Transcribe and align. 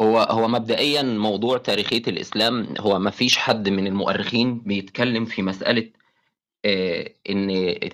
هو 0.00 0.18
هو 0.18 0.48
مبدئيًا 0.48 1.02
موضوع 1.02 1.58
تاريخية 1.58 2.02
الإسلام 2.08 2.74
هو 2.80 2.98
ما 2.98 3.10
فيش 3.10 3.38
حد 3.38 3.68
من 3.68 3.86
المؤرخين 3.86 4.58
بيتكلم 4.60 5.24
في 5.24 5.42
مسألة 5.42 5.90
آآ 6.64 7.08
إن 7.30 7.50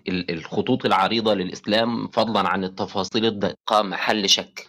ال 0.09 0.31
الخطوط 0.31 0.87
العريضة 0.87 1.35
للإسلام 1.35 2.09
فضلًا 2.09 2.49
عن 2.49 2.65
التفاصيل 2.65 3.27
الدقيقة 3.27 3.83
محل 3.83 4.29
شك، 4.31 4.69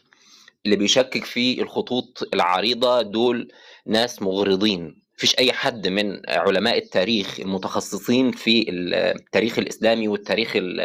اللي 0.65 0.75
بيشكك 0.75 1.25
في 1.25 1.61
الخطوط 1.61 2.29
العريضة 2.33 3.01
دول 3.01 3.51
ناس 3.87 4.21
مغرضين، 4.21 4.81
ما 4.85 4.93
فيش 5.17 5.39
أي 5.39 5.53
حد 5.53 5.87
من 5.87 6.21
علماء 6.29 6.77
التاريخ 6.77 7.39
المتخصصين 7.39 8.31
في 8.31 8.69
ال 8.69 8.93
التاريخ 8.95 9.59
الإسلامي 9.59 10.07
والتاريخ 10.07 10.55
ال 10.55 10.81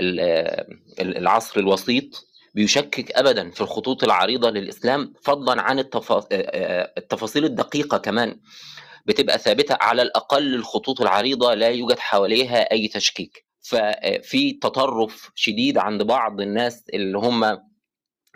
ال 0.00 0.20
ال 1.00 1.16
العصر 1.18 1.60
الوسيط 1.60 2.26
بيشكك 2.56 3.12
أبدًا 3.12 3.50
في 3.50 3.60
الخطوط 3.60 4.04
العريضة 4.04 4.50
للإسلام 4.50 5.12
فضلًا 5.22 5.62
عن 5.62 5.78
التفا 5.78 6.24
آآ 6.32 6.92
التفاصيل 6.98 7.44
الدقيقة 7.44 7.98
كمان. 7.98 8.40
بتبقى 9.06 9.38
ثابتة 9.38 9.76
على 9.80 10.02
الأقل 10.02 10.54
الخطوط 10.54 11.00
العريضة 11.00 11.54
لا 11.54 11.68
يوجد 11.68 11.98
حواليها 11.98 12.72
أي 12.72 12.88
تشكيك، 12.88 13.46
ففي 13.60 14.52
تطرف 14.52 15.30
شديد 15.34 15.78
عند 15.78 16.02
بعض 16.02 16.40
الناس 16.40 16.84
اللي 16.94 17.18
هم 17.18 17.58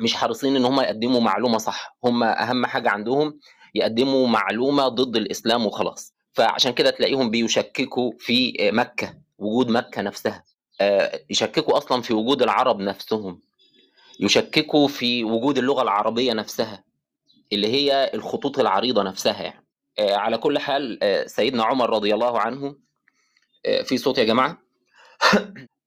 مش 0.00 0.14
حريصين 0.14 0.56
إن 0.56 0.64
هم 0.64 0.80
يقدموا 0.80 1.20
معلومة 1.20 1.58
صح، 1.58 1.96
هم 2.04 2.22
أهم 2.22 2.66
حاجة 2.66 2.90
عندهم 2.90 3.38
يقدموا 3.74 4.26
معلومة 4.28 4.88
ضد 4.88 5.16
الإسلام 5.16 5.66
وخلاص، 5.66 6.14
فعشان 6.32 6.72
كده 6.72 6.90
تلاقيهم 6.90 7.30
بيشككوا 7.30 8.12
في 8.18 8.52
مكة، 8.72 9.14
وجود 9.38 9.68
مكة 9.70 10.02
نفسها، 10.02 10.44
يشككوا 11.30 11.76
أصلًا 11.78 12.02
في 12.02 12.14
وجود 12.14 12.42
العرب 12.42 12.80
نفسهم، 12.80 13.40
يشككوا 14.20 14.88
في 14.88 15.24
وجود 15.24 15.58
اللغة 15.58 15.82
العربية 15.82 16.32
نفسها، 16.32 16.84
اللي 17.52 17.68
هي 17.68 18.10
الخطوط 18.14 18.58
العريضة 18.58 19.02
نفسها 19.02 19.42
يعني. 19.42 19.66
آآ 19.98 20.16
على 20.16 20.38
كل 20.38 20.58
حال 20.58 20.98
آآ 21.02 21.26
سيدنا 21.26 21.64
عمر 21.64 21.90
رضي 21.90 22.14
الله 22.14 22.38
عنه 22.40 22.76
آآ 23.66 23.82
في 23.82 23.98
صوت 23.98 24.18
يا 24.18 24.24
جماعة؟ 24.24 24.58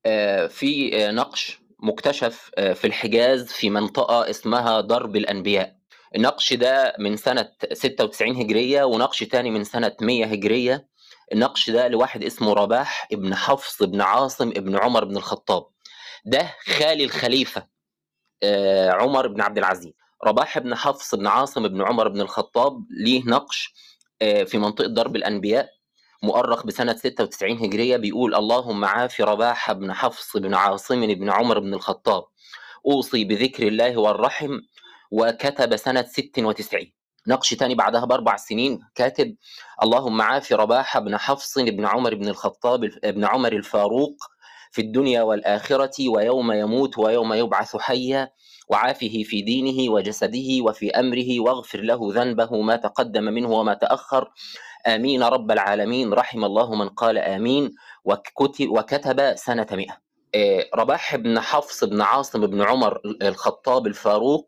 آآ 0.06 0.48
في 0.48 0.92
نقش 1.12 1.60
مُكتشف 1.80 2.52
في 2.58 2.88
الحجاز 2.88 3.52
في 3.52 3.70
منطقة 3.70 4.30
اسمها 4.30 4.82
درب 4.82 5.16
الأنبياء، 5.16 5.76
النقش 6.16 6.54
ده 6.54 6.96
من 7.00 7.18
سنة 7.18 7.52
96 7.74 8.36
هجرية 8.36 8.84
ونقش 8.84 9.24
تاني 9.24 9.52
من 9.52 9.64
سنة 9.64 9.96
100 10.02 10.26
هجرية، 10.26 10.88
النقش 11.34 11.70
ده 11.70 11.88
لواحد 11.88 12.24
اسمه 12.24 12.54
رباح 12.54 13.08
ابن 13.12 13.36
حفص 13.36 13.82
ابن 13.82 14.02
عاصم 14.02 14.50
ابن 14.50 14.78
عمر 14.78 15.06
بن 15.06 15.18
الخطاب، 15.18 15.68
ده 16.26 16.54
خالي 16.68 17.04
الخليفة 17.04 17.73
عمر 18.90 19.28
بن 19.28 19.42
عبد 19.42 19.58
العزيز، 19.58 19.94
رباح 20.24 20.60
بن 20.60 20.76
حفص 20.76 21.16
بن 21.16 21.28
عاصم 21.28 21.68
بن 21.68 21.82
عمر 21.82 22.08
بن 22.08 22.22
الخطاب 22.22 22.86
ليه 22.90 23.24
نقش 23.26 23.74
آآ 24.22 24.44
في 24.46 24.58
منطقة 24.58 24.88
درب 24.88 25.16
الأنبياء 25.16 25.70
مؤرخ 26.24 26.66
بسنة 26.66 26.96
96 26.96 27.58
هجرية 27.58 27.98
بيقول: 27.98 28.36
"اللهم 28.36 28.86
عاف 28.86 29.22
رباح 29.22 29.72
بن 29.72 29.94
حفص 29.94 30.38
بن 30.38 30.54
عاصم 30.54 31.08
بن 31.14 31.30
عمر 31.30 31.60
بن 31.60 31.74
الخطاب، 31.74 32.24
أوصي 32.86 33.24
بذكر 33.26 33.68
الله 33.68 33.98
والرحم." 33.98 34.60
وكتب 35.12 35.76
سنة 35.76 36.04
96 36.04 36.94
نقش 37.28 37.54
تاني 37.54 37.76
بعدها 37.76 38.06
بأربع 38.06 38.36
سنين 38.36 38.80
كاتب: 38.96 39.36
"اللهم 39.84 40.22
عاف 40.22 40.54
رباح 40.54 41.00
بن 41.00 41.18
حفص 41.18 41.60
بن 41.60 41.86
عمر 41.86 42.16
بن 42.16 42.28
الخطاب 42.28 42.80
بن 43.04 43.26
عمر 43.26 43.54
الفاروق 43.54 44.16
في 44.74 44.82
الدنيا 44.82 45.22
والآخرة 45.22 46.10
ويوم 46.10 46.52
يموت 46.52 46.98
ويوم 46.98 47.34
يبعث 47.34 47.76
حيًّا، 47.76 48.30
وعافه 48.70 49.24
في 49.30 49.42
دينه 49.42 49.94
وجسده 49.94 50.50
وفي 50.66 50.92
أمره 50.92 51.40
واغفر 51.40 51.82
له 51.82 52.00
ذنبه 52.18 52.62
ما 52.62 52.76
تقدم 52.76 53.24
منه 53.24 53.50
وما 53.52 53.74
تأخر، 53.74 54.24
آمين 54.88 55.24
رب 55.24 55.52
العالمين." 55.52 56.14
رحم 56.14 56.46
الله 56.46 56.76
من 56.76 56.90
قال 56.90 57.18
آمين. 57.18 57.72
وكت 58.06 58.62
وكتب 58.62 59.36
سنة 59.36 59.68
100 59.72 60.02
آآ 60.36 60.66
رباح 60.76 61.16
بن 61.16 61.40
حفص 61.40 61.84
بن 61.84 62.02
عاصم 62.02 62.48
بن 62.48 62.62
عمر 62.62 63.02
ال 63.06 63.24
الخطاب 63.24 63.88
الفاروق 63.88 64.48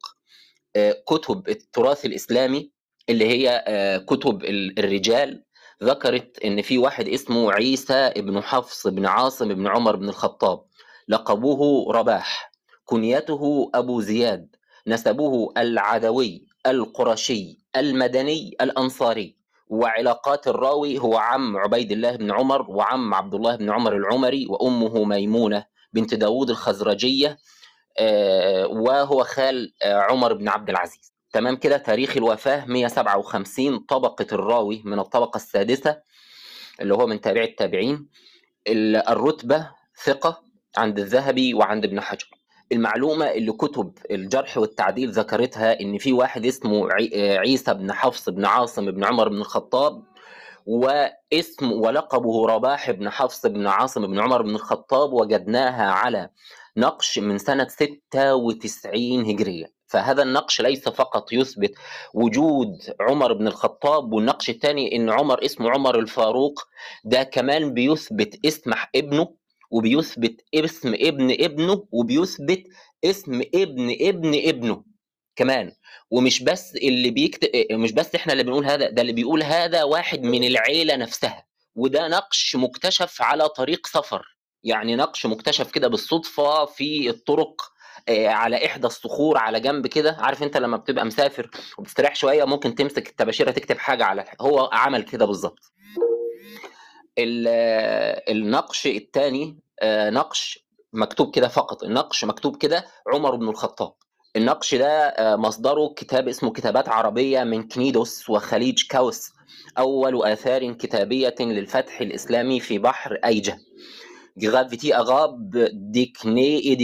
آآ 0.75 1.03
كتب 1.07 1.49
التراث 1.49 2.05
الإسلامي 2.05 2.71
اللي 3.09 3.25
هي 3.25 3.63
آآ 3.67 3.97
كتب 3.97 4.43
ال 4.43 4.79
الرجال 4.79 5.43
ذكرت 5.83 6.39
إن 6.45 6.61
في 6.61 6.77
واحد 6.77 7.07
اسمه 7.07 7.51
عيسى 7.51 7.93
ابن 7.93 8.41
حفص 8.41 8.87
بن 8.87 9.05
عاصم 9.05 9.53
بن 9.53 9.67
عمر 9.67 9.95
بن 9.95 10.09
الخطاب، 10.09 10.65
لقبه 11.07 11.91
رباح، 11.91 12.51
كنيته 12.85 13.71
أبو 13.75 14.01
زياد، 14.01 14.55
نسبه 14.87 15.53
العدوي، 15.57 16.47
القرشي، 16.67 17.59
المدني، 17.75 18.55
الأنصاري، 18.61 19.37
وعلاقات 19.67 20.47
الراوي 20.47 20.99
هو 20.99 21.17
عم 21.17 21.57
عبيد 21.57 21.91
الله 21.91 22.15
بن 22.15 22.31
عمر 22.31 22.71
وعم 22.71 23.13
عبد 23.13 23.35
الله 23.35 23.55
بن 23.55 23.71
عمر 23.71 23.95
العمري 23.95 24.47
وأمه 24.49 25.03
ميمونة 25.03 25.65
بنت 25.93 26.13
داوود 26.13 26.49
الخزرجية 26.49 27.37
آآ 27.97 28.65
وهو 28.65 29.23
خال 29.23 29.73
آآ 29.81 30.01
عمر 30.01 30.33
بن 30.33 30.49
عبد 30.49 30.69
العزيز، 30.69 31.14
تمام 31.35 31.55
كده؟ 31.55 31.77
تاريخ 31.77 32.17
الوفاة 32.17 32.65
157 32.65 33.79
طبقة 33.79 34.25
الراوي 34.31 34.81
من 34.85 34.99
الطبقة 34.99 35.37
السادسة 35.37 36.01
اللي 36.81 36.93
هو 36.93 37.07
من 37.07 37.21
تابعي 37.21 37.45
التابعين، 37.45 38.07
ال 38.67 38.95
الرتبة 38.95 39.71
ثقة 40.03 40.43
عند 40.77 40.99
الذهبي 40.99 41.53
وعند 41.53 41.85
ابن 41.85 42.01
حجر، 42.01 42.29
المعلومة 42.71 43.25
اللي 43.25 43.51
كتب 43.51 43.93
الجرح 44.11 44.57
والتعديل 44.57 45.11
ذكرتها 45.11 45.81
إن 45.81 45.97
في 45.97 46.13
واحد 46.13 46.45
اسمه 46.45 46.89
عيسى 47.13 47.73
بن 47.73 47.93
حفص 47.93 48.29
بن 48.29 48.45
عاصم 48.45 48.91
بن 48.91 49.03
عمر 49.03 49.29
بن 49.29 49.37
الخطاب، 49.37 50.03
واسم 50.65 51.71
ولقبه 51.71 52.47
رباح 52.47 52.91
بن 52.91 53.09
حفص 53.09 53.45
بن 53.45 53.67
عاصم 53.67 54.07
بن 54.07 54.19
عمر 54.19 54.41
بن 54.41 54.55
الخطاب 54.55 55.13
وجدناها 55.13 55.91
على 55.91 56.29
نقش 56.77 57.19
من 57.19 57.37
سنة 57.37 57.67
96 57.67 59.25
هجرية، 59.25 59.74
فهذا 59.95 60.23
النقش 60.23 60.61
ليس 60.61 60.89
فقط 60.89 61.33
يثبت 61.33 61.73
وجود 62.13 62.77
عمر 62.99 63.33
بن 63.33 63.47
الخطاب، 63.47 64.13
والنقش 64.13 64.49
التاني 64.49 64.95
إن 64.95 65.09
عمر 65.09 65.45
اسمه 65.45 65.69
عمر 65.69 65.99
الفاروق، 65.99 66.67
ده 67.03 67.23
كمان 67.23 67.73
بيثبت 67.73 68.45
اسم 68.45 68.73
ابنه، 68.95 69.35
وبيثبت 69.71 70.41
اسم 70.55 70.93
ابن 70.93 71.31
ابنه، 71.31 71.87
وبيثبت 71.91 72.63
اسم 73.05 73.41
ابن 73.55 73.95
ابن 74.01 74.33
ابنه 74.35 74.83
كمان، 75.35 75.71
ومش 76.11 76.43
بس 76.43 76.75
اللي 76.75 77.09
بيكت 77.09 77.51
مش 77.71 77.91
بس 77.91 78.15
إحنا 78.15 78.33
اللي 78.33 78.43
بنقول 78.43 78.65
هذا، 78.65 78.89
ده 78.89 79.01
اللي 79.01 79.13
بيقول 79.13 79.43
هذا 79.43 79.83
واحد 79.83 80.23
من 80.23 80.43
العيلة 80.43 80.95
نفسها، 80.95 81.45
وده 81.75 82.07
نقش 82.07 82.55
مُكتشف 82.55 83.21
على 83.21 83.49
طريق 83.49 83.87
سفر، 83.87 84.37
يعني 84.63 84.95
نقش 84.95 85.25
مُكتشف 85.25 85.71
كده 85.71 85.87
بالصدفة 85.87 86.65
في 86.65 87.09
الطرق 87.09 87.61
على 88.09 88.65
إحدى 88.65 88.87
الصخور 88.87 89.37
على 89.37 89.59
جنب 89.59 89.87
كده، 89.87 90.17
عارف 90.19 90.43
أنت 90.43 90.57
لمّا 90.57 90.77
بتبقى 90.77 91.05
مسافر 91.05 91.49
وبتستريح 91.77 92.15
شوية 92.15 92.43
ممكن 92.45 92.75
تمسك 92.75 93.09
الطباشيرة 93.09 93.51
تكتب 93.51 93.77
حاجة 93.77 94.05
على 94.05 94.25
هو 94.41 94.69
عمل 94.73 95.03
كده 95.03 95.25
بالضبط. 95.25 95.71
ال 97.17 97.47
النقش 98.29 98.87
التاني 98.87 99.59
آآ 99.79 100.09
نقش 100.09 100.65
مكتوب 100.93 101.35
كده 101.35 101.47
فقط، 101.47 101.83
النقش 101.83 102.25
مكتوب 102.25 102.57
كده 102.57 102.85
عمر 103.13 103.35
بن 103.35 103.49
الخطاب، 103.49 103.93
النقش 104.35 104.75
ده 104.75 105.07
آآ 105.07 105.35
مصدره 105.35 105.93
كتاب 105.97 106.27
اسمه 106.27 106.51
كتابات 106.51 106.89
عربية 106.89 107.43
من 107.43 107.67
كنيدوس 107.67 108.29
وخليج 108.29 108.83
كاوس، 108.89 109.31
أول 109.77 110.23
آثار 110.25 110.73
كتابية 110.73 111.35
للفتح 111.39 112.01
الإسلامي 112.01 112.59
في 112.59 112.77
بحر 112.77 113.13
أيجة. 113.25 113.57
Gravity 114.45 114.91
arabe 114.91 115.69
déclinée 115.97 116.57
et 116.71 116.75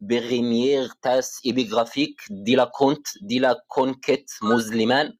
Berimière 0.00 0.96
tasse 1.02 1.40
épigraphique 1.44 2.20
de 2.30 2.56
la 2.56 2.66
conte 2.66 3.08
de 3.22 3.38
la 3.40 3.54
conquête 3.68 4.30
musulmane 4.42 5.12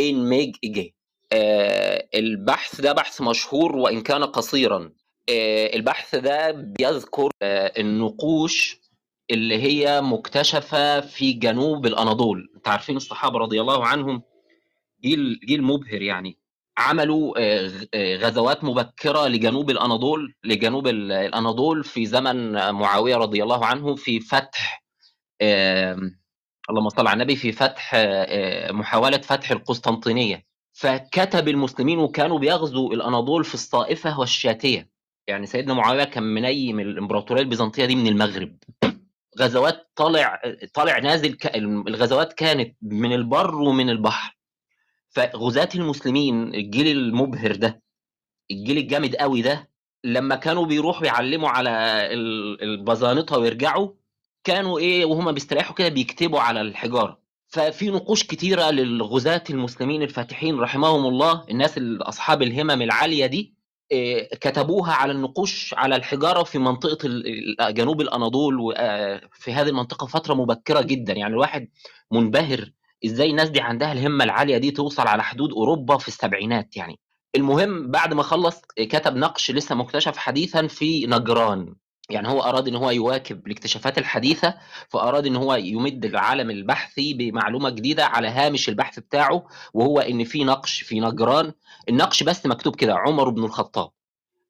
in 0.00 0.16
Meg 0.30 0.56
Ege. 0.64 0.92
آآ 1.32 2.08
البحث 2.14 2.80
ده 2.80 2.92
بحث 2.92 3.20
مشهور 3.20 3.76
وإن 3.76 4.00
كان 4.02 4.24
قصيرًا، 4.24 4.92
آآ 5.28 5.74
البحث 5.74 6.14
ده 6.14 6.50
بيذكر 6.50 7.30
آآ 7.42 7.80
النقوش 7.80 8.80
اللي 9.30 9.62
هي 9.62 10.00
مُكتشفة 10.00 11.00
في 11.00 11.32
جنوب 11.32 11.86
الأناضول، 11.86 12.52
أنتم 12.56 12.70
عارفين 12.70 12.96
الصحابة 12.96 13.38
رضي 13.38 13.60
الله 13.60 13.86
عنهم؟ 13.86 14.22
جيل 15.02 15.40
جيل 15.46 15.62
مُبهر 15.62 16.02
يعني، 16.02 16.38
عملوا 16.78 17.34
آآ 17.38 17.66
غ 17.66 18.26
غزوات 18.26 18.64
مبكرة 18.64 19.26
لجنوب 19.28 19.70
الأناضول 19.70 20.34
لجنوب 20.44 20.86
ال 20.86 21.12
الأناضول 21.12 21.84
في 21.84 22.06
زمن 22.06 22.52
معاوية 22.70 23.16
رضي 23.16 23.42
الله 23.42 23.66
عنه 23.66 23.94
في 23.94 24.20
فتح 24.20 24.82
اللهم 26.70 26.88
صل 26.88 27.06
على 27.06 27.12
النبي، 27.12 27.36
في 27.36 27.52
فتح 27.52 27.90
آآ 27.94 28.72
محاولة 28.72 29.18
فتح 29.18 29.50
القسطنطينية، 29.50 30.44
فكتب 30.72 31.48
المسلمين 31.48 31.98
وكانوا 31.98 32.38
بيغزوا 32.38 32.94
الأناضول 32.94 33.44
في 33.44 33.54
الصائفة 33.54 34.20
والشاتية، 34.20 34.90
يعني 35.28 35.46
سيدنا 35.46 35.74
معاوية 35.74 36.04
كان 36.04 36.22
منيّم 36.22 36.80
الإمبراطورية 36.80 37.42
البيزنطية 37.42 37.84
دي 37.84 37.96
من 37.96 38.06
المغرب، 38.06 38.56
غزوات 39.40 39.90
طالع 39.96 40.40
طالع 40.74 40.98
نازل 40.98 41.36
الغزوات 41.54 42.32
كانت 42.32 42.76
من 42.82 43.12
البر 43.12 43.54
ومن 43.54 43.90
البحر. 43.90 44.35
فغزاة 45.16 45.68
المسلمين 45.74 46.54
الجيل 46.54 46.96
المبهر 46.96 47.56
ده 47.56 47.82
الجيل 48.50 48.78
الجامد 48.78 49.16
قوي 49.16 49.42
ده 49.42 49.70
لما 50.04 50.34
كانوا 50.36 50.66
بيروحوا 50.66 51.06
يعلموا 51.06 51.48
على 51.48 51.70
البزانطة 52.62 53.38
ويرجعوا 53.38 53.88
كانوا 54.44 54.78
إيه 54.78 55.04
وهم 55.04 55.32
بيستريحوا 55.32 55.74
كده 55.74 55.88
بيكتبوا 55.88 56.40
على 56.40 56.60
الحجارة. 56.60 57.18
ففي 57.48 57.90
نقوش 57.90 58.22
كتيرة 58.24 58.70
للغزاة 58.70 59.44
المسلمين 59.50 60.02
الفاتحين 60.02 60.58
رحمهم 60.58 61.06
الله 61.06 61.44
الناس 61.50 61.78
أصحاب 62.00 62.42
الهمم 62.42 62.82
العالية 62.82 63.26
دي 63.26 63.54
إيه 63.92 64.28
كتبوها 64.28 64.92
على 64.92 65.12
النقوش 65.12 65.74
على 65.74 65.96
الحجارة 65.96 66.42
في 66.42 66.58
منطقة 66.58 67.08
جنوب 67.70 68.00
الأناضول 68.00 68.60
وفي 68.60 69.52
هذه 69.52 69.68
المنطقة 69.68 70.06
فترة 70.06 70.34
مبكرة 70.34 70.80
جدا. 70.82 71.12
يعني 71.12 71.34
الواحد 71.34 71.68
منبهر 72.12 72.70
إزاي 73.04 73.30
الناس 73.30 73.48
دي 73.50 73.60
عندها 73.60 73.92
الهمة 73.92 74.24
العالية 74.24 74.58
دي 74.58 74.70
توصل 74.70 75.06
على 75.06 75.22
حدود 75.22 75.52
أوروبا 75.52 75.98
في 75.98 76.08
السبعينات 76.08 76.76
يعني. 76.76 76.98
المهم 77.36 77.90
بعد 77.90 78.14
ما 78.14 78.22
خلص 78.22 78.60
كتب 78.78 79.16
نقش 79.16 79.50
لسه 79.50 79.74
مكتشف 79.74 80.16
حديثا 80.16 80.66
في 80.66 81.06
نجران. 81.06 81.74
يعني 82.10 82.28
هو 82.28 82.40
أراد 82.40 82.68
إن 82.68 82.76
هو 82.76 82.90
يواكب 82.90 83.46
الاكتشافات 83.46 83.98
الحديثة 83.98 84.54
فأراد 84.88 85.26
إن 85.26 85.36
هو 85.36 85.54
يمد 85.54 86.04
العالم 86.04 86.50
البحثي 86.50 87.14
بمعلومة 87.14 87.70
جديدة 87.70 88.06
على 88.06 88.28
هامش 88.28 88.68
البحث 88.68 88.98
بتاعه 88.98 89.46
وهو 89.74 90.00
إن 90.00 90.24
في 90.24 90.44
نقش 90.44 90.82
في 90.82 91.00
نجران. 91.00 91.52
النقش 91.88 92.22
بس 92.22 92.46
مكتوب 92.46 92.76
كده 92.76 92.94
عمر 92.94 93.28
بن 93.30 93.44
الخطاب 93.44 93.90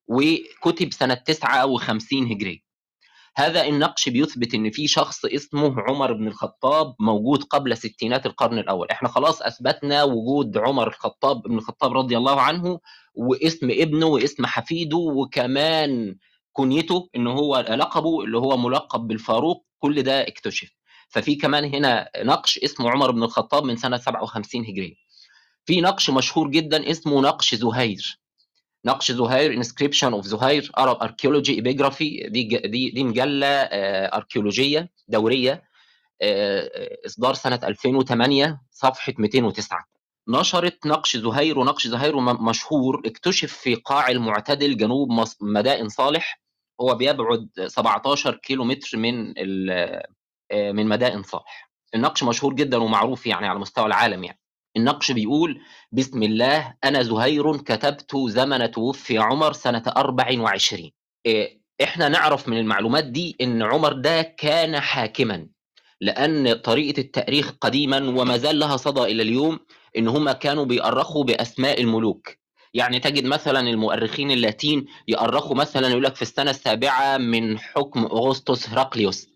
وكتب 0.09 0.93
سنة 0.93 1.15
59 1.15 2.27
هجريه 2.33 2.66
هذا 3.39 3.65
النقش 3.67 4.09
بيثبت 4.09 4.55
إن 4.55 4.71
في 4.71 4.89
شخص 4.89 5.25
اسمه 5.25 5.81
عمر 5.81 6.13
بن 6.13 6.27
الخطاب 6.27 6.95
موجود 7.01 7.43
قبل 7.43 7.77
ستينات 7.77 8.27
القرن 8.27 8.59
الأول. 8.59 8.91
إحنا 8.91 9.09
خلاص 9.09 9.43
أثبتنا 9.43 10.03
وجود 10.03 10.59
عمر 10.59 10.89
الخطاب 10.89 11.43
بن 11.43 11.59
الخطاب 11.59 11.93
رضي 11.93 12.17
الله 12.17 12.41
عنه 12.41 12.81
واسم 13.15 13.71
ابنه 13.71 14.07
واسم 14.07 14.47
حفيده 14.47 14.97
وكمان 14.97 16.17
كنيته 16.53 17.09
إن 17.17 17.27
هو 17.27 17.59
لقبه 17.71 18.25
اللي 18.25 18.39
هو 18.39 18.57
ملقب 18.57 19.01
بالفاروق 19.01 19.67
كل 19.79 20.03
ده 20.03 20.23
اكتشف. 20.29 20.71
ففي 21.09 21.35
كمان 21.35 21.65
هنا 21.75 22.11
نقش 22.17 22.59
اسمه 22.59 22.91
عمر 22.91 23.11
بن 23.11 23.23
الخطاب 23.23 23.65
من 23.65 23.77
سنة 23.77 23.97
57 23.97 24.63
هجرية. 24.67 24.95
في 25.65 25.81
نقش 25.81 26.11
مشهور 26.11 26.51
جدا 26.51 26.91
اسمه 26.91 27.21
نقش 27.21 27.55
زهير. 27.55 28.21
نقش 28.87 29.13
زهير 29.13 29.53
inscription 29.53 30.13
of 30.13 30.27
زهير 30.27 30.71
Arab 30.79 31.03
archaeology 31.03 31.55
epigraphy 31.55 32.29
دي 32.29 32.45
دي 32.45 32.91
دي 32.91 33.05
مجلة 33.05 33.47
أركيولوجية 33.47 34.91
دورية 35.09 35.63
إصدار 37.07 37.35
سنة 37.35 37.61
2008 37.65 38.61
صفحة 38.71 39.13
209 39.19 39.85
نشرت 40.29 40.87
نقش 40.87 41.17
زهير 41.17 41.59
ونقش 41.59 41.87
زهير 41.87 42.21
مشهور 42.21 43.03
اكتشف 43.07 43.53
في 43.53 43.75
قاع 43.75 44.09
المعتدل 44.09 44.77
جنوب 44.77 45.09
مدائن 45.41 45.89
صالح. 45.89 46.41
هو 46.81 46.95
بيبعد 46.95 47.49
17 47.67 48.35
كيلو 48.35 48.65
متر 48.65 48.99
من 48.99 49.35
من 50.53 50.87
مدائن 50.87 51.23
صالح. 51.23 51.71
النقش 51.95 52.23
مشهور 52.23 52.55
جدا 52.55 52.77
ومعروف 52.77 53.27
يعني 53.27 53.47
على 53.47 53.59
مستوى 53.59 53.87
العالم 53.87 54.25
يعني. 54.25 54.41
النقش 54.77 55.11
بيقول 55.13 55.61
بسم 55.93 56.23
الله 56.23 56.75
أنا 56.85 57.03
زهير 57.03 57.57
كتبت 57.57 58.17
زمن 58.27 58.71
توفي 58.71 59.19
عمر 59.19 59.53
سنة 59.53 59.83
24 59.97 60.91
إحنا 61.83 62.09
نعرف 62.09 62.49
من 62.49 62.59
المعلومات 62.59 63.05
دي 63.05 63.37
إن 63.41 63.63
عمر 63.63 63.93
ده 63.93 64.23
كان 64.23 64.81
حاكما 64.81 65.47
لأن 66.01 66.53
طريقة 66.55 67.01
التأريخ 67.01 67.53
قديما 67.61 67.99
وما 67.99 68.37
زال 68.37 68.59
لها 68.59 68.77
صدى 68.77 69.01
إلى 69.03 69.23
اليوم 69.23 69.59
إن 69.99 70.09
هم 70.09 70.31
كانوا 70.33 70.65
بيأرخوا 70.65 71.25
بأسماء 71.25 71.81
الملوك. 71.81 72.29
يعني 72.75 73.01
تجد 73.01 73.25
مثلا 73.25 73.61
المؤرخين 73.61 74.31
اللاتين 74.31 74.87
يأرخوا 75.09 75.57
مثلا 75.57 75.89
يقول 75.89 76.03
لك 76.05 76.15
في 76.17 76.23
السنة 76.23 76.51
السابعة 76.51 77.17
من 77.19 77.59
حكم 77.59 78.05
أغسطس 78.05 78.69
هراقليوس 78.69 79.29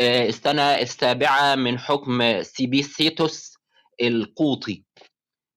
السنة 0.00 0.62
السابعة 0.62 1.54
من 1.54 1.78
حكم 1.78 2.42
سيبيسيتوس 2.42 3.55
القوطي. 4.02 4.82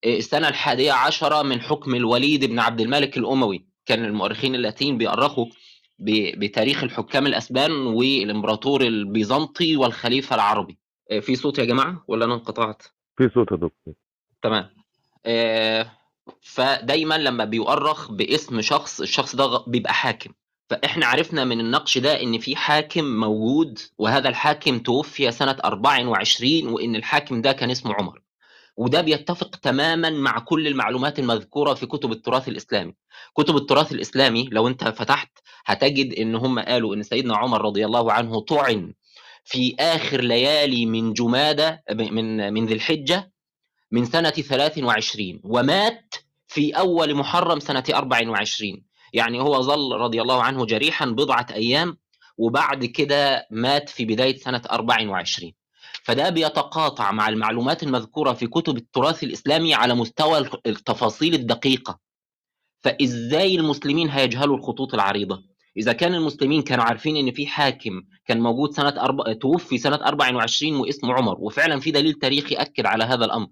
السنة 0.05 0.47
الحادية 0.47 0.91
عشرة 0.91 1.41
من 1.41 1.61
حكم 1.61 1.95
الوليد 1.95 2.45
بن 2.45 2.59
عبد 2.59 2.81
الملك 2.81 3.17
الأموي. 3.17 3.65
كان 3.85 4.05
المؤرخين 4.05 4.55
اللاتين 4.55 4.97
بيأرخوا 4.97 5.45
بتاريخ 6.37 6.83
الحكام 6.83 7.27
الأسبان 7.27 7.71
والإمبراطور 7.71 8.81
البيزنطي 8.81 9.75
والخليفة 9.75 10.35
العربي. 10.35 10.77
في 11.21 11.35
صوت 11.35 11.59
يا 11.59 11.65
جماعة 11.65 12.03
ولا 12.07 12.25
أنا 12.25 12.33
انقطعت؟ 12.33 12.83
في 13.17 13.29
صوت 13.33 13.51
يا 13.51 13.55
دكتور. 13.57 13.93
تمام. 14.41 14.69
فدايما 16.41 17.17
لما 17.17 17.45
بيؤرخ 17.45 18.11
باسم 18.11 18.61
شخص 18.61 19.01
الشخص 19.01 19.35
ده 19.35 19.57
بيبقى 19.67 19.93
حاكم. 19.93 20.33
فإحنا 20.69 21.05
عرفنا 21.05 21.45
من 21.45 21.59
النقش 21.59 21.97
ده 21.97 22.21
إن 22.23 22.37
في 22.39 22.55
حاكم 22.55 23.03
موجود 23.05 23.79
وهذا 23.97 24.29
الحاكم 24.29 24.79
توفي 24.79 25.31
سنة 25.31 25.57
24 25.65 26.67
وإن 26.67 26.95
الحاكم 26.95 27.41
ده 27.41 27.51
كان 27.51 27.69
اسمه 27.71 27.93
عمر. 27.93 28.21
وده 28.79 29.01
بيتفق 29.01 29.55
تماما 29.55 30.09
مع 30.09 30.39
كل 30.39 30.67
المعلومات 30.67 31.19
المذكورة 31.19 31.73
في 31.73 31.85
كتب 31.85 32.11
التراث 32.11 32.47
الإسلامي. 32.47 32.93
كتب 33.37 33.57
التراث 33.57 33.91
الإسلامي 33.91 34.49
لو 34.51 34.67
أنت 34.67 34.83
فتحت 34.83 35.31
هتجد 35.65 36.13
إن 36.13 36.35
هم 36.35 36.59
قالوا 36.59 36.95
إن 36.95 37.03
سيدنا 37.03 37.37
عمر 37.37 37.61
رضي 37.61 37.85
الله 37.85 38.11
عنه 38.11 38.39
طعن 38.39 38.93
في 39.43 39.75
آخر 39.79 40.21
ليالي 40.21 40.85
من 40.85 41.13
جمادة 41.13 41.83
من 41.91 42.53
من 42.53 42.65
ذي 42.65 42.73
الحجة 42.73 43.31
من 43.91 44.05
سنة 44.05 44.29
23 44.29 45.39
ومات 45.43 46.15
في 46.47 46.71
أول 46.71 47.15
محرم 47.15 47.59
سنة 47.59 47.83
24 47.89 48.83
يعني 49.13 49.41
هو 49.41 49.61
ظل 49.61 49.91
رضي 49.95 50.21
الله 50.21 50.43
عنه 50.43 50.65
جريحا 50.65 51.05
بضعة 51.05 51.47
أيام 51.51 51.97
وبعد 52.37 52.85
كده 52.85 53.47
مات 53.51 53.89
في 53.89 54.05
بداية 54.05 54.37
سنة 54.37 54.61
24 54.71 55.53
فده 56.03 56.29
بيتقاطع 56.29 57.11
مع 57.11 57.29
المعلومات 57.29 57.83
المذكورة 57.83 58.33
في 58.33 58.47
كتب 58.47 58.77
التراث 58.77 59.23
الإسلامي 59.23 59.73
على 59.73 59.95
مستوى 59.95 60.49
التفاصيل 60.67 61.33
الدقيقة. 61.33 61.99
فإزاي 62.81 63.55
المسلمين 63.55 64.09
هيجهلوا 64.09 64.57
الخطوط 64.57 64.93
العريضة؟ 64.93 65.43
إذا 65.77 65.93
كان 65.93 66.13
المسلمين 66.15 66.61
كانوا 66.61 66.83
عارفين 66.83 67.15
إن 67.15 67.31
في 67.31 67.47
حاكم 67.47 68.01
كان 68.25 68.41
موجود 68.41 68.71
سنة 68.73 68.89
أرب... 69.01 69.39
توفي 69.39 69.77
سنة 69.77 69.95
24 69.95 70.75
واسمه 70.75 71.13
عمر 71.13 71.35
وفعلا 71.39 71.79
في 71.79 71.91
دليل 71.91 72.13
تاريخي 72.13 72.55
أكد 72.55 72.85
على 72.85 73.03
هذا 73.03 73.25
الأمر. 73.25 73.47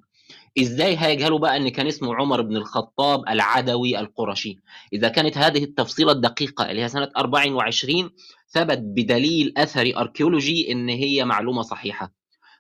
إزاي 0.59 0.97
هيجهلوا 0.97 1.39
بقى 1.39 1.57
إن 1.57 1.69
كان 1.69 1.87
اسمه 1.87 2.15
عمر 2.15 2.41
بن 2.41 2.55
الخطاب 2.55 3.23
العدوي 3.29 3.99
القرشي؟ 3.99 4.55
إذا 4.93 5.07
كانت 5.09 5.37
هذه 5.37 5.63
التفصيلة 5.63 6.11
الدقيقة 6.11 6.71
اللي 6.71 6.81
هي 6.83 6.89
سنة 6.89 7.09
24 7.17 8.09
ثبت 8.49 8.77
بدليل 8.77 9.53
اثري 9.57 9.95
اركيولوجي 9.97 10.71
إن 10.71 10.89
هي 10.89 11.25
معلومة 11.25 11.61
صحيحة. 11.61 12.11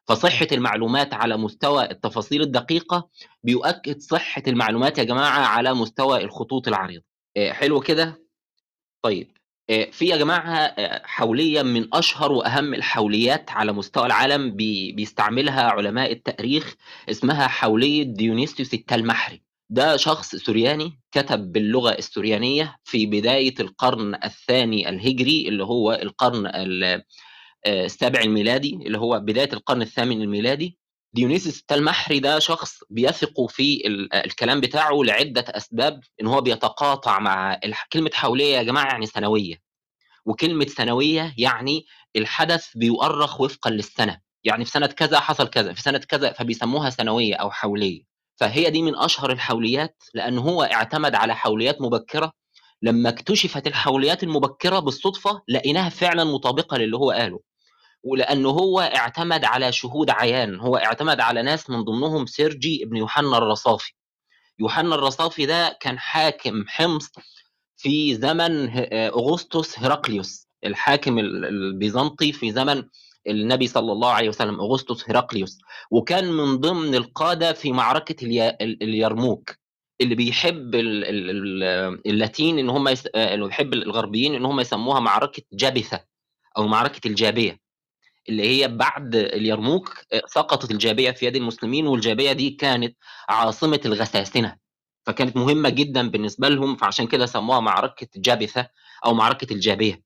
فصحة 0.07 0.47
المعلومات 0.51 1.13
على 1.13 1.37
مستوى 1.37 1.91
التفاصيل 1.91 2.41
الدقيقة 2.41 3.09
بيؤكد 3.43 3.99
صحة 4.01 4.43
المعلومات 4.47 4.97
يا 4.97 5.03
جماعة 5.03 5.39
على 5.45 5.73
مستوى 5.73 6.23
الخطوط 6.23 6.67
العريضة 6.67 7.03
حلو 7.51 7.79
كده؟ 7.79 8.23
طيب 9.01 9.31
في 9.91 10.05
يا 10.05 10.17
جماعة 10.17 10.75
حولية 11.05 11.61
من 11.61 11.87
أشهر 11.95 12.31
وأهم 12.31 12.73
الحوليات 12.73 13.51
على 13.51 13.73
مستوى 13.73 14.05
العالم 14.05 14.55
بيستعملها 14.95 15.61
علماء 15.63 16.11
التاريخ 16.11 16.75
اسمها 17.09 17.47
حولية 17.47 18.03
ديونيسيوس 18.03 18.73
التلمحري 18.73 19.43
ده 19.69 19.97
شخص 19.97 20.35
سورياني 20.35 20.99
كتب 21.11 21.51
باللغة 21.51 21.91
السوريانية 21.91 22.75
في 22.83 23.05
بداية 23.05 23.53
القرن 23.59 24.15
الثاني 24.23 24.89
الهجري 24.89 25.47
اللي 25.47 25.63
هو 25.63 25.93
القرن 25.93 26.51
السابع 27.67 28.21
الميلادي 28.21 28.73
اللي 28.85 28.97
هو 28.97 29.19
بداية 29.19 29.49
القرن 29.53 29.81
الثامن 29.81 30.21
الميلادي. 30.21 30.77
ديونيسيوس 31.13 31.59
التلمحري 31.59 32.19
ده 32.19 32.39
شخص 32.39 32.79
بيثق 32.89 33.45
في 33.49 33.81
الكلام 34.13 34.61
بتاعه 34.61 34.95
لعدة 35.03 35.45
أسباب 35.47 35.99
إن 36.21 36.27
هو 36.27 36.41
بيتقاطع 36.41 37.19
مع 37.19 37.59
كلمة 37.93 38.11
حولية 38.13 38.55
يا 38.57 38.63
جماعة 38.63 38.85
يعني 38.91 39.05
سنويه 39.05 39.55
وكلمة 40.25 40.65
سنويه 40.65 41.33
يعني 41.37 41.85
الحدث 42.15 42.67
بيؤرخ 42.75 43.41
وفقا 43.41 43.69
للسنة. 43.69 44.19
يعني 44.43 44.65
في 44.65 44.71
سنة 44.71 44.87
كذا 44.87 45.19
حصل 45.19 45.47
كذا 45.47 45.73
في 45.73 45.81
سنة 45.81 45.97
كذا 45.97 46.33
فبيسموها 46.33 46.89
سنويه 46.89 47.35
أو 47.35 47.51
حولية. 47.51 48.01
فهي 48.35 48.69
دي 48.69 48.81
من 48.81 48.95
أشهر 48.95 49.31
الحوليات 49.31 50.03
لأن 50.13 50.37
هو 50.37 50.63
اعتمد 50.63 51.15
على 51.15 51.35
حوليات 51.35 51.81
مبكرة. 51.81 52.31
لما 52.81 53.09
اكتشفت 53.09 53.67
الحوليات 53.67 54.23
المبكرة 54.23 54.79
بالصدفة 54.79 55.41
لقيناها 55.47 55.89
فعلا 55.89 56.23
مطابقة 56.23 56.77
للي 56.77 56.97
هو 56.97 57.11
قاله. 57.11 57.39
ولأنه 58.11 58.49
هو 58.49 58.79
اعتمد 58.79 59.45
على 59.45 59.71
شهود 59.71 60.09
عيان 60.09 60.59
هو 60.59 60.77
اعتمد 60.77 61.19
على 61.19 61.41
ناس 61.41 61.69
من 61.69 61.81
ضمنهم 61.83 62.25
سيرجي 62.25 62.83
ابن 62.83 62.95
يوحنا 62.97 63.37
الرصافي. 63.37 63.91
يوحنا 64.59 64.95
الرصافي 64.95 65.45
ده 65.45 65.77
كان 65.81 65.99
حاكم 65.99 66.63
حمص 66.67 67.09
في 67.77 68.15
زمن 68.15 68.69
أغسطس 68.93 69.79
هرقليوس 69.79 70.47
الحاكم 70.65 71.19
البيزنطي 71.19 72.31
في 72.31 72.51
زمن 72.51 72.83
النبي 73.27 73.67
صلى 73.67 73.91
الله 73.91 74.09
عليه 74.11 74.29
وسلم 74.29 74.59
أغسطس 74.59 75.09
هرقليوس 75.09 75.57
وكان 75.91 76.31
من 76.31 76.57
ضمن 76.57 76.95
القادة 76.95 77.53
في 77.53 77.71
معركة 77.71 78.25
اليرموك 78.61 79.55
اللي 80.01 80.15
بيحب 80.15 80.75
اللاتين 82.05 82.59
إن 82.59 82.69
هم 82.69 82.87
يس... 82.87 83.05
اللي 83.07 83.45
بيحب 83.45 83.73
الغربيين 83.73 84.35
إن 84.35 84.45
هم 84.45 84.59
يسموها 84.59 84.99
معركة 84.99 85.43
جابثة 85.53 86.03
أو 86.57 86.67
معركة 86.67 87.07
الجابية. 87.07 87.59
اللي 88.29 88.43
هي 88.43 88.67
بعد 88.67 89.15
اليرموك 89.15 89.93
سقطت 90.25 90.71
الجابية 90.71 91.11
في 91.11 91.25
يد 91.25 91.35
المسلمين 91.35 91.87
والجابية 91.87 92.31
دي 92.31 92.49
كانت 92.49 92.97
عاصمة 93.29 93.79
الغساسنة. 93.85 94.57
فكانت 95.05 95.37
مهمة 95.37 95.69
جدا 95.69 96.09
بالنسبة 96.09 96.49
لهم 96.49 96.75
فعشان 96.75 97.07
كده 97.07 97.25
سموها 97.25 97.59
معركة 97.59 98.07
جابثة 98.15 98.67
أو 99.05 99.13
معركة 99.13 99.53
الجابية. 99.53 100.03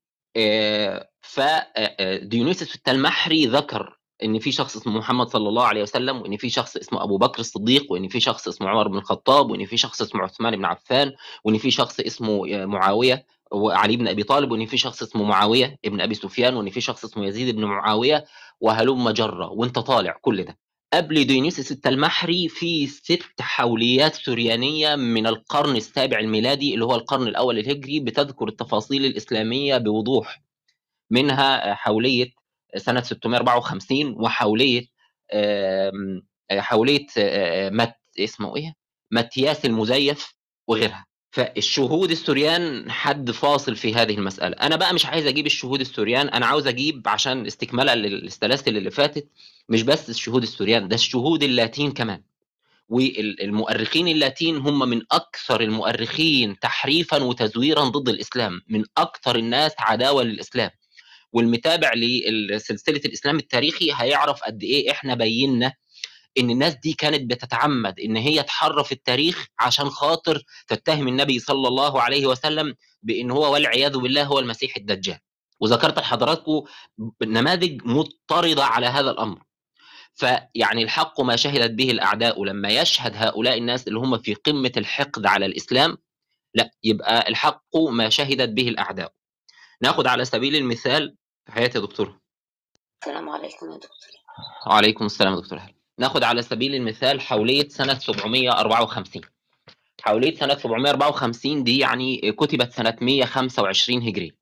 فديونيسوس 1.20 2.74
التلمحري 2.74 3.46
ذكر 3.46 3.98
إن 4.24 4.38
في 4.38 4.52
شخص 4.52 4.76
اسمه 4.76 4.98
محمد 4.98 5.28
صلى 5.28 5.48
الله 5.48 5.64
عليه 5.66 5.82
وسلم 5.82 6.22
وإن 6.22 6.36
في 6.36 6.50
شخص 6.50 6.76
اسمه 6.76 7.02
أبو 7.04 7.18
بكر 7.18 7.40
الصديق 7.40 7.92
وإن 7.92 8.08
في 8.08 8.20
شخص 8.20 8.48
اسمه 8.48 8.68
عمر 8.68 8.88
بن 8.88 8.96
الخطاب 8.98 9.50
وإن 9.50 9.66
في 9.66 9.76
شخص 9.76 10.02
اسمه 10.02 10.22
عثمان 10.22 10.56
بن 10.56 10.64
عفان 10.64 11.12
وإن 11.44 11.58
في 11.58 11.70
شخص 11.70 12.00
اسمه 12.00 12.66
معاوية. 12.66 13.26
وعلي 13.52 13.96
بن 13.96 14.08
أبي 14.08 14.22
طالب 14.22 14.50
وإن 14.50 14.66
في 14.66 14.76
شخص 14.76 15.02
اسمه 15.02 15.24
معاوية 15.24 15.76
ابن 15.84 16.00
أبي 16.00 16.14
سفيان 16.14 16.54
وإن 16.54 16.70
في 16.70 16.80
شخص 16.80 17.04
اسمه 17.04 17.26
يزيد 17.26 17.56
بن 17.56 17.64
معاوية 17.64 18.24
وهلم 18.60 19.10
جرة 19.10 19.50
وإنت 19.50 19.78
طالع 19.78 20.18
كل 20.20 20.44
ده. 20.44 20.58
قبل 20.92 21.24
ديونيسوس 21.24 21.72
التلمحري 21.72 22.48
في 22.48 22.86
ست 22.86 23.40
حوليات 23.40 24.14
سريانية 24.14 24.94
من 24.96 25.26
القرن 25.26 25.76
السابع 25.76 26.18
الميلادي 26.18 26.74
اللي 26.74 26.84
هو 26.84 26.94
القرن 26.94 27.26
الأول 27.28 27.58
الهجري 27.58 28.00
بتذكر 28.00 28.48
التفاصيل 28.48 29.04
الإسلامية 29.04 29.76
بوضوح. 29.78 30.42
منها 31.10 31.74
حولية 31.74 32.30
سنة 32.76 33.00
654 33.02 34.14
وحولية 34.20 34.82
حولية 36.52 37.06
مت 37.70 37.94
اسمه 38.20 38.56
إيه؟ 38.56 38.74
متياس 39.10 39.64
المزيف 39.66 40.34
وغيرها. 40.68 41.06
فالشهود 41.32 42.10
السوريان 42.10 42.90
حد 42.90 43.30
فاصل 43.30 43.76
في 43.76 43.94
هذه 43.94 44.14
المسألة. 44.14 44.56
أنا 44.56 44.76
بقى 44.76 44.94
مش 44.94 45.06
عايز 45.06 45.26
أجيب 45.26 45.46
الشهود 45.46 45.80
السوريان 45.80 46.28
أنا 46.28 46.46
عاوز 46.46 46.66
أجيب 46.66 47.08
عشان 47.08 47.46
استكمالا 47.46 47.94
للسلاسل 47.96 48.76
اللي 48.76 48.90
فاتت 48.90 49.28
مش 49.68 49.82
بس 49.82 50.10
الشهود 50.10 50.42
السوريان 50.42 50.88
ده 50.88 50.94
الشهود 50.94 51.42
اللاتين 51.42 51.92
كمان. 51.92 52.22
والمؤرخين 52.88 54.08
اللاتين 54.08 54.56
هم 54.56 54.88
من 54.88 55.02
أكثر 55.12 55.60
المؤرخين 55.60 56.58
تحريفا 56.58 57.22
وتزويرا 57.22 57.84
ضد 57.84 58.08
الإسلام 58.08 58.60
من 58.68 58.84
أكثر 58.96 59.36
الناس 59.36 59.72
عداوة 59.78 60.22
للإسلام. 60.22 60.70
والمتابع 61.32 61.92
لسلسلة 62.50 63.00
الإسلام 63.04 63.36
التاريخي 63.38 63.92
هيعرف 63.96 64.42
قد 64.42 64.62
إيه 64.62 64.90
إحنا 64.90 65.14
بينا 65.14 65.72
إن 66.38 66.50
الناس 66.50 66.74
دي 66.74 66.92
كانت 66.92 67.30
بتتعمد 67.30 68.00
إن 68.00 68.16
هي 68.16 68.42
تحرف 68.42 68.92
التاريخ 68.92 69.46
عشان 69.60 69.90
خاطر 69.90 70.42
تتهم 70.68 71.08
النبي 71.08 71.38
صلى 71.38 71.68
الله 71.68 72.02
عليه 72.02 72.26
وسلم 72.26 72.74
بإن 73.02 73.30
هو 73.30 73.52
والعياذ 73.52 73.98
بالله 73.98 74.24
هو 74.24 74.38
المسيح 74.38 74.76
الدجال. 74.76 75.18
وذكرت 75.60 75.98
لحضراتكم 75.98 76.62
نماذج 77.22 77.84
مضطردة 77.84 78.64
على 78.64 78.86
هذا 78.86 79.10
الأمر. 79.10 79.42
فيعني 80.14 80.82
الحق 80.82 81.20
ما 81.20 81.36
شهدت 81.36 81.70
به 81.70 81.90
الأعداء 81.90 82.44
لما 82.44 82.68
يشهد 82.68 83.12
هؤلاء 83.16 83.58
الناس 83.58 83.88
اللي 83.88 83.98
هم 83.98 84.18
في 84.18 84.34
قمة 84.34 84.72
الحقد 84.76 85.26
على 85.26 85.46
الإسلام 85.46 85.98
لا 86.54 86.70
يبقى 86.84 87.28
الحق 87.28 87.76
ما 87.76 88.08
شهدت 88.08 88.48
به 88.48 88.68
الأعداء. 88.68 89.12
ناخد 89.82 90.06
على 90.06 90.24
سبيل 90.24 90.56
المثال 90.56 91.16
تحياتي 91.46 91.78
يا 91.78 91.82
دكتور 91.84 92.18
السلام 93.02 93.28
عليكم 93.28 93.70
يا 93.72 93.76
دكتور 93.76 94.10
وعليكم 94.66 95.06
السلام 95.06 95.34
يا 95.34 95.40
دكتور 95.40 95.58
هلا 95.58 95.74
ناخد 95.98 96.22
على 96.24 96.42
سبيل 96.42 96.74
المثال 96.74 97.20
حولية 97.20 97.68
سنة 97.68 97.94
754 97.94 99.22
حولية 100.02 100.34
سنة 100.34 100.54
754 100.54 101.64
دي 101.64 101.78
يعني 101.78 102.32
كتبت 102.32 102.72
سنة 102.72 102.96
125 103.00 104.02
هجري 104.02 104.32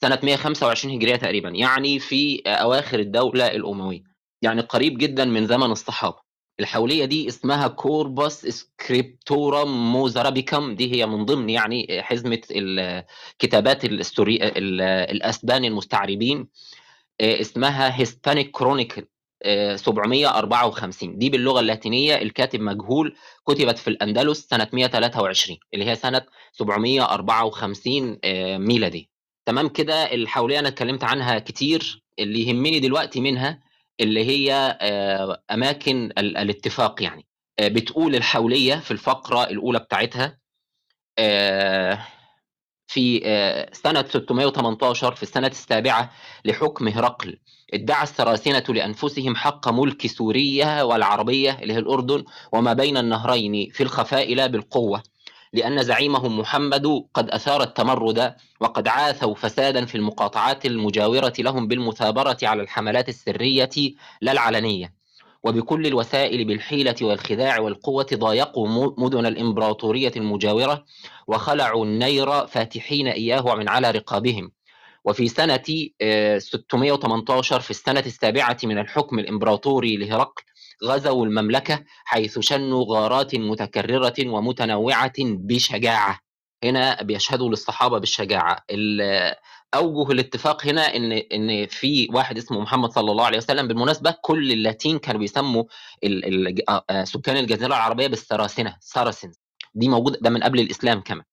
سنة 0.00 0.18
125 0.22 0.94
هجرية 0.94 1.16
تقريبا 1.16 1.48
يعني 1.48 1.98
في 1.98 2.42
أواخر 2.46 2.98
الدولة 2.98 3.46
الأموية. 3.46 4.02
يعني 4.42 4.60
قريب 4.60 4.98
جدا 4.98 5.24
من 5.24 5.46
زمن 5.46 5.70
الصحابة. 5.70 6.16
الحولية 6.60 7.04
دي 7.04 7.28
اسمها 7.28 7.68
Corpus 7.68 8.46
Scriptorum 8.46 9.92
Muzarabicorum 9.92 10.74
دي 10.74 10.92
هي 10.94 11.06
من 11.06 11.24
ضمن 11.24 11.50
يعني 11.50 12.02
حزمة 12.02 12.40
الكتابات 12.50 13.84
الأسبان 13.84 15.64
المستعربين. 15.64 16.48
اسمها 17.20 18.00
Hispanic 18.00 18.50
Chronicle 18.50 19.06
754 19.76 21.18
دي 21.18 21.30
باللغة 21.30 21.60
اللاتينية 21.60 22.14
الكاتب 22.22 22.60
مجهول 22.60 23.16
كتبت 23.48 23.78
في 23.78 23.88
الأندلس 23.88 24.46
سنة 24.50 24.68
123 24.72 25.58
اللي 25.74 25.84
هي 25.84 25.94
سنة 25.94 26.22
754 26.52 28.18
ميلادي. 28.58 29.10
تمام 29.46 29.68
كده؟ 29.68 30.14
الحوليه 30.14 30.58
أنا 30.58 30.68
اتكلمت 30.68 31.04
عنها 31.04 31.38
كتير. 31.38 32.04
اللي 32.18 32.48
يهمني 32.48 32.80
دلوقتي 32.80 33.20
منها 33.20 33.62
اللي 34.00 34.24
هي 34.24 34.52
أماكن 35.50 36.12
الاتفاق 36.18 37.02
يعني. 37.02 37.26
بتقول 37.60 38.14
الحولية 38.14 38.74
في 38.74 38.90
الفقرة 38.90 39.44
الأولى 39.44 39.78
بتاعتها 39.78 40.38
في 42.86 43.20
سنة 43.72 44.04
618 44.08 45.14
في 45.14 45.22
السنة 45.22 45.46
السابعة 45.46 46.12
لحكم 46.44 46.88
هرقل. 46.88 47.38
ادعى 47.74 48.02
السراسنة 48.02 48.64
لأنفسهم 48.68 49.36
حق 49.36 49.68
ملك 49.68 50.06
سوريا 50.06 50.82
والعربية 50.82 51.58
اللي 51.62 51.74
هي 51.74 51.78
الأردن 51.78 52.24
وما 52.52 52.72
بين 52.72 52.96
النهرين 52.96 53.70
في 53.70 53.82
الخفاء 53.82 54.34
لا 54.34 54.46
بالقوة 54.46 55.02
لأن 55.54 55.82
زعيمهم 55.82 56.38
محمد 56.38 57.04
قد 57.14 57.30
أثار 57.30 57.62
التمرد 57.62 58.34
وقد 58.60 58.88
عاثوا 58.88 59.34
فسادا 59.34 59.84
في 59.84 59.94
المقاطعات 59.94 60.66
المجاورة 60.66 61.32
لهم 61.38 61.68
بالمثابرة 61.68 62.36
على 62.42 62.62
الحملات 62.62 63.08
السرية 63.08 63.70
لا 64.20 64.32
العلنية. 64.32 64.94
وبكل 65.44 65.86
الوسائل 65.86 66.44
بالحيلة 66.44 66.94
والخداع 67.02 67.60
والقوة 67.60 68.06
ضايقوا 68.14 68.94
مدن 68.98 69.26
الإمبراطورية 69.26 70.12
المجاورة 70.16 70.84
وخلعوا 71.26 71.84
النير 71.84 72.46
فاتحين 72.46 73.08
إياه 73.08 73.54
من 73.54 73.68
على 73.68 73.90
رقابهم. 73.90 74.50
وفي 75.04 75.28
سنة 75.28 75.62
618 76.38 77.60
في 77.60 77.70
السنة 77.70 78.00
السابعة 78.06 78.56
من 78.64 78.78
الحكم 78.78 79.18
الإمبراطوري 79.18 79.96
لهرقل 79.96 80.42
غزوا 80.84 81.26
المملكة 81.26 81.84
حيث 82.04 82.38
شنوا 82.38 82.84
غارات 82.88 83.34
متكررة 83.34 84.14
ومتنوعة 84.26 85.12
بشجاعة. 85.18 86.18
هنا 86.64 87.02
بيشهدوا 87.02 87.48
للصحابة 87.48 87.98
بالشجاعة. 87.98 88.64
أوجه 89.74 90.12
الاتفاق 90.12 90.66
هنا 90.66 90.96
إن 90.96 91.12
إن 91.12 91.66
في 91.66 92.08
واحد 92.12 92.38
اسمه 92.38 92.60
محمد 92.60 92.90
صلى 92.90 93.10
الله 93.10 93.24
عليه 93.24 93.38
وسلم 93.38 93.68
بالمناسبة 93.68 94.14
كل 94.22 94.52
اللاتين 94.52 94.98
كانوا 94.98 95.20
بيسموا 95.20 95.64
سكان 97.04 97.36
الجزيرة 97.36 97.66
العربية 97.66 98.06
بالسراسنة 98.06 98.76
سارسن 98.80 99.32
دي 99.74 99.88
موجودة 99.88 100.18
ده 100.22 100.30
من 100.30 100.42
قبل 100.42 100.60
الإسلام 100.60 101.00
كمان. 101.00 101.24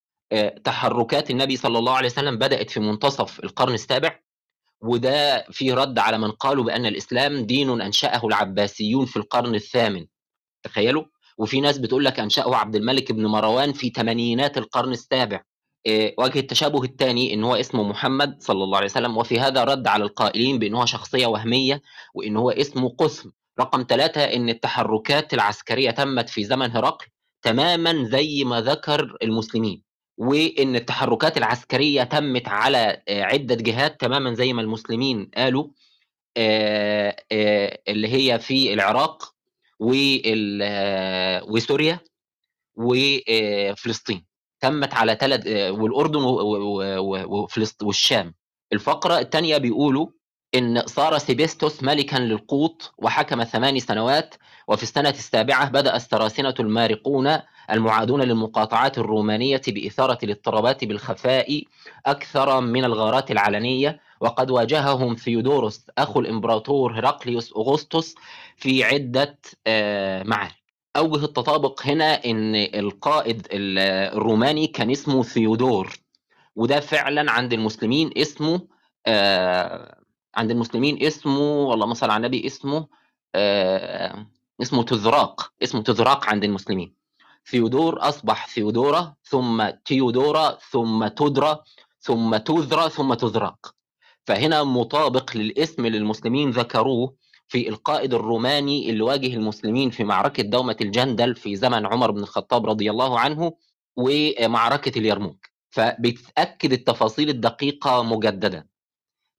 تحركات 0.63 1.31
النبي 1.31 1.57
صلى 1.57 1.79
الله 1.79 1.93
عليه 1.93 2.09
وسلم 2.09 2.38
بدأت 2.38 2.69
في 2.69 2.79
منتصف 2.79 3.39
القرن 3.43 3.73
السابع 3.73 4.19
وده 4.81 5.45
في 5.51 5.73
رد 5.73 6.00
على 6.00 6.17
من 6.17 6.31
قالوا 6.31 6.63
بأن 6.63 6.85
الإسلام 6.85 7.45
دين 7.45 7.81
أنشأه 7.81 8.27
العباسيون 8.27 9.05
في 9.05 9.17
القرن 9.17 9.55
الثامن. 9.55 10.05
تخيلوا؟ 10.63 11.03
وفي 11.38 11.61
ناس 11.61 11.77
بتقول 11.77 12.05
لك 12.05 12.19
أنشأه 12.19 12.55
عبد 12.55 12.75
الملك 12.75 13.11
بن 13.11 13.25
مروان 13.25 13.73
في 13.73 13.89
ثمانينات 13.89 14.57
القرن 14.57 14.91
السابع. 14.91 15.43
وجه 16.17 16.39
التشابه 16.39 16.83
الثاني 16.83 17.33
إن 17.33 17.43
هو 17.43 17.55
اسمه 17.55 17.83
محمد 17.83 18.41
صلى 18.41 18.63
الله 18.63 18.77
عليه 18.77 18.88
وسلم 18.88 19.17
وفي 19.17 19.39
هذا 19.39 19.63
رد 19.63 19.88
على 19.88 20.03
القائلين 20.03 20.59
بإن 20.59 20.75
هو 20.75 20.85
شخصية 20.85 21.27
وهمية 21.27 21.81
وإن 22.13 22.38
هو 22.38 22.51
اسمه 22.51 22.89
قسم. 22.89 23.31
رقم 23.59 23.85
ثلاثة 23.89 24.21
إن 24.21 24.50
التحركات 24.50 25.33
العسكرية 25.33 25.91
تمت 25.91 26.29
في 26.29 26.43
زمن 26.43 26.71
هرقل 26.71 27.05
تماما 27.41 28.03
زي 28.03 28.43
ما 28.43 28.61
ذكر 28.61 29.17
المسلمين. 29.23 29.90
وإن 30.18 30.75
التحركات 30.75 31.38
العسكرية 31.38 32.03
تمت 32.03 32.48
على 32.48 33.01
عدة 33.10 33.56
جهات 33.56 34.01
تماما 34.01 34.34
زي 34.34 34.53
ما 34.53 34.62
المسلمين 34.62 35.32
قالوا 35.36 35.68
اللي 37.88 38.08
هي 38.08 38.39
في 38.39 38.74
العراق 38.74 39.34
وسوريا 41.50 42.00
وفلسطين 42.75 44.25
تمت 44.60 44.94
على 44.94 45.18
ثلاث 45.22 45.48
والأردن 45.72 46.20
وفلسطين 47.27 47.88
والشام. 47.88 48.34
الفقرة 48.74 49.20
الثانية 49.20 49.58
بيقولوا 49.58 50.08
إن 50.56 50.84
صار 50.88 51.18
سيبستوس 51.18 51.84
ملكا 51.84 52.15
للقوط 52.15 52.94
وحكم 52.98 53.44
ثمان 53.44 53.80
سنوات 53.80 54.36
وفي 54.68 54.84
السنة 54.84 55.10
السابعة 55.10 55.70
بدا 55.70 55.96
السراسنه 55.96 56.53
المارقون 56.60 57.38
المعادون 57.72 58.22
للمقاطعات 58.22 58.98
الرومانية 58.98 59.62
بإثارة 59.68 60.18
الاضطرابات 60.24 60.86
بالخفاء 60.86 61.63
أكثر 62.06 62.62
من 62.62 62.86
الغارات 62.86 63.32
العلنية 63.32 64.00
وقد 64.22 64.51
واجههم 64.51 65.16
ثيودوروس 65.16 65.86
أخو 65.98 66.20
الإمبراطور 66.20 67.00
هرقليوس 67.00 67.54
أغسطس 67.54 68.16
في 68.58 68.84
عدة 68.84 69.40
آه، 69.68 70.24
معارك. 70.24 70.62
أوجه 70.98 71.25
التطابق 71.25 71.82
هنا 71.86 72.25
إن 72.25 72.56
القائد 72.56 73.48
الروماني 73.51 74.68
كان 74.68 74.92
اسمه 74.92 75.24
ثيودور 75.24 75.94
وده 76.56 76.80
فعلا 76.80 77.32
عند 77.32 77.54
المسلمين 77.54 78.12
اسمه 78.18 78.68
آه، 79.08 80.01
عند 80.36 80.51
المسلمين 80.51 81.04
اسمه 81.04 81.74
اللهم 81.74 81.94
صل 81.94 82.10
على 82.10 82.18
النبي 82.18 82.48
اسمه 82.48 82.88
آه، 83.36 84.25
اسمه 84.62 84.84
تذراق 84.84 85.54
اسمه 85.63 85.84
تذراق 85.84 86.30
عند 86.30 86.44
المسلمين. 86.44 87.00
ثيودور 87.45 88.10
أصبح 88.10 88.48
ثيودورا 88.48 89.15
ثم 89.24 89.69
تيودورا 89.86 90.57
ثم 90.71 91.07
تدرى 91.07 91.60
ثم 92.00 92.38
تذرى 92.38 92.89
ثم 92.89 93.13
تذراق 93.13 93.75
فهنا 94.25 94.63
مطابق 94.63 95.38
للاسم 95.38 95.86
اللي 95.86 95.98
المسلمين 95.98 96.51
ذكروه 96.51 97.15
في 97.48 97.69
القائد 97.69 98.13
الروماني 98.13 98.89
اللي 98.89 99.01
واجه 99.03 99.33
المسلمين 99.36 99.89
في 99.89 100.03
معركة 100.03 100.43
دومة 100.43 100.75
الجندل 100.81 101.36
في 101.36 101.55
زمن 101.55 101.86
عمر 101.86 102.12
بن 102.12 102.19
الخطاب 102.19 102.65
رضي 102.65 102.91
الله 102.91 103.19
عنه 103.19 103.53
ومعركة 103.95 105.00
اليرموك. 105.00 105.45
فبتأكد 105.69 106.74
التفاصيل 106.74 107.29
الدقيقة 107.29 108.03
مجددا. 108.03 108.67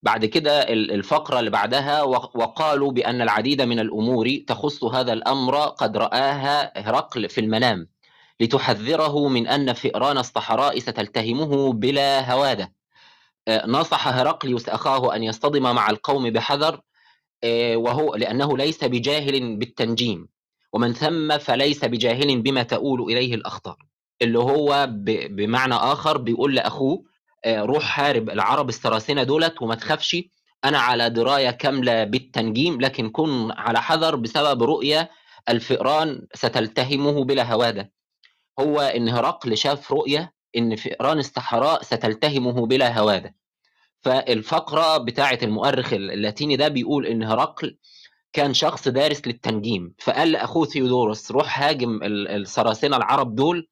بعد 0.03 0.25
كده 0.25 0.63
الفقرة 0.73 1.39
اللي 1.39 1.51
بعدها 1.51 2.03
وقالوا 2.03 2.93
بأن 2.93 3.23
العديد 3.23 3.63
من 3.63 3.79
الأمور 3.79 4.39
تخص 4.47 4.85
هذا 4.85 5.13
الأمر 5.13 5.57
قد 5.57 5.97
رآها 5.97 6.89
هرقل 6.89 7.29
في 7.29 7.41
المنام. 7.41 7.92
لتحذره 8.43 9.29
من 9.29 9.47
أن 9.47 9.73
فئران 9.73 10.19
الصحراء 10.19 10.79
ستلتهمه 10.79 11.73
بلا 11.73 12.33
هوادة. 12.33 12.73
آه، 13.49 13.67
نصح 13.67 14.09
هرقليوس 14.09 14.69
أخاه 14.69 15.17
أن 15.17 15.23
يصطدم 15.23 15.63
مع 15.63 15.91
القوم 15.91 16.31
بحذر 16.31 16.81
آه، 17.45 17.77
وهو 17.77 18.15
لأنه 18.15 18.57
ليس 18.57 18.85
بجاهل 18.85 19.57
بالتنجيم. 19.57 20.29
ومن 20.73 20.93
ثم 20.95 21.39
فليس 21.39 21.85
بجاهل 21.85 22.43
بما 22.43 22.63
تؤول 22.63 23.13
إليه 23.13 23.35
الأخطار. 23.35 23.77
اللي 24.23 24.39
هو 24.39 24.87
بمعنى 25.31 25.75
آخر 25.75 26.19
بيقول 26.19 26.55
لأخوه 26.55 27.05
آه، 27.45 27.63
روح 27.63 27.85
حارب 27.85 28.31
العرب 28.31 28.69
السراسنة 28.69 29.23
دولت 29.23 29.63
وما 29.63 29.75
تخافش 29.75 30.17
أنا 30.65 30.79
على 30.79 31.11
دراية 31.11 31.51
كاملة 31.51 32.05
بالتنجيم 32.05 32.81
لكن 32.81 33.11
كن 33.11 33.51
على 33.53 33.83
حذر 33.83 34.17
بسبب 34.17 34.63
رؤية 34.63 35.11
الفئران 35.49 36.27
ستلتهمه 36.35 37.25
بلا 37.25 37.53
هوادة. 37.53 37.93
هو 38.61 38.81
إن 38.81 39.09
هرقل 39.09 39.57
شاف 39.57 39.93
رؤية 39.93 40.33
إن 40.57 40.77
فئران 40.77 41.19
الصحراء 41.19 41.83
ستلتهمه 41.83 42.67
بلا 42.67 42.99
هوادة. 42.99 43.35
فالفقرة 44.01 44.99
بتاعة 44.99 45.39
المؤرخ 45.43 45.93
اللاتيني 45.93 46.57
ده 46.57 46.69
بيقول 46.69 47.07
إن 47.07 47.23
هرقل 47.23 47.79
كان 48.33 48.55
شخص 48.55 48.89
دارس 48.89 49.27
للتنجيم 49.27 49.95
فقال 49.99 50.33
لأخوه 50.33 50.67
ثيودوروس 50.67 51.31
روح 51.31 51.63
هاجم 51.63 52.03
السراسنة 52.03 52.97
العرب 52.97 53.35
دول 53.35 53.69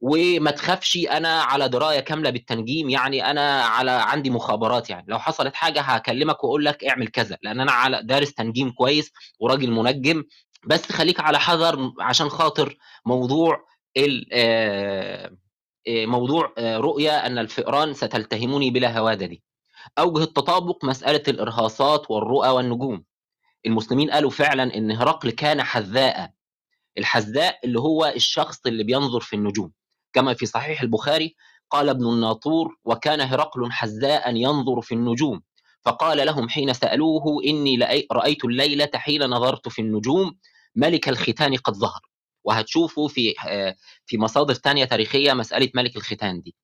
وما 0.00 0.50
تخافش 0.50 0.96
أنا 1.10 1.42
على 1.42 1.68
دراية 1.68 2.00
كاملة 2.00 2.30
بالتنجيم 2.30 2.90
يعني 2.90 3.30
أنا 3.30 3.62
على 3.64 3.90
عندي 3.90 4.30
مخابرات 4.30 4.90
يعني. 4.90 5.04
لو 5.08 5.18
حصلت 5.18 5.54
حاجة 5.54 5.80
هكلمك 5.80 6.44
وأقول 6.44 6.64
لك 6.64 6.84
اعمل 6.84 7.08
كذا 7.08 7.38
لأن 7.42 7.60
أنا 7.60 7.72
على 7.72 8.00
دارس 8.02 8.34
تنجيم 8.34 8.70
كويس 8.70 9.12
وراجل 9.40 9.70
منجم 9.70 10.24
بس 10.66 10.92
خليك 10.92 11.20
على 11.20 11.38
حذر 11.40 11.92
عشان 12.00 12.28
خاطر 12.28 12.76
موضوع 13.06 13.64
موضوع 15.88 16.54
آه، 16.58 16.76
رؤية 16.76 17.10
أن 17.26 17.38
الفئران 17.38 17.94
ستلتهمني 17.94 18.70
بلا 18.70 18.98
هوادة 18.98 19.26
دي. 19.26 19.42
أوجه 19.98 20.22
التطابق 20.22 20.84
مسألة 20.84 21.22
الإرهاصات 21.28 22.10
والرؤى 22.10 22.48
والنجوم. 22.48 23.04
المسلمين 23.66 24.10
قالوا 24.10 24.30
فعلا 24.30 24.76
أن 24.76 24.92
هرقل 24.92 25.30
كان 25.30 25.62
حذاء. 25.62 26.30
الحذاء 26.98 27.58
اللي 27.64 27.80
هو 27.80 28.12
الشخص 28.16 28.66
اللي 28.66 28.84
بينظر 28.84 29.20
في 29.20 29.36
النجوم. 29.36 29.72
كما 30.12 30.34
في 30.34 30.46
صحيح 30.46 30.82
البخاري 30.82 31.34
قال 31.70 31.88
ابن 31.88 32.06
الناطور 32.08 32.76
وكان 32.84 33.20
هرقل 33.20 33.72
حذاء 33.72 34.36
ينظر 34.36 34.80
في 34.80 34.94
النجوم 34.94 35.42
فقال 35.84 36.26
لهم 36.26 36.48
حين 36.48 36.72
سألوه 36.72 37.42
إني 37.44 37.78
رأيت 38.12 38.44
الليلة 38.44 38.90
حين 38.94 39.22
نظرت 39.22 39.68
في 39.68 39.82
النجوم. 39.82 40.36
ملك 40.76 41.08
الختان 41.08 41.56
قد 41.56 41.74
ظهر 41.74 42.00
وهتشوفوا 42.44 43.08
في 43.08 43.34
في 44.06 44.18
مصادر 44.18 44.54
ثانية 44.54 44.84
تاريخية 44.84 45.32
مسألة 45.32 45.70
ملك 45.74 45.96
الختان 45.96 46.40
دي. 46.42 46.54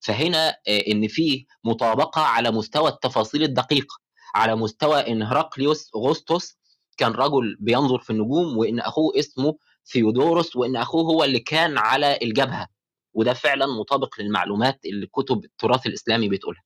فهنا 0.00 0.48
آه، 0.68 0.84
إن 0.88 1.08
في 1.08 1.46
مطابقة 1.64 2.22
على 2.22 2.50
مستوى 2.50 2.88
التفاصيل 2.88 3.42
الدقيقة 3.42 3.98
على 4.34 4.56
مستوى 4.56 5.00
إن 5.12 5.22
هرقليوس 5.22 5.90
أغسطس 5.96 6.58
كان 6.96 7.12
رجل 7.12 7.56
بينظر 7.60 7.98
في 7.98 8.10
النجوم 8.10 8.58
وإن 8.58 8.80
أخوه 8.80 9.18
اسمه 9.18 9.56
ثيودوروس 9.92 10.56
وإن 10.56 10.76
أخوه 10.76 11.02
هو 11.02 11.24
اللي 11.24 11.38
كان 11.40 11.78
على 11.78 12.18
الجبهة. 12.22 12.68
وده 13.14 13.34
فعلا 13.34 13.66
مطابق 13.66 14.20
للمعلومات 14.20 14.80
اللي 14.84 15.06
كتب 15.06 15.44
التراث 15.44 15.86
الإسلامي 15.86 16.28
بتقولها 16.28 16.62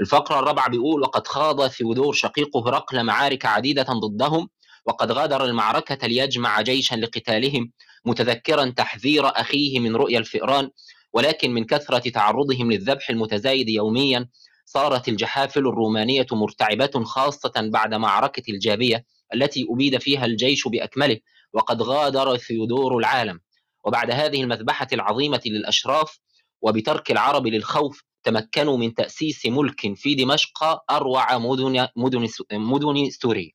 الفقرة 0.00 0.38
الرابعة 0.38 0.68
بيقول 0.70 1.02
وقد 1.02 1.26
خاض 1.26 1.66
ثيودور 1.66 2.12
شقيقه 2.12 2.68
هرقل 2.68 3.04
معارك 3.04 3.46
عديدة 3.46 3.82
ضدهم 3.82 4.48
وقد 4.86 5.12
غادر 5.12 5.44
المعركة 5.44 6.06
ليجمع 6.06 6.60
جيشا 6.60 6.94
لقتالهم 6.94 7.72
متذكرا 8.04 8.70
تحذير 8.76 9.26
أخيه 9.26 9.80
من 9.80 9.96
رؤيا 9.96 10.18
الفئران 10.18 10.70
ولكن 11.12 11.50
من 11.50 11.64
كثرة 11.64 12.10
تعرضهم 12.10 12.72
للذبح 12.72 13.10
المتزايد 13.10 13.68
يوميا 13.68 14.28
صارت 14.64 15.08
الجحافل 15.08 15.60
الرومانية 15.60 16.26
مرتعبة 16.32 17.04
خاصة 17.04 17.52
بعد 17.56 17.94
معركة 17.94 18.42
الجابية 18.48 19.04
التي 19.34 19.66
أبيد 19.70 19.98
فيها 19.98 20.24
الجيش 20.24 20.68
بأكمله 20.68 21.18
وقد 21.52 21.82
غادر 21.82 22.36
ثيودور 22.36 22.98
العالم. 22.98 23.40
وبعد 23.84 24.10
هذه 24.10 24.42
المذبحة 24.42 24.86
العظيمة 24.92 25.40
للأشراف 25.46 26.18
وبترك 26.62 27.10
العرب 27.10 27.46
للخوف 27.46 28.04
تمكنوا 28.22 28.76
من 28.76 28.94
تأسيس 28.94 29.46
ملك 29.46 29.94
في 29.94 30.14
دمشق 30.14 30.82
أروع 30.90 31.38
مدن 31.38 31.88
مدن 31.96 32.28
مدن 32.52 33.10
سوريا. 33.10 33.50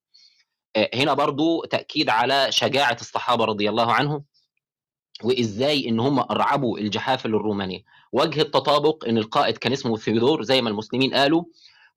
آه، 0.76 0.90
هنا 0.94 1.14
برضو 1.14 1.64
تأكيد 1.66 2.10
على 2.10 2.48
شجاعة 2.52 2.98
الصحابة 3.02 3.46
رضي 3.46 3.70
الله 3.70 3.94
عنهم. 3.94 4.24
وإزاي 5.24 5.90
إن 5.90 6.00
هم 6.00 6.20
ارعبوا 6.20 6.80
الجحافل 6.80 7.36
الرومانيه 7.36 7.84
وجه 8.12 8.42
التطابق 8.42 9.06
إن 9.08 9.18
القائد 9.18 9.58
كان 9.58 9.72
اسمه 9.74 9.98
ثيودور 9.98 10.44
زي 10.44 10.62
ما 10.62 10.70
المسلمين 10.70 11.14
قالوا 11.14 11.44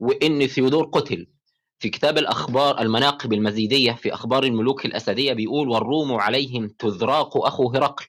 وإن 0.01 0.47
ثيودور 0.47 0.85
قتل. 0.85 1.27
في 1.79 1.89
كتاب 1.89 2.19
الأخبار 2.19 2.81
المناقب 2.81 3.33
المزيدية 3.33 3.93
في 3.93 4.15
أخبار 4.15 4.45
الملوك 4.45 4.87
الأسدية 4.87 5.33
بيقول 5.33 5.69
والروم 5.69 6.13
عليهم 6.13 6.69
تذراق 6.69 7.47
أخو 7.47 7.71
هرقل 7.71 8.05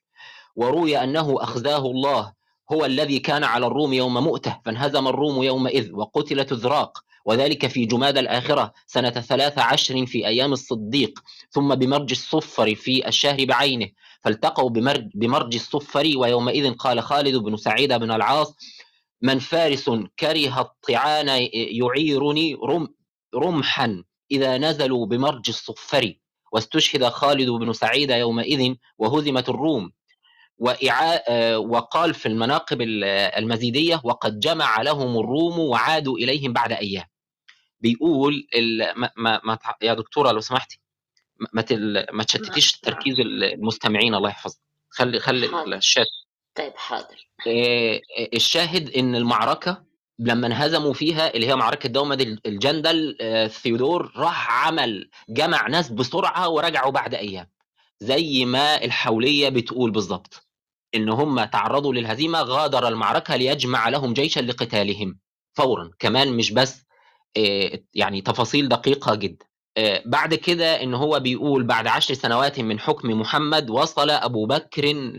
وروي 0.55 0.97
أنه 1.03 1.43
أخزاه 1.43 1.85
الله 1.85 2.33
هو 2.71 2.85
الذي 2.85 3.19
كان 3.19 3.43
على 3.43 3.67
الروم 3.67 3.93
يوم 3.93 4.13
مؤته 4.13 4.59
فانهزم 4.65 5.07
الروم 5.07 5.43
يومئذ 5.43 5.93
وقتل 5.93 6.45
تذراق. 6.45 7.03
وذلك 7.25 7.67
في 7.67 7.85
جماد 7.85 8.17
الآخرة 8.17 8.73
سنة 8.87 9.09
ثلاث 9.09 9.57
عشر 9.59 10.05
في 10.05 10.27
أيام 10.27 10.53
الصديق 10.53 11.19
ثم 11.51 11.75
بمرج 11.75 12.11
الصفر 12.11 12.75
في 12.75 13.07
الشهر 13.07 13.45
بعينه. 13.45 13.87
فالتقوا 14.23 14.69
بمرج, 14.69 15.09
بمرج 15.15 15.55
الصفر 15.55 16.11
ويومئذ 16.15 16.73
قال 16.73 17.01
خالد 17.03 17.35
بن 17.35 17.57
سعيد 17.57 17.93
بن 17.93 18.11
العاص 18.11 18.55
من 19.21 19.39
فارس 19.39 19.89
كره 20.19 20.61
الطعان 20.61 21.27
يعيرني 21.53 22.55
رم 22.63 22.87
رمحا 23.35 24.03
إذا 24.31 24.57
نزلوا 24.57 25.05
بمرج 25.05 25.49
الصفر 25.49 26.13
واستشهد 26.51 27.05
خالد 27.05 27.49
بن 27.49 27.73
سعيد 27.73 28.09
يومئذ 28.09 28.75
وهزمت 28.97 29.49
الروم. 29.49 29.91
وقال 31.57 32.13
في 32.13 32.25
المناقب 32.25 32.81
المزيدية 33.37 34.01
وقد 34.03 34.39
جمع 34.39 34.81
لهم 34.81 35.19
الروم 35.19 35.59
وعادوا 35.59 36.17
إليهم 36.17 36.53
بعد 36.53 36.71
أيام. 36.71 37.05
بيقول 37.79 38.47
ما, 39.17 39.41
ما, 39.43 39.57
يا 39.81 39.93
دكتورة 39.93 40.31
لو 40.31 40.39
سمحتي 40.39 40.80
ما 41.53 41.65
ما 42.11 42.23
تشتتيش 42.23 42.79
تركيز 42.79 43.19
المستمعين 43.19 44.15
الله 44.15 44.29
يحفظك. 44.29 44.59
خلي 44.89 45.19
خلي 45.19 45.75
الشات 45.75 46.07
طيب 46.55 46.73
حاضر. 46.75 47.29
الشاهد 48.33 48.89
إن 48.89 49.15
المعركة 49.15 49.83
لما 50.19 50.47
انهزموا 50.47 50.93
فيها 50.93 51.33
اللي 51.33 51.47
هي 51.47 51.55
معركة 51.55 51.89
دومة 51.89 52.37
الجندل 52.45 53.17
ثيودور 53.49 54.11
راح 54.15 54.67
عمل 54.67 55.09
جمع 55.29 55.67
ناس 55.67 55.89
بسرعة 55.89 56.49
ورجعوا 56.49 56.91
بعد 56.91 57.13
أيام. 57.13 57.47
زي 57.99 58.45
ما 58.45 58.83
الحولية 58.83 59.49
بتقول 59.49 59.91
بالظبط 59.91 60.47
إن 60.95 61.09
هم 61.09 61.43
تعرضوا 61.43 61.93
للهزيمة 61.93 62.41
غادر 62.41 62.87
المعركة 62.87 63.35
ليجمع 63.35 63.89
لهم 63.89 64.13
جيشا 64.13 64.39
لقتالهم 64.39 65.19
فورا. 65.53 65.91
كمان 65.99 66.33
مش 66.33 66.51
بس 66.51 66.85
يعني 67.93 68.21
تفاصيل 68.21 68.69
دقيقة 68.69 69.15
جدا. 69.15 69.45
بعد 70.05 70.33
كده 70.33 70.83
إن 70.83 70.93
هو 70.93 71.19
بيقول 71.19 71.63
بعد 71.63 71.87
عشر 71.87 72.13
سنوات 72.13 72.59
من 72.59 72.79
حكم 72.79 73.09
محمد 73.09 73.69
وصل 73.69 74.09
أبو 74.09 74.45
بكر 74.45 75.11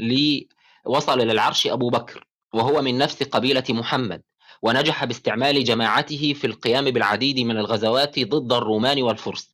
وصل 0.86 1.18
للعرش 1.18 1.66
أبو 1.66 1.90
بكر 1.90 2.26
وهو 2.54 2.82
من 2.82 2.98
نفس 2.98 3.22
قبيلة 3.22 3.64
محمد 3.68 4.22
ونجح 4.62 5.04
باستعمال 5.04 5.64
جماعته 5.64 6.32
في 6.32 6.46
القيام 6.46 6.84
بالعديد 6.84 7.40
من 7.40 7.58
الغزوات 7.58 8.18
ضد 8.18 8.52
الرومان 8.52 9.02
والفرس. 9.02 9.52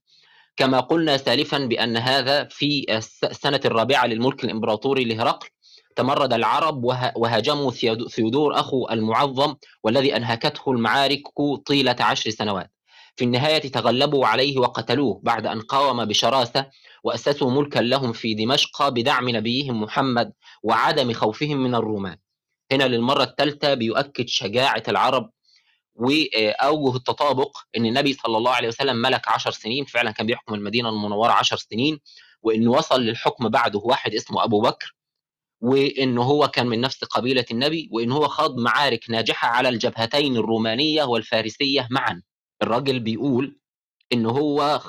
كما 0.57 0.81
قلنا 0.81 1.17
سالفا 1.17 1.59
بأن 1.59 1.97
هذا 1.97 2.45
في 2.45 2.87
السنة 3.25 3.61
الرابعة 3.65 4.07
للملك 4.07 4.45
الإمبراطوري 4.45 5.05
لهرقل 5.05 5.49
تمرد 5.97 6.33
العرب 6.33 6.85
وهاجموا 7.17 7.71
ثيودور 8.09 8.61
أخو 8.61 8.89
المعظم 8.91 9.55
والذي 9.85 10.17
أنهكته 10.17 10.71
المعارك 10.71 11.23
طيلة 11.67 11.97
عشر 12.01 12.31
سنوات. 12.31 12.71
في 13.19 13.25
النهاية 13.25 13.59
تغلبوا 13.59 14.27
عليه 14.27 14.59
وقتلوه 14.59 15.21
بعد 15.25 15.47
أن 15.47 15.61
قاوم 15.61 16.05
بشراسة 16.05 16.67
وأسسوا 17.05 17.51
ملكا 17.51 17.79
لهم 17.79 18.13
في 18.13 18.35
دمشق 18.35 18.89
بدعم 18.89 19.29
نبيهم 19.29 19.83
محمد 19.83 20.33
وعدم 20.63 21.13
خوفهم 21.13 21.57
من 21.59 21.75
الرومان. 21.75 22.17
هنا 22.73 22.85
للمرة 22.85 23.23
الثالثة 23.23 23.75
بيؤكد 23.75 24.29
شجاعة 24.29 24.83
العرب 24.89 25.31
وأوجه 25.95 26.97
التطابق 26.97 27.59
أن 27.77 27.87
النبي 27.87 28.13
صلى 28.13 28.37
الله 28.37 28.51
عليه 28.51 28.69
وسلم 28.69 28.97
ملك 28.97 29.29
عشر 29.29 29.51
سنين 29.51 29.85
فعلا 29.85 30.11
كان 30.11 30.27
بيحكم 30.27 30.55
المدينة 30.55 30.89
المنورة 30.89 31.33
عشر 31.33 31.57
سنين 31.57 32.01
وأنه 32.43 32.71
وصل 32.71 33.01
للحكم 33.01 33.49
بعده 33.49 33.79
واحد 33.85 34.15
اسمه 34.15 34.45
أبو 34.45 34.61
بكر 34.61 34.95
وأنه 35.61 36.23
هو 36.23 36.49
كان 36.49 36.67
من 36.67 36.81
نفس 36.81 37.05
قبيلة 37.05 37.45
النبي 37.51 37.89
وأنه 37.93 38.17
هو 38.17 38.29
خاض 38.29 38.59
معارك 38.61 39.11
ناجحة 39.11 39.49
على 39.49 39.69
الجبهتين 39.69 40.37
الرومانية 40.37 41.03
والفارسية 41.05 41.89
معا. 41.91 42.23
الراجل 42.63 43.01
بيقول 43.01 43.59
أنه 44.13 44.31
هو 44.31 44.81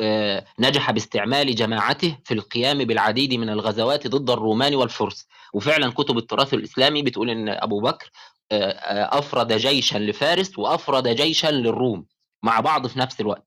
آه، 0.00 0.44
نجح 0.58 0.90
باستعمال 0.90 1.54
جماعته 1.54 2.18
في 2.24 2.34
القيام 2.34 2.78
بالعديد 2.78 3.34
من 3.34 3.48
الغزوات 3.50 4.06
ضد 4.06 4.30
الرومان 4.30 4.74
والفرس. 4.74 5.26
وفعلا 5.54 5.92
كتب 5.92 6.18
التراث 6.18 6.54
الإسلامي 6.54 7.02
بتقول 7.02 7.30
أن 7.30 7.48
أبو 7.48 7.80
بكر 7.80 8.10
آه، 8.52 8.70
آه، 8.70 9.18
أفرد 9.18 9.52
جيشا 9.52 9.98
لفارس 9.98 10.58
وأفرد 10.58 11.08
جيشا 11.08 11.46
للروم 11.46 12.06
مع 12.42 12.60
بعض 12.60 12.86
في 12.86 12.98
نفس 12.98 13.20
الوقت. 13.20 13.44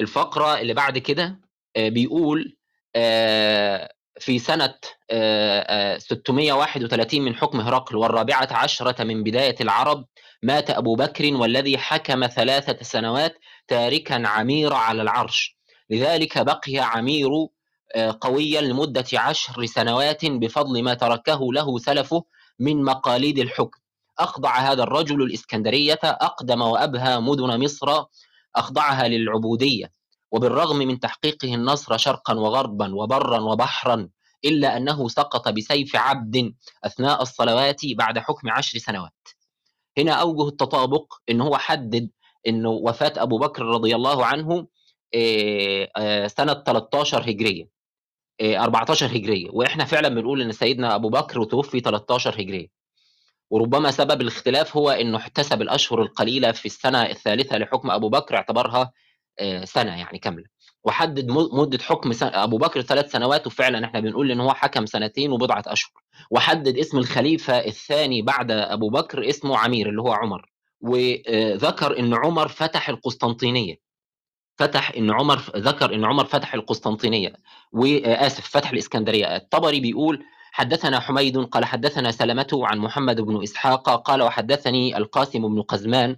الفقرة 0.00 0.60
اللي 0.60 0.74
بعد 0.74 0.98
كده 0.98 1.40
بيقول 1.78 2.56
في 4.20 4.38
سنة 4.38 4.74
631 5.98 7.22
من 7.22 7.34
حكم 7.34 7.60
هرقل 7.60 7.96
والرابعة 7.96 8.48
عشرة 8.50 9.04
من 9.04 9.22
بداية 9.22 9.56
العرب 9.60 10.04
مات 10.42 10.70
أبو 10.70 10.94
بكر 10.94 11.34
والذي 11.34 11.78
حكم 11.78 12.26
ثلاثة 12.26 12.82
سنوات 12.82 13.38
تاركا 13.68 14.28
عمير 14.28 14.72
على 14.72 15.02
العرش. 15.02 15.56
لذلك 15.90 16.38
بقي 16.38 16.78
عمير 16.78 17.30
آه، 17.94 18.18
قويا 18.20 18.60
لمدة 18.60 19.04
عشر 19.14 19.66
سنوات 19.66 20.24
بفضل 20.24 20.82
ما 20.82 20.94
تركه 20.94 21.52
له 21.52 21.78
سلفه 21.78 22.24
من 22.58 22.84
مقاليد 22.84 23.38
الحكم. 23.38 23.80
أخضع 24.18 24.58
هذا 24.58 24.82
الرجل 24.82 25.22
الإسكندرية 25.22 25.98
أقدم 26.04 26.62
وأبهى 26.62 27.20
مدن 27.20 27.64
مصر 27.64 28.04
أخضعها 28.56 29.08
للعبودية. 29.08 29.99
وبالرغم 30.32 30.76
من 30.76 31.00
تحقيقه 31.00 31.54
النصر 31.54 31.96
شرقا 31.96 32.34
وغربا 32.34 32.94
وبرا 32.94 33.40
وبحرا 33.40 34.08
إلا 34.44 34.76
أنه 34.76 35.08
سقط 35.08 35.48
بسيف 35.48 35.96
عبد 35.96 36.54
أثناء 36.84 37.22
الصلوات 37.22 37.80
بعد 37.96 38.18
حكم 38.18 38.50
عشر 38.50 38.78
سنوات. 38.78 39.28
هنا 39.98 40.12
أوجه 40.12 40.48
التطابق 40.48 41.14
أنه 41.30 41.44
هو 41.44 41.56
حدد 41.56 42.10
أنه 42.48 42.68
وفاة 42.70 43.12
أبو 43.16 43.38
بكر 43.38 43.62
رضي 43.62 43.94
الله 43.94 44.26
عنه 44.26 44.66
سنة 46.26 46.54
13 46.54 47.30
هجرية 47.30 47.68
14 48.42 49.06
هجرية. 49.06 49.48
وإحنا 49.52 49.84
فعلا 49.84 50.08
بنقول 50.08 50.42
أن 50.42 50.52
سيدنا 50.52 50.94
أبو 50.94 51.08
بكر 51.08 51.44
توفي 51.44 51.80
13 51.80 52.40
هجرية. 52.40 52.68
وربما 53.50 53.90
سبب 53.90 54.20
الاختلاف 54.20 54.76
هو 54.76 54.90
أنه 54.90 55.18
احتسب 55.18 55.62
الأشهر 55.62 56.02
القليلة 56.02 56.52
في 56.52 56.66
السنة 56.66 57.02
الثالثة 57.02 57.58
لحكم 57.58 57.90
أبو 57.90 58.08
بكر 58.08 58.36
اعتبرها 58.36 58.92
سنة 59.64 59.98
يعني 59.98 60.18
كاملة. 60.18 60.44
وحدد 60.84 61.30
مدة 61.30 61.78
حكم 61.78 62.12
أبو 62.22 62.58
بكر 62.58 62.80
ثلاث 62.80 63.10
سنوات 63.12 63.46
وفعلا 63.46 63.84
إحنا 63.86 64.00
بنقول 64.00 64.30
إن 64.30 64.40
هو 64.40 64.54
حكم 64.54 64.86
سنتين 64.86 65.32
وبضعة 65.32 65.62
أشهر. 65.66 66.02
وحدد 66.30 66.78
اسم 66.78 66.98
الخليفة 66.98 67.58
الثاني 67.58 68.22
بعد 68.22 68.50
أبو 68.50 68.90
بكر 68.90 69.28
اسمه 69.28 69.58
عمير 69.58 69.88
اللي 69.88 70.02
هو 70.02 70.12
عمر. 70.12 70.50
وذكر 70.80 71.98
إن 71.98 72.14
عمر 72.14 72.48
فتح 72.48 72.88
القسطنطينية. 72.88 73.74
فتح 74.58 74.92
إن 74.96 75.10
عمر 75.10 75.38
ذكر 75.56 75.94
إن 75.94 76.04
عمر 76.04 76.24
فتح 76.24 76.54
القسطنطينية. 76.54 77.32
وآسف 77.72 78.48
فتح 78.48 78.70
الإسكندرية. 78.70 79.36
الطبري 79.36 79.80
بيقول 79.80 80.24
حدثنا 80.52 81.00
حميد 81.00 81.38
قال 81.38 81.64
حدثنا 81.64 82.10
سلمة 82.10 82.48
عن 82.52 82.78
محمد 82.78 83.20
بن 83.20 83.42
إسحاق 83.42 84.02
قال 84.02 84.22
وحدثني 84.22 84.96
القاسم 84.96 85.54
بن 85.54 85.62
قزمان 85.62 86.16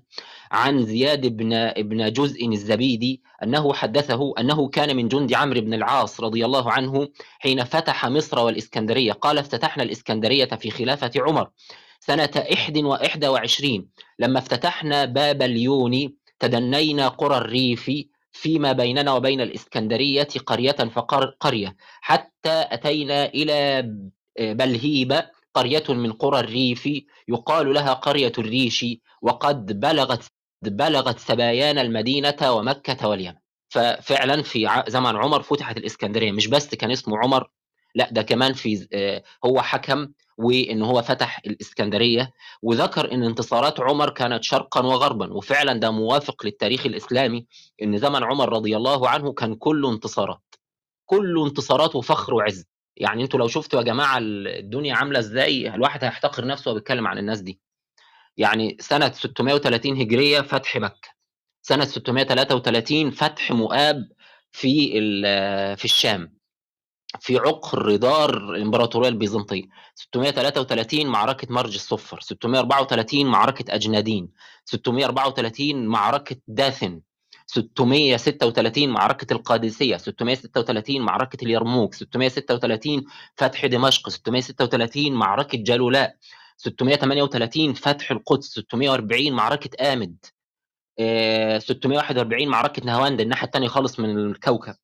عن 0.52 0.82
زياد 0.82 1.26
بن 1.26 1.52
ابن 1.52 2.12
جزء 2.12 2.48
الزبيدي 2.48 3.22
أنه 3.42 3.72
حدثه 3.72 4.34
أنه 4.38 4.68
كان 4.68 4.96
من 4.96 5.08
جند 5.08 5.34
عمرو 5.34 5.60
بن 5.60 5.74
العاص 5.74 6.20
رضي 6.20 6.44
الله 6.44 6.72
عنه 6.72 7.08
حين 7.38 7.64
فتح 7.64 8.06
مصر 8.06 8.38
والإسكندرية. 8.38 9.12
قال 9.12 9.38
افتتحنا 9.38 9.82
الإسكندرية 9.82 10.44
في 10.44 10.70
خلافة 10.70 11.10
عمر 11.16 11.50
سنة 12.00 12.30
إحد 12.52 12.78
وإحدى 12.78 13.28
وعشرين. 13.28 13.88
لما 14.18 14.38
افتتحنا 14.38 15.04
باب 15.04 15.42
اليوني 15.42 16.16
تدنينا 16.40 17.08
قرى 17.08 17.36
الريف 17.36 17.90
فيما 18.32 18.72
بيننا 18.72 19.12
وبين 19.12 19.40
الإسكندرية 19.40 20.28
قرية 20.46 20.72
فقرية 20.72 21.76
حتى 22.00 22.66
أتينا 22.70 23.26
إلى 23.26 23.88
بلهيب 24.40 25.22
قرية 25.54 25.84
من 25.88 26.12
قرى 26.12 26.40
الريف 26.40 26.88
يقال 27.28 27.74
لها 27.74 27.92
قرية 27.92 28.32
الريش 28.38 28.86
وقد 29.22 29.80
بلغت 29.80 30.22
بلغت 30.62 31.18
سبايان 31.18 31.78
المدينة 31.78 32.36
ومكة 32.42 33.08
واليمن. 33.08 33.36
ففعلا 33.68 34.42
في 34.42 34.84
زمن 34.88 35.16
عمر 35.16 35.42
فتحت 35.42 35.76
الإسكندرية. 35.76 36.32
مش 36.32 36.46
بس 36.46 36.74
كان 36.74 36.90
اسمه 36.90 37.18
عمر 37.18 37.48
لا 37.94 38.08
ده 38.10 38.22
كمان 38.22 38.52
في 38.52 38.88
آه، 38.92 39.22
هو 39.46 39.60
حكم 39.62 40.08
وإن 40.38 40.82
هو 40.82 41.02
فتح 41.02 41.40
الإسكندرية. 41.46 42.32
وذكر 42.62 43.12
إن 43.12 43.22
انتصارات 43.22 43.80
عمر 43.80 44.10
كانت 44.10 44.44
شرقا 44.44 44.80
وغربا. 44.80 45.32
وفعلا 45.32 45.72
ده 45.80 45.90
موافق 45.90 46.46
للتاريخ 46.46 46.86
الإسلامي 46.86 47.46
إن 47.82 47.98
زمن 47.98 48.24
عمر 48.24 48.48
رضي 48.52 48.76
الله 48.76 49.08
عنه 49.08 49.32
كان 49.32 49.54
كله 49.54 49.90
انتصارات. 49.92 50.54
كله 51.06 51.46
انتصارات 51.46 51.96
وفخر 51.96 52.34
وعز 52.34 52.64
يعني 52.96 53.22
أنتوا 53.22 53.38
لو 53.38 53.48
شفتوا 53.48 53.78
يا 53.80 53.84
جماعة 53.84 54.18
الدنيا 54.22 54.94
عاملة 54.94 55.18
إزاي 55.18 55.74
الواحد 55.74 56.04
هيحتقر 56.04 56.46
نفسه 56.46 56.68
وهو 56.68 56.78
بيتكلم 56.78 57.06
عن 57.06 57.18
الناس 57.18 57.40
دي. 57.40 57.60
يعني 58.36 58.76
سنة 58.80 59.12
630 59.12 60.00
هجرية 60.00 60.40
فتح 60.40 60.76
مكة. 60.76 61.08
سنة 61.62 61.84
633 61.84 63.10
فتح 63.10 63.52
مؤاب 63.52 64.08
في 64.52 64.90
في 65.76 65.84
الشام. 65.84 66.36
في 67.20 67.38
عقر 67.38 67.96
دار 67.96 68.36
الإمبراطورية 68.36 69.08
البيزنطية. 69.08 69.64
633 69.94 71.06
معركة 71.06 71.46
مرج 71.50 71.74
الصفر. 71.74 72.20
634 72.20 73.26
معركة 73.26 73.74
أجنادين. 73.74 74.32
634 74.64 75.86
معركة 75.86 76.36
داثن. 76.48 77.00
636 77.46 78.88
معركة 78.88 79.32
القادسية 79.32 79.96
636 79.96 81.00
معركة 81.00 81.44
اليرموك 81.44 81.94
636 81.94 83.04
فتح 83.36 83.66
دمشق 83.66 84.08
636 84.08 85.12
معركة 85.12 85.58
جالولاء 85.58 86.16
638 86.56 87.72
فتح 87.74 88.10
القدس 88.10 88.46
640 88.46 89.32
معركة 89.32 89.92
آمد 89.92 90.16
641 91.58 92.48
معركة 92.48 92.82
نهاوند 92.84 93.20
الناحية 93.20 93.46
الثانية 93.46 93.68
خالص 93.68 94.00
من 94.00 94.18
الكوكب 94.18 94.74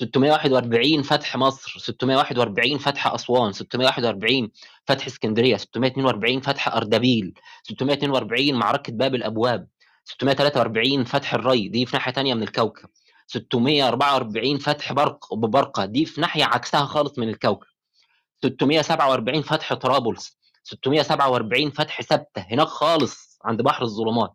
641 0.00 1.02
فتح 1.02 1.36
مصر 1.36 1.78
641 1.78 2.78
فتح 2.78 3.06
أسوان 3.06 3.52
641 3.52 4.50
فتح 4.86 5.06
اسكندرية 5.06 5.56
642 5.56 6.40
فتح 6.40 6.68
أردبيل 6.68 7.34
642 7.62 8.54
معركة 8.54 8.92
باب 8.92 9.14
الأبواب. 9.14 9.68
643 10.08 11.04
فتح 11.04 11.34
الري 11.34 11.68
دي 11.68 11.86
في 11.86 11.96
ناحية 11.96 12.12
ثانية 12.12 12.34
من 12.34 12.42
الكوكب. 12.42 12.88
644 13.26 14.58
فتح 14.58 14.92
برق 14.92 15.34
ببرقه 15.34 15.84
دي 15.84 16.04
في 16.06 16.20
ناحية 16.20 16.44
عكسها 16.44 16.84
خالص 16.84 17.18
من 17.18 17.28
الكوكب. 17.28 17.66
647 18.42 19.42
فتح 19.42 19.74
طرابلس. 19.74 20.38
647 20.62 21.70
فتح 21.70 22.00
سبتة 22.02 22.42
هناك 22.50 22.66
خالص 22.66 23.38
عند 23.44 23.62
بحر 23.62 23.82
الظلمات. 23.82 24.34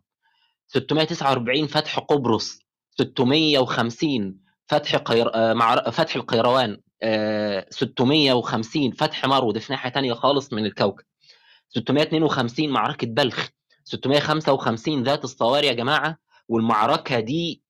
649 0.66 1.66
فتح 1.66 1.98
قبرص. 1.98 2.58
650 2.90 4.36
فتح 4.66 4.96
قير... 4.96 5.34
آه، 5.34 5.52
مع 5.52 5.90
فتح 5.90 6.16
القيروان. 6.16 6.80
650 7.70 8.92
آه، 8.92 8.96
فتح 8.96 9.24
مرو 9.26 9.52
في 9.52 9.72
ناحية 9.72 9.90
ثانية 9.90 10.12
خالص 10.12 10.52
من 10.52 10.66
الكوكب. 10.66 11.04
652 11.68 12.68
معركة 12.70 13.06
بلخ. 13.06 13.48
655 13.84 15.02
ذات 15.02 15.24
الصواري 15.24 15.66
يا 15.66 15.72
جماعة 15.72 16.18
والمعركة 16.48 17.20
دي 17.20 17.62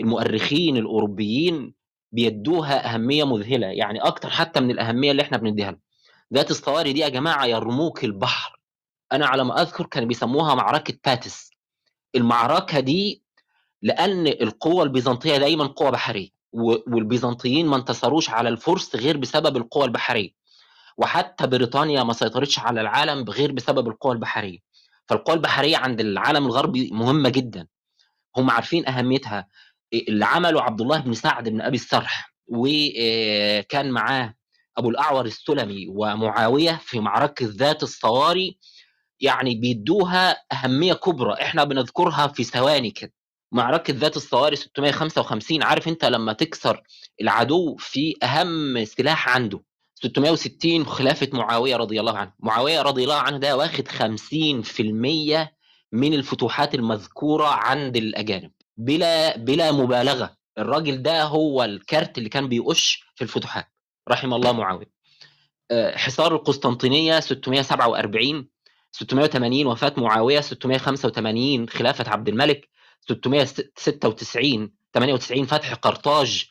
المؤرخين 0.00 0.76
الأوروبيين 0.76 1.74
بيدوها 2.12 2.94
أهمية 2.94 3.24
مذهلة 3.24 3.66
يعني 3.66 3.98
أكتر 4.00 4.30
حتى 4.30 4.60
من 4.60 4.70
الأهمية 4.70 5.10
اللي 5.10 5.22
إحنا 5.22 5.36
بنديها 5.38 5.78
ذات 6.34 6.50
الصواري 6.50 6.92
دي 6.92 7.00
يا 7.00 7.08
جماعة 7.08 7.46
يرموك 7.46 8.04
البحر. 8.04 8.60
أنا 9.12 9.26
على 9.26 9.44
ما 9.44 9.62
أذكر 9.62 9.86
كانوا 9.86 10.08
بيسموها 10.08 10.54
معركة 10.54 10.94
باتس. 11.06 11.50
المعركة 12.14 12.80
دي 12.80 13.22
لأن 13.82 14.26
القوة 14.26 14.82
البيزنطية 14.84 15.36
دايما 15.36 15.66
قوة 15.66 15.90
بحرية 15.90 16.28
والبيزنطيين 16.52 17.66
ما 17.66 17.76
انتصروش 17.76 18.30
على 18.30 18.48
الفرس 18.48 18.96
غير 18.96 19.16
بسبب 19.16 19.56
القوة 19.56 19.84
البحرية. 19.84 20.30
وحتى 20.98 21.46
بريطانيا 21.46 22.02
ما 22.02 22.12
سيطرتش 22.12 22.58
على 22.58 22.80
العالم 22.80 23.30
غير 23.30 23.52
بسبب 23.52 23.88
القوى 23.88 24.12
البحرية. 24.12 24.58
فالقوى 25.08 25.36
البحرية 25.36 25.76
عند 25.76 26.00
العالم 26.00 26.46
الغربي 26.46 26.90
مهمة 26.92 27.28
جدا. 27.28 27.66
هم 28.36 28.50
عارفين 28.50 28.88
أهميتها. 28.88 29.48
اللي 29.92 30.24
عمله 30.24 30.62
عبد 30.62 30.80
الله 30.80 31.00
بن 31.00 31.14
سعد 31.14 31.48
بن 31.48 31.60
أبي 31.60 31.76
السرح 31.76 32.34
وكان 32.48 33.90
معاه 33.90 34.34
أبو 34.76 34.90
الأعور 34.90 35.24
السلمي 35.24 35.86
ومعاوية 35.88 36.80
في 36.82 37.00
معركة 37.00 37.46
ذات 37.48 37.82
الصواري. 37.82 38.58
يعني 39.20 39.54
بيدوها 39.54 40.36
أهمية 40.52 40.92
كبرى. 40.92 41.32
إحنا 41.32 41.64
بنذكرها 41.64 42.26
في 42.26 42.44
ثواني 42.44 42.90
كده. 42.90 43.12
معركة 43.52 43.94
ذات 43.94 44.16
الصواري 44.16 44.56
655 44.56 45.62
عارف 45.62 45.88
أنت 45.88 46.04
لما 46.04 46.32
تكسر 46.32 46.82
العدو 47.20 47.76
في 47.76 48.14
أهم 48.22 48.84
سلاح 48.84 49.28
عنده. 49.28 49.62
660 50.02 50.86
خلافة 50.86 51.28
معاوية 51.32 51.76
رضي 51.76 52.00
الله 52.00 52.18
عنه. 52.18 52.32
معاوية 52.40 52.82
رضي 52.82 53.04
الله 53.04 53.14
عنه 53.14 53.38
ده 53.38 53.56
واخد 53.56 53.88
50% 53.88 55.48
من 55.92 56.14
الفتوحات 56.14 56.74
المذكورة 56.74 57.46
عند 57.46 57.96
الأجانب. 57.96 58.50
بلا 58.76 59.36
بلا 59.36 59.72
مبالغة. 59.72 60.36
الراجل 60.58 61.02
ده 61.02 61.22
هو 61.24 61.64
الكارت 61.64 62.18
اللي 62.18 62.28
كان 62.28 62.48
بيقش 62.48 63.04
في 63.14 63.22
الفتوحات. 63.24 63.66
رحم 64.08 64.34
الله 64.34 64.52
معاوية. 64.52 64.90
حصار 65.94 66.34
القسطنطينية 66.34 67.20
647 67.20 68.48
680 68.92 69.66
وفاة 69.66 69.94
معاوية 69.96 70.40
685 70.40 71.68
خلافة 71.68 72.10
عبد 72.10 72.28
الملك 72.28 72.68
696 73.00 74.72
98 74.94 75.46
فتح 75.46 75.74
قرطاج 75.74 76.44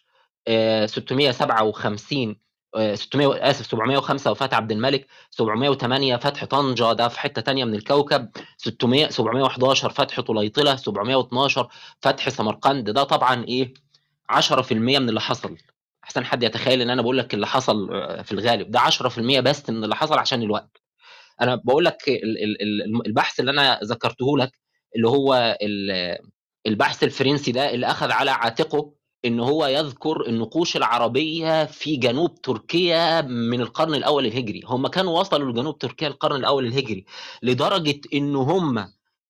657 0.85 2.35
600 2.93 3.49
آسف 3.49 3.65
705 3.65 4.31
وفاه 4.31 4.49
عبد 4.53 4.71
الملك 4.71 5.07
708 5.31 6.15
فتح 6.17 6.45
طنجة 6.45 6.93
ده 6.93 7.07
في 7.07 7.19
حتة 7.19 7.41
ثانية 7.41 7.65
من 7.65 7.75
الكوكب 7.75 8.29
600 8.57 9.09
711 9.09 9.89
فتح 9.89 10.21
طليطلة 10.21 10.75
712 10.75 11.67
فتح 12.01 12.29
سمرقند 12.29 12.89
ده 12.89 13.03
طبعا 13.03 13.45
إيه؟ 13.45 13.73
10% 14.31 14.71
من 14.71 15.09
اللي 15.09 15.21
حصل. 15.21 15.57
أحسن 16.03 16.25
حد 16.25 16.43
يتخيل 16.43 16.81
إن 16.81 16.89
أنا 16.89 17.01
بقول 17.01 17.17
لك 17.17 17.33
اللي 17.33 17.47
حصل 17.47 17.87
في 18.23 18.31
الغالب 18.31 18.71
ده 18.71 18.79
10% 18.79 19.19
بس 19.39 19.69
من 19.69 19.83
اللي 19.83 19.95
حصل 19.95 20.17
عشان 20.17 20.41
الوقت. 20.41 20.81
أنا 21.41 21.55
بقول 21.55 21.85
لك 21.85 21.97
البحث 23.07 23.39
اللي 23.39 23.51
أنا 23.51 23.79
ذكرته 23.83 24.37
لك 24.37 24.51
اللي 24.95 25.07
هو 25.07 25.57
البحث 26.67 27.03
الفرنسي 27.03 27.51
ده 27.51 27.73
اللي 27.73 27.85
أخذ 27.87 28.11
على 28.11 28.31
عاتقه 28.31 28.91
إن 29.25 29.39
هو 29.39 29.65
يذكر 29.65 30.27
النقوش 30.27 30.77
العربية 30.77 31.65
في 31.65 31.95
جنوب 31.95 32.41
تركيا 32.41 33.21
من 33.21 33.61
القرن 33.61 33.95
الأول 33.95 34.25
الهجري. 34.25 34.61
هم 34.65 34.87
كانوا 34.87 35.19
وصلوا 35.19 35.51
لجنوب 35.51 35.77
تركيا 35.77 36.07
القرن 36.07 36.35
الأول 36.35 36.65
الهجري. 36.65 37.05
لدرجة 37.43 38.01
إن 38.13 38.35
هم 38.35 38.77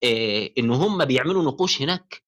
آه 0.03 0.49
إن 0.57 0.71
هم 0.71 1.05
بيعملوا 1.05 1.43
نقوش 1.43 1.81
هناك. 1.81 2.23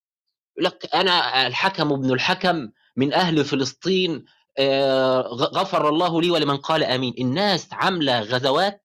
لك 0.60 0.89
أنا 0.95 1.47
الحكم 1.47 1.93
ابن 1.93 2.12
الحكم 2.12 2.69
من 2.95 3.13
أهل 3.13 3.45
فلسطين 3.45 4.25
آه 4.58 5.21
غفر 5.32 5.89
الله 5.89 6.21
لي 6.21 6.32
ولمن 6.32 6.58
قال 6.58 6.84
آمين. 6.84 7.13
الناس 7.19 7.67
عاملة 7.71 8.19
غزوات 8.21 8.84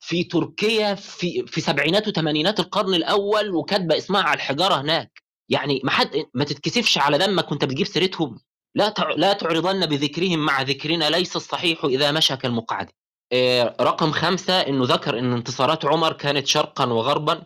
في 0.00 0.24
تركيا 0.24 0.94
في 0.94 1.46
في 1.46 1.60
سبعينات 1.60 2.08
وثمانينات 2.08 2.60
القرن 2.60 2.94
الأول 2.94 3.54
وكاتبة 3.54 3.96
اسمها 3.96 4.22
على 4.22 4.36
الحجارة 4.36 4.74
هناك. 4.80 5.25
يعني 5.48 5.80
ما 5.84 5.90
حد 5.90 6.24
ما 6.34 6.44
تتكسفش 6.44 6.98
على 6.98 7.18
دمك 7.18 7.50
وانت 7.50 7.64
بتجيب 7.64 7.86
سيرتهم. 7.86 8.38
لا 8.74 8.88
تع... 8.88 9.10
لا 9.10 9.32
تعرضن 9.32 9.86
بذكرهم 9.86 10.38
مع 10.38 10.62
ذكرنا 10.62 11.10
ليس 11.10 11.36
الصحيح 11.36 11.84
إذا 11.84 12.12
مشى 12.12 12.36
كالمقعد. 12.36 12.90
آه 13.32 13.76
رقم 13.80 14.12
خمسة 14.12 14.60
إنه 14.60 14.84
ذكر 14.84 15.18
إن 15.18 15.32
انتصارات 15.32 15.84
عمر 15.84 16.12
كانت 16.12 16.46
شرقا 16.46 16.86
وغربا. 16.86 17.42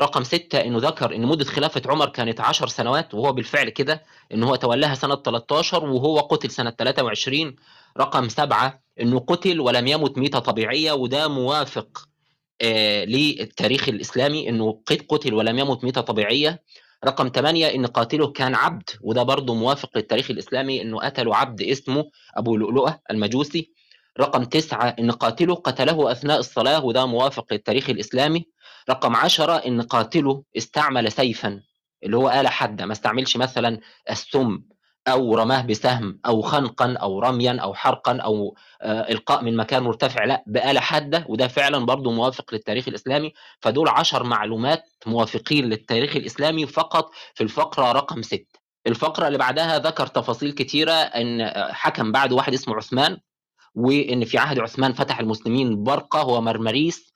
رقم 0.00 0.24
ستة 0.24 0.60
إنه 0.60 0.78
ذكر 0.78 1.14
إن 1.14 1.26
مدة 1.26 1.44
خلافة 1.44 1.82
عمر 1.86 2.08
كانت 2.08 2.40
عشر 2.40 2.68
سنوات 2.68 3.14
وهو 3.14 3.32
بالفعل 3.32 3.68
كده 3.68 4.04
إن 4.34 4.42
هو 4.42 4.54
تولاها 4.56 4.94
سنة 4.94 5.14
13 5.16 5.84
وهو 5.84 6.18
قتل 6.18 6.50
سنة 6.50 6.70
23 6.70 7.56
رقم 7.98 8.28
سبعة 8.28 8.82
إنه 9.00 9.18
قتل 9.20 9.60
ولم 9.60 9.86
يمت 9.86 10.18
ميتة 10.18 10.38
طبيعية 10.38 10.92
وده 10.92 11.28
موافق 11.28 12.08
آه 12.62 13.04
للتاريخ 13.04 13.88
الإسلامي 13.88 14.48
إنه 14.48 14.82
قتل 15.08 15.34
ولم 15.34 15.58
يمت 15.58 15.84
ميتة 15.84 16.00
طبيعية. 16.00 16.62
رقم 17.04 17.28
8 17.28 17.66
إن 17.74 17.86
قاتله 17.86 18.32
كان 18.32 18.54
عبد 18.54 18.90
وده 19.00 19.22
برضه 19.22 19.54
موافق 19.54 19.90
للتاريخ 19.96 20.30
الإسلامي 20.30 20.82
إنه 20.82 20.98
قتلوا 20.98 21.36
عبد 21.36 21.62
اسمه 21.62 22.04
أبو 22.36 22.56
لؤلؤة 22.56 23.00
المجوسي. 23.10 23.72
رقم 24.20 24.44
تسعة 24.44 24.96
إن 24.98 25.10
قاتله 25.10 25.54
قتله 25.54 26.12
أثناء 26.12 26.38
الصلاة 26.38 26.84
وده 26.84 27.06
موافق 27.06 27.52
للتاريخ 27.52 27.90
الإسلامي. 27.90 28.44
رقم 28.90 29.16
عشرة 29.16 29.52
إن 29.52 29.82
قاتله 29.82 30.42
استعمل 30.56 31.12
سيفا 31.12 31.60
اللي 32.04 32.16
هو 32.16 32.30
آلة 32.30 32.48
حادة 32.48 32.86
ما 32.86 32.92
استعملش 32.92 33.36
مثلا 33.36 33.80
السم. 34.10 34.62
أو 35.08 35.34
رماه 35.34 35.62
بسهم 35.62 36.20
أو 36.26 36.42
خنقا 36.42 36.94
أو 37.02 37.20
رميا 37.20 37.58
أو 37.62 37.74
حرقا 37.74 38.16
أو 38.16 38.56
إلقاء 38.82 39.44
من 39.44 39.56
مكان 39.56 39.82
مرتفع 39.82 40.24
لا 40.24 40.44
بآلة 40.46 40.80
حادة 40.80 41.26
وده 41.28 41.48
فعلا 41.48 41.86
برضه 41.86 42.10
موافق 42.10 42.54
للتاريخ 42.54 42.88
الإسلامي. 42.88 43.32
فدول 43.60 43.88
عشر 43.88 44.24
معلومات 44.24 44.82
موافقين 45.06 45.64
للتاريخ 45.64 46.16
الإسلامي 46.16 46.66
فقط 46.66 47.10
في 47.34 47.44
الفقرة 47.44 47.92
رقم 47.92 48.22
ست. 48.22 48.46
الفقرة 48.86 49.26
اللي 49.26 49.38
بعدها 49.38 49.78
ذكر 49.78 50.06
تفاصيل 50.06 50.52
كتيرة 50.52 50.92
إن 50.92 51.52
حكم 51.72 52.12
بعد 52.12 52.32
واحد 52.32 52.54
اسمه 52.54 52.76
عثمان 52.76 53.18
وإن 53.74 54.24
في 54.24 54.38
عهد 54.38 54.58
عثمان 54.58 54.92
فتح 54.92 55.20
المسلمين 55.20 55.82
برقة 55.82 56.26
ومرمريس 56.26 57.14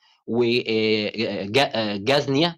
وجازنيا 1.46 2.56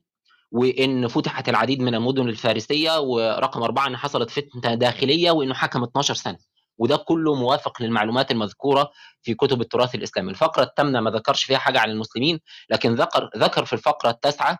وإن 0.52 1.08
فتحت 1.08 1.48
العديد 1.48 1.80
من 1.82 1.94
المدن 1.94 2.28
الفارسية 2.28 3.00
ورقم 3.00 3.62
أربعة 3.62 3.86
إن 3.86 3.96
حصلت 3.96 4.30
فتنة 4.30 4.74
داخلية 4.74 5.30
وإنه 5.30 5.54
حكم 5.54 5.82
12 5.82 6.14
سنة. 6.14 6.38
وده 6.78 6.96
كله 6.96 7.34
موافق 7.34 7.82
للمعلومات 7.82 8.30
المذكورة 8.30 8.90
في 9.22 9.34
كتب 9.34 9.60
التراث 9.60 9.94
الإسلامي. 9.94 10.30
الفقرة 10.30 10.62
الثامنة 10.62 11.00
ما 11.00 11.10
ذكرش 11.10 11.44
فيها 11.44 11.58
حاجة 11.58 11.80
عن 11.80 11.90
المسلمين 11.90 12.40
لكن 12.70 12.94
ذكر 12.94 13.30
ذكر 13.36 13.64
في 13.64 13.72
الفقرة 13.72 14.10
التاسعة 14.10 14.58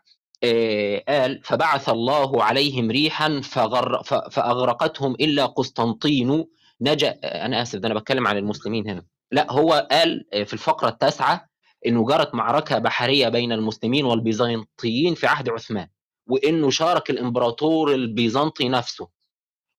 قال 1.08 1.40
فبعث 1.44 1.88
الله 1.88 2.44
عليهم 2.44 2.90
ريحا 2.90 3.40
فغر 3.40 4.02
فأغرقتهم 4.30 5.14
إلا 5.14 5.46
قسطنطين. 5.46 6.44
نجا 6.80 7.18
أنا 7.24 7.62
آسف 7.62 7.78
ده 7.78 7.88
أنا 7.88 7.98
بتكلم 7.98 8.26
عن 8.26 8.36
المسلمين 8.36 8.88
هنا. 8.88 9.04
لا 9.32 9.52
هو 9.52 9.88
قال 9.90 10.24
في 10.32 10.52
الفقرة 10.52 10.88
التاسعة 10.88 11.51
إنه 11.86 12.06
جرت 12.06 12.34
معركة 12.34 12.78
بحرية 12.78 13.28
بين 13.28 13.52
المسلمين 13.52 14.04
والبيزنطيين 14.04 15.14
في 15.14 15.26
عهد 15.26 15.48
عثمان 15.48 15.88
وإنه 16.26 16.70
شارك 16.70 17.10
الإمبراطور 17.10 17.94
البيزنطي 17.94 18.68
نفسه 18.68 19.08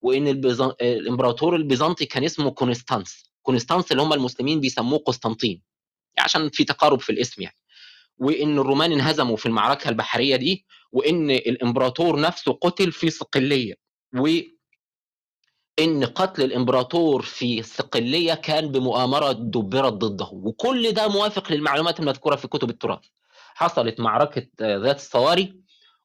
وإن 0.02 0.28
البيزن... 0.28 0.72
الإمبراطور 0.82 1.56
البيزنطي 1.56 2.06
كان 2.06 2.24
اسمه 2.24 2.52
كونستانس 2.52 3.24
كونستانس 3.42 3.92
اللي 3.92 4.04
هم 4.04 4.14
المسلمين 4.14 4.60
بيسموه 4.60 5.00
قسطنطين 5.00 5.62
عشان 6.20 6.50
في 6.50 6.64
تقارب 6.64 7.00
في 7.00 7.12
الاسم 7.12 7.42
يعني. 7.42 7.58
وإن 8.18 8.60
الرومان 8.60 8.92
انهزموا 8.92 9.36
في 9.38 9.46
المعركة 9.46 9.90
البحرية 9.90 10.36
دي 10.36 10.66
وإن 10.92 11.32
الإمبراطور 11.32 12.20
نفسه 12.20 12.52
قتل 12.52 12.92
في 12.92 13.10
صقلية 13.10 13.74
إن 15.80 16.06
قتل 16.06 16.44
الإمبراطور 16.44 17.22
في 17.22 17.64
صقليه 17.64 18.34
كان 18.34 18.72
بمؤامرة 18.72 19.32
دبرت 19.32 19.94
ضده 19.94 20.30
وكل 20.34 20.92
ده 20.92 21.08
موافق 21.08 21.52
للمعلومات 21.52 22.00
المذكورة 22.00 22.36
في 22.36 22.48
كتب 22.48 22.70
التراث. 22.70 23.00
حصلت 23.56 24.00
معركة 24.00 24.48
ذات 24.62 24.96
الصواري 24.96 25.56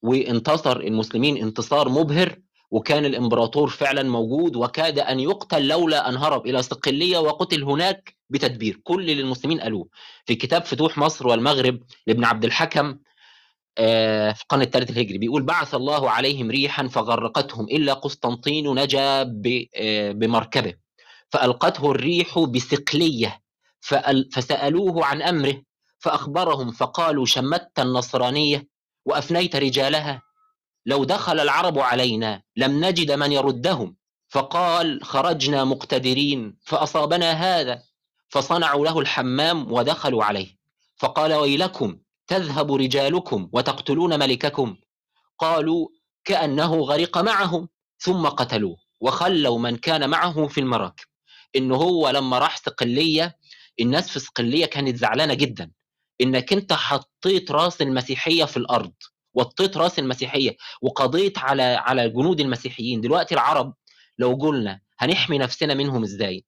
وانتصر 0.03 0.77
المسلمين 0.81 1.37
انتصار 1.37 1.89
مبهر 1.89 2.39
وكان 2.71 3.05
الإمبراطور 3.05 3.69
فعلا 3.69 4.03
موجود 4.03 4.57
وكاد 4.57 4.99
أن 4.99 5.21
يقتل 5.21 5.69
لولا 5.69 6.09
أن 6.09 6.17
هرب 6.17 6.47
إلى 6.47 6.63
صقليه 6.63 7.19
وقتل 7.19 7.63
هناك 7.63 8.17
بتدبير. 8.31 8.81
كل 8.85 9.11
اللي 9.11 9.23
المسلمين 9.23 9.61
قالوه 9.61 9.89
في 10.27 10.35
كتاب 10.35 10.65
فتوح 10.65 10.99
مصر 10.99 11.27
والمغرب 11.27 11.81
لابن 12.07 12.25
عبد 12.25 12.45
الحكم 12.45 12.99
في 13.79 14.43
القرن 14.43 14.63
الثالث 14.63 14.91
الهجري. 14.91 15.19
بيقول 15.19 15.43
بعث 15.43 15.75
الله 15.75 16.11
عليهم 16.11 16.51
ريحا 16.51 16.89
فغرقتهم 16.89 17.65
إلا 17.65 17.95
قسطنطين 17.95 18.75
نجا 18.75 19.23
بمركبة. 20.13 20.75
فألقته 21.31 21.91
الريح 21.91 22.39
بسقلية 22.39 23.41
فسألوه 24.33 25.05
عن 25.05 25.23
أمره 25.23 25.63
فأخبرهم 25.99 26.71
فقالوا 26.71 27.27
شمت 27.27 27.71
النصرانية 27.79 28.69
وأفنيت 29.05 29.57
رجالها. 29.57 30.23
لو 30.87 31.05
دخل 31.05 31.41
العرب 31.41 31.79
علينا 31.79 32.43
لم 32.57 32.85
نجد 32.85 33.13
من 33.13 33.33
يردهم. 33.33 33.97
فقال 34.29 35.05
خرجنا 35.05 35.65
مقتدرين 35.65 36.57
فأصابنا 36.65 37.33
هذا 37.33 37.83
فصنعوا 38.29 38.87
له 38.87 39.01
الحمام 39.01 39.73
ودخلوا 39.73 40.25
عليه. 40.25 40.57
فقال 40.97 41.35
ويلكم 41.35 41.99
تذهب 42.29 42.73
رجالكم 42.75 43.49
وتقتلون 43.53 44.19
ملككم؟ 44.19 44.77
قالوا 45.39 45.89
كأنه 46.25 46.75
غرق 46.75 47.19
معهم 47.19 47.69
ثم 47.99 48.27
قتلوه 48.27 48.77
وخلوا 49.01 49.59
من 49.59 49.77
كان 49.77 50.11
معه 50.11 50.47
في 50.47 50.61
المراكب. 50.61 51.05
إن 51.57 51.73
هو 51.73 52.11
لما 52.11 52.39
راح 52.39 52.57
صقلية 52.57 53.37
الناس 53.81 54.11
في 54.11 54.19
صقلية 54.19 54.67
كانت 54.67 54.97
زعلانة 54.97 55.35
جدا. 55.35 55.71
إنك 56.21 56.53
أنت 56.53 56.73
حطيت 56.73 57.51
رأس 57.51 57.83
المسيحية 57.83 58.45
في 58.45 58.57
الأرض 58.57 58.93
وطيت 59.35 59.77
رأس 59.77 59.99
المسيحية 59.99 60.57
وقضيت 60.83 61.39
على 61.39 61.63
على 61.63 62.09
جنود 62.09 62.41
المسيحيين. 62.41 63.01
دلوقتي 63.01 63.35
العرب 63.35 63.75
لو 64.19 64.33
قلنا 64.35 64.81
هنحمي 64.99 65.39
نفسنا 65.39 65.75
منهم 65.75 66.03
إزاي؟ 66.03 66.45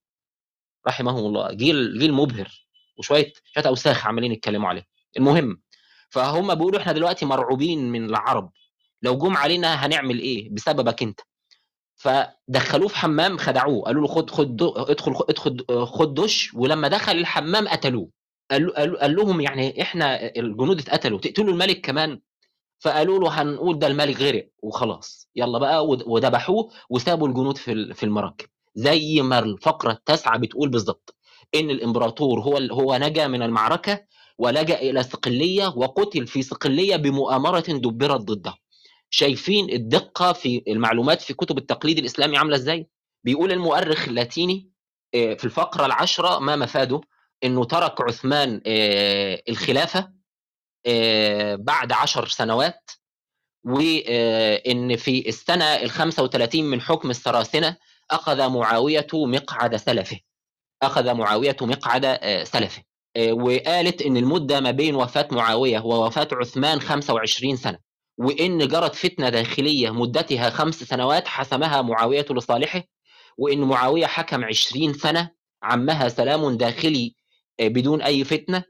رحمهم 0.89 1.27
الله. 1.27 1.53
جيل 1.53 1.99
جيل 1.99 2.13
مبهر 2.13 2.67
وشوية 2.99 3.33
شوية 3.55 3.67
أوساخ 3.67 4.07
عمالين 4.07 4.33
يتكلموا 4.33 4.69
عليه. 4.69 4.87
المهم 5.17 5.63
فهم 6.11 6.55
بيقولوا 6.55 6.81
إحنا 6.81 6.93
دلوقتي 6.93 7.27
مرعوبين 7.27 7.93
من 7.93 8.05
العرب. 8.05 8.51
لو 9.03 9.19
جم 9.19 9.37
علينا 9.37 9.87
هنعمل 9.87 10.19
إيه؟ 10.19 10.51
بسببك 10.55 11.03
أنت. 11.03 11.21
فدخلوه 11.97 12.89
في 12.89 12.97
حمام 12.97 13.39
خدعوه. 13.39 13.83
قالوا 13.83 14.03
له 14.03 14.09
خد 14.09 14.31
خد 14.31 14.63
ادخل 14.63 15.15
ادخل 15.29 15.65
خد 15.87 16.15
دش. 16.15 16.55
ولما 16.55 16.89
دخل 16.89 17.13
الحمام 17.13 17.69
قتلوه. 17.69 18.09
قال, 18.51 18.75
قال 18.99 19.17
لهم 19.17 19.41
يعني 19.41 19.83
إحنا 19.83 20.37
الجنود 20.37 20.79
اتقتلوا. 20.79 21.19
تقتلوا 21.19 21.53
الملك 21.53 21.81
كمان. 21.81 22.21
فقالوا 22.79 23.19
له 23.19 23.43
هنقول 23.43 23.79
ده 23.79 23.87
الملك 23.87 24.21
غرق 24.21 24.49
وخلاص. 24.63 25.29
يلا 25.37 25.59
بقى 25.59 25.87
وذبحوه 25.87 26.71
وسابوا 26.91 27.29
الجنود 27.29 27.57
في 27.59 27.95
في 27.95 28.03
المراكب. 28.03 28.47
زي 28.75 29.23
ما 29.23 29.39
الفقرة 29.39 29.93
التاسعة 29.93 30.39
بتقول 30.39 30.69
بالظبط. 30.69 31.17
إن 31.55 31.71
الإمبراطور 31.71 32.41
هو 32.41 32.57
هو 32.57 32.97
نجا 32.97 33.27
من 33.27 33.43
المعركة 33.43 34.05
ولجأ 34.41 34.79
إلى 34.79 35.03
صقلية 35.03 35.73
وقتل 35.77 36.27
في 36.27 36.43
صقلية 36.43 36.97
بمؤامرة 36.97 37.61
دبرت 37.61 38.21
ضده 38.21 38.55
شايفين 39.11 39.71
الدقة 39.71 40.33
في 40.33 40.63
المعلومات 40.69 41.23
في 41.23 41.35
كتب 41.35 41.59
التقليد 41.59 41.99
الإسلامي 41.99 42.37
عاملة 42.39 42.57
إزاي؟ 42.57 42.87
بيقول 43.25 43.53
المؤرخ 43.53 44.09
اللاتيني 44.09 44.71
في 45.13 45.45
الفقرة 45.45 45.87
العشرة 45.87 46.39
ما 46.39 46.57
مفاده؟ 46.57 47.01
إنه 47.45 47.65
ترك 47.65 48.01
عثمان 48.01 48.61
الخلافة 49.49 50.13
بعد 51.57 51.93
عشر 51.93 52.29
سنوات 52.29 52.91
وان 53.65 54.97
في 54.97 55.29
السنة 55.29 55.65
ال 55.65 55.91
35 55.91 56.65
من 56.65 56.81
حكم 56.81 57.11
السراسنة 57.11 57.77
أخذ 58.11 58.49
معاوية 58.49 59.07
مقعد 59.13 59.77
سلفه. 59.77 60.21
أخذ 60.83 61.15
معاوية 61.15 61.57
مقعد 61.63 62.19
سلفه. 62.45 62.83
وقالت 63.19 64.03
إن 64.03 64.17
المده 64.17 64.61
ما 64.61 64.71
بين 64.71 64.95
وفاة 64.95 65.29
معاوية 65.33 65.79
ووفاة 65.81 66.29
عثمان 66.33 66.81
25 66.81 67.57
سنة 67.57 67.79
وإن 68.19 68.69
جرت 68.69 68.95
فتنة 68.95 69.29
داخلية 69.29 69.91
مدتها 69.91 70.51
خمس 70.51 70.85
سنوات 70.85 71.29
حسمها 71.29 71.83
معاوية 71.83 72.27
لصالحه 72.31 72.83
وإن 73.39 73.61
معاوية 73.61 74.07
حكم 74.07 74.45
20 74.45 74.93
سنة 74.95 75.31
عمها 75.63 76.09
سلام 76.09 76.57
داخلي 76.57 77.15
بدون 77.61 78.03
أي 78.03 78.25
فتنة 78.25 78.65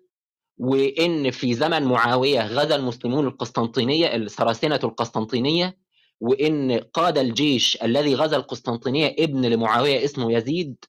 وإن 0.58 1.30
في 1.30 1.54
زمن 1.54 1.82
معاوية 1.82 2.46
غزا 2.46 2.76
المسلمون 2.76 3.26
القسطنطينية 3.26 4.16
السراسنه 4.16 4.80
القسطنطينية 4.84 5.78
وإن 6.20 6.72
قاد 6.72 7.18
الجيش 7.18 7.78
الذي 7.82 8.14
غزا 8.14 8.36
القسطنطينية 8.36 9.16
ابن 9.18 9.46
لمعاوية 9.46 10.04
اسمه 10.04 10.32
يزيد 10.32 10.84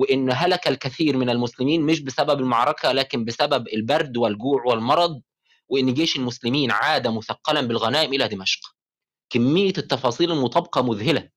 وإن 0.00 0.30
هلك 0.32 0.68
الكثير 0.68 1.16
من 1.16 1.30
المسلمين 1.30 1.82
مش 1.82 2.00
بسبب 2.00 2.40
المعركة 2.40 2.92
لكن 2.92 3.24
بسبب 3.24 3.68
البرد 3.68 4.16
والجوع 4.16 4.62
والمرض 4.66 5.20
وإن 5.68 5.94
جيش 5.94 6.16
المسلمين 6.16 6.70
عاد 6.70 7.08
مثقلا 7.08 7.60
بالغنائم 7.60 8.14
إلى 8.14 8.28
دمشق. 8.28 8.60
كمية 9.30 9.72
التفاصيل 9.78 10.32
المطابقة 10.32 10.82
مذهلة 10.82 11.28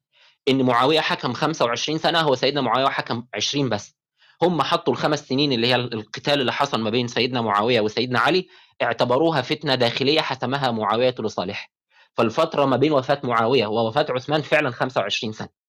إن 0.50 0.64
معاوية 0.64 1.00
حكم 1.00 1.34
25 1.34 1.98
سنة 1.98 2.20
هو 2.22 2.36
سيدنا 2.36 2.62
معاوية 2.62 2.90
حكم 2.90 3.26
20 3.34 3.70
بس. 3.70 3.96
هم 4.42 4.62
حطوا 4.62 4.94
الخمس 4.94 5.28
سنين 5.28 5.52
اللي 5.52 5.68
هي 5.68 5.76
القتال 5.76 6.42
اللي 6.42 6.54
حصل 6.54 6.82
ما 6.82 6.90
بين 6.90 7.08
سيدنا 7.08 7.42
معاوية 7.42 7.82
وسيدنا 7.82 8.20
علي 8.20 8.48
اعتبروها 8.82 9.42
فتنة 9.42 9.76
داخلية 9.76 10.22
حسمها 10.22 10.72
معاوية 10.72 11.16
لصالحه. 11.20 11.70
فالفترة 12.18 12.66
ما 12.66 12.78
بين 12.78 12.92
وفاة 12.92 13.22
معاوية 13.24 13.68
ووفاة 13.68 14.06
عثمان 14.10 14.42
فعلا 14.42 14.72
25 14.72 15.34
سنة. 15.34 15.63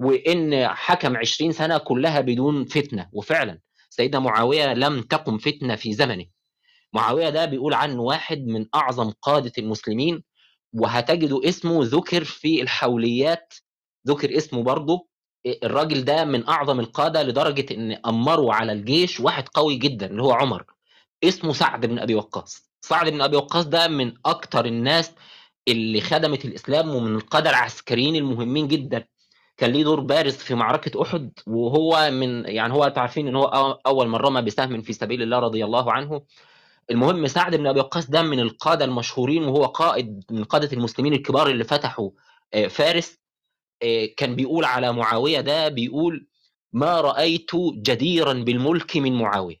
وإن 0.00 0.68
حكم 0.68 1.16
20 1.16 1.52
سنة 1.52 1.78
كلها 1.78 2.20
بدون 2.20 2.64
فتنة. 2.64 3.08
وفعلا 3.12 3.60
سيدنا 3.90 4.20
معاوية 4.20 4.74
لم 4.74 5.02
تقم 5.02 5.38
فتنة 5.38 5.76
في 5.76 5.92
زمنه. 5.92 6.24
معاوية 6.92 7.28
ده 7.28 7.44
بيقول 7.44 7.74
عنه 7.74 8.02
واحد 8.02 8.46
من 8.46 8.66
أعظم 8.74 9.10
قادة 9.10 9.52
المسلمين 9.58 10.22
وهتجدوا 10.74 11.48
اسمه 11.48 11.80
ذكر 11.84 12.24
في 12.24 12.62
الحوليات. 12.62 13.54
ذكر 14.08 14.36
اسمه 14.36 14.62
برضه. 14.62 15.08
الراجل 15.64 16.04
ده 16.04 16.24
من 16.24 16.48
أعظم 16.48 16.80
القادة 16.80 17.22
لدرجة 17.22 17.74
إن 17.74 17.92
امروا 18.06 18.54
على 18.54 18.72
الجيش 18.72 19.20
واحد 19.20 19.48
قوي 19.48 19.76
جدا 19.76 20.06
اللي 20.06 20.22
هو 20.22 20.32
عمر. 20.32 20.64
اسمه 21.24 21.52
سعد 21.52 21.86
بن 21.86 21.98
أبي 21.98 22.14
وقاص. 22.14 22.70
سعد 22.80 23.08
بن 23.12 23.20
أبي 23.22 23.36
وقاص 23.36 23.64
ده 23.66 23.88
من 23.88 24.12
أكتر 24.26 24.64
الناس 24.66 25.12
اللي 25.68 26.00
خدمت 26.00 26.44
الإسلام 26.44 26.90
ومن 26.94 27.14
القادة 27.14 27.50
العسكريين 27.50 28.16
المهمين 28.16 28.68
جدا. 28.68 29.06
كان 29.60 29.70
ليه 29.70 29.84
دور 29.84 30.00
بارز 30.00 30.36
في 30.36 30.54
معركة 30.54 31.02
أحد 31.02 31.32
وهو 31.46 32.10
من 32.10 32.44
يعني 32.44 32.72
هو 32.72 32.92
عارفين 32.96 33.28
إن 33.28 33.36
هو 33.36 33.44
أول 33.86 34.08
من 34.08 34.14
رمى 34.14 34.42
بسهم 34.42 34.82
في 34.82 34.92
سبيل 34.92 35.22
الله 35.22 35.38
رضي 35.38 35.64
الله 35.64 35.92
عنه. 35.92 36.22
المهم 36.90 37.26
سعد 37.26 37.54
بن 37.56 37.66
أبي 37.66 37.80
وقاص 37.80 38.10
ده 38.10 38.22
من 38.22 38.40
القادة 38.40 38.84
المشهورين 38.84 39.44
وهو 39.44 39.64
قائد 39.64 40.24
من 40.30 40.44
قادة 40.44 40.72
المسلمين 40.72 41.12
الكبار 41.12 41.46
اللي 41.50 41.64
فتحوا 41.64 42.10
فارس. 42.68 43.18
كان 44.16 44.36
بيقول 44.36 44.64
على 44.64 44.92
معاوية 44.92 45.40
ده 45.40 45.68
بيقول 45.68 46.26
ما 46.72 47.00
رأيت 47.00 47.50
جديرا 47.74 48.32
بالملك 48.32 48.96
من 48.96 49.18
معاوية. 49.18 49.56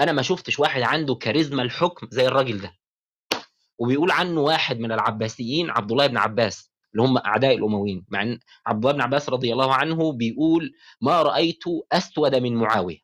أنا 0.00 0.12
ما 0.12 0.22
شفتش 0.22 0.58
واحد 0.58 0.82
عنده 0.82 1.14
كاريزما 1.14 1.62
الحكم 1.62 2.08
زي 2.10 2.26
الراجل 2.26 2.60
ده. 2.60 2.74
وبيقول 3.78 4.10
عنه 4.10 4.40
واحد 4.40 4.80
من 4.80 4.92
العباسيين 4.92 5.70
عبد 5.70 5.90
الله 5.90 6.06
بن 6.06 6.16
عباس. 6.16 6.71
اللي 6.94 7.02
هم 7.08 7.18
أعداء 7.18 7.54
الأمويين 7.54 8.04
مع 8.08 8.22
إن 8.22 8.38
عبد 8.66 8.84
الله 8.84 8.92
بن 8.92 9.00
عباس 9.00 9.28
رضي 9.28 9.52
الله 9.52 9.74
عنه 9.74 10.12
بيقول 10.12 10.72
ما 11.00 11.22
رأيت 11.22 11.62
أسود 11.92 12.34
من 12.34 12.54
معاوية 12.56 12.98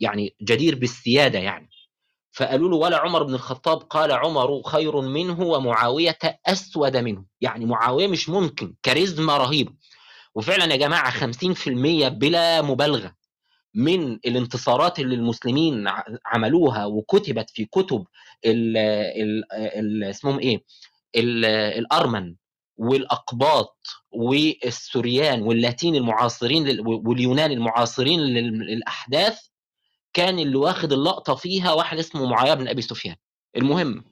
يعني 0.00 0.34
جدير 0.42 0.74
بالسيادة 0.74 1.38
يعني. 1.38 1.68
فقالوا 2.32 2.68
له 2.70 2.76
ولا 2.76 2.98
عمر 2.98 3.22
بن 3.22 3.34
الخطاب 3.34 3.78
قال 3.78 4.12
عمر 4.12 4.62
خير 4.62 5.00
منه 5.00 5.40
ومعاوية 5.40 6.18
أسود 6.46 6.96
منه. 6.96 7.24
يعني 7.40 7.64
معاوية 7.66 8.06
مش 8.06 8.28
ممكن 8.28 8.74
كاريزما 8.82 9.36
رهيبة. 9.36 9.72
وفعلا 10.34 10.72
يا 10.72 10.76
جماعة 10.76 11.10
50% 11.10 12.08
بلا 12.08 12.62
مبالغة 12.62 13.14
من 13.74 14.12
الانتصارات 14.12 14.98
اللي 14.98 15.14
المسلمين 15.14 15.84
عملوها 16.26 16.86
وكتبت 16.86 17.50
في 17.50 17.64
كتب 17.64 18.04
ال 18.46 20.04
اسمهم 20.04 20.38
إيه؟ 20.38 20.64
ال 21.16 21.44
الأرمن. 21.44 22.34
والأقباط 22.76 23.76
والسوريان 24.10 25.42
واللاتين 25.42 25.96
المعاصرين 25.96 26.80
واليونان 26.86 27.50
المعاصرين 27.50 28.20
للأحداث 28.20 29.38
كان 30.12 30.38
اللي 30.38 30.56
واخد 30.56 30.92
اللقطة 30.92 31.34
فيها 31.34 31.72
واحد 31.72 31.98
اسمه 31.98 32.26
معاوية 32.26 32.54
بن 32.54 32.68
أبي 32.68 32.82
سفيان. 32.82 33.16
المهم 33.56 34.04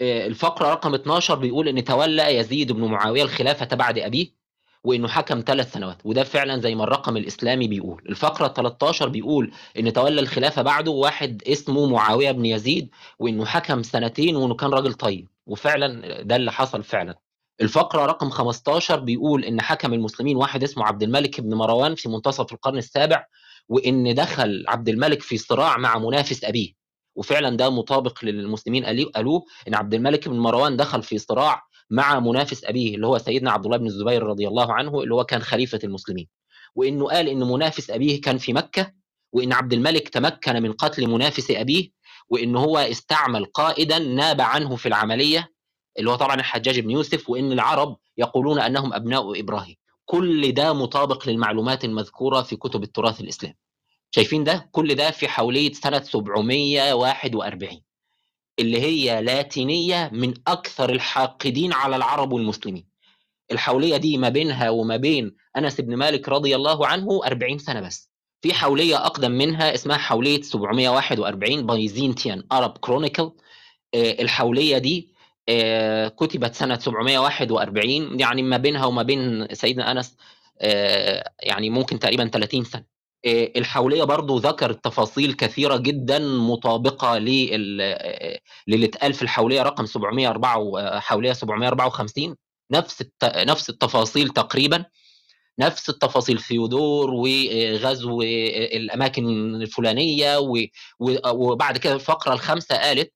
الفقرة 0.00 0.70
رقم 0.70 0.94
12 0.94 1.34
بيقول 1.34 1.68
إن 1.68 1.84
تولى 1.84 2.36
يزيد 2.36 2.72
بن 2.72 2.84
معاوية 2.84 3.22
الخلافة 3.22 3.76
بعد 3.76 3.98
أبيه 3.98 4.38
وإنه 4.84 5.08
حكم 5.08 5.42
ثلاث 5.46 5.72
سنوات 5.72 5.98
وده 6.04 6.24
فعلا 6.24 6.60
زي 6.60 6.74
ما 6.74 6.84
الرقم 6.84 7.16
الإسلامي 7.16 7.68
بيقول. 7.68 8.02
الفقرة 8.08 8.48
13 8.48 9.08
بيقول 9.08 9.52
إن 9.78 9.92
تولى 9.92 10.20
الخلافة 10.20 10.62
بعده 10.62 10.90
واحد 10.90 11.42
اسمه 11.46 11.86
معاوية 11.86 12.30
بن 12.32 12.46
يزيد 12.46 12.90
وإنه 13.18 13.44
حكم 13.44 13.82
سنتين 13.82 14.36
وإنه 14.36 14.54
كان 14.54 14.70
راجل 14.70 14.94
طيب. 14.94 15.28
وفعلا 15.46 16.22
ده 16.22 16.36
اللي 16.36 16.52
حصل 16.52 16.82
فعلا. 16.82 17.18
الفقرة 17.60 18.06
رقم 18.06 18.30
15 18.30 19.00
بيقول 19.00 19.44
إن 19.44 19.60
حكم 19.60 19.94
المسلمين 19.94 20.36
واحد 20.36 20.62
اسمه 20.62 20.84
عبد 20.84 21.02
الملك 21.02 21.40
بن 21.40 21.54
مروان 21.54 21.94
في 21.94 22.08
منتصف 22.08 22.52
القرن 22.52 22.78
السابع 22.78 23.24
وإن 23.68 24.14
دخل 24.14 24.64
عبد 24.68 24.88
الملك 24.88 25.22
في 25.22 25.38
صراع 25.38 25.76
مع 25.76 25.98
منافس 25.98 26.44
أبيه. 26.44 26.72
وفعلا 27.16 27.56
ده 27.56 27.70
مطابق 27.70 28.24
للمسلمين 28.24 28.84
قالوه 29.14 29.44
إن 29.68 29.74
عبد 29.74 29.94
الملك 29.94 30.28
بن 30.28 30.38
مروان 30.38 30.76
دخل 30.76 31.02
في 31.02 31.18
صراع 31.18 31.62
مع 31.90 32.20
منافس 32.20 32.64
أبيه 32.64 32.94
اللي 32.94 33.06
هو 33.06 33.18
سيدنا 33.18 33.50
عبد 33.50 33.64
الله 33.64 33.76
بن 33.76 33.86
الزبير 33.86 34.22
رضي 34.22 34.48
الله 34.48 34.72
عنه 34.72 35.00
اللي 35.02 35.14
هو 35.14 35.24
كان 35.24 35.42
خليفة 35.42 35.78
المسلمين. 35.84 36.28
وإنه 36.74 37.06
قال 37.06 37.28
إن 37.28 37.38
منافس 37.38 37.90
أبيه 37.90 38.20
كان 38.20 38.38
في 38.38 38.52
مكة 38.52 38.92
وإن 39.32 39.52
عبد 39.52 39.72
الملك 39.72 40.08
تمكن 40.08 40.62
من 40.62 40.72
قتل 40.72 41.06
منافس 41.06 41.50
أبيه 41.50 41.90
وإن 42.28 42.56
هو 42.56 42.78
استعمل 42.78 43.44
قائدا 43.44 43.98
ناب 43.98 44.40
عنه 44.40 44.76
في 44.76 44.86
العملية 44.88 45.52
اللي 45.98 46.10
هو 46.10 46.14
طبعا 46.14 46.34
الحجاج 46.34 46.80
بن 46.80 46.90
يوسف 46.90 47.30
وإن 47.30 47.52
العرب 47.52 47.96
يقولون 48.18 48.58
أنهم 48.60 48.92
أبناء 48.94 49.40
إبراهيم. 49.40 49.76
كل 50.04 50.52
ده 50.52 50.72
مطابق 50.72 51.28
للمعلومات 51.28 51.84
المذكورة 51.84 52.42
في 52.42 52.56
كتب 52.56 52.82
التراث 52.82 53.20
الاسلامي 53.20 53.54
شايفين 54.10 54.44
ده؟ 54.44 54.68
كل 54.72 54.94
ده 54.94 55.10
في 55.10 55.28
حوليه 55.28 55.72
سنة 55.72 56.02
741 56.02 57.80
اللي 58.58 58.80
هي 58.80 59.22
لاتينية 59.22 60.10
من 60.12 60.34
أكثر 60.46 60.90
الحاقدين 60.90 61.72
على 61.72 61.96
العرب 61.96 62.32
والمسلمين. 62.32 62.86
الحولية 63.52 63.96
دي 63.96 64.18
ما 64.18 64.28
بينها 64.28 64.70
وما 64.70 64.96
بين 64.96 65.36
أنس 65.56 65.80
بن 65.80 65.96
مالك 65.96 66.28
رضي 66.28 66.56
الله 66.56 66.86
عنه 66.86 67.20
40 67.26 67.58
سنة 67.58 67.80
بس. 67.80 68.10
في 68.42 68.54
حولية 68.54 68.96
أقدم 69.06 69.30
منها 69.30 69.74
اسمها 69.74 69.96
حولية 69.96 70.42
741 70.42 71.66
بايزنطيان 71.66 72.44
ارب 72.52 72.78
كرونيكل 72.78 73.32
الحولية 73.94 74.78
دي 74.78 75.08
كتبت 76.08 76.54
سنة 76.54 76.78
741 76.78 78.20
يعني 78.20 78.42
ما 78.42 78.56
بينها 78.56 78.86
وما 78.86 79.02
بين 79.02 79.46
سيدنا 79.54 79.92
أنس 79.92 80.16
آه، 80.60 81.30
يعني 81.42 81.70
ممكن 81.70 81.98
تقريبا 81.98 82.28
30 82.28 82.64
سنة. 82.64 82.84
آه، 83.26 83.50
الحولية 83.56 84.04
برضو 84.04 84.38
ذكرت 84.38 84.84
تفاصيل 84.84 85.32
كثيرة 85.32 85.76
جدا 85.76 86.18
مطابقة 86.18 87.18
لل- 87.18 88.38
للي 88.68 88.86
اتقال 88.86 89.12
في 89.14 89.22
الحولية 89.22 89.62
رقم 89.62 89.86
704 89.86 91.00
حولية 91.00 91.32
754 91.32 92.36
نفس 92.72 93.04
نفس 93.24 93.70
التفاصيل 93.70 94.28
تقريبا. 94.28 94.84
نفس 95.58 95.88
التفاصيل 95.90 96.40
ثيودور 96.40 97.10
وغزو 97.10 98.22
الأماكن 98.22 99.26
الفلانية 99.62 100.38
وبعد 101.24 101.78
كده 101.78 101.92
الفقرة 101.94 102.32
الخامسة 102.32 102.76
قالت 102.76 103.08
آه، 103.08 103.12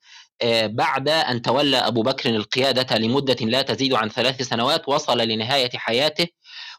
بعد 0.67 1.09
أن 1.09 1.43
تولى 1.43 1.77
أبو 1.77 2.03
بكر 2.03 2.31
القيادة 2.31 2.97
لمدة 2.99 3.35
لا 3.47 3.63
تزيد 3.63 3.95
عن 3.95 4.09
ثلاث 4.09 4.43
سنوات 4.43 4.89
وصل 4.89 5.19
لنهاية 5.19 5.71
حياته. 5.75 6.27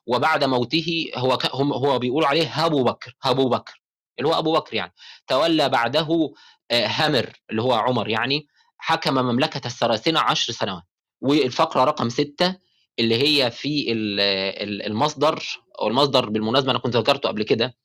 وبعد 0.07 0.43
موته 0.43 1.11
هو 1.15 1.37
هو 1.55 1.99
بيقولوا 1.99 2.27
عليه 2.27 2.47
هابو 2.53 2.83
بكر 2.83 3.15
هابو 3.23 3.49
بكر 3.49 3.81
اللي 4.19 4.29
هو 4.29 4.39
أبو 4.39 4.53
بكر 4.53 4.75
يعني. 4.75 4.93
تولى 5.27 5.69
بعده 5.69 6.33
آه، 6.71 6.87
همر 6.87 7.39
اللي 7.49 7.61
هو 7.61 7.73
عمر 7.73 8.09
يعني 8.09 8.47
حكم 8.77 9.13
مملكة 9.13 9.67
السراسنه 9.67 10.19
عشر 10.19 10.53
سنوات. 10.53 10.83
والفقرة 11.21 11.83
رقم 11.83 12.09
ستة 12.09 12.55
اللي 12.99 13.15
هي 13.15 13.51
في 13.51 13.91
ال- 13.91 14.19
ال- 14.63 14.85
المصدر 14.85 15.43
أو 15.81 15.87
المصدر 15.87 16.29
بالمناسبة 16.29 16.71
أنا 16.71 16.79
كنت 16.79 16.95
ذكرته 16.97 17.29
قبل 17.29 17.43
كده 17.43 17.75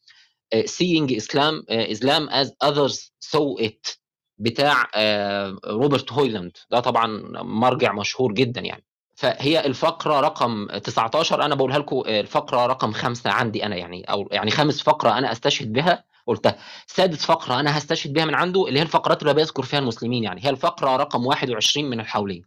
آه، 0.52 0.62
seeing 0.62 1.10
Islam 1.10 1.64
آه، 1.70 1.86
Islam 1.94 2.30
as 2.30 2.48
others 2.68 2.96
saw 3.24 3.64
it. 3.66 3.98
بتاع 4.38 4.86
آه، 4.94 5.56
روبرت 5.66 6.12
هويلاند. 6.12 6.56
ده 6.70 6.80
طبعا 6.80 7.06
مرجع 7.42 7.92
مشهور 7.92 8.32
جدا 8.32 8.60
يعني. 8.60 8.84
فهي 9.14 9.66
الفقرة 9.66 10.20
رقم 10.20 10.66
19 10.84 11.42
أنا 11.42 11.54
بقولها 11.54 11.78
لكم 11.78 12.02
الفقرة 12.06 12.66
رقم 12.66 12.92
خمسة 12.92 13.30
عندي 13.30 13.66
أنا 13.66 13.76
يعني 13.76 14.04
أو 14.04 14.28
يعني 14.32 14.50
خامس 14.50 14.82
فقرة 14.82 15.18
أنا 15.18 15.32
أستشهد 15.32 15.72
بها 15.72 16.04
قلتها. 16.26 16.56
سادس 16.86 17.24
فقرة 17.26 17.60
أنا 17.60 17.78
هستشهد 17.78 18.12
بها 18.12 18.24
من 18.24 18.34
عنده 18.34 18.66
اللي 18.68 18.78
هي 18.78 18.82
الفقرات 18.82 19.22
اللي 19.22 19.34
بيذكر 19.34 19.62
فيها 19.62 19.78
المسلمين 19.78 20.24
يعني. 20.24 20.44
هي 20.44 20.50
الفقرة 20.50 20.96
رقم 20.96 21.26
21 21.26 21.90
من 21.90 22.00
الحوليه 22.00 22.42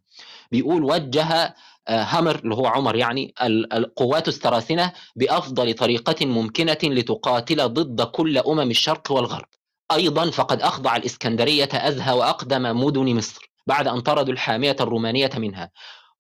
بيقول 0.51 0.83
وجه 0.83 1.55
آه، 1.87 2.03
همر 2.03 2.35
اللي 2.35 2.55
هو 2.55 2.67
عمر 2.67 2.95
يعني 2.95 3.33
ال- 3.41 3.73
القوات 3.73 4.27
السراسنه 4.27 4.93
بأفضل 5.15 5.73
طريقة 5.73 6.25
ممكنة 6.25 6.77
لتقاتل 6.83 7.67
ضد 7.73 8.01
كل 8.01 8.37
أمم 8.37 8.69
الشرق 8.71 9.11
والغرب. 9.11 9.45
أيضا 9.93 10.29
فقد 10.29 10.61
أخضع 10.61 10.95
الإسكندرية 10.95 11.69
أزهى 11.73 12.13
وأقدم 12.13 12.83
مدن 12.83 13.15
مصر 13.15 13.51
بعد 13.67 13.87
أن 13.87 13.99
طردوا 13.99 14.33
الحامية 14.33 14.75
الرومانية 14.79 15.29
منها. 15.37 15.71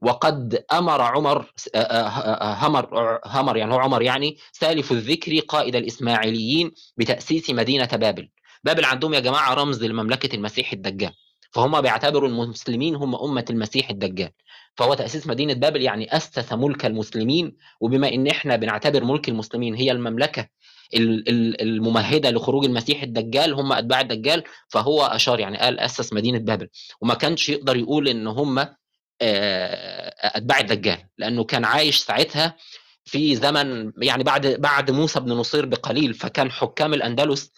وقد 0.01 0.63
أمر 0.73 1.01
عمر 1.01 1.51
آه، 1.75 1.77
آه، 1.77 2.07
آه، 2.07 2.53
همر 2.67 3.19
همر 3.25 3.57
يعني 3.57 3.73
هو 3.73 3.79
عمر 3.79 4.01
يعني 4.01 4.37
سالف 4.51 4.91
الذكر 4.91 5.39
قائد 5.39 5.75
الإسماعيليين 5.75 6.71
بتأسيس 6.97 7.49
مدينة 7.49 7.85
بابل. 7.85 8.29
بابل 8.63 8.85
عندهم 8.85 9.13
يا 9.13 9.19
جماعة 9.19 9.53
رمز 9.53 9.83
لمملكة 9.83 10.35
المسيح 10.35 10.73
الدجال. 10.73 11.13
فهم 11.51 11.81
بيعتبروا 11.81 12.29
المسلمين 12.29 12.95
هم 12.95 13.15
أمة 13.15 13.45
المسيح 13.49 13.89
الدجال. 13.89 14.31
فهو 14.75 14.93
تأسيس 14.93 15.27
مدينة 15.27 15.53
بابل 15.53 15.81
يعني 15.81 16.15
اسس 16.17 16.53
ملك 16.53 16.85
المسلمين 16.85 17.57
وبما 17.81 18.13
إن 18.13 18.27
إحنا 18.27 18.55
بنعتبر 18.55 19.03
ملك 19.03 19.29
المسلمين 19.29 19.75
هي 19.75 19.91
المملكة 19.91 20.47
ال- 20.93 21.29
ال- 21.29 21.61
الممهدة 21.61 22.29
لخروج 22.31 22.65
المسيح 22.65 23.03
الدجال 23.03 23.53
هم 23.53 23.73
أتباع 23.73 24.01
الدجال 24.01 24.43
فهو 24.69 25.01
أشار 25.05 25.39
يعني 25.39 25.57
قال 25.57 25.79
أسس 25.79 26.13
مدينة 26.13 26.39
بابل. 26.39 26.67
وما 27.01 27.13
كانش 27.13 27.49
يقدر 27.49 27.75
يقول 27.77 28.07
إن 28.07 28.27
هم 28.27 28.59
آه، 28.59 28.75
أتباع 30.37 30.59
الدجال 30.59 30.97
لأنه 31.17 31.43
كان 31.43 31.65
عايش 31.65 31.97
ساعتها 31.97 32.55
في 33.05 33.35
زمن 33.35 33.91
يعني 34.01 34.23
بعد 34.23 34.47
بعد 34.47 34.91
موسى 34.91 35.19
بن 35.19 35.31
نصير 35.31 35.65
بقليل 35.65 36.13
فكان 36.13 36.51
حكام 36.51 36.93
الأندلس 36.93 37.51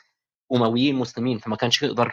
أمويين 0.54 0.96
مسلمين 0.96 1.38
فما 1.38 1.56
كانش 1.56 1.84
يقدر 1.84 2.12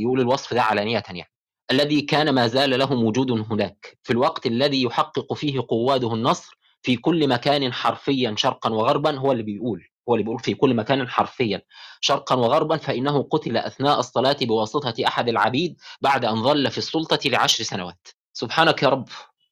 يقول 0.00 0.20
الوصف 0.20 0.54
ده 0.54 0.62
علانية 0.62 1.02
يعني. 1.10 1.30
الذي 1.70 2.00
كان 2.00 2.30
ما 2.30 2.46
زال 2.46 2.78
لهم 2.78 3.04
وجود 3.04 3.30
هناك. 3.30 3.98
في 4.02 4.12
الوقت 4.12 4.46
الذي 4.46 4.82
يحقق 4.82 5.34
فيه 5.34 5.64
قواده 5.68 6.14
النصر 6.14 6.58
في 6.82 6.96
كل 6.96 7.28
مكان 7.28 7.72
حرفيا 7.72 8.34
شرقا 8.38 8.70
وغربا 8.70 9.18
هو 9.18 9.32
اللي 9.32 9.42
بيقول. 9.42 9.88
هو 10.08 10.14
اللي 10.14 10.24
بيقول 10.24 10.38
في 10.38 10.54
كل 10.54 10.74
مكان 10.74 11.08
حرفيا. 11.08 11.62
شرقا 12.00 12.34
وغربا 12.34 12.76
فإنه 12.76 13.22
قتل 13.22 13.56
أثناء 13.56 14.00
الصلاة 14.00 14.36
بواسطة 14.42 14.94
أحد 15.06 15.28
العبيد 15.28 15.76
بعد 16.00 16.24
أن 16.24 16.42
ظل 16.42 16.70
في 16.70 16.78
السلطة 16.78 17.30
لعشر 17.30 17.64
سنوات. 17.64 18.08
سبحانك 18.32 18.82
يا 18.82 18.88
رب. 18.88 19.08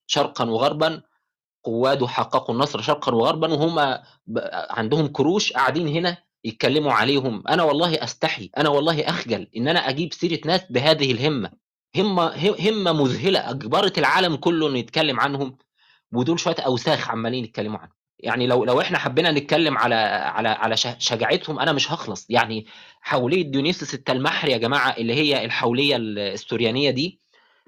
شرقا 0.06 0.44
وغربا 0.44 1.02
قواده 1.64 2.06
حققوا 2.06 2.54
النصر. 2.54 2.80
شرقا 2.82 3.14
وغربا 3.14 3.52
وهم 3.52 3.98
عندهم 4.70 5.06
كروش 5.06 5.52
قاعدين 5.52 5.88
هنا 5.88 6.16
يتكلموا 6.44 6.92
عليهم. 6.92 7.42
أنا 7.48 7.62
والله 7.62 8.04
أستحي 8.04 8.50
أنا 8.56 8.68
والله 8.68 9.08
أخجل 9.08 9.48
إن 9.56 9.68
أنا 9.68 9.88
أجيب 9.88 10.12
سيرة 10.12 10.40
ناس 10.44 10.60
بهذه 10.70 11.12
الهمة. 11.12 11.61
همه 11.97 12.55
همه 12.68 12.93
مذهلة. 12.93 13.51
اجبرت 13.51 13.99
العالم 13.99 14.36
كله 14.36 14.68
إنه 14.68 14.78
يتكلم 14.78 15.20
عنهم. 15.20 15.59
ودول 16.12 16.40
شوية 16.40 16.57
أوساخ 16.66 17.11
عمالين 17.11 17.45
يتكلموا 17.45 17.78
عنهم. 17.78 17.93
يعني 18.18 18.47
لو 18.47 18.64
لو 18.64 18.80
إحنا 18.80 18.99
حبينا 18.99 19.30
نتكلم 19.32 19.78
على 19.78 19.95
على 19.95 20.49
على 20.49 20.76
شجاعتهم 20.99 21.59
أنا 21.61 21.72
مش 21.72 21.93
هخلص. 21.93 22.26
يعني 22.30 22.66
حولية 23.01 23.43
ديونيسوس 23.43 23.95
التلمحري 23.95 24.53
يا 24.53 24.59
جماعة 24.59 24.90
اللي 24.99 25.14
هي 25.14 25.45
الحولية 25.45 25.97
السوريانية 25.97 26.90
دي 26.90 27.20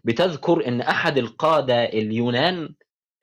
بتذكر 0.04 0.68
إن 0.68 0.80
أحد 0.80 1.18
القادة 1.18 1.84
اليونان 1.84 2.74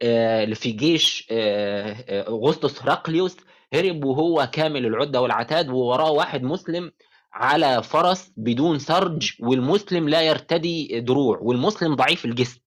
آه، 0.02 0.44
اللي 0.44 0.56
في 0.56 0.72
جيش 0.72 1.28
آه، 1.32 1.96
آه، 2.10 2.28
أغسطس 2.28 2.82
هراقليوس 2.82 3.38
هرب 3.74 4.04
وهو 4.06 4.50
كامل 4.54 4.86
العدة 4.86 5.22
والعتاد 5.22 5.70
ووراه 5.70 6.12
واحد 6.12 6.44
مسلم 6.44 6.92
على 7.34 7.84
فرس 7.84 8.32
بدون 8.38 8.80
سرج 8.80 9.32
والمسلم 9.40 10.10
لا 10.10 10.22
يرتدي 10.22 11.00
دروع 11.00 11.38
والمسلم 11.42 11.96
ضعيف 11.96 12.26
الجسم. 12.26 12.60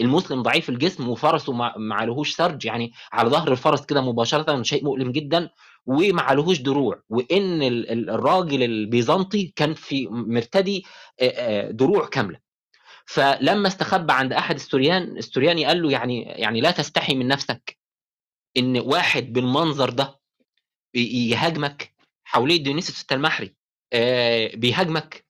المسلم 0.00 0.42
ضعيف 0.42 0.68
الجسم 0.68 1.08
وفرسه 1.08 1.52
ما 1.52 1.94
عليهوش 1.94 2.34
سرج 2.34 2.64
يعني 2.64 2.92
على 3.12 3.30
ظهر 3.30 3.52
الفرس 3.52 3.86
كده 3.86 4.00
مباشرة 4.00 4.62
شيء 4.62 4.84
مؤلم 4.84 5.12
جدا 5.12 5.50
وما 5.86 6.22
عليهوش 6.22 6.58
دروع. 6.60 7.02
وإن 7.08 7.62
ال- 7.62 7.90
ال- 7.90 8.10
الراجل 8.10 8.62
البيزنطي 8.62 9.52
كان 9.56 9.74
في 9.74 10.08
مرتدي 10.10 10.84
دروع 11.70 12.06
كاملة. 12.06 12.38
فلما 13.06 13.68
استخبى 13.68 14.12
عند 14.12 14.32
أحد 14.32 14.54
السوريان 14.54 15.02
السورياني 15.16 15.64
قال 15.64 15.82
له 15.82 15.90
يعني 15.90 16.22
يعني 16.22 16.60
لا 16.60 16.70
تستحي 16.70 17.14
من 17.14 17.28
نفسك 17.28 17.78
إن 18.56 18.78
واحد 18.78 19.32
بالمنظر 19.32 19.90
ده 19.90 20.20
يهاجمك 20.94 21.94
حوليه 22.24 22.62
ديونيسوس 22.62 23.00
التلمحري. 23.00 23.54
بيهاجمك 24.54 25.24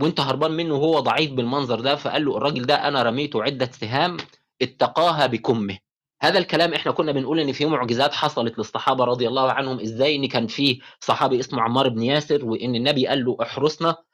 وانت 0.00 0.20
هربان 0.20 0.50
منه 0.50 0.74
وهو 0.74 1.00
ضعيف 1.00 1.30
بالمنظر 1.32 1.80
ده 1.80 1.96
فقال 1.96 2.24
له 2.24 2.36
الراجل 2.36 2.66
ده 2.66 2.88
أنا 2.88 3.02
رميته 3.02 3.42
عدة 3.42 3.70
سهام 3.72 4.16
اتقاها 4.62 5.26
بكمه. 5.26 5.78
هذا 6.22 6.38
الكلام 6.38 6.74
إحنا 6.74 6.92
كنا 6.92 7.12
بنقول 7.12 7.40
إن 7.40 7.52
في 7.52 7.66
معجزات 7.66 8.14
حصلت 8.14 8.58
للصحابة 8.58 9.04
رضي 9.04 9.28
الله 9.28 9.52
عنهم 9.52 9.80
إزاي 9.80 10.16
إن 10.16 10.28
كان 10.28 10.46
في 10.46 10.80
صحابي 11.00 11.40
اسمه 11.40 11.62
عمار 11.62 11.88
بن 11.88 12.02
ياسر 12.02 12.44
وإن 12.44 12.74
النبي 12.74 13.06
قال 13.06 13.24
له 13.24 13.36
احرسنا. 13.42 13.88
آه، 13.88 14.04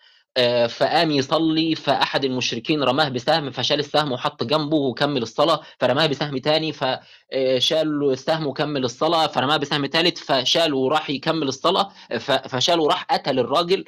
فقام 0.68 1.10
يصلي 1.10 1.74
فأحد 1.74 2.24
المشركين 2.24 2.82
رماه 2.82 3.08
بسهم 3.08 3.50
فشال 3.50 3.78
السهم 3.78 4.12
وحط 4.12 4.44
جنبه 4.44 4.76
وكمل 4.76 5.22
الصلاة 5.22 5.60
فرماه 5.80 6.06
بسهم 6.06 6.38
تاني 6.38 6.72
فشال 6.72 8.10
السهم 8.12 8.46
وكمل 8.46 8.84
الصلاة 8.84 9.26
فرماه 9.26 9.56
بسهم 9.56 9.86
ثالث 9.86 10.18
فشال 10.18 10.74
وراح 10.74 11.10
يكمل 11.10 11.48
الصلاة 11.48 11.88
فشال 12.48 12.80
وراح 12.80 13.02
قتل 13.02 13.38
الراجل 13.38 13.84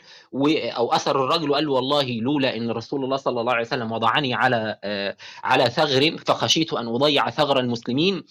أو 0.76 0.92
أسر 0.92 1.24
الراجل 1.24 1.50
وقال 1.50 1.66
له 1.66 1.72
والله 1.72 2.20
لولا 2.20 2.56
إن 2.56 2.70
رسول 2.70 3.04
الله 3.04 3.16
صلى 3.16 3.40
الله 3.40 3.52
عليه 3.52 3.66
وسلم 3.66 3.92
وضعني 3.92 4.34
على 4.34 4.78
آه، 4.84 5.16
على 5.44 5.70
ثغر 5.70 6.16
فخشيت 6.26 6.72
أن 6.72 6.86
أضيع 6.88 7.30
ثغر 7.30 7.58
المسلمين 7.60 8.24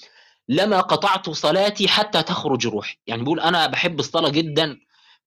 لما 0.50 0.82
قطعت 0.82 1.30
صلاتي 1.30 1.88
حتى 1.88 2.24
تخرج 2.24 2.68
روحي. 2.68 2.98
يعني 3.08 3.22
بيقول 3.24 3.40
أنا 3.40 3.68
بحب 3.68 4.00
الصلاة 4.00 4.30
جدا 4.30 4.80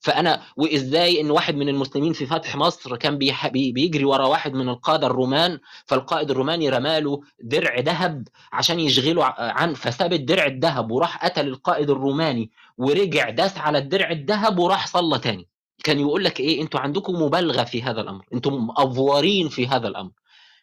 فأنا 0.07 0.43
وإزاي 0.57 1.21
إن 1.21 1.31
واحد 1.31 1.55
من 1.57 1.69
المسلمين 1.69 2.13
في 2.13 2.27
فتح 2.27 2.57
مصر 2.57 2.97
كان 2.97 3.19
بيجري 3.53 4.05
ورا 4.05 4.27
واحد 4.27 4.55
من 4.55 4.69
القادة 4.69 5.07
الرومان 5.07 5.59
فالقائد 5.87 6.31
الروماني 6.31 6.69
رماله 6.69 7.21
درع 7.43 7.81
ذهب 7.81 8.29
عشان 8.53 8.81
يشغله 8.81 9.25
عن 9.39 9.75
فساب 9.75 10.13
الدرع 10.13 10.47
الذهب 10.47 10.91
وراح 10.91 11.25
قتل 11.25 11.49
القائد 11.49 11.91
الروماني 11.91 12.51
ورجع 12.79 13.31
داس 13.31 13.59
على 13.59 13.79
الدرع 13.79 14.11
الذهب 14.11 14.59
وراح 14.59 14.87
صلى 14.87 15.19
تاني. 15.19 15.49
كان 15.85 16.01
يقول 16.01 16.25
لك 16.25 16.41
إيه؟ 16.41 16.63
أنتوا 16.63 16.81
عندكم 16.81 17.23
مبالغة 17.23 17.65
في 17.65 17.83
هذا 17.83 18.01
الأمر 18.01 18.25
أنتم 18.35 18.67
مأفورين 18.67 19.49
في 19.49 19.67
هذا 19.67 19.89
الأمر. 19.89 20.11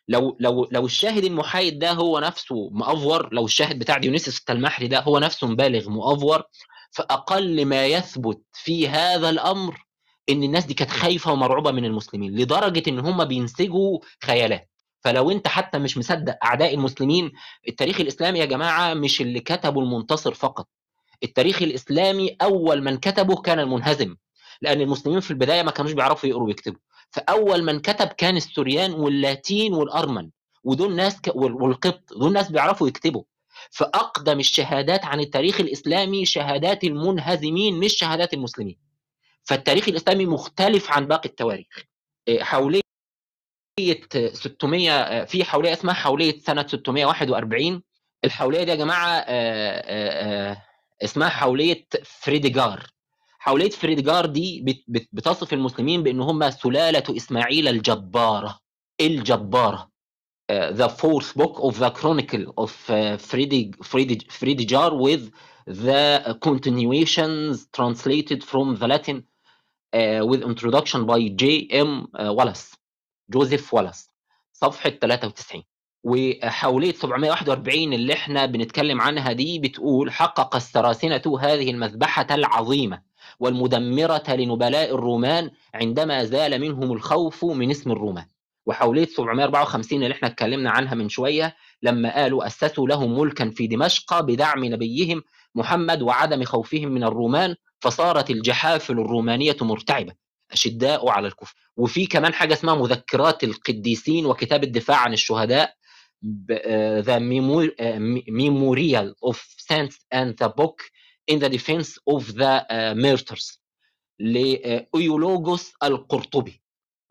لو 0.08 0.38
لو 0.40 0.68
لو 0.72 0.86
الشاهد 0.86 1.24
المحايد 1.24 1.80
ده 1.80 1.92
هو 1.92 2.20
نفسه 2.20 2.70
مأفور 2.72 3.34
لو 3.34 3.46
الشاهد 3.46 3.80
بتاع 3.80 3.98
ديونيسيوس 3.98 4.40
التلمحري 4.40 4.88
ده 4.88 5.00
هو 5.02 5.20
نفسه 5.20 5.48
مبالغ 5.48 5.90
مأفور 5.90 6.44
فأقل 6.94 7.66
ما 7.66 7.86
يثبت 7.86 8.42
في 8.54 8.88
هذا 8.88 9.30
الأمر 9.30 9.86
إن 10.30 10.44
الناس 10.44 10.66
دي 10.66 10.74
كانت 10.74 10.92
خايفة 10.92 11.32
ومرعوبة 11.32 11.72
من 11.72 11.86
المسلمين 11.86 12.36
لدرجة 12.36 12.84
إن 12.90 13.00
هم 13.00 13.26
بينسجوا 13.26 14.00
خيالات. 14.24 14.70
فلو 15.00 15.32
أنت 15.32 15.48
حتى 15.48 15.80
مش 15.80 15.98
مصدق 15.98 16.36
أعداء 16.44 16.74
المسلمين 16.74 17.32
التاريخ 17.68 18.02
الإسلامي 18.02 18.40
يا 18.40 18.46
جماعة 18.46 18.94
مش 18.94 19.22
اللي 19.22 19.40
كتبه 19.40 19.82
المنتصر 19.82 20.34
فقط. 20.34 20.68
التاريخ 21.24 21.62
الإسلامي 21.62 22.36
أول 22.42 22.84
من 22.84 22.98
كتبه 22.98 23.36
كان 23.42 23.60
المنهزم 23.60 24.16
لأن 24.62 24.82
المسلمين 24.82 25.20
في 25.20 25.32
البداية 25.32 25.64
ما 25.64 25.72
كانوش 25.72 25.92
بيعرفوا 25.92 26.30
يقروا 26.30 26.48
ويكتبوا. 26.48 26.80
فأول 27.12 27.64
من 27.64 27.80
كتب 27.80 28.08
كان 28.08 28.38
السوريان 28.38 28.94
واللاتين 28.94 29.74
والأرمن 29.74 30.30
ودول 30.64 30.96
ناس 30.96 31.22
ك... 31.22 31.32
وال- 31.36 31.54
والقبط 31.62 32.14
دول 32.18 32.34
ناس 32.34 32.52
بيعرفوا 32.52 32.88
يكتبوا. 32.88 33.24
فأقدم 33.72 34.40
الشهادات 34.40 35.06
عن 35.06 35.20
التاريخ 35.20 35.60
الإسلامي 35.60 36.26
شهادات 36.26 36.84
المنهزمين 36.84 37.80
مش 37.80 37.94
شهادات 37.98 38.34
المسلمين. 38.34 38.78
فالتاريخ 39.44 39.90
الإسلامي 39.90 40.26
مختلف 40.26 40.92
عن 40.92 41.08
باقي 41.08 41.30
التواريخ. 41.30 41.68
حولية 42.40 42.82
600 44.34 45.26
في 45.26 45.44
حولية 45.44 45.74
اسمها 45.74 45.94
حولية 45.94 46.40
سنة 46.40 46.68
641 46.68 47.84
الحولية 48.26 48.64
دي 48.64 48.72
يا 48.72 48.76
جماعة 48.76 49.10
آه، 49.18 49.24
آه، 49.28 50.52
آه، 50.52 50.64
اسمها 51.04 51.30
حولية 51.30 51.88
فريديجار 52.06 52.88
حولية 53.40 53.70
فريديجار 53.70 54.26
دي 54.26 54.62
بت- 54.62 54.84
بت- 54.88 55.10
بتصف 55.12 55.54
المسلمين 55.54 56.04
بأن 56.04 56.22
هم 56.22 56.50
سلالة 56.50 57.04
إسماعيل 57.18 57.68
الجبارة. 57.68 58.60
الجبارة. 59.02 59.90
uh, 59.90 59.93
the 60.48 60.90
fourth 60.90 61.34
book 61.36 61.60
of 61.62 61.80
the 61.80 61.90
chronicle 61.92 62.54
of 62.58 62.72
uh, 62.90 63.18
Friedig, 63.18 63.78
Friedig, 63.78 64.28
Friedijar 64.30 64.92
with 65.00 65.32
the 65.68 66.38
continuations 66.42 67.68
translated 67.72 68.44
from 68.44 68.76
the 68.76 68.88
Latin 68.88 69.24
uh, 69.94 70.22
with 70.26 70.42
introduction 70.42 71.06
by 71.06 71.20
J.M. 71.30 72.08
uh, 72.14 72.34
Wallace 72.34 72.76
جوزيف 73.30 73.74
والاس 73.74 74.10
صفحة 74.54 74.90
93 74.90 75.64
وحولية 76.04 76.92
741 76.94 77.94
اللي 77.94 78.14
إحنا 78.14 78.46
بنتكلم 78.46 79.02
عنها 79.02 79.32
دي 79.32 79.60
بتقول 79.60 80.12
حقق 80.12 80.56
السراسنة 80.56 81.22
هذه 81.42 81.72
المذبحة 81.72 82.28
العظيمة 82.32 83.02
والمدمرة 83.40 84.24
لنبلاء 84.30 84.96
الرومان 84.96 85.52
عندما 85.74 86.24
زال 86.24 86.62
منهم 86.62 86.92
الخوف 86.92 87.46
من 87.46 87.72
اسم 87.72 87.92
الرومان 87.92 88.26
وحولية 88.66 89.06
754 89.06 90.04
اللي 90.04 90.14
إحنا 90.14 90.28
اتكلمنا 90.28 90.70
عنها 90.72 90.96
من 90.96 91.10
شوية 91.10 91.56
لما 91.82 92.16
قالوا 92.16 92.48
أسسوا 92.48 92.88
لهم 92.88 93.20
ملكا 93.20 93.50
في 93.50 93.68
دمشق 93.68 94.20
بدعم 94.20 94.66
نبيهم 94.66 95.24
محمد 95.56 96.02
وعدم 96.02 96.44
خوفهم 96.44 96.88
من 96.92 97.04
الرومان 97.04 97.56
فصارت 97.80 98.30
الجحافل 98.30 98.94
الرومانية 98.94 99.58
مرتعبة 99.62 100.14
أشداء 100.52 101.10
على 101.10 101.28
الكفر. 101.28 101.56
وفي 101.78 102.06
كمان 102.06 102.34
حاجة 102.34 102.54
اسمها 102.54 102.76
مذكرات 102.76 103.44
القديسين 103.44 104.26
وكتاب 104.26 104.64
الدفاع 104.64 104.98
عن 104.98 105.14
الشهداء 105.14 105.74
ب- 106.22 107.02
The 107.04 107.20
Memor- 107.20 107.76
Me- 108.00 108.32
Memorial 108.32 109.30
of 109.30 109.38
Saints 109.72 109.96
and 110.16 110.34
the 110.44 110.50
Book 110.50 110.78
in 111.32 111.40
the 111.40 111.50
Defense 111.50 111.90
of 112.10 112.34
the 112.36 112.66
آه، 112.72 112.94
Martyrs 112.94 113.58
لأيولوجوس 114.20 115.74
القرطبي. 115.84 116.63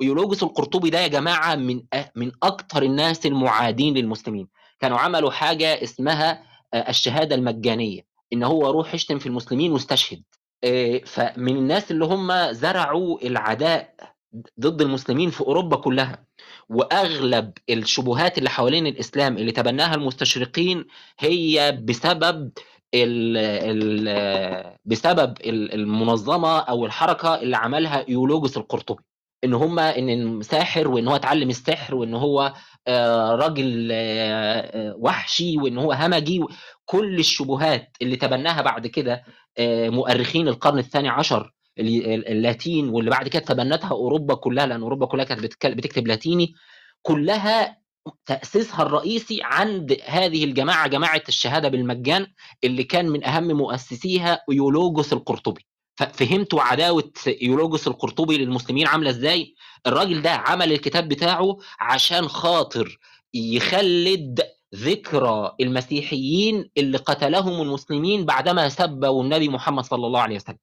أيولوجوس 0.03 0.43
القرطبي 0.43 0.91
ده 0.91 1.01
يا 1.01 1.07
جماعة 1.09 1.55
من 1.57 1.83
من 2.17 2.33
أكتر 2.43 2.83
الناس 2.83 3.27
المعادين 3.27 3.95
للمسلمين. 3.95 4.49
كانوا 4.81 4.99
عملوا 4.99 5.31
حاجة 5.31 5.83
اسمها 5.83 6.43
آه، 6.75 6.89
الشهادة 6.91 7.35
المجانية 7.35 8.01
إن 8.33 8.43
هو 8.43 8.71
روح 8.71 8.95
يشتم 8.95 9.19
في 9.19 9.27
المسلمين 9.27 9.73
واستشهد. 9.73 10.23
آه، 10.65 10.99
فمن 11.07 11.57
الناس 11.57 11.91
اللي 11.91 12.05
هم 12.05 12.53
زرعوا 12.53 13.19
العداء 13.27 13.95
ضد 14.61 14.83
المسلمين 14.83 15.31
في 15.31 15.41
أوروبا 15.41 15.77
كلها. 15.77 16.25
وأغلب 16.69 17.53
الشبهات 17.71 18.39
اللي 18.39 18.51
حوالين 18.51 18.87
الإسلام 18.87 19.37
اللي 19.37 19.53
تبناها 19.53 19.95
المستشرقين 19.95 20.85
هي 21.19 21.73
بسبب 21.85 22.51
ال 22.95 23.37
ال 23.37 24.77
بسبب 24.85 25.37
ال- 25.41 25.75
المنظمة 25.75 26.59
أو 26.59 26.87
الحركة 26.87 27.35
اللي 27.35 27.57
عملها 27.57 28.09
ايولوجوس 28.09 28.57
القرطبي. 28.57 29.03
إن 29.45 29.55
هم 29.55 29.79
إن 29.79 30.43
ساحر 30.43 30.89
وإن 30.89 31.09
هو 31.09 31.17
اتعلم 31.17 31.51
السحر 31.51 31.95
وإن 31.95 32.15
هو 32.15 32.55
آه، 32.89 33.31
راجل 33.35 33.89
آه، 33.93 34.61
آه، 34.61 34.95
وحشي 34.99 35.57
وإن 35.59 35.79
هو 35.79 35.93
همجي 35.93 36.41
كل 36.85 37.19
الشبهات 37.19 37.97
اللي 38.03 38.17
تبناها 38.17 38.63
بعد 38.63 38.87
كده 38.87 39.25
مؤرخين 39.91 40.49
القرن 40.49 40.79
الثاني 40.79 41.09
عشر 41.09 41.53
ال- 41.79 42.15
ال- 42.15 42.29
اللاتين 42.29 42.89
واللي 42.89 43.11
بعد 43.11 43.29
كده 43.29 43.43
تبنتها 43.43 43.91
أوروبا 43.91 44.35
كلها 44.35 44.67
لأن 44.67 44.83
أوروبا 44.83 45.07
كلها 45.07 45.25
كانت 45.25 45.41
بتكتب 45.67 46.07
لاتيني 46.09 46.55
كلها 47.03 47.79
تأسيسها 48.27 48.83
الرئيسي 48.83 49.41
عند 49.43 49.97
هذه 50.07 50.45
الجماعة 50.45 50.89
جماعة 50.89 51.23
الشهادة 51.29 51.69
بالمجان 51.69 52.27
اللي 52.65 52.85
كان 52.85 53.09
من 53.09 53.25
أهم 53.25 53.47
مؤسسيها 53.49 54.39
ايولوجوس 54.51 55.13
القرطبي. 55.13 55.67
ففهمتوا 56.07 56.63
عداوة 56.63 57.13
ايولوجوس 57.27 57.87
القرطبي 57.87 58.39
للمسلمين 58.39 58.87
عاملة 58.87 59.11
إزاي؟ 59.11 59.55
الراجل 59.87 60.23
ده 60.23 60.31
عمل 60.31 60.73
الكتاب 60.73 61.09
بتاعه 61.09 61.57
عشان 61.81 62.29
خاطر 62.29 62.99
يخلد 63.35 64.43
ذكرى 64.75 65.55
المسيحيين 65.61 66.71
اللي 66.79 66.99
قتلهم 66.99 67.63
المسلمين 67.63 68.25
بعدما 68.25 68.69
سبوا 68.69 69.23
النبي 69.23 69.49
محمد 69.49 69.85
صلى 69.85 70.07
الله 70.07 70.21
عليه 70.21 70.37
وسلم. 70.37 70.59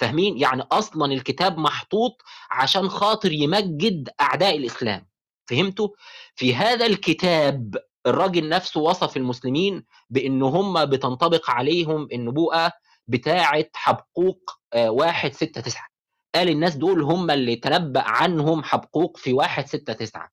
فاهمين؟ 0.00 0.38
يعني 0.38 0.62
أصلا 0.72 1.12
الكتاب 1.12 1.58
محطوط 1.58 2.22
عشان 2.50 2.88
خاطر 2.88 3.32
يمجد 3.32 4.08
أعداء 4.20 4.56
الإسلام. 4.56 5.08
فهمتوا؟ 5.46 5.88
في 6.34 6.54
هذا 6.54 6.86
الكتاب 6.86 7.76
الراجل 8.06 8.48
نفسه 8.48 8.80
وصف 8.80 9.16
المسلمين 9.16 9.84
بأن 10.10 10.42
هم 10.42 10.84
بتنطبق 10.84 11.50
عليهم 11.50 12.08
النبوءة 12.12 12.72
بتاعة 13.08 13.64
حبقوق 13.74 14.57
واحد 14.76 15.32
ستة 15.32 15.60
تسعة. 15.60 15.86
قال 16.34 16.48
الناس 16.48 16.76
دول 16.76 17.02
هم 17.02 17.30
اللي 17.30 17.56
تنبأ 17.56 18.00
عنهم 18.00 18.62
حبقوق 18.62 19.16
في 19.16 19.32
واحد 19.32 19.66
ستة 19.66 19.92
تسعة. 19.92 20.30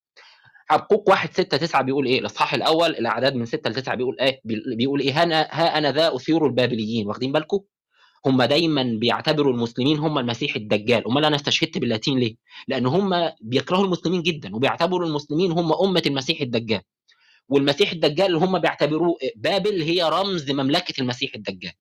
حبقوق 0.67 1.09
واحد 1.09 1.33
ستة 1.33 1.57
تسعة 1.57 1.81
بيقول 1.81 2.05
إيه؟ 2.05 2.19
الإصحاح 2.19 2.53
الأول 2.53 2.89
الأعداد 2.89 3.35
من 3.35 3.45
ستة 3.45 3.69
لتسعة 3.69 3.95
بيقول 3.95 4.19
إيه؟ 4.19 4.41
بيقول 4.77 4.99
إيه؟ 4.99 5.23
هنا 5.23 5.41
ها 5.51 5.77
أنا 5.77 5.91
ذا 5.91 6.15
أثير 6.15 6.45
البابليين. 6.45 7.07
واخدين 7.07 7.31
بالكم؟ 7.31 7.59
هم 8.25 8.43
دايما 8.43 8.83
بيعتبروا 8.99 9.53
المسلمين 9.53 9.97
هم 9.99 10.17
المسيح 10.17 10.55
الدجال. 10.55 11.07
أمال 11.07 11.25
أنا 11.25 11.35
استشهدت 11.35 11.77
باللاتين 11.77 12.19
ليه؟ 12.19 12.35
لأن 12.67 12.85
هم 12.85 13.31
بيكرهوا 13.41 13.85
المسلمين 13.85 14.21
جدا 14.21 14.55
وبيعتبروا 14.55 15.07
المسلمين 15.07 15.51
هم 15.51 15.73
أمة 15.73 16.03
المسيح 16.05 16.41
الدجال. 16.41 16.81
والمسيح 17.49 17.91
الدجال 17.91 18.25
اللي 18.25 18.37
هم 18.37 18.59
بيعتبروه 18.59 19.17
بابل 19.35 19.81
هي 19.81 20.03
رمز 20.03 20.51
مملكه 20.51 21.01
المسيح 21.01 21.35
الدجال. 21.35 21.73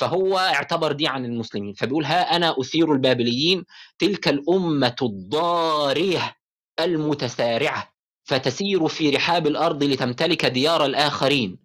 فهو 0.00 0.38
اعتبر 0.38 0.92
دي 0.92 1.08
عن 1.08 1.24
المسلمين 1.24 1.74
فبيقول 1.74 2.04
ها 2.04 2.36
أنا 2.36 2.54
أثير 2.60 2.92
البابليين 2.92 3.64
تلك 3.98 4.28
الأمة 4.28 4.96
الضارية 5.02 6.36
المتسارعة 6.80 7.92
فتسير 8.24 8.88
في 8.88 9.10
رحاب 9.10 9.46
الأرض 9.46 9.84
لتمتلك 9.84 10.46
ديار 10.46 10.84
الآخرين 10.84 11.58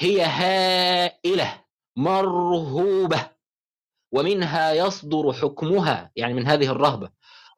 هي 0.00 0.22
هائلة 0.22 1.60
مرهوبة 1.96 3.30
ومنها 4.12 4.72
يصدر 4.72 5.32
حكمها 5.32 6.10
يعني 6.16 6.34
من 6.34 6.46
هذه 6.46 6.66
الرهبة 6.66 7.10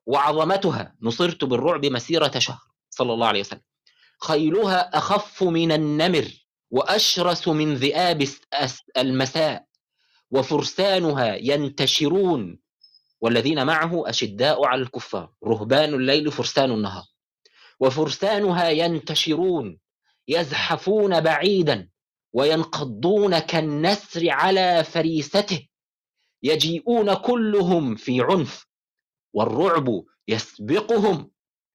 وعظمتها 0.07 0.95
نصرت 1.03 1.45
بالرعب 1.45 1.87
مسيرة 1.87 2.39
شهر 2.39 2.61
صلى 2.91 3.12
الله 3.12 3.26
عليه 3.26 3.41
وسلم. 3.41 3.61
خيلها 4.20 4.99
أخف 4.99 5.43
من 5.43 5.72
النمر 5.72 6.24
وأشرس 6.70 7.49
من 7.49 7.74
ذئاب 7.74 8.28
المساء 8.97 9.70
وفرسانها 10.31 11.37
ينتشرون 11.37 12.59
والذين 13.20 13.66
معه 13.66 14.09
أشداء 14.09 14.66
على 14.66 14.83
الكفار. 14.83 15.33
رهبان 15.45 15.95
الليل 15.95 16.33
فرسان 16.33 16.70
النهار. 16.70 17.05
وفرسانها 17.81 18.68
ينتشرون 18.68 19.78
يزحفون 20.28 21.20
بعيدا 21.20 21.89
وينقضون 22.33 23.39
كالنسر 23.39 24.31
على 24.31 24.85
فريسته. 24.85 25.68
يجيئون 26.43 27.14
كلهم 27.14 27.95
في 27.95 28.20
عنف 28.20 28.66
والرعب 29.35 30.05
يسبقهم. 30.28 31.31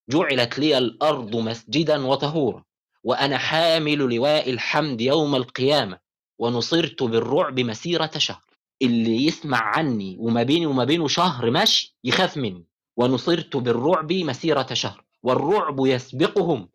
جعلت 0.10 0.60
لي 0.60 0.78
الأرض 0.78 1.36
مسجدا 1.36 2.06
وطهورا 2.08 2.64
وأنا 3.04 3.38
حامل 3.38 3.98
لواء 3.98 4.50
الحمد 4.50 5.02
يوم 5.02 5.36
القيامة. 5.36 6.05
ونصرت 6.40 7.04
بالرعب 7.04 7.60
مسيرة 7.60 8.12
شهر. 8.18 8.42
اللي 8.82 9.26
يسمع 9.26 9.58
عني 9.58 10.18
وما 10.20 10.44
بيني 10.44 10.66
وما 10.66 10.84
بينه 10.84 11.08
شهر 11.08 11.52
مشي 11.52 11.98
يخاف 12.04 12.38
مني. 12.38 12.66
ونصرت 12.98 13.58
بالرعب 13.58 14.14
مسيرة 14.14 14.74
شهر. 14.74 15.04
والرعب 15.24 15.86
يسبقهم 15.86 16.70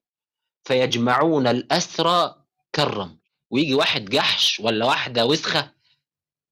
فيجمعون 0.64 1.46
الأسرى 1.46 2.34
كالرمل. 2.72 3.18
ويجي 3.50 3.74
واحد 3.74 4.04
جحش 4.04 4.61
ولا 4.61 4.86
واحدة 4.86 5.26
وسخة 5.26 5.72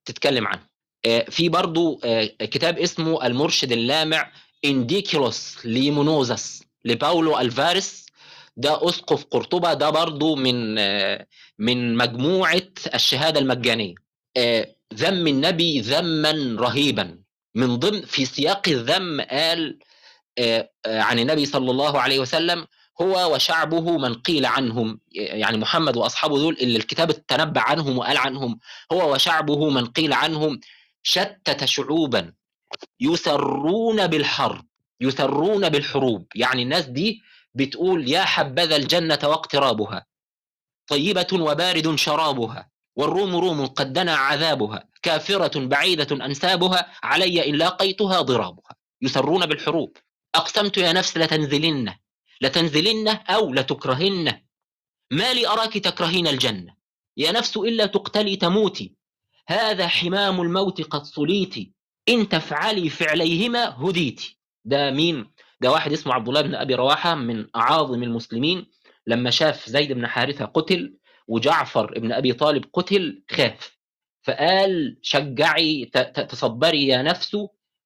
تتكلم 0.05 0.47
عنه. 0.47 0.69
آه، 1.07 1.25
في 1.31 1.49
برضو 1.49 2.01
آه، 2.05 2.25
كتاب 2.25 2.79
اسمه 2.79 3.27
المرشد 3.27 3.73
اللامع 3.73 4.33
إنديكيلوس 4.65 5.67
ليمونوزس 5.67 6.63
لباولو 6.85 7.39
الفارس 7.39 8.07
ده 8.59 8.89
أسقف 8.89 9.25
قرطبة 9.25 9.75
ده 9.75 9.91
برضو 9.91 10.37
من 10.37 10.79
آه، 10.79 11.27
من 11.59 11.97
مجموعة 11.97 12.63
الشهادة 12.95 13.41
المجانية. 13.41 13.95
ذم 14.95 15.27
النبي 15.27 15.81
ذما 15.81 16.57
رهيبا. 16.61 17.19
من 17.55 17.77
ضمن 17.77 18.03
في 18.03 18.25
سياق 18.25 18.69
الذم 18.69 19.21
قال 19.21 19.79
عن 20.87 21.19
النبي 21.19 21.45
صلى 21.47 21.71
الله 21.71 22.01
عليه 22.01 22.19
وسلم 22.19 22.67
هو 23.03 23.35
وشعبه 23.35 23.99
من 23.99 24.15
قيل 24.15 24.47
عنهم. 24.47 25.01
يعني 25.13 25.59
محمد 25.59 25.97
وأصحابه 25.97 26.39
دول 26.39 26.57
اللي 26.61 26.79
الكتاب 26.79 27.27
تنبأ 27.27 27.61
عنهم 27.61 27.99
وقال 27.99 28.17
عنهم 28.17 28.59
هو 28.93 29.15
وشعبه 29.15 29.71
من 29.71 29.87
قيل 29.87 30.13
عنهم 30.13 30.61
شتت 31.03 31.65
شعوبا. 31.65 32.33
يسرون 33.01 34.07
بالحرب 34.07 34.65
يسرون 35.01 35.69
بالحروب. 35.69 36.27
يعني 36.35 36.63
الناس 36.63 36.85
دي 36.87 37.23
بتقول 37.59 38.09
يا 38.09 38.25
حبذا 38.25 38.77
الجنة 38.77 39.19
واقترابها 39.23 40.07
طيبة 40.87 41.27
وبارد 41.33 41.95
شرابها 41.95 42.71
والروم 42.97 43.37
روم 43.37 43.67
قد 43.67 43.93
دنا 43.93 44.15
عذابها 44.15 44.89
كافرة 45.03 45.67
بعيدة 45.67 46.25
أنسابها 46.27 46.93
علي 47.03 47.49
إن 47.49 47.55
لاقيتها 47.55 48.21
ضرابها. 48.21 48.77
يسرون 49.03 49.47
بالحروب. 49.47 49.97
أقسمت 50.35 50.77
يا 50.77 50.93
نفس 50.93 51.17
لتنزلن 51.17 51.95
لتنزلن 52.41 53.09
أو 53.09 53.55
لتكرهن. 53.55 54.41
ما 55.11 55.33
لي 55.33 55.49
أراك 55.49 55.79
تكرهين 55.79 56.27
الجنة؟ 56.27 56.75
يا 57.17 57.33
نفس 57.33 57.57
إلا 57.57 57.87
تقتلي 57.87 58.37
تموتي. 58.37 58.95
هذا 59.49 59.89
حمام 59.89 60.41
الموت 60.41 60.83
قد 60.83 61.05
صليت 61.05 61.55
إن 62.09 62.29
تفعلي 62.29 62.91
فعليهما 62.91 63.69
هديت 63.69 64.21
ده 64.65 64.91
مين؟ 64.91 65.31
ده 65.61 65.71
واحد 65.71 65.93
اسمه 65.93 66.15
عبد 66.15 66.29
الله 66.29 66.41
بن 66.41 66.55
أبي 66.55 66.75
رواحة 66.75 67.15
من 67.15 67.47
أعاظم 67.57 68.03
المسلمين 68.03 68.67
لما 69.07 69.31
شاف 69.31 69.69
زيد 69.69 69.93
بن 69.93 70.07
حارثة 70.07 70.45
قتل 70.45 70.97
وجعفر 71.29 71.99
بن 71.99 72.13
أبي 72.13 72.33
طالب 72.33 72.65
قتل 72.73 73.23
خاف 73.31 73.79
فقال 74.23 74.99
شجعي 75.03 75.85
تصبري 76.29 76.87
يا 76.87 77.03
نفس 77.03 77.37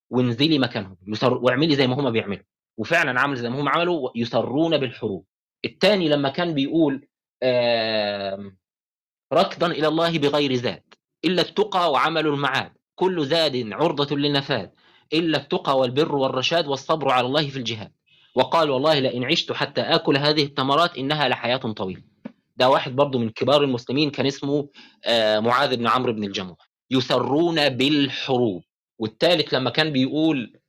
وانزلي 0.09 0.59
مكانهم 0.59 0.97
واعملي 1.23 1.75
زي 1.75 1.87
ما 1.87 1.95
هما 1.95 2.09
بيعملوا. 2.09 2.43
وفعلا 2.77 3.19
عمل 3.21 3.35
زي 3.35 3.49
ما 3.49 3.61
هم 3.61 3.69
عملوا 3.69 4.09
يسرون 4.15 4.77
بالحروب. 4.77 5.25
الثاني 5.65 6.09
لما 6.09 6.29
كان 6.29 6.53
بيقول 6.53 7.07
ركضا 9.33 9.67
إلى 9.67 9.87
الله 9.87 10.19
بغير 10.19 10.55
زاد 10.55 10.83
إلا 11.25 11.41
التقى 11.41 11.91
وعمل 11.91 12.27
المعاد 12.27 12.71
كل 12.95 13.25
زاد 13.25 13.73
عرضة 13.73 14.15
للنفاد 14.15 14.71
إلا 15.13 15.37
التقى 15.37 15.77
والبر 15.77 16.15
والرشاد 16.15 16.67
والصبر 16.67 17.09
على 17.11 17.27
الله 17.27 17.49
في 17.49 17.57
الجهاد. 17.57 17.91
وقال 18.35 18.69
والله 18.69 18.99
لئن 18.99 19.23
عشت 19.23 19.51
حتى 19.51 19.81
آكل 19.81 20.17
هذه 20.17 20.43
التمرات 20.43 20.97
إنها 20.97 21.27
لحياة 21.27 21.57
طويلة. 21.57 22.01
ده 22.57 22.69
واحد 22.69 22.95
برضه 22.95 23.19
من 23.19 23.29
كبار 23.29 23.63
المسلمين 23.63 24.09
كان 24.11 24.25
اسمه 24.25 24.69
آه، 25.05 25.39
معاذ 25.39 25.75
بن 25.77 25.87
عمرو 25.87 26.13
بن 26.13 26.23
الجموح 26.23 26.57
يسرون 26.91 27.69
بالحروب. 27.69 28.63
والثالث 28.99 29.53
لما 29.53 29.69
كان 29.69 29.91
بيقول 29.91 30.59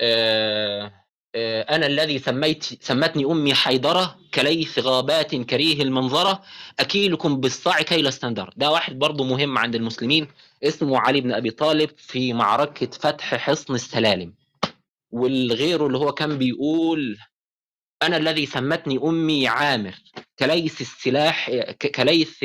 آه، 0.00 0.92
أنا 1.36 1.86
الذي 1.86 2.18
سميت 2.18 2.64
سمتني 2.64 3.24
أمي 3.24 3.54
حيدرة 3.54 4.16
كليث 4.34 4.78
غابات 4.78 5.34
كريه 5.34 5.82
المنظرة 5.82 6.42
أكيلكم 6.80 7.40
بالصاع 7.40 7.82
كيل 7.82 8.06
استندر. 8.06 8.52
ده 8.56 8.70
واحد 8.70 8.98
برضه 8.98 9.24
مهم 9.24 9.58
عند 9.58 9.74
المسلمين 9.74 10.28
اسمه 10.64 10.98
علي 10.98 11.20
بن 11.20 11.32
أبي 11.32 11.50
طالب 11.50 11.90
في 11.96 12.32
معركة 12.32 12.86
فتح 12.86 13.34
حصن 13.34 13.74
السلالم. 13.74 14.34
والغيره 15.10 15.86
اللي 15.86 15.98
هو 15.98 16.12
كان 16.12 16.38
بيقول 16.38 17.18
أنا 18.02 18.16
الذي 18.16 18.46
سمتني 18.46 18.98
أمي 18.98 19.48
عامر 19.48 19.94
كليث 20.38 20.80
السلاح 20.80 21.50
كليث 21.94 22.44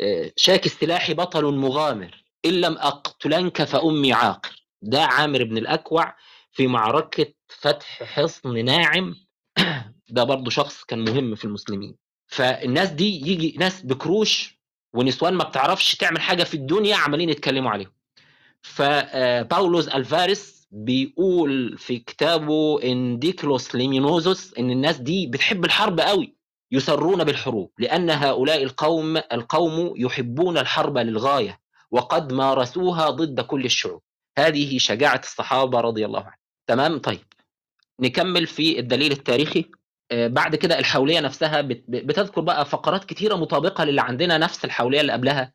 آه، 0.00 0.32
شاك 0.36 0.66
السلاح 0.66 1.12
بطل 1.12 1.44
مغامر 1.44 2.24
إن 2.44 2.60
لم 2.60 2.72
أقتلنك 2.72 3.62
فأمي 3.64 4.12
عاقر. 4.12 4.66
ده 4.82 5.02
عامر 5.04 5.44
بن 5.44 5.58
الأكوع 5.58 6.16
في 6.52 6.66
معركة 6.66 7.26
فتح 7.50 8.02
حصن 8.02 8.64
ناعم. 8.64 9.16
ده 10.08 10.24
برضه 10.24 10.50
شخص 10.50 10.84
كان 10.84 10.98
مهم 11.04 11.34
في 11.34 11.44
المسلمين. 11.44 11.96
فالناس 12.26 12.90
دي 12.90 13.30
يجي 13.30 13.56
ناس 13.58 13.82
بكروش 13.82 14.60
ونسوان 14.94 15.34
ما 15.34 15.44
بتعرفش 15.44 15.96
تعمل 15.96 16.20
حاجة 16.20 16.44
في 16.44 16.54
الدنيا 16.54 16.96
عمالين 16.96 17.28
يتكلموا 17.28 17.70
عليهم. 17.70 17.92
فباولوس 18.62 19.88
الفارس 19.88 20.66
بيقول 20.70 21.78
في 21.78 21.98
كتابه 21.98 22.82
إنديكلوس 22.82 23.74
ليمينوزوس 23.74 24.54
إن 24.58 24.70
الناس 24.70 24.96
دي 24.98 25.26
بتحب 25.26 25.64
الحرب 25.64 26.00
قوي 26.00 26.36
يسرون 26.72 27.24
بالحروب 27.24 27.72
لأن 27.78 28.10
هؤلاء 28.10 28.62
القوم 28.62 29.16
القوم 29.16 29.94
يحبون 29.96 30.58
الحرب 30.58 30.98
للغاية 30.98 31.60
وقد 31.90 32.32
مارسوها 32.32 33.10
ضد 33.10 33.40
كل 33.40 33.64
الشعوب. 33.64 34.02
هذه 34.38 34.78
شجاعة 34.78 35.20
الصحابة 35.24 35.80
رضي 35.80 36.06
الله 36.06 36.20
عنهم. 36.20 36.38
تمام؟ 36.66 36.98
طيب. 36.98 37.29
نكمل 38.00 38.46
في 38.46 38.78
الدليل 38.78 39.12
التاريخي. 39.12 39.64
آه، 40.10 40.26
بعد 40.26 40.56
كده 40.56 40.78
الحولية 40.78 41.20
نفسها 41.20 41.60
بتذكر 41.88 42.40
بقى 42.40 42.64
فقرات 42.64 43.04
كثيره 43.04 43.34
مطابقة 43.34 43.84
للي 43.84 44.00
عندنا 44.00 44.38
نفس 44.38 44.64
الحولية 44.64 45.00
اللي 45.00 45.12
قبلها. 45.12 45.52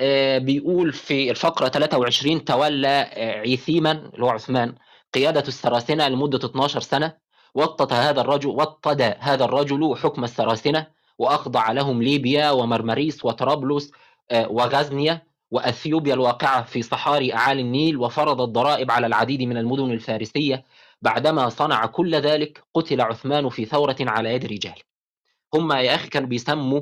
آه، 0.00 0.38
بيقول 0.38 0.92
في 0.92 1.30
الفقرة 1.30 1.68
23 1.68 2.44
تولى 2.44 2.88
آه، 3.12 3.40
عيثيما 3.40 3.92
اللي 3.92 4.24
هو 4.24 4.28
عثمان 4.30 4.74
قيادة 5.14 5.44
السراسنة 5.48 6.08
لمدة 6.08 6.48
12 6.48 6.80
سنة 6.80 7.16
وطد 7.54 7.92
هذا 7.92 8.20
الرجل 8.20 8.48
وطد 8.48 9.16
هذا 9.18 9.44
الرجل 9.44 9.96
حكم 9.96 10.24
السراسنة 10.24 10.86
وأخضع 11.18 11.72
لهم 11.72 12.02
ليبيا 12.02 12.50
ومرمريس 12.50 13.24
وطرابلس 13.24 13.90
وغزنيا 14.32 15.22
وأثيوبيا 15.50 16.14
الواقعة 16.14 16.62
في 16.64 16.82
صحاري 16.82 17.34
أعالي 17.34 17.60
النيل 17.60 17.96
وفرض 17.96 18.40
الضرائب 18.40 18.90
على 18.90 19.06
العديد 19.06 19.42
من 19.42 19.56
المدن 19.56 19.90
الفارسية. 19.90 20.64
بعدما 21.04 21.48
صنع 21.48 21.86
كل 21.86 22.14
ذلك 22.14 22.64
قتل 22.74 23.00
عثمان 23.00 23.48
في 23.48 23.64
ثورة 23.64 23.96
على 24.00 24.34
يد 24.34 24.44
رجال. 24.46 24.74
هم 25.54 25.72
يا 25.72 25.94
أخي 25.94 26.08
كانوا 26.08 26.28
بيسموا 26.28 26.80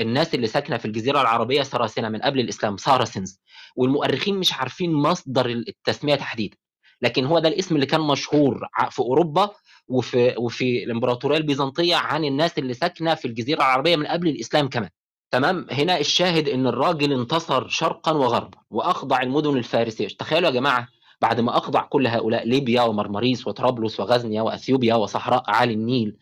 الناس 0.00 0.34
اللي 0.34 0.46
ساكنة 0.46 0.76
في 0.76 0.84
الجزيرة 0.84 1.20
العربية 1.20 1.62
سراسنه 1.62 2.08
من 2.08 2.20
قبل 2.20 2.40
الإسلام 2.40 2.76
ساراسنز 2.76 3.40
والمؤرخين 3.76 4.36
مش 4.36 4.52
عارفين 4.52 4.92
مصدر 4.92 5.46
التسمية 5.46 6.14
تحديدا. 6.14 6.56
لكن 7.02 7.24
هو 7.24 7.38
ده 7.38 7.48
الاسم 7.48 7.74
اللي 7.74 7.86
كان 7.86 8.00
مشهور 8.00 8.68
في 8.90 8.98
أوروبا 8.98 9.50
وفي 9.88 10.34
وفي 10.38 10.84
الإمبراطورية 10.84 11.36
البيزنطية 11.38 11.96
عن 11.96 12.24
الناس 12.24 12.58
اللي 12.58 12.74
ساكنة 12.74 13.14
في 13.14 13.24
الجزيرة 13.24 13.58
العربية 13.58 13.96
من 13.96 14.06
قبل 14.06 14.28
الإسلام 14.28 14.68
كمان. 14.68 14.90
تمام؟ 15.30 15.66
هنا 15.70 15.98
الشاهد 15.98 16.48
إن 16.48 16.66
الراجل 16.66 17.12
انتصر 17.12 17.68
شرقا 17.68 18.12
وغربا 18.12 18.58
وأخضع 18.70 19.22
المدن 19.22 19.56
الفارسية. 19.56 20.08
تخيلوا 20.08 20.48
يا 20.48 20.54
جماعة 20.54 20.88
بعد 21.20 21.40
ما 21.40 21.56
أخضع 21.56 21.82
كل 21.82 22.06
هؤلاء 22.06 22.46
ليبيا 22.48 22.82
ومرمريس 22.82 23.46
وطرابلس 23.46 24.00
وغزنيا 24.00 24.42
وأثيوبيا 24.42 24.94
وصحراء 24.94 25.48
أعالي 25.48 25.72
النيل 25.74 26.16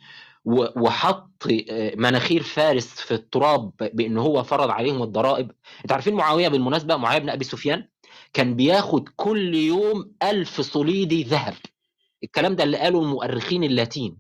وحط 0.77 1.47
آه، 1.71 1.93
مناخير 1.97 2.43
فارس 2.43 2.87
في 2.87 3.15
التراب 3.15 3.73
بإن 3.81 4.19
هو 4.19 4.43
فرض 4.43 4.71
عليهم 4.71 5.03
الضرائب. 5.03 5.51
أنت 5.83 5.93
عارفين 5.93 6.15
معاوية 6.15 6.49
بالمناسبة 6.49 6.97
معاوية 6.97 7.19
بن 7.19 7.31
أبي 7.31 7.45
سفيان 7.45 7.89
كان 8.33 8.57
بياخد 8.57 9.09
كل 9.17 9.55
يوم 9.55 10.13
ألف 10.23 10.61
صليدي 10.61 11.23
ذهب. 11.23 11.55
الكلام 12.25 12.57
ده 12.57 12.65
اللي 12.65 12.77
قاله 12.77 13.03
المؤرخين 13.03 13.65
اللاتين 13.65 14.17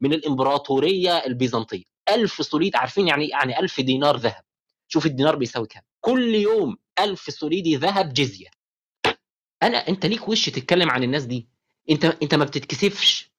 من 0.00 0.12
الإمبراطورية 0.12 1.18
البيزنطية. 1.18 1.84
ألف 2.08 2.42
صليد 2.42 2.76
عارفين 2.76 3.08
يعني 3.08 3.28
يعني 3.28 3.60
ألف 3.60 3.80
دينار 3.80 4.16
ذهب. 4.16 4.42
شوف 4.88 5.06
الدينار 5.06 5.36
بيساوي 5.36 5.66
كام. 5.66 5.82
كل 6.00 6.34
يوم 6.34 6.76
ألف 6.98 7.30
صليدي 7.30 7.76
ذهب 7.76 8.12
جزية. 8.12 8.61
أنا 9.62 9.88
أنت 9.88 10.06
ليك 10.06 10.28
وش 10.28 10.48
تتكلم 10.50 10.90
عن 10.90 11.02
الناس 11.02 11.24
دي؟ 11.24 11.48
أنت 11.90 12.04
أنت 12.04 12.34
ما 12.34 12.44
بتتكسفش. 12.44 13.32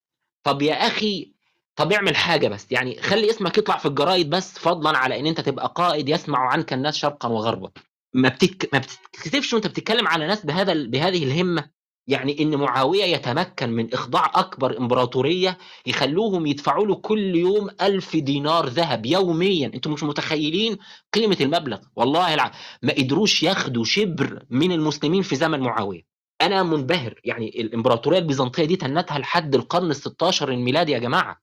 طب 0.44 0.62
يا 0.62 0.74
أخي 0.88 1.34
طب 1.76 1.92
اعمل 1.92 2.16
حاجة 2.16 2.48
بس. 2.48 2.68
يعني 2.72 3.02
خلي 3.02 3.30
اسمك 3.30 3.58
يطلع 3.58 3.78
في 3.78 3.86
الجرايد 3.88 4.30
بس 4.30 4.60
فضلا 4.60 4.98
على 4.98 5.20
إن 5.20 5.26
أنت 5.28 5.42
تبقى 5.42 5.74
قائد 5.76 6.10
يسمع 6.10 6.40
عنك 6.40 6.74
الناس 6.74 6.96
شرقا 6.96 7.30
وغربا. 7.30 7.72
ما 8.14 8.30
بتك... 8.30 8.70
ما 8.74 8.80
بتتكسفش 8.80 9.54
وأنت 9.54 9.68
بتتكلم 9.68 10.08
على 10.08 10.28
ناس 10.28 10.46
بهذا 10.46 10.74
بهذه 10.74 11.24
الهمة؟ 11.24 11.70
يعني 12.08 12.42
إن 12.42 12.56
معاوية 12.56 13.04
يتمكن 13.04 13.70
من 13.70 13.94
إخضاع 13.94 14.32
أكبر 14.36 14.78
إمبراطورية 14.78 15.58
يخلوهم 15.86 16.46
يدفعوا 16.46 16.88
له 16.88 16.96
كل 16.96 17.36
يوم 17.36 17.70
ألف 17.82 18.16
دينار 18.16 18.68
ذهب 18.68 19.06
يوميا. 19.06 19.72
أنتم 19.74 19.92
مش 19.92 20.04
متخيلين 20.04 20.78
قيمة 21.14 21.38
المبلغ؟ 21.42 21.80
والله 21.96 22.34
الع... 22.34 22.52
ما 22.82 22.94
قدروش 22.94 23.44
ياخدوا 23.44 23.84
شبر 23.84 24.46
من 24.50 24.72
المسلمين 24.72 25.22
في 25.22 25.36
زمن 25.36 25.60
معاوية. 25.60 26.13
أنا 26.46 26.64
منبهر. 26.64 27.22
يعني 27.24 27.62
الإمبراطورية 27.62 28.20
البيزنطية 28.20 28.66
دي 28.66 28.76
تنتها 28.76 29.20
لحد 29.20 29.56
القرن 29.56 29.90
ال 29.92 29.96
16 29.96 30.50
الميلادي 30.52 30.92
يا 30.92 31.00
جماعة. 31.00 31.42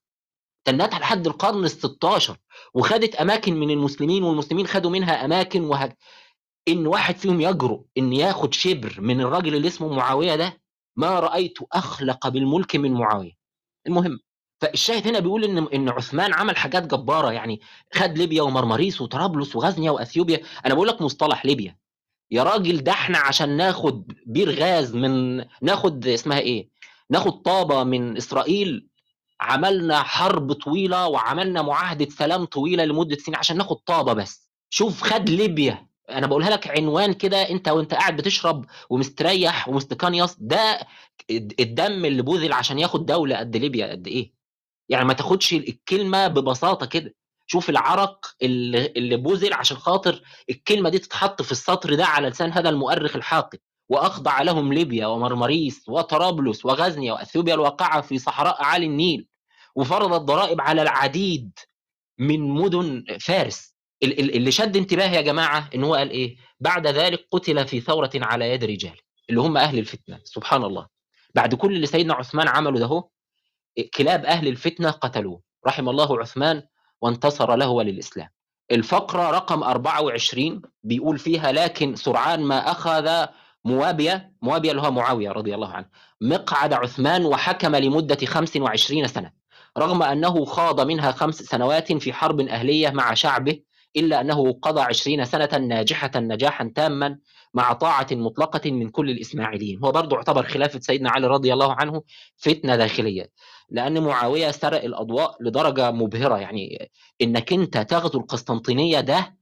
تنتها 0.64 0.98
لحد 0.98 1.26
القرن 1.26 1.64
ال 1.64 1.70
16 1.70 2.36
وخدت 2.74 3.14
أماكن 3.14 3.55
من 3.61 3.70
المسلمين 3.70 4.22
والمسلمين 4.22 4.66
خدوا 4.66 4.90
منها 4.90 5.24
أماكن 5.24 5.64
وهج... 5.64 5.92
إن 6.68 6.86
واحد 6.86 7.16
فيهم 7.16 7.40
يجرؤ 7.40 7.80
إن 7.98 8.12
ياخد 8.12 8.55
شبر 8.55 8.96
من 9.01 9.20
الراجل 9.20 9.55
اللي 9.55 9.68
اسمه 9.68 9.88
معاوية 9.94 10.36
ده 10.36 10.61
ما 10.96 11.20
رأيت 11.20 11.59
أخلق 11.72 12.28
بالملك 12.28 12.76
من 12.76 12.92
معاوية. 12.92 13.32
المهم 13.86 14.18
فالشاهد 14.61 15.07
هنا 15.09 15.18
بيقول 15.18 15.44
إن 15.44 15.59
إن 15.59 15.88
عثمان 15.88 16.34
عمل 16.34 16.57
حاجات 16.57 16.86
جبارة. 16.86 17.32
يعني 17.32 17.61
خد 17.94 18.18
ليبيا 18.18 18.42
ومرمريس 18.42 19.01
وطرابلس 19.01 19.57
وغزنيا 19.57 19.90
وأثيوبيا. 19.90 20.40
أنا 20.66 20.74
بقول 20.74 20.88
لك 20.88 21.03
مصطلح 21.03 21.46
ليبيا. 21.46 21.76
يا 22.30 22.42
راجل 22.42 22.84
ده 22.84 22.92
إحنا 22.92 23.18
عشان 23.18 23.56
ناخد 23.56 24.12
بير 24.26 24.60
غاز 24.60 24.94
من 24.96 25.44
ناخد 25.62 26.06
اسمها 26.06 26.38
إيه 26.38 26.68
ناخد 27.10 27.42
طابة 27.42 27.84
من 27.84 28.16
إسرائيل 28.16 28.86
عملنا 29.40 30.02
حرب 30.02 30.52
طويلة 30.52 31.06
وعملنا 31.08 31.62
معاهدة 31.62 32.08
سلام 32.10 32.44
طويلة 32.44 32.84
لمدة 32.84 33.16
سنين 33.16 33.36
عشان 33.36 33.56
ناخد 33.56 33.76
طابة 33.76 34.12
بس. 34.12 34.50
شوف 34.70 35.02
خد 35.02 35.28
ليبيا. 35.28 35.86
أنا 36.10 36.26
بقولها 36.26 36.50
لك 36.50 36.68
عنوان 36.78 37.12
كده 37.12 37.50
أنت 37.50 37.68
وأنت 37.68 37.94
قاعد 37.94 38.16
بتشرب 38.16 38.64
ومستريح 38.90 39.68
ومستقنيص 39.68 40.36
ده 40.38 40.80
الدم 41.60 42.04
اللي 42.04 42.22
بذل 42.22 42.52
عشان 42.52 42.78
ياخد 42.78 43.06
دولة 43.06 43.36
قد 43.36 43.56
ليبيا 43.56 43.90
قد 43.90 44.06
إيه؟ 44.06 44.32
يعني 44.88 45.04
ما 45.04 45.12
تاخدش 45.12 45.52
الكلمة 45.52 46.28
ببساطة 46.28 46.86
كده. 46.86 47.14
شوف 47.51 47.70
العرق 47.70 48.26
اللي, 48.42 48.86
اللي 48.86 49.16
بذل 49.16 49.53
عشان 49.53 49.76
خاطر 49.76 50.22
الكلمة 50.51 50.88
دي 50.90 50.98
تتحط 50.98 51.42
في 51.42 51.53
السطر 51.53 51.94
ده 51.94 52.07
على 52.07 52.28
لسان 52.28 52.53
هذا 52.53 52.68
المؤرخ 52.68 53.16
الحاقد. 53.16 53.59
وأخضع 53.88 54.42
لهم 54.42 54.72
ليبيا 54.72 55.07
ومرمريس 55.07 55.88
وطرابلس 55.88 56.64
وغزنيا 56.66 57.12
وأثيوبيا 57.12 57.55
الواقعة 57.55 58.01
في 58.01 58.18
صحراء 58.18 58.62
أعالي 58.62 58.86
النيل. 58.86 59.26
وفرض 59.74 60.12
الضرائب 60.12 60.61
على 60.61 60.82
العديد 60.82 61.59
من 62.18 62.40
مدن 62.51 63.05
فارس. 63.20 63.74
ال- 64.03 64.20
ال- 64.20 64.34
اللي 64.36 64.51
شد 64.53 64.76
انتباهي 64.76 65.16
يا 65.16 65.20
جماعة 65.20 65.70
إن 65.74 65.84
هو 65.84 65.94
قال 65.94 66.11
إيه؟ 66.11 66.36
بعد 66.61 66.86
ذلك 66.86 67.26
قتل 67.30 67.66
في 67.66 67.80
ثورة 67.80 68.11
على 68.14 68.51
يد 68.51 68.64
رجال 68.64 68.96
اللي 69.30 69.40
هم 69.40 69.57
أهل 69.57 69.78
الفتنة 69.78 70.20
سبحان 70.24 70.64
الله. 70.64 70.86
بعد 71.34 71.55
كل 71.55 71.72
اللي 71.76 71.86
سيدنا 71.86 72.14
عثمان 72.14 72.48
عمله 72.48 72.78
ده 72.78 72.86
هو 72.86 73.09
كلاب 73.94 74.24
أهل 74.24 74.48
الفتنة 74.48 74.90
قتلوه. 74.90 75.40
رحم 75.66 75.88
الله 75.88 76.20
عثمان 76.20 76.62
وانتصر 77.01 77.57
له 77.57 77.68
وللإسلام. 77.68 78.28
الفقرة 78.70 79.30
رقم 79.30 79.62
24 79.62 80.62
بيقول 80.82 81.18
فيها 81.18 81.53
لكن 81.53 81.96
سرعان 81.96 82.42
ما 82.42 82.70
أخذ 82.70 83.26
موابيه 83.64 84.32
موابيه 84.42 84.70
اللي 84.70 84.82
هو 84.82 84.90
معاوية 84.90 85.30
رضي 85.32 85.55
الله 85.55 85.68
عنه 85.68 85.86
مقعد 86.20 86.72
عثمان 86.72 87.24
وحكم 87.24 87.76
لمدة 87.76 88.26
25 88.26 89.07
سنة 89.07 89.32
رغم 89.78 90.03
أنه 90.03 90.44
خاض 90.44 90.80
منها 90.80 91.12
خمس 91.12 91.42
سنوات 91.42 91.92
في 91.92 92.12
حرب 92.12 92.40
أهلية 92.40 92.90
مع 92.90 93.14
شعبه 93.14 93.61
إلا 93.97 94.20
أنه 94.20 94.53
قضى 94.53 94.80
20 94.80 95.24
سنة 95.24 95.59
ناجحة 95.59 96.11
نجاحا 96.16 96.72
تاما 96.74 97.18
مع 97.55 97.72
طاعة 97.72 98.07
مطلقة 98.12 98.70
من 98.70 98.91
كل 98.91 99.11
الإسماعيليين. 99.11 99.78
هو 99.84 99.93
برضه 99.93 100.16
اعتبر 100.16 100.47
خلافة 100.47 100.80
سيدنا 100.80 101.11
علي 101.11 101.26
رضي 101.26 101.53
الله 101.53 101.72
عنه 101.72 102.03
فتنة 102.36 102.76
داخلية 102.76 103.30
لأن 103.70 104.03
معاوية 104.03 104.51
سرق 104.51 104.84
الأضواء 104.84 105.36
لدرجة 105.43 105.91
مبهرة. 105.91 106.38
يعني 106.38 106.91
إنك 107.22 107.53
أنت 107.53 107.78
تغزو 107.78 108.18
القسطنطينية 108.20 109.01
ده 109.01 109.36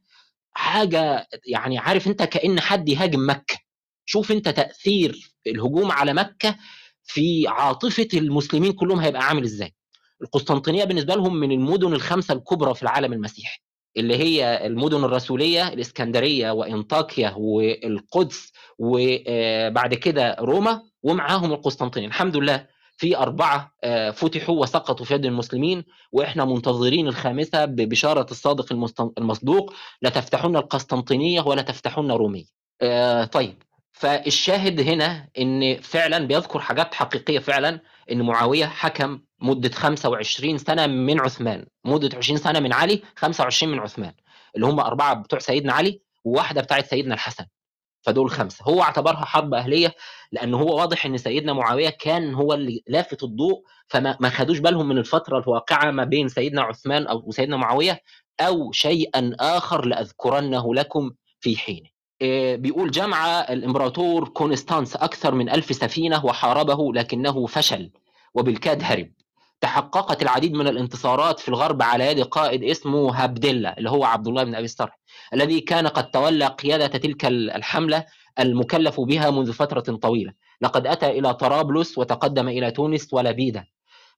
حاجة 0.52 1.26
يعني 1.46 1.78
عارف 1.78 2.06
أنت 2.08 2.22
كأن 2.22 2.60
حد 2.60 2.88
يهاجم 2.88 3.30
مكة. 3.30 3.56
شوف 4.06 4.32
أنت 4.32 4.48
تأثير 4.48 5.32
الهجوم 5.46 5.92
على 5.92 6.14
مكة 6.14 6.56
في 7.04 7.48
عاطفة 7.48 8.08
المسلمين 8.14 8.72
كلهم 8.72 8.98
هيبقى 9.00 9.22
عامل 9.22 9.44
إزاي. 9.44 9.74
القسطنطينية 10.22 10.84
بالنسبة 10.84 11.14
لهم 11.14 11.36
من 11.36 11.52
المدن 11.52 11.92
الخمسة 11.92 12.34
الكبرى 12.34 12.74
في 12.74 12.82
العالم 12.82 13.12
المسيحي. 13.12 13.60
اللي 13.96 14.16
هي 14.16 14.66
المدن 14.66 15.04
الرسولية 15.04 15.68
الإسكندرية 15.68 16.50
وإنطاكيا 16.50 17.34
والقدس 17.36 18.52
وبعد 18.78 19.94
كده 19.94 20.36
روما 20.40 20.82
ومعاهم 21.02 21.52
القسطنطينيه 21.52 22.06
الحمد 22.08 22.36
لله 22.36 22.66
في 22.96 23.16
أربعة 23.16 23.72
فتحوا 24.12 24.60
وسقطوا 24.62 25.06
في 25.06 25.14
يد 25.14 25.24
المسلمين 25.24 25.84
وإحنا 26.12 26.44
منتظرين 26.44 27.08
الخامسة 27.08 27.64
ببشارة 27.64 28.26
الصادق 28.30 28.72
المصدوق 29.18 29.74
لتفتحون 30.02 30.56
القسطنطينية 30.56 31.40
ولا 31.40 31.62
تفتحون 31.62 32.10
رومية. 32.12 32.44
طيب 33.32 33.62
فالشاهد 33.92 34.80
هنا 34.80 35.28
إن 35.38 35.80
فعلا 35.80 36.18
بيذكر 36.26 36.58
حاجات 36.58 36.94
حقيقية 36.94 37.38
فعلا 37.38 37.80
إن 38.12 38.22
معاوية 38.22 38.66
حكم 38.66 39.20
مدة 39.40 39.68
25 39.70 40.58
سنة 40.58 40.86
من 40.86 41.20
عثمان. 41.20 41.66
مدة 41.84 42.16
20 42.18 42.38
سنة 42.38 42.60
من 42.60 42.72
علي 42.72 43.02
25 43.16 43.72
من 43.72 43.78
عثمان. 43.78 44.12
اللي 44.56 44.66
هم 44.66 44.80
أربعة 44.80 45.14
بتوع 45.14 45.38
سيدنا 45.38 45.72
علي 45.72 46.00
وواحدة 46.24 46.60
بتاعت 46.60 46.86
سيدنا 46.86 47.14
الحسن. 47.14 47.44
فدول 48.02 48.30
خمسة. 48.30 48.64
هو 48.64 48.82
اعتبرها 48.82 49.24
حرب 49.24 49.54
أهلية 49.54 49.94
لأن 50.32 50.54
هو 50.54 50.76
واضح 50.76 51.06
إن 51.06 51.16
سيدنا 51.16 51.52
معاوية 51.52 51.88
كان 51.88 52.34
هو 52.34 52.54
اللي 52.54 52.82
لافت 52.86 53.22
الضوء 53.22 53.62
فما 53.88 54.16
ما 54.20 54.28
خدوش 54.30 54.58
بالهم 54.58 54.88
من 54.88 54.98
الفترة 54.98 55.38
الواقعة 55.38 55.90
ما 55.90 56.04
بين 56.04 56.28
سيدنا 56.28 56.62
عثمان 56.62 57.06
أو 57.06 57.30
سيدنا 57.30 57.56
معاوية 57.56 58.00
أو 58.40 58.72
شيئا 58.72 59.32
آخر 59.40 59.86
لأذكرنه 59.86 60.74
لكم 60.74 61.10
في 61.40 61.56
حينه. 61.56 61.88
بيقول 62.56 62.90
جمع 62.90 63.40
الإمبراطور 63.40 64.28
كونستانس 64.28 64.96
أكثر 64.96 65.34
من 65.34 65.50
ألف 65.50 65.74
سفينة 65.74 66.26
وحاربه 66.26 66.92
لكنه 66.94 67.46
فشل 67.46 67.90
وبالكاد 68.34 68.82
هرب. 68.82 69.12
تحققت 69.60 70.22
العديد 70.22 70.52
من 70.52 70.68
الانتصارات 70.68 71.40
في 71.40 71.48
الغرب 71.48 71.82
على 71.82 72.06
يد 72.06 72.20
قائد 72.20 72.64
اسمه 72.64 73.24
هابديلا 73.24 73.78
اللي 73.78 73.90
هو 73.90 74.04
عبد 74.04 74.28
الله 74.28 74.44
بن 74.44 74.54
أبي 74.54 74.64
الصرح 74.64 74.98
الذي 75.34 75.60
كان 75.60 75.86
قد 75.86 76.10
تولى 76.10 76.46
قيادة 76.46 76.86
تلك 76.86 77.24
الحملة 77.26 78.04
المكلف 78.38 79.00
بها 79.00 79.30
منذ 79.30 79.52
فترة 79.52 79.80
طويلة. 79.80 80.32
لقد 80.60 80.86
أتى 80.86 81.06
إلى 81.18 81.34
طرابلس 81.34 81.98
وتقدم 81.98 82.48
إلى 82.48 82.70
تونس 82.70 83.08
ولبيده 83.12 83.64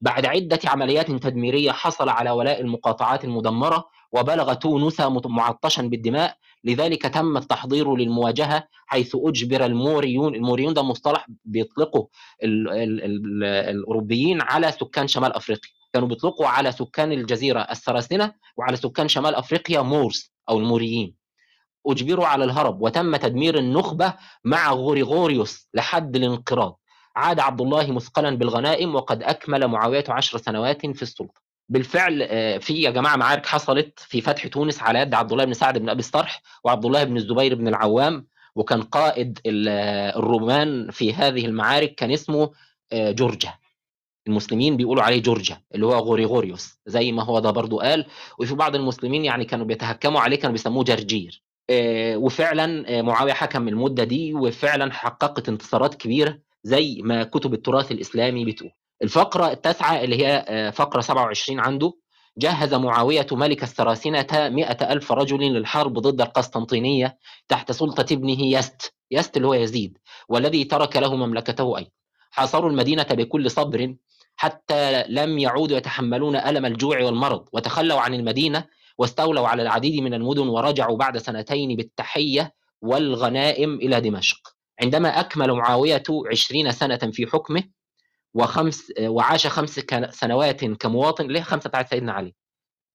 بعد 0.00 0.26
عدة 0.26 0.58
عمليات 0.64 1.10
تدميرية 1.10 1.72
حصل 1.72 2.08
على 2.08 2.30
ولاء 2.30 2.60
المقاطعات 2.60 3.24
المدمرة 3.24 3.84
وبلغ 4.12 4.54
تونس 4.54 5.00
معطشا 5.00 5.82
بالدماء 5.82 6.36
لذلك 6.64 7.02
تم 7.02 7.36
التحضير 7.36 7.96
للمواجهة 7.96 8.68
حيث 8.86 9.16
أجبر 9.16 9.64
الموريون 9.64 10.34
الموريون 10.34 10.74
ده 10.74 10.82
مصطلح 10.82 11.26
بيطلقه 11.44 12.08
ال 12.42 12.68
ال 12.68 13.04
ال 13.04 13.44
الأوروبيين 13.44 14.40
على 14.40 14.72
سكان 14.72 15.08
شمال 15.08 15.32
أفريقيا. 15.32 15.70
كانوا 15.92 16.08
بيطلقوا 16.08 16.46
على 16.46 16.72
سكان 16.72 17.12
الجزيرة 17.12 17.60
السراسنة 17.60 18.32
وعلى 18.56 18.76
سكان 18.76 19.08
شمال 19.08 19.34
أفريقيا 19.34 19.80
مورس 19.80 20.32
أو 20.48 20.58
الموريين. 20.58 21.14
أجبروا 21.86 22.26
على 22.26 22.44
الهرب 22.44 22.82
وتم 22.82 23.16
تدمير 23.16 23.58
النخبة 23.58 24.14
مع 24.44 24.72
غوريغوريوس 24.72 25.68
لحد 25.74 26.16
الانقراض. 26.16 26.80
عاد 27.16 27.40
عبد 27.40 27.60
الله 27.60 27.92
مثقلا 27.92 28.36
بالغنائم 28.36 28.94
وقد 28.94 29.22
أكمل 29.22 29.68
معاوية 29.68 30.04
عشر 30.08 30.38
سنوات 30.38 30.86
في 30.86 31.02
السلطة. 31.02 31.49
بالفعل 31.70 32.18
في 32.60 32.82
يا 32.82 32.90
جماعة 32.90 33.16
معارك 33.16 33.46
حصلت 33.46 33.98
في 33.98 34.20
فتح 34.20 34.46
تونس 34.46 34.82
على 34.82 34.98
يد 34.98 35.14
عبد 35.14 35.32
الله 35.32 35.44
بن 35.44 35.52
سعد 35.52 35.78
بن 35.78 35.88
أبي 35.88 36.00
السرح 36.00 36.42
وعبد 36.64 36.84
الله 36.86 37.04
بن 37.04 37.16
الزبير 37.16 37.54
بن 37.54 37.68
العوام 37.68 38.26
وكان 38.54 38.82
قائد 38.82 39.38
الرومان 39.46 40.90
في 40.90 41.14
هذه 41.14 41.46
المعارك 41.46 41.94
كان 41.94 42.10
اسمه 42.10 42.50
جورجا. 42.92 43.54
المسلمين 44.26 44.76
بيقولوا 44.76 45.02
عليه 45.02 45.22
جورجا 45.22 45.60
اللي 45.74 45.86
هو 45.86 45.92
غوريغوريوس 45.92 46.78
زي 46.86 47.12
ما 47.12 47.22
هو 47.24 47.38
ده 47.38 47.50
برضو 47.50 47.80
قال. 47.80 48.06
وفي 48.38 48.54
بعض 48.54 48.74
المسلمين 48.74 49.24
يعني 49.24 49.44
كانوا 49.44 49.66
بيتهكموا 49.66 50.20
عليه 50.20 50.36
كانوا 50.36 50.52
بيسموه 50.52 50.84
جرجير. 50.84 51.42
وفعلا 52.16 53.02
معاوية 53.02 53.32
حكم 53.32 53.68
المدة 53.68 54.04
دي 54.04 54.34
وفعلا 54.34 54.92
حققت 54.92 55.48
انتصارات 55.48 55.94
كبيرة 55.94 56.38
زي 56.64 57.00
ما 57.02 57.24
كتب 57.24 57.54
التراث 57.54 57.92
الإسلامي 57.92 58.44
بتقول. 58.44 58.70
الفقرة 59.02 59.50
التاسعة 59.50 60.00
اللي 60.00 60.26
هي 60.26 60.72
فقرة 60.74 61.00
27 61.00 61.60
عنده 61.60 61.92
جهز 62.38 62.74
معاوية 62.74 63.26
ملك 63.32 63.62
السراسنة 63.62 64.26
مئة 64.32 64.92
ألف 64.92 65.12
رجل 65.12 65.38
للحرب 65.38 65.98
ضد 65.98 66.20
القسطنطينية 66.20 67.18
تحت 67.48 67.72
سلطة 67.72 68.12
ابنه 68.12 68.42
يست 68.42 68.94
يست 69.10 69.36
اللي 69.36 69.48
هو 69.48 69.54
يزيد 69.54 69.98
والذي 70.28 70.64
ترك 70.64 70.96
له 70.96 71.16
مملكته 71.16 71.78
أيضا. 71.78 71.90
حاصروا 72.30 72.70
المدينة 72.70 73.02
بكل 73.10 73.50
صبر 73.50 73.94
حتى 74.36 75.04
لم 75.08 75.38
يعودوا 75.38 75.76
يتحملون 75.76 76.36
ألم 76.36 76.66
الجوع 76.66 77.02
والمرض 77.02 77.48
وتخلوا 77.52 78.00
عن 78.00 78.14
المدينة 78.14 78.64
واستولوا 78.98 79.48
على 79.48 79.62
العديد 79.62 80.02
من 80.02 80.14
المدن 80.14 80.48
ورجعوا 80.48 80.96
بعد 80.96 81.18
سنتين 81.18 81.76
بالتحية 81.76 82.54
والغنائم 82.82 83.74
إلى 83.74 84.00
دمشق. 84.00 84.38
عندما 84.82 85.20
أكمل 85.20 85.52
معاوية 85.52 86.02
عشرين 86.30 86.72
سنة 86.72 86.96
في 86.96 87.26
حكمه 87.26 87.62
وخمس 88.34 88.92
وعاش 89.00 89.46
خمس 89.46 89.80
سنوات 90.10 90.64
كمواطن 90.64 91.26
له 91.26 91.40
خمسة 91.42 91.68
بتاعت 91.68 91.90
سيدنا 91.90 92.12
علي. 92.12 92.34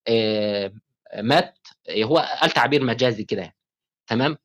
آه، 0.07 0.73
مات 1.17 1.57
هو 2.03 2.17
قال 2.41 2.49
تعبير 2.51 2.83
مجازي 2.83 3.23
كده 3.23 3.41
يعني. 3.41 3.55
تمام؟ 4.07 4.37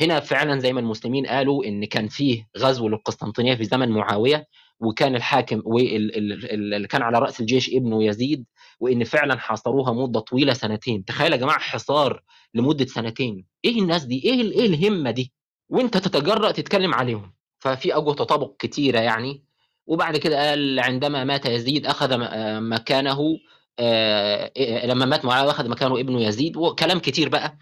هنا 0.00 0.20
فعلا 0.20 0.58
زي 0.60 0.72
ما 0.72 0.80
المسلمين 0.80 1.26
قالوا 1.26 1.64
إن 1.64 1.84
كان 1.84 2.08
فيه 2.08 2.48
غزو 2.58 2.88
للقسطنطينية 2.88 3.54
في 3.54 3.64
زمن 3.64 3.88
معاوية 3.88 4.46
وكان 4.80 5.14
الحاكم 5.16 5.62
واللي 5.64 6.88
كان 6.88 7.02
على 7.02 7.18
رأس 7.18 7.40
الجيش 7.40 7.70
ابنه 7.74 8.04
يزيد 8.04 8.44
وإن 8.80 9.04
فعلا 9.04 9.38
حاصروها 9.38 9.92
مدة 9.92 10.20
طويلة 10.20 10.52
سنتين. 10.52 11.04
تخيل 11.04 11.32
يا 11.32 11.36
جماعة 11.36 11.58
حصار 11.58 12.22
لمدة 12.54 12.86
سنتين. 12.86 13.46
إيه 13.64 13.80
الناس 13.80 14.04
دي؟ 14.04 14.24
إيه 14.24 14.42
إيه 14.52 14.66
الهمة 14.66 15.10
دي؟ 15.10 15.32
وأنت 15.68 15.96
تتجرأ 15.96 16.50
تتكلم 16.50 16.94
عليهم. 16.94 17.34
ففي 17.58 17.94
اوجه 17.94 18.14
تطابق 18.16 18.56
كتيرة 18.58 19.00
يعني. 19.00 19.44
وبعد 19.88 20.16
كده 20.16 20.48
قال 20.48 20.80
عندما 20.80 21.24
مات 21.24 21.46
يزيد 21.46 21.86
أخذ 21.86 22.16
مكانه 22.60 23.38
آه، 23.80 24.86
لما 24.86 25.04
مات 25.06 25.24
معاوية 25.24 25.50
أخذ 25.50 25.68
مكانه 25.68 26.00
ابنه 26.00 26.20
يزيد 26.22 26.56
وكلام 26.56 26.98
كتير 26.98 27.28
بقى. 27.28 27.58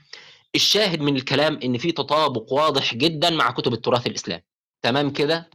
الشاهد 0.55 1.01
من 1.01 1.17
الكلام 1.17 1.59
إن 1.65 1.79
في 1.79 1.93
تطابق 1.93 2.53
واضح 2.53 2.95
جدا 2.95 3.31
مع 3.31 3.51
كتب 3.51 3.73
التراث 3.73 4.07
الإسلامي. 4.07 4.43
تمام 4.83 5.11
كده؟ 5.11 5.51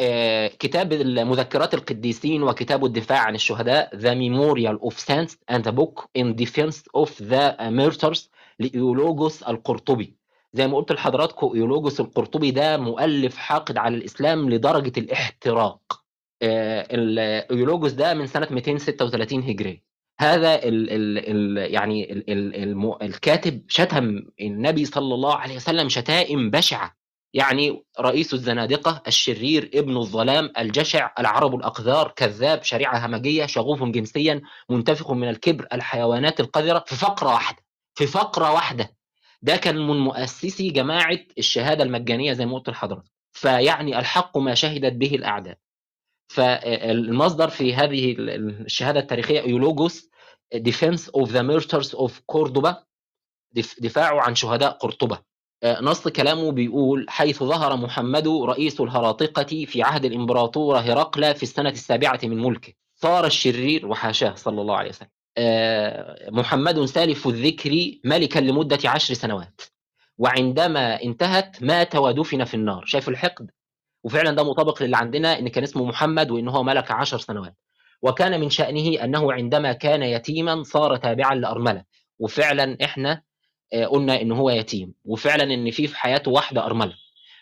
آه، 0.00 0.46
كتاب 0.46 0.94
مذكرات 1.18 1.74
القديسين 1.74 2.42
وكتاب 2.42 2.84
الدفاع 2.84 3.18
عن 3.18 3.34
الشهداء 3.34 3.90
Memorial 3.96 4.78
of 4.90 4.94
Saints 4.94 5.34
and 5.52 5.62
the 5.64 5.72
Book 5.72 6.04
in 6.18 6.34
Defense 6.44 6.76
of 6.96 7.10
the 7.30 7.56
Martyrs 7.70 8.20
لإيولوجوس 8.58 9.42
القرطبي. 9.42 10.16
زي 10.54 10.66
ما 10.68 10.76
قلت 10.76 10.92
لحضراتكم 10.92 11.52
إيولوجوس 11.54 12.00
القرطبي 12.00 12.50
ده 12.50 12.76
مؤلف 12.76 13.36
حاقد 13.36 13.76
على 13.78 13.96
الإسلام 13.96 14.50
لدرجة 14.50 14.92
الاحتراق. 15.00 16.01
آه، 16.42 17.46
إيولوجوس 17.50 17.92
ده 17.92 18.14
من 18.14 18.26
سنة 18.26 18.48
236 18.50 19.42
هجرية 19.42 19.82
هذا 20.20 20.54
ال 20.54 20.90
ال 20.90 21.18
ال 21.18 21.72
يعني 21.74 22.12
ال 22.12 22.30
ال 22.56 23.02
الكاتب 23.02 23.64
شتم 23.68 24.22
النبي 24.40 24.84
صلى 24.84 25.14
الله 25.14 25.34
عليه 25.34 25.56
وسلم 25.56 25.88
شتائم 25.88 26.50
بشعة. 26.50 26.96
يعني 27.34 27.84
رئيس 28.00 28.34
الزنادقة 28.34 29.02
الشرير 29.06 29.70
ابن 29.74 29.96
الظلام 29.96 30.52
الجشع 30.58 31.10
العرب 31.18 31.54
الأقذار 31.54 32.12
كذاب 32.16 32.62
شريعة 32.62 33.06
همجية 33.06 33.46
شغوف 33.46 33.82
جنسيا 33.82 34.40
منتفخ 34.70 35.10
من 35.10 35.28
الكبر 35.28 35.66
الحيوانات 35.72 36.40
القذرة 36.40 36.84
في 36.86 36.94
فقرة 36.94 37.28
واحدة 37.28 37.62
في 37.94 38.06
فقرة 38.06 38.52
واحدة. 38.52 38.96
ده 39.42 39.56
كان 39.56 39.78
من 39.78 39.96
مؤسسي 39.96 40.70
جماعة 40.70 41.18
الشهادة 41.38 41.84
المجانية 41.84 42.32
زي 42.32 42.46
ما 42.46 42.54
قلت 42.58 42.68
لحضرتك. 42.68 43.10
فيعني 43.32 43.98
الحق 43.98 44.38
ما 44.38 44.54
شهدت 44.54 44.92
به 44.92 45.14
الأعداء. 45.14 45.58
فالمصدر 46.34 47.48
في 47.48 47.74
هذه 47.74 48.16
الشهادة 48.18 49.00
التاريخية 49.00 49.40
ايولوجوس 49.40 50.10
defense 50.54 51.08
of 51.08 51.30
the 51.30 51.42
martyrs 51.42 51.94
of 51.94 52.20
Cordoba 52.26 52.84
دفاعه 53.78 54.20
عن 54.20 54.34
شهداء 54.34 54.70
قرطبة. 54.72 55.18
آه، 55.62 55.80
نص 55.80 56.08
كلامه 56.08 56.52
بيقول 56.52 57.06
حيث 57.08 57.42
ظهر 57.42 57.76
محمد 57.76 58.28
رئيس 58.28 58.80
الهراطقة 58.80 59.64
في 59.64 59.82
عهد 59.82 60.04
الإمبراطور 60.04 60.78
هرقل 60.78 61.34
في 61.34 61.42
السنة 61.42 61.70
السابعة 61.70 62.20
من 62.22 62.38
ملكه. 62.38 62.72
صار 62.94 63.26
الشرير 63.26 63.86
وحاشاه 63.86 64.34
صلى 64.34 64.60
الله 64.60 64.76
عليه 64.76 64.88
وسلم. 64.88 65.08
آه، 65.36 66.30
محمد 66.30 66.84
سالف 66.84 67.26
الذكر 67.26 67.92
ملكا 68.04 68.38
لمدة 68.38 68.78
عشر 68.84 69.14
سنوات. 69.14 69.60
وعندما 70.18 71.02
انتهت 71.02 71.62
مات 71.62 71.96
ودفن 71.96 72.44
في 72.44 72.54
النار. 72.54 72.84
شايف 72.86 73.08
الحقد؟ 73.08 73.50
وفعلا 74.04 74.30
ده 74.30 74.42
مطابق 74.44 74.82
للي 74.82 74.96
عندنا 74.96 75.38
إن 75.38 75.48
كان 75.48 75.64
اسمه 75.64 75.84
محمد 75.84 76.30
وإن 76.30 76.48
هو 76.48 76.62
ملك 76.62 76.90
عشر 76.90 77.18
سنوات. 77.18 77.56
وكان 78.02 78.40
من 78.40 78.50
شأنه 78.50 79.04
أنه 79.04 79.32
عندما 79.32 79.72
كان 79.72 80.02
يتيما 80.02 80.62
صار 80.62 80.96
تابعا 80.96 81.34
لأرملة. 81.34 81.84
وفعلا 82.18 82.76
إحنا 82.84 83.22
آه، 83.72 83.86
قلنا 83.86 84.20
إن 84.20 84.32
هو 84.32 84.50
يتيم. 84.50 84.94
وفعلا 85.04 85.44
إن 85.54 85.70
في 85.70 85.86
في 85.86 85.96
حياته 85.98 86.30
واحدة 86.30 86.66
أرملة. 86.66 86.94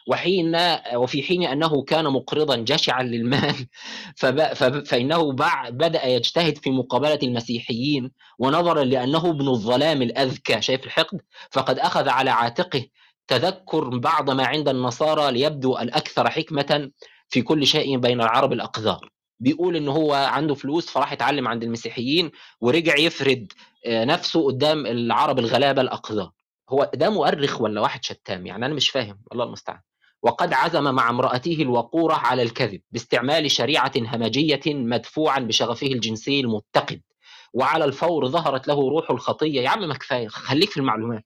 وحين 0.08 0.56
وفي 0.94 1.22
حين 1.22 1.42
أنه 1.42 1.82
كان 1.82 2.04
مقرضا 2.04 2.56
جشعا 2.56 3.02
للمال 3.02 3.66
فإنه 4.90 5.32
بدأ 5.70 6.06
يجتهد 6.06 6.58
في 6.58 6.70
مقابلة 6.70 7.18
المسيحيين 7.22 8.11
ونظرا 8.38 8.84
لأنه 8.84 9.30
ابن 9.30 9.48
الظلام 9.48 10.02
الأذكى 10.02 10.62
شايف 10.62 10.84
الحقد؟ 10.84 11.20
فقد 11.50 11.78
أخذ 11.78 12.08
على 12.08 12.30
عاتقه 12.30 12.86
تذكر 13.31 13.99
بعض 13.99 14.31
ما 14.31 14.47
عند 14.47 14.68
النصارى 14.68 15.33
ليبدو 15.33 15.78
الأكثر 15.78 16.31
حكمة 16.31 16.91
في 17.28 17.43
كل 17.43 17.66
شيء 17.66 17.99
بين 17.99 18.20
العرب 18.20 18.53
الأقذار. 18.53 19.11
بيقول 19.41 19.76
إن 19.76 19.89
هو 19.89 20.14
عنده 20.14 20.55
فلوس 20.55 20.91
فراح 20.91 21.12
يتعلم 21.12 21.49
عند 21.49 21.62
المسيحيين 21.62 22.31
ورجع 22.61 22.97
يفرد 22.97 23.53
آه، 23.87 24.05
نفسه 24.05 24.47
قدام 24.47 24.87
العرب 24.87 25.39
الغلابة 25.39 25.83
الأقذار. 25.83 26.31
هو 26.70 26.91
ده 26.95 27.11
مؤرخ 27.11 27.61
ولا 27.61 27.81
واحد 27.81 28.05
شتام؟ 28.05 28.47
يعني 28.47 28.66
أنا 28.66 28.74
مش 28.74 28.91
فاهم. 28.91 29.20
الله 29.33 29.45
المستعان. 29.45 29.81
وقد 30.22 30.53
عزم 30.53 30.95
مع 30.95 31.11
امرأته 31.11 31.57
الوقورة 31.61 32.14
على 32.14 32.43
الكذب 32.43 32.81
باستعمال 32.91 33.51
شريعة 33.51 33.93
همجية 33.97 34.61
مدفوعا 34.66 35.39
بشغفه 35.39 35.87
الجنسي 35.87 36.41
المتقد. 36.41 37.01
وعلى 37.53 37.85
الفور 37.85 38.28
ظهرت 38.28 38.68
له 38.68 38.89
روح 38.89 39.11
الخطية. 39.11 39.61
يا 39.61 39.68
عم 39.68 39.89
ما 39.89 39.95
كفاية. 39.95 40.28
خليك 40.28 40.70
في 40.70 40.76
المعلومات. 40.76 41.24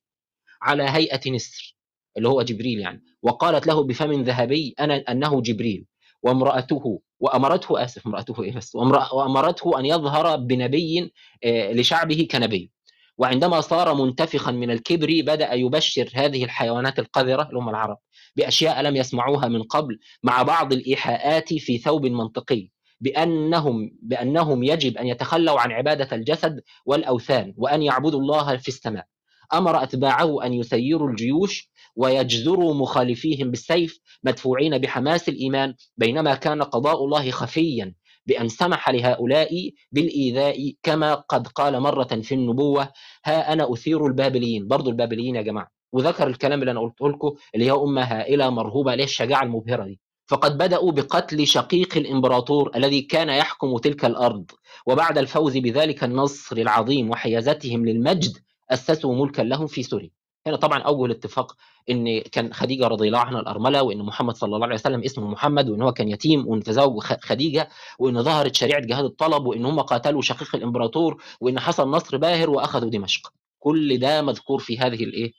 على 0.63 0.83
هيئة 0.83 1.31
نسر. 1.31 1.75
اللي 2.17 2.29
هو 2.29 2.43
جبريل 2.43 2.81
يعني. 2.81 3.03
وقالت 3.23 3.67
له 3.67 3.83
بفم 3.83 4.13
ذهبي 4.23 4.75
أنا 4.81 5.05
أنه 5.09 5.41
جبريل. 5.43 5.87
وامرأته 6.23 7.01
وأمرته 7.21 7.85
آسف 7.85 8.07
امرأته 8.07 8.43
إيه 8.43 8.53
بس 8.53 8.75
وأمرته 9.13 9.79
أن 9.81 9.87
يظهر 9.87 10.37
بنبي 10.37 11.13
آه، 11.45 11.73
لشعبه 11.73 12.29
كنبي. 12.31 12.71
وعندما 13.19 13.61
صار 13.61 13.95
منتفخا 13.95 14.53
من 14.53 14.71
الكبر 14.71 15.07
بدأ 15.27 15.53
يبشر 15.53 16.11
هذه 16.15 16.45
الحيوانات 16.45 16.99
القذرة 16.99 17.49
هم 17.55 17.69
العرب 17.69 17.99
بأشياء 18.37 18.83
لم 18.83 18.97
يسمعوها 18.97 19.49
من 19.49 19.63
قبل 19.63 19.99
مع 20.23 20.43
بعض 20.43 20.73
الإيحاءات 20.73 21.55
في 21.55 21.79
ثوب 21.79 22.07
منطقي. 22.07 22.69
بأنهم 23.01 23.91
بأنهم 24.03 24.65
يجب 24.65 24.99
أن 24.99 25.07
يتخلوا 25.07 25.61
عن 25.61 25.73
عبادة 25.73 26.17
الجسد 26.17 26.61
والأوثان 26.87 27.55
وأن 27.57 27.83
يعبدوا 27.83 28.21
الله 28.21 28.57
في 28.57 28.69
السماء. 28.69 29.07
أمر 29.55 29.83
أتباعه 29.83 30.47
أن 30.47 30.53
يسيروا 30.53 31.09
الجيوش 31.09 31.71
ويجزروا 31.97 32.75
مخالفيهم 32.75 33.51
بالسيف 33.51 33.99
مدفوعين 34.25 34.79
بحماس 34.79 35.29
الإيمان 35.29 35.75
بينما 35.97 36.35
كان 36.35 36.63
قضاء 36.63 37.05
الله 37.05 37.31
خفيا 37.31 37.95
بأن 38.27 38.49
سمح 38.49 38.91
لهؤلاء 38.91 39.71
بالإيذاء 39.93 40.73
كما 40.83 41.15
قد 41.15 41.47
قال 41.47 41.81
مرة 41.81 42.05
في 42.23 42.35
النبوة 42.35 42.89
ها 43.25 43.53
أنا 43.53 43.73
أثير 43.73 44.07
البابليين. 44.07 44.69
برضو 44.69 44.91
البابليين 44.91 45.37
يا 45.37 45.43
جماعة. 45.43 45.71
وذكر 45.93 46.27
الكلام 46.27 46.61
اللي 46.61 46.71
أنا 46.71 46.81
قلته 46.81 47.09
لكم 47.09 47.35
اللي 47.55 47.67
هي 47.67 47.71
أمة 47.73 48.03
هائلة 48.03 48.51
مرهوبة 48.51 48.95
ليه 48.95 49.05
الشجاعة 49.05 49.43
المبهرة 49.43 49.85
دي. 49.85 50.01
فقد 50.27 50.59
بدأوا 50.59 50.93
بقتل 50.93 51.47
شقيق 51.47 51.97
الإمبراطور 51.97 52.71
الذي 52.77 53.03
كان 53.03 53.29
يحكم 53.29 53.79
تلك 53.79 54.05
الأرض. 54.05 54.51
وبعد 54.87 55.19
الفوز 55.19 55.57
بذلك 55.57 56.05
النصر 56.05 56.57
العظيم 56.57 57.11
وحيازتهم 57.11 57.87
للمجد 57.87 58.33
أسسوا 58.71 59.15
ملكا 59.15 59.43
لهم 59.43 59.67
في 59.67 59.83
سوريا. 59.83 60.11
هنا 60.47 60.57
طبعا 60.57 60.79
أول 60.83 61.11
اتفاق 61.11 61.57
إن 61.91 62.21
كان 62.21 62.53
خديجة 62.55 62.87
رضي 62.87 63.07
الله 63.07 63.19
عنها 63.19 63.41
الأرملة 63.41 63.83
وإن 63.83 63.99
محمد 63.99 64.35
صلى 64.37 64.55
الله 64.55 64.67
عليه 64.67 64.75
وسلم 64.75 65.03
اسمه 65.05 65.31
محمد 65.31 65.69
وإن 65.69 65.83
هو 65.83 65.93
كان 65.93 66.09
يتيم 66.09 66.49
وإن 66.49 66.63
تزوج 66.63 67.03
خديجة 67.03 67.69
وإن 67.99 68.23
ظهرت 68.23 68.55
شريعة 68.55 68.81
جهاد 68.81 69.05
الطلب 69.05 69.47
وإن 69.47 69.65
هم 69.67 69.81
قاتلوا 69.81 70.23
شقيق 70.23 70.55
الإمبراطور 70.57 71.23
وإن 71.41 71.61
حصل 71.61 71.89
نصر 71.91 72.17
باهر 72.17 72.51
وأخذوا 72.51 72.91
دمشق. 72.91 73.33
كل 73.59 73.99
ده 73.99 74.23
مذكور 74.23 74.59
في 74.61 74.79
هذه 74.79 75.05
الإيه؟ 75.05 75.33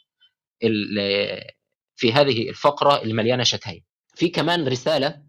في 1.95 2.13
هذه 2.13 2.49
الفقرة 2.49 3.03
المليانة 3.03 3.43
شتايم. 3.43 3.83
في 4.15 4.27
كمان 4.29 4.67
رسالة 4.67 5.21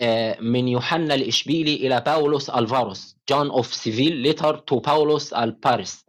آه، 0.00 0.40
من 0.40 0.68
يوحنا 0.68 1.14
الإشبيلي 1.14 1.74
إلى 1.74 2.00
باولوس 2.06 2.50
ألفاروس 2.50 3.16
جون 3.28 3.50
اوف 3.50 3.74
سيفيل 3.74 4.16
ليتر 4.16 4.58
تو 4.58 4.78
باولوس 4.78 5.32
الباريس 5.32 6.04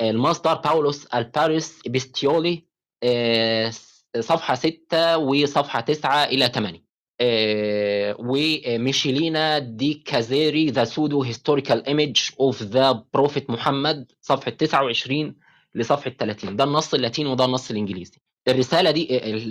المصدر 0.00 0.54
باولوس 0.54 1.06
الباريس 1.06 1.80
بيستيولي 1.86 2.64
آه، 3.02 3.72
صفحة 4.20 4.54
6 4.54 5.18
وصفحة 5.18 5.80
9 5.80 6.24
إلى 6.24 6.48
8 6.54 6.84
آه، 7.20 8.16
وميشيلينا 8.18 9.58
دي 9.58 9.94
كازيري 9.94 10.70
ذا 10.70 10.84
سودو 10.84 11.22
هيستوريكال 11.22 11.86
ايمج 11.86 12.30
أوف 12.40 12.62
ذا 12.62 13.04
بروفيت 13.14 13.50
محمد 13.50 14.12
صفحة 14.20 14.50
29 14.50 15.34
لصفحة 15.74 16.10
30 16.10 16.56
ده 16.56 16.64
النص 16.64 16.94
اللاتيني 16.94 17.28
وده 17.30 17.44
النص 17.44 17.70
الإنجليزي. 17.70 18.18
الرسالة 18.48 18.90
دي 18.90 19.04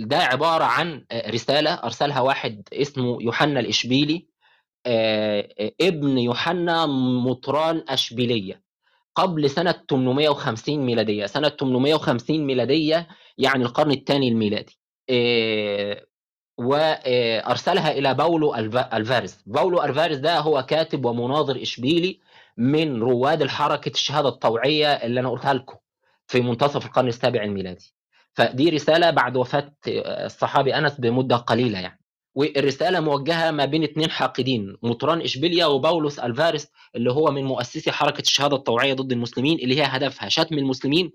ده 0.04 0.16
عبارة 0.18 0.64
عن 0.64 1.04
رسالة 1.12 1.70
أرسلها 1.74 2.20
واحد 2.20 2.68
اسمه 2.72 3.22
يوحنا 3.22 3.60
الإشبيلي 3.60 4.26
ابن 5.80 6.18
يوحنا 6.18 6.86
مطران 7.26 7.84
أشبيلية. 7.88 8.63
قبل 9.14 9.50
سنة 9.50 9.74
850 9.90 10.78
ميلادية. 10.86 11.26
سنة 11.26 11.48
850 11.48 12.46
ميلادية 12.46 13.08
يعني 13.38 13.64
القرن 13.64 13.90
الثاني 13.90 14.28
الميلادي. 14.28 14.78
إيه، 15.08 16.06
وأرسلها 16.58 17.92
إلى 17.92 18.14
باولو 18.14 18.54
ألفاريز. 18.54 19.42
باولو 19.46 19.82
ألفاريز 19.82 20.18
ده 20.18 20.38
هو 20.38 20.62
كاتب 20.62 21.04
ومناظر 21.04 21.62
إشبيلي 21.62 22.20
من 22.56 23.02
رواد 23.02 23.42
الحركة 23.42 23.88
الشهادة 23.88 24.28
الطوعية 24.28 24.88
اللي 24.92 25.20
أنا 25.20 25.30
قلتها 25.30 25.54
لكم 25.54 25.76
في 26.26 26.40
منتصف 26.40 26.86
القرن 26.86 27.08
السابع 27.08 27.42
الميلادي. 27.42 27.94
فدي 28.32 28.70
رسالة 28.70 29.10
بعد 29.10 29.36
وفاة 29.36 29.72
الصحابي 29.88 30.74
أنس 30.78 31.00
بمدة 31.00 31.36
قليلة 31.36 31.80
يعني. 31.80 32.03
والرسالة 32.34 33.00
موجهة 33.00 33.50
ما 33.50 33.64
بين 33.64 33.82
اثنين 33.84 34.10
حاقدين 34.10 34.76
مطران 34.82 35.20
إشبيليا 35.20 35.66
وباولوس 35.66 36.18
ألفاريس 36.18 36.68
اللي 36.96 37.12
هو 37.12 37.30
من 37.30 37.44
مؤسسي 37.44 37.92
حركة 37.92 38.20
الشهادة 38.20 38.56
الطوعية 38.56 38.94
ضد 38.94 39.12
المسلمين 39.12 39.58
اللي 39.58 39.80
هي 39.80 39.82
هدفها 39.82 40.28
شتم 40.28 40.58
المسلمين 40.58 41.12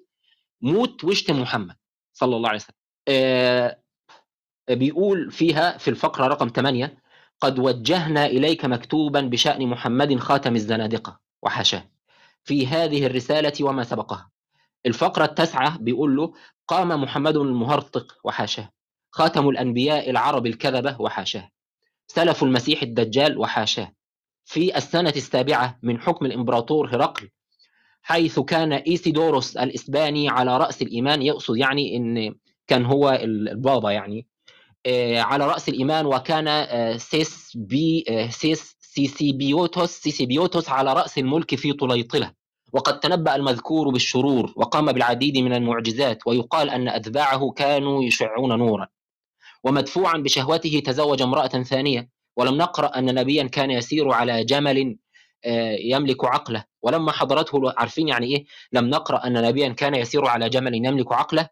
موت 0.61 1.03
واشتم 1.03 1.41
محمد 1.41 1.75
صلى 2.13 2.35
الله 2.35 2.49
عليه 2.49 2.59
وسلم. 2.59 2.75
آه 3.07 3.79
بيقول 4.69 5.31
فيها 5.31 5.77
في 5.77 5.87
الفقرة 5.89 6.27
رقم 6.27 6.47
8 6.47 6.97
قد 7.41 7.59
وجهنا 7.59 8.25
إليك 8.25 8.65
مكتوبا 8.65 9.21
بشأن 9.21 9.67
محمد 9.67 10.17
خاتم 10.17 10.55
الزنادقة 10.55 11.19
وحاشاه. 11.41 11.89
في 12.43 12.67
هذه 12.67 13.05
الرسالة 13.05 13.53
وما 13.61 13.83
سبقها. 13.83 14.29
الفقرة 14.85 15.25
التاسعة 15.25 15.77
بيقول 15.77 16.15
له 16.15 16.33
قام 16.67 17.01
محمد 17.01 17.37
المهرطق 17.37 18.17
وحاشاه. 18.23 18.69
خاتم 19.11 19.49
الأنبياء 19.49 20.09
العرب 20.09 20.45
الكذبة 20.45 20.95
وحاشاه. 20.99 21.49
سلف 22.07 22.43
المسيح 22.43 22.81
الدجال 22.81 23.37
وحاشاه. 23.37 23.93
في 24.45 24.77
السنة 24.77 25.13
السابعة 25.15 25.79
من 25.83 25.99
حكم 25.99 26.25
الإمبراطور 26.25 26.95
هرقل 26.95 27.29
حيث 28.01 28.39
كان 28.39 28.73
إيسيدوروس 28.73 29.57
الإسباني 29.57 30.29
على 30.29 30.57
رأس 30.57 30.81
الإيمان 30.81 31.21
يقصد 31.21 31.57
يعني 31.57 31.97
إن 31.97 32.35
كان 32.67 32.85
هو 32.85 33.09
البابا 33.09 33.91
يعني 33.91 34.27
آه، 34.85 35.19
على 35.19 35.47
رأس 35.47 35.69
الإيمان 35.69 36.05
وكان 36.05 36.47
آه، 36.47 36.97
سيس 36.97 37.51
بي 37.55 38.05
آه، 38.09 38.29
سيس 38.29 38.77
سيسيبوتوس 38.79 39.89
سيسيبوتوس 39.89 40.69
على 40.69 40.93
رأس 40.93 41.17
الملك 41.17 41.55
في 41.55 41.73
طليطلة. 41.73 42.33
وقد 42.73 42.99
تنبأ 42.99 43.35
المذكور 43.35 43.89
بالشرور 43.89 44.53
وقام 44.55 44.91
بالعديد 44.91 45.37
من 45.37 45.53
المعجزات 45.53 46.27
ويقال 46.27 46.69
أن 46.69 46.87
أتباعه 46.87 47.51
كانوا 47.51 48.03
يشعون 48.03 48.59
نورا. 48.59 48.87
ومدفوعا 49.63 50.17
بشهوته 50.17 50.81
تزوج 50.85 51.21
امرأة 51.21 51.47
ثانية. 51.47 52.09
ولم 52.37 52.57
نقرأ 52.57 52.87
أن 52.87 53.15
نبيا 53.15 53.43
كان 53.43 53.71
يسير 53.71 54.11
على 54.11 54.43
جمل 54.43 54.97
يملك 55.79 56.25
عقله. 56.25 56.63
ولما 56.81 57.11
حضرته 57.11 57.73
عارفين 57.77 58.07
يعني 58.07 58.25
إيه؟ 58.35 58.45
لم 58.73 58.89
نقرأ 58.89 59.27
أن 59.27 59.33
نبيا 59.47 59.69
كان 59.69 59.95
يسير 59.95 60.25
على 60.25 60.49
جمل 60.49 60.75
يملك 60.75 61.11
عقله. 61.11 61.49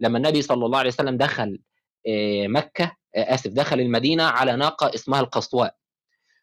لما 0.00 0.18
النبي 0.18 0.42
صلى 0.42 0.66
الله 0.66 0.78
عليه 0.78 0.88
وسلم 0.90 1.16
دخل 1.16 1.58
مكة 2.46 2.96
آسف 3.16 3.50
دخل 3.50 3.80
المدينة 3.80 4.24
على 4.24 4.56
ناقة 4.56 4.94
اسمها 4.94 5.20
القصواء 5.20 5.74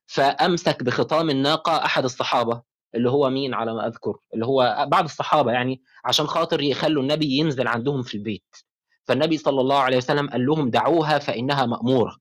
فأمسك 0.05 0.83
بخطام 0.83 1.29
الناقة 1.29 1.85
أحد 1.85 2.03
الصحابة 2.03 2.61
اللي 2.95 3.09
هو 3.09 3.29
مين؟ 3.29 3.53
على 3.53 3.73
ما 3.73 3.87
أذكر 3.87 4.17
اللي 4.33 4.45
هو 4.45 4.87
بعض 4.91 5.03
الصحابة 5.03 5.51
يعني 5.51 5.81
عشان 6.05 6.27
خاطر 6.27 6.61
يخلوا 6.61 7.03
النبي 7.03 7.37
ينزل 7.37 7.67
عندهم 7.67 8.03
في 8.03 8.15
البيت. 8.15 8.55
فالنبي 9.07 9.37
صلى 9.37 9.61
الله 9.61 9.79
عليه 9.79 9.97
وسلم 9.97 10.29
قال 10.29 10.45
لهم 10.45 10.69
دعوها 10.69 11.19
فإنها 11.19 11.65
مأمورة. 11.65 12.17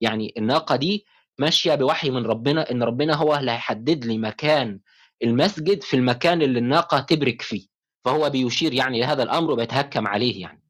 يعني 0.00 0.34
الناقة 0.36 0.76
دي 0.76 1.06
ماشية 1.38 1.74
بوحي 1.74 2.10
من 2.10 2.26
ربنا 2.26 2.70
إن 2.70 2.82
ربنا 2.82 3.14
هو 3.14 3.36
اللي 3.36 3.50
هيحدد 3.50 4.04
لي 4.04 4.18
مكان 4.18 4.80
المسجد 5.22 5.82
في 5.82 5.96
المكان 5.96 6.42
اللي 6.42 6.58
الناقة 6.58 7.00
تبرك 7.00 7.42
فيه. 7.42 7.66
فهو 8.04 8.30
بيشير 8.30 8.72
يعني 8.74 9.00
لهذا 9.00 9.22
الأمر 9.22 9.50
وبيتهكم 9.50 10.06
عليه 10.06 10.40
يعني. 10.40 10.62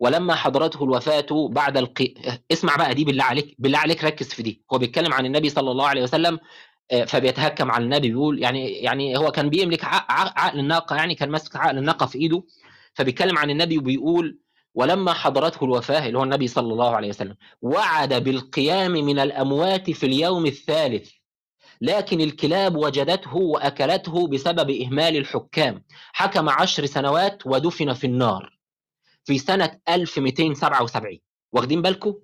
ولما 0.00 0.34
حضرته 0.34 0.84
الوفاة 0.84 1.48
بعد 1.50 1.76
الق... 1.76 2.14
اسمع 2.52 2.76
بقى 2.76 2.94
دي 2.94 3.04
بالله 3.04 3.24
عليك 3.24 3.54
بالله 3.58 3.78
عليك 3.78 4.04
ركز 4.04 4.28
في 4.28 4.42
دي. 4.42 4.62
هو 4.72 4.78
بيتكلم 4.78 5.12
عن 5.12 5.26
النبي 5.26 5.48
صلى 5.48 5.70
الله 5.70 5.86
عليه 5.86 6.02
وسلم 6.02 6.38
آه، 6.92 7.04
فبيتهكم 7.04 7.70
على 7.70 7.84
النبي 7.84 8.08
بيقول 8.08 8.42
يعني 8.42 8.68
يعني 8.72 9.16
هو 9.18 9.30
كان 9.30 9.50
بيملك 9.50 9.84
عقل 9.84 10.58
الناقة 10.60 10.96
يعني 10.96 11.14
كان 11.14 11.30
ماسك 11.30 11.56
عقل 11.56 11.78
الناقة 11.78 12.06
في 12.06 12.18
إيده 12.18 12.42
فبيتكلم 12.94 13.38
عن 13.38 13.50
النبي 13.50 13.78
وبيقول 13.78 14.38
ولما 14.74 15.12
حضرته 15.12 15.64
الوفاة 15.64 16.06
اللي 16.06 16.18
هو 16.18 16.22
النبي 16.22 16.48
صلى 16.48 16.72
الله 16.72 16.96
عليه 16.96 17.08
وسلم 17.08 17.36
وعد 17.62 18.14
بالقيام 18.14 18.90
من 18.92 19.18
الأموات 19.18 19.90
في 19.90 20.06
اليوم 20.06 20.46
الثالث. 20.46 21.10
لكن 21.80 22.20
الكلاب 22.20 22.76
وجدته 22.76 23.36
وأكلته 23.36 24.28
بسبب 24.28 24.70
إهمال 24.70 25.16
الحكام. 25.16 25.84
حكم 26.12 26.48
عشر 26.48 26.86
سنوات 26.86 27.46
ودفن 27.46 27.92
في 27.92 28.06
النار. 28.06 28.58
في 29.24 29.38
سنة 29.38 29.80
1277 29.88 31.20
واخدين 31.52 31.82
بالكم؟ 31.82 32.14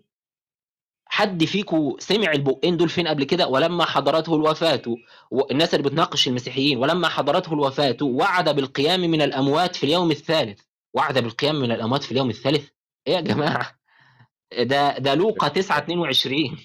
حد 1.08 1.44
فيكم 1.44 1.96
سمع 1.98 2.32
البقين 2.32 2.76
دول 2.76 2.88
فين 2.88 3.08
قبل 3.08 3.24
كده؟ 3.24 3.46
ولما 3.48 3.84
حضرته 3.84 4.34
الوفاة. 4.36 4.82
والناس 5.30 5.74
اللي 5.74 5.88
بتناقش 5.88 6.28
المسيحيين 6.28 6.78
ولما 6.78 7.08
حضرته 7.08 7.52
الوفاة 7.52 7.96
وعد 8.02 8.56
بالقيام 8.56 9.00
من 9.00 9.22
الأموات 9.22 9.76
في 9.76 9.84
اليوم 9.84 10.10
الثالث. 10.10 10.60
وعد 10.96 11.18
بالقيام 11.18 11.56
من 11.56 11.72
الأموات 11.72 12.02
في 12.02 12.12
اليوم 12.12 12.30
الثالث؟ 12.30 12.68
إيه 13.06 13.14
يا 13.14 13.20
جماعة؟ 13.20 13.78
ده 14.58 14.98
ده 14.98 15.14
لوقا 15.14 15.48
9 15.48 15.78
22 15.78 16.58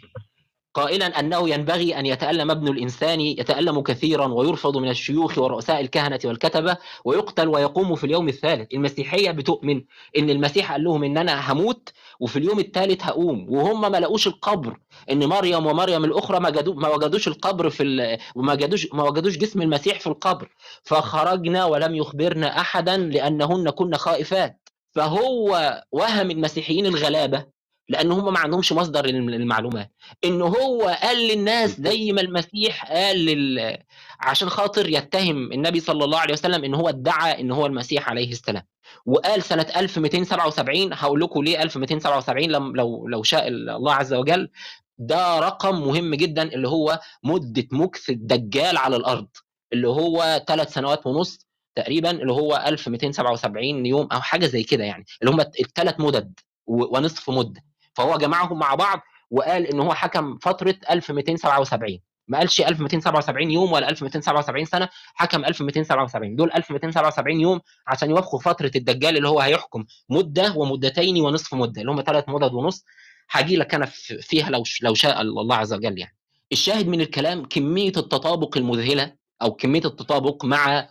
قائلا 0.73 1.19
أنه 1.19 1.49
ينبغي 1.49 1.99
أن 1.99 2.05
يتألم 2.05 2.51
ابن 2.51 2.67
الإنسان 2.67 3.21
يتألم 3.21 3.81
كثيرا 3.81 4.27
ويرفض 4.27 4.77
من 4.77 4.89
الشيوخ 4.89 5.37
ورؤساء 5.37 5.81
الكهنة 5.81 6.19
والكتبة 6.25 6.77
ويقتل 7.05 7.47
ويقوم 7.47 7.95
في 7.95 8.03
اليوم 8.03 8.27
الثالث. 8.29 8.73
المسيحية 8.73 9.31
بتؤمن 9.31 9.81
أن 10.17 10.29
المسيح 10.29 10.71
قال 10.71 10.83
لهم 10.83 11.03
أن 11.03 11.17
أنا 11.17 11.51
هموت 11.51 11.89
وفي 12.19 12.39
اليوم 12.39 12.59
الثالث 12.59 13.03
هقوم. 13.03 13.45
وهم 13.49 13.91
ما 13.91 13.97
لقوش 13.99 14.27
القبر 14.27 14.77
إن 15.11 15.25
مريم 15.25 15.65
ومريم 15.65 16.05
الأخرى 16.05 16.39
ما, 16.39 16.49
جدو 16.49 16.73
ما 16.73 16.89
وجدوش 16.89 17.27
القبر 17.27 17.69
في 17.69 18.17
وما 18.35 18.55
جدوش 18.55 18.87
ما 18.93 19.03
وجدوش 19.03 19.37
جسم 19.37 19.61
المسيح 19.61 19.99
في 19.99 20.07
القبر. 20.07 20.49
فخرجنا 20.83 21.65
ولم 21.65 21.95
يخبرنا 21.95 22.59
احدا 22.59 22.97
لأنهن 22.97 23.69
كن 23.69 23.95
خائفات. 23.95 24.69
فهو 24.91 25.83
وهم 25.91 26.31
المسيحيين 26.31 26.85
الغلابة 26.85 27.60
لأن 27.91 28.11
هم 28.11 28.33
ما 28.33 28.39
عندهمش 28.39 28.71
مصدر 28.73 29.05
للمعلومات. 29.05 29.91
إن 30.25 30.41
هو 30.41 30.97
قال 31.01 31.17
للناس 31.27 31.81
زي 31.81 32.11
ما 32.11 32.21
المسيح 32.21 32.91
قال 32.91 33.25
لل... 33.25 33.77
عشان 34.19 34.49
خاطر 34.49 34.89
يتهم 34.89 35.51
النبي 35.51 35.79
صلى 35.79 36.03
الله 36.05 36.19
عليه 36.19 36.33
وسلم 36.33 36.63
إن 36.63 36.73
هو 36.75 36.89
ادعى 36.89 37.41
إن 37.41 37.51
هو 37.51 37.65
المسيح 37.65 38.09
عليه 38.09 38.31
السلام. 38.31 38.63
وقال 39.05 39.43
سنة 39.43 39.65
1277 39.75 40.93
هقول 40.93 41.21
لكم 41.21 41.43
ليه 41.43 41.61
1277 41.63 42.75
لو 42.75 43.07
لو 43.07 43.23
شاء 43.23 43.47
الله 43.47 43.93
عز 43.93 44.13
وجل 44.13 44.49
ده 44.97 45.39
رقم 45.39 45.75
مهم 45.81 46.15
جدا 46.15 46.43
اللي 46.43 46.67
هو 46.67 46.99
مدة 47.23 47.67
مكث 47.71 48.09
الدجال 48.09 48.77
على 48.77 48.95
الأرض. 48.95 49.27
اللي 49.73 49.87
هو 49.87 50.43
ثلاث 50.47 50.73
سنوات 50.73 51.07
ونص 51.07 51.47
تقريبا 51.75 52.11
اللي 52.11 52.33
هو 52.33 52.63
1277 52.67 53.85
يوم 53.85 54.07
أو 54.11 54.21
حاجة 54.21 54.45
زي 54.45 54.63
كده 54.63 54.83
يعني. 54.83 55.05
اللي 55.21 55.33
هم 55.33 55.39
الثلاث 55.41 55.99
مدد 55.99 56.39
ونصف 56.67 57.29
مدة. 57.29 57.61
فهو 57.93 58.17
جمعهم 58.17 58.59
مع 58.59 58.75
بعض 58.75 58.99
وقال 59.31 59.67
إن 59.67 59.79
هو 59.79 59.93
حكم 59.93 60.37
فترة 60.37 60.75
1277 60.89 61.99
ما 62.27 62.37
قالش 62.37 62.61
1277 62.61 63.51
يوم 63.51 63.71
ولا 63.71 63.89
1277 63.89 64.65
سنة 64.65 64.89
حكم 65.15 65.45
1277 65.45 66.35
دول 66.35 66.51
1277 66.53 67.41
يوم 67.41 67.59
عشان 67.87 68.09
يوافقوا 68.09 68.39
فترة 68.39 68.71
الدجال 68.75 69.17
اللي 69.17 69.29
هو 69.29 69.39
هيحكم 69.39 69.85
مدة 70.09 70.53
ومدتين 70.57 71.21
ونصف 71.21 71.53
مدة 71.53 71.81
اللي 71.81 71.91
هم 71.91 72.01
ثلاث 72.01 72.29
مدد 72.29 72.53
ونص. 72.53 72.85
هاجي 73.31 73.55
لك 73.55 73.75
أنا 73.75 73.85
فيها 74.21 74.49
لو 74.49 74.63
لو 74.81 74.93
شاء 74.93 75.21
الله 75.21 75.55
عز 75.55 75.73
وجل 75.73 75.99
يعني. 75.99 76.15
الشاهد 76.51 76.87
من 76.87 77.01
الكلام 77.01 77.45
كمية 77.45 77.93
التطابق 77.97 78.57
المذهلة 78.57 79.13
أو 79.41 79.51
كمية 79.55 79.85
التطابق 79.85 80.45
مع 80.45 80.89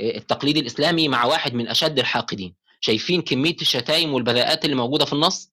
التقليد 0.00 0.56
الإسلامي 0.56 1.08
مع 1.08 1.24
واحد 1.24 1.54
من 1.54 1.68
أشد 1.68 1.98
الحاقدين. 1.98 2.54
شايفين 2.80 3.22
كمية 3.22 3.56
الشتايم 3.60 4.14
والبذاءات 4.14 4.64
اللي 4.64 4.76
موجودة 4.76 5.04
في 5.04 5.12
النص؟ 5.12 5.52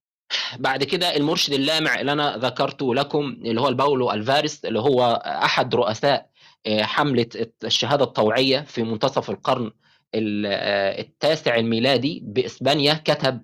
بعد 0.59 0.83
كده 0.83 1.15
المرشد 1.15 1.53
اللامع 1.53 1.99
اللي 1.99 2.11
أنا 2.11 2.37
ذكرته 2.37 2.95
لكم 2.95 3.37
اللي 3.45 3.61
هو 3.61 3.67
الباولو 3.67 4.11
الفارس 4.11 4.65
اللي 4.65 4.79
هو 4.79 5.21
أحد 5.25 5.75
رؤساء 5.75 6.29
آه، 6.65 6.83
حملة 6.83 7.27
الشهادة 7.63 8.03
الطوعية 8.03 8.59
في 8.59 8.83
منتصف 8.83 9.29
القرن 9.29 9.71
آه، 10.15 11.01
التاسع 11.01 11.55
الميلادي 11.55 12.19
بإسبانيا 12.23 12.93
كتب 12.93 13.41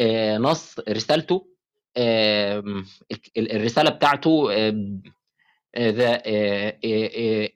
آه، 0.00 0.38
نص 0.38 0.76
رسالته 0.88 1.48
الرسالة 3.36 3.90
بتاعته 3.90 4.48
ذا 5.78 6.22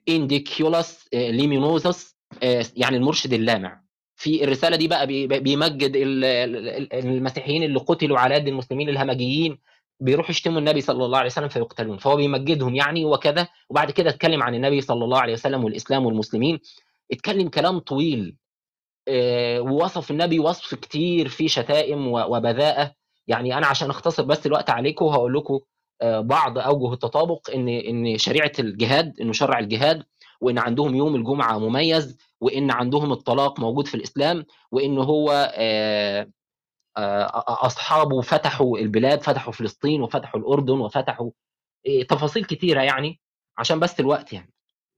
انديكيولاس 0.09 1.09
ليمينوزس 1.13 2.15
يعني 2.75 2.97
المرشد 2.97 3.33
اللامع. 3.33 3.82
في 4.23 4.43
الرسالة 4.43 4.75
دي 4.77 4.87
بقى 4.87 5.07
بيمجد 5.27 5.91
المسيحيين 6.93 7.63
اللي 7.63 7.79
قتلوا 7.79 8.19
على 8.19 8.35
يد 8.35 8.47
المسلمين 8.47 8.89
الهمجيين 8.89 9.57
بيروحوا 9.99 10.31
يشتموا 10.31 10.59
النبي 10.59 10.81
صلى 10.81 11.05
الله 11.05 11.17
عليه 11.17 11.29
وسلم 11.29 11.47
فيقتلون. 11.47 11.97
فهو 11.97 12.15
بيمجدهم 12.15 12.75
يعني 12.75 13.05
وكذا 13.05 13.47
وبعد 13.69 13.91
كده 13.91 14.09
اتكلم 14.09 14.43
عن 14.43 14.55
النبي 14.55 14.81
صلى 14.81 15.03
الله 15.05 15.19
عليه 15.19 15.33
وسلم 15.33 15.63
والإسلام 15.63 16.05
والمسلمين. 16.05 16.59
اتكلم 17.11 17.49
كلام 17.49 17.79
طويل 17.79 18.35
آه، 19.07 19.59
ووصف 19.61 20.11
النبي 20.11 20.39
وصف 20.39 20.75
كتير 20.75 21.27
فيه 21.27 21.47
شتائم 21.47 22.07
و- 22.07 22.35
وبذاءة. 22.37 22.93
يعني 23.27 23.57
أنا 23.57 23.67
عشان 23.67 23.89
أختصر 23.89 24.23
بس 24.23 24.45
الوقت 24.45 24.69
عليكم 24.69 25.05
هقول 25.05 25.33
لكم 25.33 25.59
آه، 26.01 26.19
بعض 26.19 26.57
أوجه 26.57 26.93
التطابق 26.93 27.49
إن 27.55 27.67
إن 27.69 28.17
شريعة 28.17 28.51
الجهاد 28.59 29.13
إنه 29.21 29.31
شرع 29.33 29.59
الجهاد 29.59 30.03
وإن 30.41 30.57
عندهم 30.57 30.95
يوم 30.95 31.15
الجمعة 31.15 31.57
مميز 31.57 32.17
وإن 32.41 32.71
عندهم 32.71 33.11
الطلاق 33.11 33.59
موجود 33.59 33.87
في 33.87 33.95
الإسلام 33.95 34.45
وإن 34.71 34.97
هو 34.97 35.53
آه، 35.55 36.29
آه، 36.97 37.65
أصحابه 37.65 38.21
فتحوا 38.21 38.77
البلاد 38.77 39.21
فتحوا 39.21 39.53
فلسطين 39.53 40.01
وفتحوا 40.01 40.39
الأردن 40.39 40.79
وفتحوا 40.79 41.31
تفاصيل 42.09 42.45
كتيرة 42.45 42.81
يعني 42.81 43.19
عشان 43.57 43.79
بس 43.79 43.99
الوقت 43.99 44.33
يعني 44.33 44.53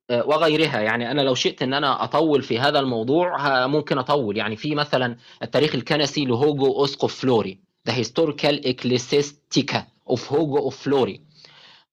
آه، 0.09 0.27
وغيرها 0.27 0.81
يعني. 0.81 1.11
أنا 1.11 1.21
لو 1.21 1.35
شئت 1.35 1.61
إن 1.61 1.73
أنا 1.73 2.03
أطول 2.03 2.43
في 2.43 2.59
هذا 2.59 2.79
الموضوع 2.79 3.67
ممكن 3.67 3.97
أطول 3.97 4.37
يعني. 4.37 4.55
في 4.55 4.75
مثلا 4.75 5.17
التاريخ 5.43 5.75
الكنسي 5.75 6.25
لهوجو 6.25 6.83
اسقف 6.83 7.15
فلوري 7.15 7.59
The 7.89 7.91
Historical 7.91 8.55
Ecclesiastica 8.65 9.77
of 10.09 10.33
هوجو 10.33 10.57
of 10.57 10.83
فلوري 10.83 11.21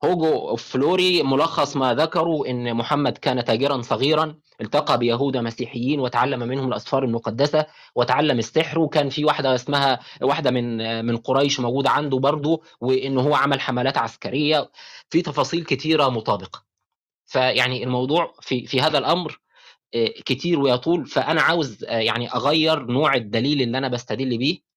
هوجو 0.05 0.57
فلوري 0.57 1.23
ملخص 1.23 1.77
ما 1.77 1.95
ذكروا 1.95 2.47
إن 2.47 2.75
محمد 2.75 3.19
كان 3.19 3.45
تاجرا 3.45 3.83
صغيرا 3.83 4.35
التقى 4.61 4.99
بيهود 4.99 5.37
مسيحيين 5.37 6.01
وتعلم 6.01 6.41
منهم 6.41 6.69
الأسفار 6.69 7.05
المقدسة 7.05 7.67
وتعلم 7.95 8.39
السحر. 8.39 8.79
وكان 8.79 9.09
في 9.09 9.25
واحدة 9.25 9.55
اسمها 9.55 10.01
واحدة 10.23 10.51
من 10.51 11.05
من 11.05 11.17
قريش 11.17 11.61
موجودة 11.61 11.91
عنده 11.91 12.19
برضه 12.19 12.63
وان 12.81 13.19
هو 13.19 13.35
عمل 13.35 13.61
حملات 13.61 13.99
عسكرية 13.99 14.71
في 15.11 15.23
تفاصيل 15.23 15.65
كتيرة 15.65 16.09
مطابقة. 16.09 16.63
فيعني 17.27 17.85
الموضوع 17.85 18.35
في 18.41 18.67
في 18.67 18.81
هذا 18.81 18.99
الأمر 18.99 19.41
آه، 19.95 20.09
كتير 20.27 20.61
ويطول. 20.61 21.07
فأنا 21.07 21.43
عاوز 21.43 21.85
آه، 21.85 21.99
يعني 21.99 22.29
أغير 22.35 22.87
نوع 22.87 23.15
الدليل 23.15 23.63
اللي 23.63 23.79
أنا 23.79 23.89
بستدل 23.89 24.39
بيه. 24.39 24.72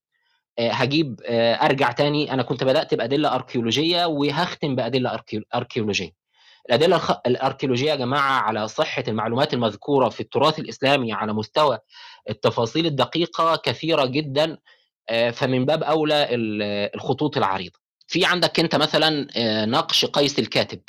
هجيب 0.59 1.21
آه، 1.25 1.53
أرجع 1.55 1.91
تاني. 1.91 2.33
أنا 2.33 2.43
كنت 2.43 2.63
بدأت 2.63 2.93
بأدلة 2.93 3.35
أركيولوجية 3.35 4.05
وهختم 4.05 4.75
بأدلة 4.75 5.19
أركيولوجية. 5.55 6.11
الأدلة 6.69 7.01
الأركيولوجية 7.27 7.89
يا 7.91 7.95
جماعة 7.95 8.41
على 8.41 8.67
صحة 8.67 9.03
المعلومات 9.07 9.53
المذكورة 9.53 10.09
في 10.09 10.19
التراث 10.19 10.59
الإسلامي 10.59 11.13
على 11.13 11.33
مستوى 11.33 11.79
التفاصيل 12.29 12.85
الدقيقة 12.85 13.55
كثيرة 13.55 14.05
جدا 14.05 14.57
آه، 15.09 15.29
فمن 15.31 15.65
باب 15.65 15.83
أولى 15.83 16.35
ال- 16.35 16.61
الخطوط 16.95 17.37
العريضة. 17.37 17.79
في 18.07 18.25
عندك 18.25 18.59
أنت 18.59 18.75
مثلا 18.75 19.27
آه، 19.37 19.65
نقش 19.65 20.05
قيس 20.05 20.39
الكاتب. 20.39 20.79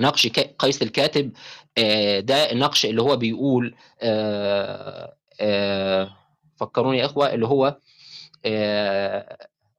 نقش 0.00 0.26
قيس 0.58 0.82
الكاتب 0.82 1.32
آه، 1.78 2.20
ده 2.20 2.52
النقش 2.52 2.86
اللي 2.86 3.02
هو 3.02 3.16
بيقول 3.16 3.74
آه، 4.02 5.16
آه، 5.40 6.16
فكروني 6.60 6.98
يا 6.98 7.04
إخوة 7.06 7.34
اللي 7.34 7.46
هو 7.46 7.66
آه، 7.66 7.80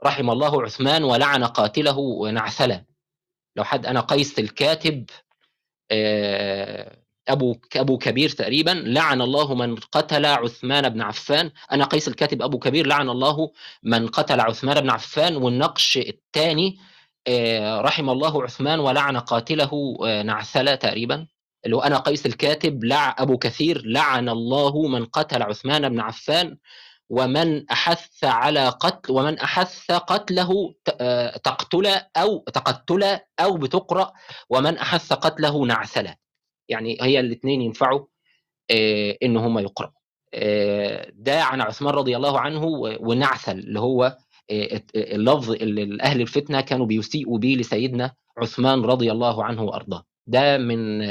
رحم 0.05 0.29
الله 0.29 0.63
عثمان 0.63 1.03
ولعن 1.03 1.43
قاتله 1.43 2.29
نعثلا 2.31 2.85
لو 3.55 3.63
حد 3.63 3.85
أنا 3.85 3.99
قيس 3.99 4.39
الكاتب 4.39 5.05
آه، 5.91 6.97
أبو 7.27 7.55
أبو 7.75 7.97
كبير 7.97 8.29
تقريبا 8.29 8.71
لعن 8.71 9.21
الله 9.21 9.55
من 9.55 9.75
قتل 9.75 10.25
عثمان 10.25 10.89
بن 10.89 11.01
عفان. 11.01 11.51
أنا 11.71 11.85
قيس 11.85 12.07
الكاتب 12.07 12.41
أبو 12.41 12.59
كبير 12.59 12.87
لعن 12.87 13.09
الله 13.09 13.51
من 13.83 14.07
قتل 14.07 14.39
عثمان 14.39 14.81
بن 14.81 14.89
عفان. 14.89 15.35
والنقش 15.35 15.97
الثاني 15.97 16.77
رحم 17.81 18.09
الله 18.09 18.43
عثمان 18.43 18.79
ولعن 18.79 19.17
قاتله 19.17 19.97
آه، 20.05 20.21
نعثلة 20.23 20.75
تقريبا. 20.75 21.27
اللي 21.65 21.75
هو 21.75 21.81
أنا 21.81 21.97
قيس 21.97 22.25
الكاتب 22.25 22.83
لع 22.83 23.15
أبو 23.19 23.37
كثير 23.37 23.81
لعن 23.85 24.29
الله 24.29 24.87
من 24.87 25.05
قتل 25.05 25.41
عثمان 25.43 25.89
بن 25.89 25.99
عفان. 25.99 26.57
ومن 27.09 27.69
أحث 27.69 28.23
على 28.23 28.69
قتل 28.69 29.13
ومن 29.13 29.39
أحث 29.39 29.91
قتله 29.91 30.73
آه، 31.01 31.37
تقتل 31.37 31.87
أو 32.17 32.39
تقتل 32.53 33.19
أو 33.39 33.57
بتقرأ 33.57 34.13
ومن 34.49 34.77
أحث 34.77 35.13
قتله 35.13 35.65
نعثله 35.65 36.15
يعني 36.69 36.97
هي 37.01 37.19
الاثنين 37.19 37.61
ينفعوا 37.61 38.05
آه، 38.71 39.17
إن 39.23 39.37
هم 39.37 39.59
يقرأوا. 39.59 39.91
آه، 40.33 41.11
ده 41.13 41.43
عن 41.43 41.61
عثمان 41.61 41.93
رضي 41.93 42.17
الله 42.17 42.39
عنه 42.39 42.65
ونعثل 42.99 43.51
اللي 43.51 43.79
هو 43.79 44.17
اللفظ 44.95 45.51
اللي 45.51 45.97
أهل 46.03 46.21
الفتنة 46.21 46.61
كانوا 46.61 46.85
بيسيئوا 46.85 47.37
به 47.37 47.55
لسيدنا 47.59 48.13
عثمان 48.37 48.81
رضي 48.81 49.11
الله 49.11 49.43
عنه 49.43 49.63
وأرضاه. 49.63 50.03
ده 50.27 50.57
من 50.57 51.01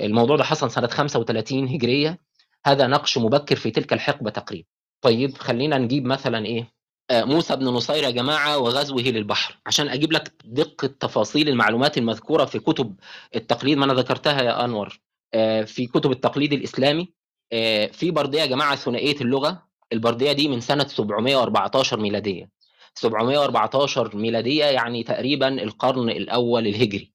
الموضوع 0.00 0.36
ده 0.36 0.44
حصل 0.44 0.70
سنة 0.70 0.86
35 0.86 1.68
هجرية. 1.68 2.18
هذا 2.66 2.86
نقش 2.86 3.18
مبكر 3.18 3.56
في 3.56 3.70
تلك 3.70 3.92
الحقبة 3.92 4.30
تقريبا. 4.30 4.68
طيب 5.00 5.38
خلينا 5.38 5.78
نجيب 5.78 6.04
مثلا 6.04 6.46
إيه؟ 6.46 6.72
آه، 7.10 7.24
موسى 7.24 7.56
بن 7.56 7.64
نصير 7.64 8.02
يا 8.04 8.10
جماعة 8.10 8.58
وغزوه 8.58 9.02
للبحر. 9.02 9.58
عشان 9.66 9.88
أجيب 9.88 10.12
لك 10.12 10.32
دقة 10.44 10.86
تفاصيل 10.88 11.48
المعلومات 11.48 11.98
المذكورة 11.98 12.44
في 12.44 12.58
كتب 12.58 12.94
التقليد 13.36 13.78
ما 13.78 13.84
أنا 13.84 13.94
ذكرتها 13.94 14.42
يا 14.42 14.64
أنور. 14.64 15.00
آه، 15.34 15.62
في 15.62 15.86
كتب 15.86 16.10
التقليد 16.12 16.52
الإسلامي 16.52 17.08
آه، 17.52 17.86
في 17.86 18.10
بردية 18.10 18.40
يا 18.40 18.46
جماعة 18.46 18.76
ثنائية 18.76 19.20
اللغة. 19.20 19.68
البردية 19.92 20.32
دي 20.32 20.48
من 20.48 20.60
سنة 20.60 20.86
714 20.86 22.00
ميلادية. 22.00 22.50
714 22.94 24.16
ميلادية 24.16 24.64
يعني 24.64 25.02
تقريبا 25.02 25.48
القرن 25.62 26.10
الأول 26.10 26.66
الهجري 26.66 27.12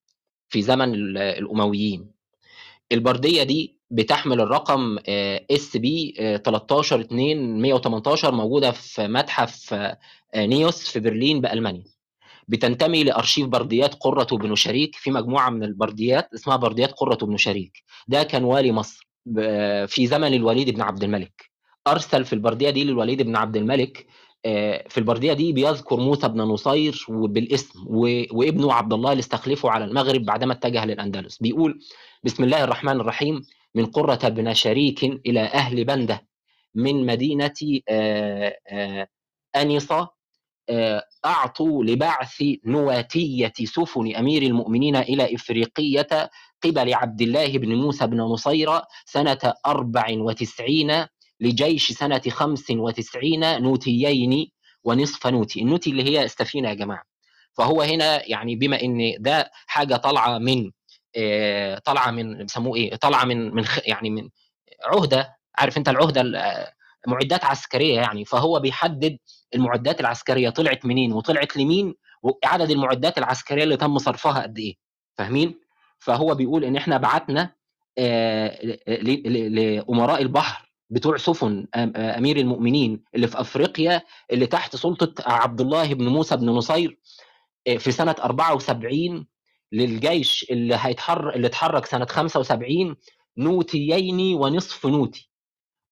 في 0.50 0.62
زمن 0.62 0.94
ال- 0.96 1.18
الأمويين. 1.18 2.12
البردية 2.92 3.44
دي 3.44 3.78
بتحمل 3.94 4.42
الرقم 4.42 4.98
SB 5.52 6.14
13 6.46 7.00
2 7.00 7.62
118 7.62 8.32
موجودة 8.34 8.72
في 8.72 9.08
متحف 9.08 9.74
آه، 9.74 9.98
نيوس 10.36 10.88
في 10.92 11.00
برلين 11.00 11.42
بألمانيا. 11.42 11.84
بتنتمي 12.48 13.04
لأرشيف 13.04 13.48
برديات 13.48 13.96
قرة 13.96 14.38
بن 14.38 14.56
شريك 14.56 14.96
في 14.96 15.12
مجموعة 15.12 15.50
من 15.50 15.64
البرديات 15.64 16.34
اسمها 16.34 16.56
برديات 16.56 16.92
قرة 16.92 17.26
بن 17.26 17.38
شريك. 17.38 17.84
ده 18.08 18.24
كان 18.24 18.44
والي 18.44 18.72
مصر 18.72 19.08
في 19.88 20.08
زمن 20.08 20.34
الوليد 20.34 20.70
بن 20.70 20.82
عبد 20.82 21.04
الملك. 21.04 21.52
أرسل 21.88 22.26
في 22.26 22.34
البردية 22.34 22.70
دي 22.70 22.84
للوليد 22.84 23.22
بن 23.22 23.36
عبد 23.36 23.58
الملك 23.58 24.06
آه، 24.46 24.86
في 24.90 24.98
البردية 24.98 25.34
دي 25.34 25.54
بيذكر 25.54 25.96
موسى 26.00 26.28
بن 26.28 26.42
نصير 26.42 27.06
بالاسم 27.10 27.80
وابنه 28.32 28.74
عبد 28.74 28.94
الله 28.94 29.12
اللي 29.12 29.20
استخلفه 29.20 29.70
على 29.70 29.86
المغرب 29.86 30.22
بعدما 30.26 30.54
اتجه 30.54 30.86
للأندلس. 30.86 31.38
بيقول 31.38 31.80
بسم 32.24 32.44
الله 32.44 32.64
الرحمن 32.64 33.00
الرحيم 33.02 33.42
من 33.76 33.86
قرة 33.86 34.30
بن 34.30 34.54
شريك 34.54 35.04
إلى 35.04 35.40
أهل 35.42 35.86
بندة 35.86 36.28
من 36.76 37.06
مدينة 37.06 37.54
آه، 37.90 38.58
آه، 38.70 39.08
أنصة 39.56 40.10
آه، 40.70 41.04
أعطوا 41.26 41.84
لبعث 41.84 42.44
نواتية 42.66 43.54
سفن 43.64 44.16
أمير 44.16 44.42
المؤمنين 44.44 44.96
إلى 44.96 45.36
إفريقية 45.36 46.30
قبل 46.64 46.94
عبد 46.94 47.22
الله 47.22 47.58
بن 47.58 47.76
موسى 47.76 48.08
بن 48.08 48.22
نصير 48.22 48.70
سنة 49.06 49.54
94 49.66 51.06
لجيش 51.40 51.92
سنة 51.92 52.22
95 52.30 53.62
نوتيين 53.62 54.48
ونصف 54.84 55.28
نوتي. 55.28 55.62
النوتي 55.62 55.90
اللي 55.90 56.04
هي 56.04 56.24
السفينة 56.24 56.70
يا 56.70 56.74
جماعة. 56.74 57.04
فهو 57.54 57.82
هنا 57.82 58.30
يعني 58.30 58.56
بما 58.56 58.82
إن 58.82 59.16
ده 59.20 59.52
حاجة 59.68 59.96
طالعة 59.96 60.38
من 60.38 60.72
طالعة 61.86 62.12
من 62.12 62.38
بيسموه 62.38 62.76
إيه 62.76 62.96
طالعة 62.96 63.26
من 63.26 63.56
من 63.56 63.66
يعني 63.86 64.10
من 64.10 64.30
عهدة 64.86 65.36
عارف 65.58 65.78
أنت 65.78 65.90
العهدة 65.90 66.22
ال- 66.22 66.36
آه، 66.36 66.74
معدات 67.08 67.46
عسكرية 67.46 67.96
يعني 67.96 68.26
فهو 68.26 68.60
بيحدد 68.60 69.18
المعدات 69.56 70.00
العسكرية 70.02 70.50
طلعت 70.50 70.86
منين 70.86 71.14
وطلعت 71.14 71.58
لمين 71.58 71.96
وعدد 72.24 72.72
المعدات 72.72 73.18
العسكرية 73.18 73.64
اللي 73.64 73.78
تم 73.78 73.98
صرفها 73.98 74.42
قد 74.44 74.58
إيه 74.60 74.76
فاهمين؟ 75.18 75.60
فهو 76.00 76.36
بيقول 76.36 76.64
إن 76.64 76.76
إحنا 76.76 76.98
بعتنا 76.98 77.54
آه، 77.98 78.78
لأمراء 79.28 80.22
البحر 80.22 80.72
بتوع 80.90 81.18
سفن 81.18 81.68
آه، 81.76 82.18
أمير 82.18 82.38
المؤمنين 82.38 83.04
اللي 83.16 83.28
في 83.28 83.40
أفريقيا 83.42 84.02
اللي 84.32 84.46
تحت 84.48 84.76
سلطة 84.76 85.14
عبد 85.32 85.62
الله 85.62 85.94
بن 85.94 86.08
موسى 86.08 86.38
بن 86.38 86.50
نصير 86.50 87.00
آه، 87.68 87.78
في 87.78 87.92
سنة 87.92 88.16
74 88.20 89.28
للجيش 89.74 90.46
اللي 90.52 90.76
هيتحرك 90.80 91.36
اللي 91.36 91.48
اتحرك 91.48 91.86
سنة 91.86 92.06
75 92.06 92.96
نوتيين 93.38 94.36
ونصف 94.36 94.86
نوتي. 94.86 95.30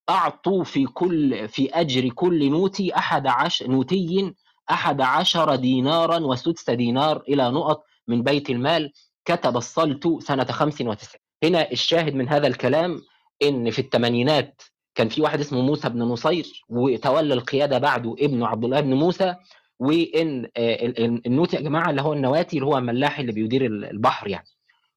أعطوا 0.09 0.63
في 0.63 0.85
كل 0.85 1.49
في 1.49 1.69
أجر 1.69 2.09
كل 2.09 2.49
نوتي 2.51 2.95
أحد 2.95 3.27
عشر 3.27 3.67
نوتي 3.67 4.33
أحد 4.71 5.01
عشر 5.01 5.55
دينارا 5.55 6.17
وسدس 6.19 6.69
دينار 6.69 7.23
إلى 7.29 7.51
نقط 7.51 7.83
من 8.07 8.23
بيت 8.23 8.49
المال. 8.49 8.91
كتب 9.25 9.57
الصلت 9.57 10.07
سنة 10.23 10.43
95 10.45 10.97
هنا 11.43 11.71
الشاهد 11.71 12.13
من 12.15 12.29
هذا 12.29 12.47
الكلام 12.47 13.01
إن 13.43 13.71
في 13.71 13.79
الثمانينات 13.79 14.61
كان 14.95 15.09
في 15.09 15.21
واحد 15.21 15.39
اسمه 15.39 15.61
موسى 15.61 15.89
بن 15.89 15.99
نصير 15.99 16.63
وتولى 16.69 17.33
القيادة 17.33 17.77
بعده 17.77 18.15
ابنه 18.19 18.47
عبد 18.47 18.63
الله 18.63 18.79
بن 18.81 18.93
موسى. 18.93 19.35
وإن 19.81 20.45
آه، 20.57 20.85
ال- 20.85 21.05
ال- 21.05 21.27
النوتي 21.27 21.55
يا 21.55 21.61
جماعة 21.61 21.89
اللي 21.89 22.01
هو 22.01 22.13
النواتي 22.13 22.57
اللي 22.57 22.65
هو 22.67 22.77
الملاح 22.77 23.19
اللي 23.19 23.31
بيدير 23.31 23.65
البحر 23.65 24.27
يعني. 24.27 24.47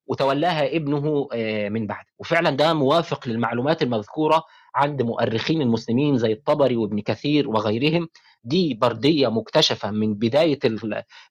وتولاها 0.07 0.77
ابنه 0.77 1.29
آه، 1.33 1.69
من 1.69 1.87
بعده. 1.87 2.09
وفعلا 2.19 2.51
ده 2.51 2.75
موافق 2.75 3.29
للمعلومات 3.29 3.83
المذكورة 3.83 4.45
عند 4.75 5.03
مؤرخين 5.03 5.63
المسلمين 5.63 6.19
زي 6.19 6.33
الطبري 6.33 6.77
وابن 6.77 7.01
كثير 7.01 7.49
وغيرهم. 7.49 8.09
دي 8.45 8.75
بردية 8.75 9.29
مكتشفة 9.29 9.91
من 9.91 10.15
بداية 10.15 10.59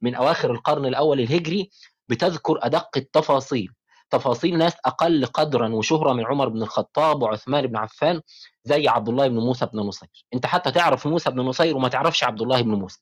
من 0.01 0.15
أواخر 0.15 0.51
القرن 0.51 0.85
الأول 0.85 1.19
الهجري 1.19 1.69
بتذكر 2.09 2.59
أدق 2.61 2.89
التفاصيل. 2.97 3.69
تفاصيل 4.09 4.57
ناس 4.57 4.73
أقل 4.85 5.25
قدرا 5.25 5.69
وشهرة 5.75 6.13
من 6.13 6.25
عمر 6.25 6.49
بن 6.49 6.61
الخطاب 6.61 7.21
وعثمان 7.21 7.67
بن 7.67 7.75
عفان 7.77 8.21
زي 8.63 8.87
عبد 8.87 9.09
الله 9.09 9.27
بن 9.27 9.35
موسى 9.39 9.65
بن 9.65 9.79
نصير. 9.79 10.09
أنت 10.33 10.45
حتى 10.45 10.71
تعرف 10.71 11.07
موسى 11.07 11.31
بن 11.31 11.39
نصير 11.39 11.77
وما 11.77 11.89
تعرفش 11.89 12.23
عبد 12.23 12.41
الله 12.41 12.61
بن 12.61 12.71
موسى. 12.73 12.99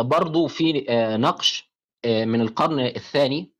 برضو 0.00 0.46
في 0.46 0.86
آه 0.88 1.16
نقش 1.16 1.70
آه 2.04 2.24
من 2.24 2.40
القرن 2.40 2.80
الثاني 2.80 3.52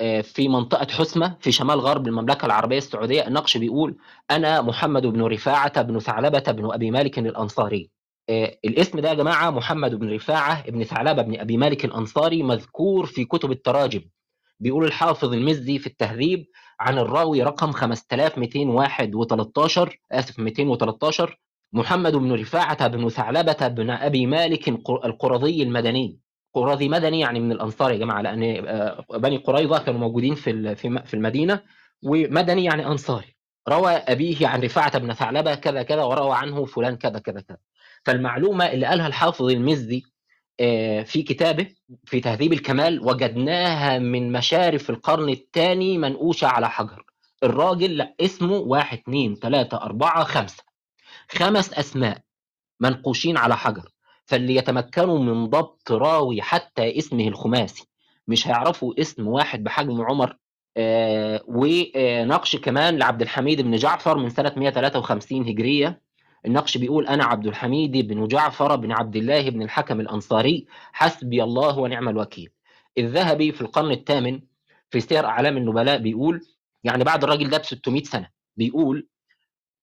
آه 0.00 0.20
في 0.20 0.48
منطقة 0.48 0.86
حسمة 0.92 1.36
في 1.40 1.52
شمال 1.52 1.80
غرب 1.80 2.06
المملكة 2.06 2.46
العربية 2.46 2.78
السعودية. 2.78 3.26
النقش 3.26 3.56
بيقول 3.56 3.96
أنا 4.30 4.60
محمد 4.62 5.06
بن 5.06 5.22
رفاعة 5.22 5.82
بن 5.82 5.98
ثعلبة 5.98 6.52
بن 6.52 6.72
أبي 6.72 6.90
مالك 6.90 7.18
الأنصاري. 7.18 7.90
آه 8.28 8.58
الاسم 8.64 9.00
ده 9.00 9.08
يا 9.08 9.14
جماعة 9.14 9.50
محمد 9.50 9.94
بن 9.94 10.14
رفاعة 10.14 10.70
بن 10.70 10.84
ثعلبة 10.84 11.22
بن 11.22 11.40
أبي 11.40 11.56
مالك 11.56 11.84
الأنصاري 11.84 12.42
مذكور 12.42 13.06
في 13.06 13.24
كتب 13.24 13.50
التراجم. 13.52 14.02
بيقول 14.60 14.84
الحافظ 14.84 15.32
المزي 15.32 15.78
في 15.78 15.86
التهذيب 15.86 16.46
عن 16.80 16.98
الراوي 16.98 17.42
رقم 17.42 17.72
5213 17.72 19.98
آسف 20.12 20.38
213 20.38 21.38
محمد 21.72 22.16
بن 22.16 22.32
رفاعة 22.32 22.88
بن 22.88 23.08
ثعلبة 23.08 23.68
بن 23.68 23.90
أبي 23.90 24.26
مالك 24.26 24.68
القرظي 25.04 25.62
المدني. 25.62 26.18
قرظي 26.54 26.88
مدني 26.88 27.20
يعني 27.20 27.40
من 27.40 27.52
الأنصار 27.52 27.92
يا 27.92 27.96
جماعة 27.98 28.22
لأن 28.22 28.66
آه، 28.68 29.04
بني 29.10 29.36
قريظة 29.36 29.78
كانوا 29.78 30.00
موجودين 30.00 30.34
في 30.34 30.74
في 31.04 31.14
المدينة. 31.14 31.62
ومدني 32.02 32.64
يعني 32.64 32.86
أنصاري. 32.86 33.36
روى 33.68 33.90
أبيه 33.90 34.46
عن 34.46 34.60
رفاعة 34.62 34.98
بن 34.98 35.12
ثعلبة 35.12 35.54
كذا 35.54 35.82
كذا 35.82 36.02
وروى 36.02 36.36
عنه 36.36 36.64
فلان 36.64 36.96
كذا 36.96 37.18
كذا 37.18 37.40
كذا. 37.40 37.58
فالمعلومة 38.04 38.64
اللي 38.64 38.86
قالها 38.86 39.06
الحافظ 39.06 39.50
المزي 39.50 40.02
آه، 40.60 41.02
في 41.02 41.22
كتابه 41.22 41.66
في 42.04 42.20
تهذيب 42.20 42.52
الكمال 42.52 43.00
وجدناها 43.00 43.98
من 43.98 44.32
مشارف 44.32 44.90
القرن 44.90 45.28
الثاني 45.28 45.98
منقوشة 45.98 46.46
على 46.46 46.68
حجر. 46.70 47.04
الراجل 47.42 48.08
اسمه 48.20 48.56
واحد 48.56 48.98
اثنين 48.98 49.34
ثلاثة 49.34 49.76
أربعة 49.76 50.24
خمسة. 50.24 50.69
خمس 51.30 51.72
أسماء 51.74 52.18
منقوشين 52.80 53.36
على 53.36 53.56
حجر 53.56 53.88
فاللي 54.24 54.54
يتمكنوا 54.56 55.18
من 55.18 55.46
ضبط 55.46 55.92
راوي 55.92 56.42
حتى 56.42 56.98
اسمه 56.98 57.28
الخماسي 57.28 57.86
مش 58.28 58.48
هيعرفوا 58.48 59.00
اسم 59.00 59.26
واحد 59.28 59.64
بحجم 59.64 60.02
عمر 60.02 60.36
آه 60.76 61.42
ونقش 61.46 62.56
كمان 62.56 62.98
لعبد 62.98 63.22
الحميد 63.22 63.60
بن 63.60 63.76
جعفر 63.76 64.18
من 64.18 64.30
سنة 64.30 64.52
153 64.56 65.48
هجرية. 65.48 66.02
النقش 66.46 66.76
بيقول 66.76 67.06
أنا 67.06 67.24
عبد 67.24 67.46
الحميد 67.46 68.08
بن 68.08 68.26
جعفر 68.28 68.76
بن 68.76 68.92
عبد 68.92 69.16
الله 69.16 69.50
بن 69.50 69.62
الحكم 69.62 70.00
الأنصاري 70.00 70.66
حسبي 70.92 71.42
الله 71.42 71.78
ونعم 71.78 72.08
الوكيل. 72.08 72.50
الذهبي 72.98 73.52
في 73.52 73.60
القرن 73.60 73.90
الثامن 73.90 74.40
في 74.90 75.00
سير 75.00 75.26
أعلام 75.26 75.56
النبلاء 75.56 75.98
بيقول 75.98 76.40
يعني 76.84 77.04
بعد 77.04 77.24
الراجل 77.24 77.50
ده 77.50 77.58
ب 77.58 77.64
600 77.64 78.02
سنة 78.04 78.28
بيقول 78.56 79.08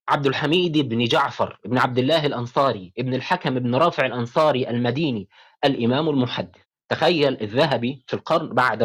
عبد 0.10 0.28
الحميد 0.28 0.78
بن 0.78 1.04
جعفر 1.06 1.60
بن 1.66 1.78
عبد 1.78 1.98
الله 1.98 2.26
الأنصاري 2.26 2.94
ابن 2.98 3.14
الحكم 3.14 3.60
بن 3.60 3.76
رافع 3.76 4.06
الأنصاري 4.06 4.70
المديني 4.70 5.30
الإمام 5.66 6.10
المحدث. 6.10 6.62
تخيل 6.90 7.42
الذهبي 7.42 8.04
في 8.08 8.14
القرن 8.14 8.50
بعد 8.50 8.84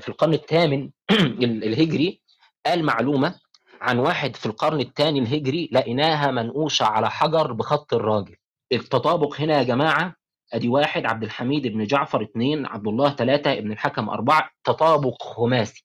في 0.00 0.08
القرن 0.08 0.34
الثامن 0.34 0.90
الهجري 1.42 2.20
قال 2.66 2.84
معلومة 2.84 3.34
عن 3.80 3.98
واحد 3.98 4.36
في 4.36 4.46
القرن 4.46 4.80
الثاني 4.80 5.18
الهجري 5.18 5.68
لقيناها 5.72 6.30
منقوشة 6.30 6.84
على 6.84 7.10
حجر 7.10 7.52
بخط 7.52 7.94
الراجل. 7.94 8.36
التطابق 8.72 9.40
هنا 9.40 9.58
يا 9.58 9.62
جماعة 9.62 10.14
أدي 10.52 10.68
واحد 10.68 11.06
عبد 11.06 11.22
الحميد 11.22 11.66
بن 11.66 11.84
جعفر 11.84 12.22
اثنين 12.22 12.66
عبد 12.66 12.86
الله 12.86 13.10
ثلاثة 13.10 13.52
ابن 13.52 13.72
الحكم 13.72 14.08
أربعة 14.08 14.50
تطابق 14.64 15.22
خماسي. 15.22 15.84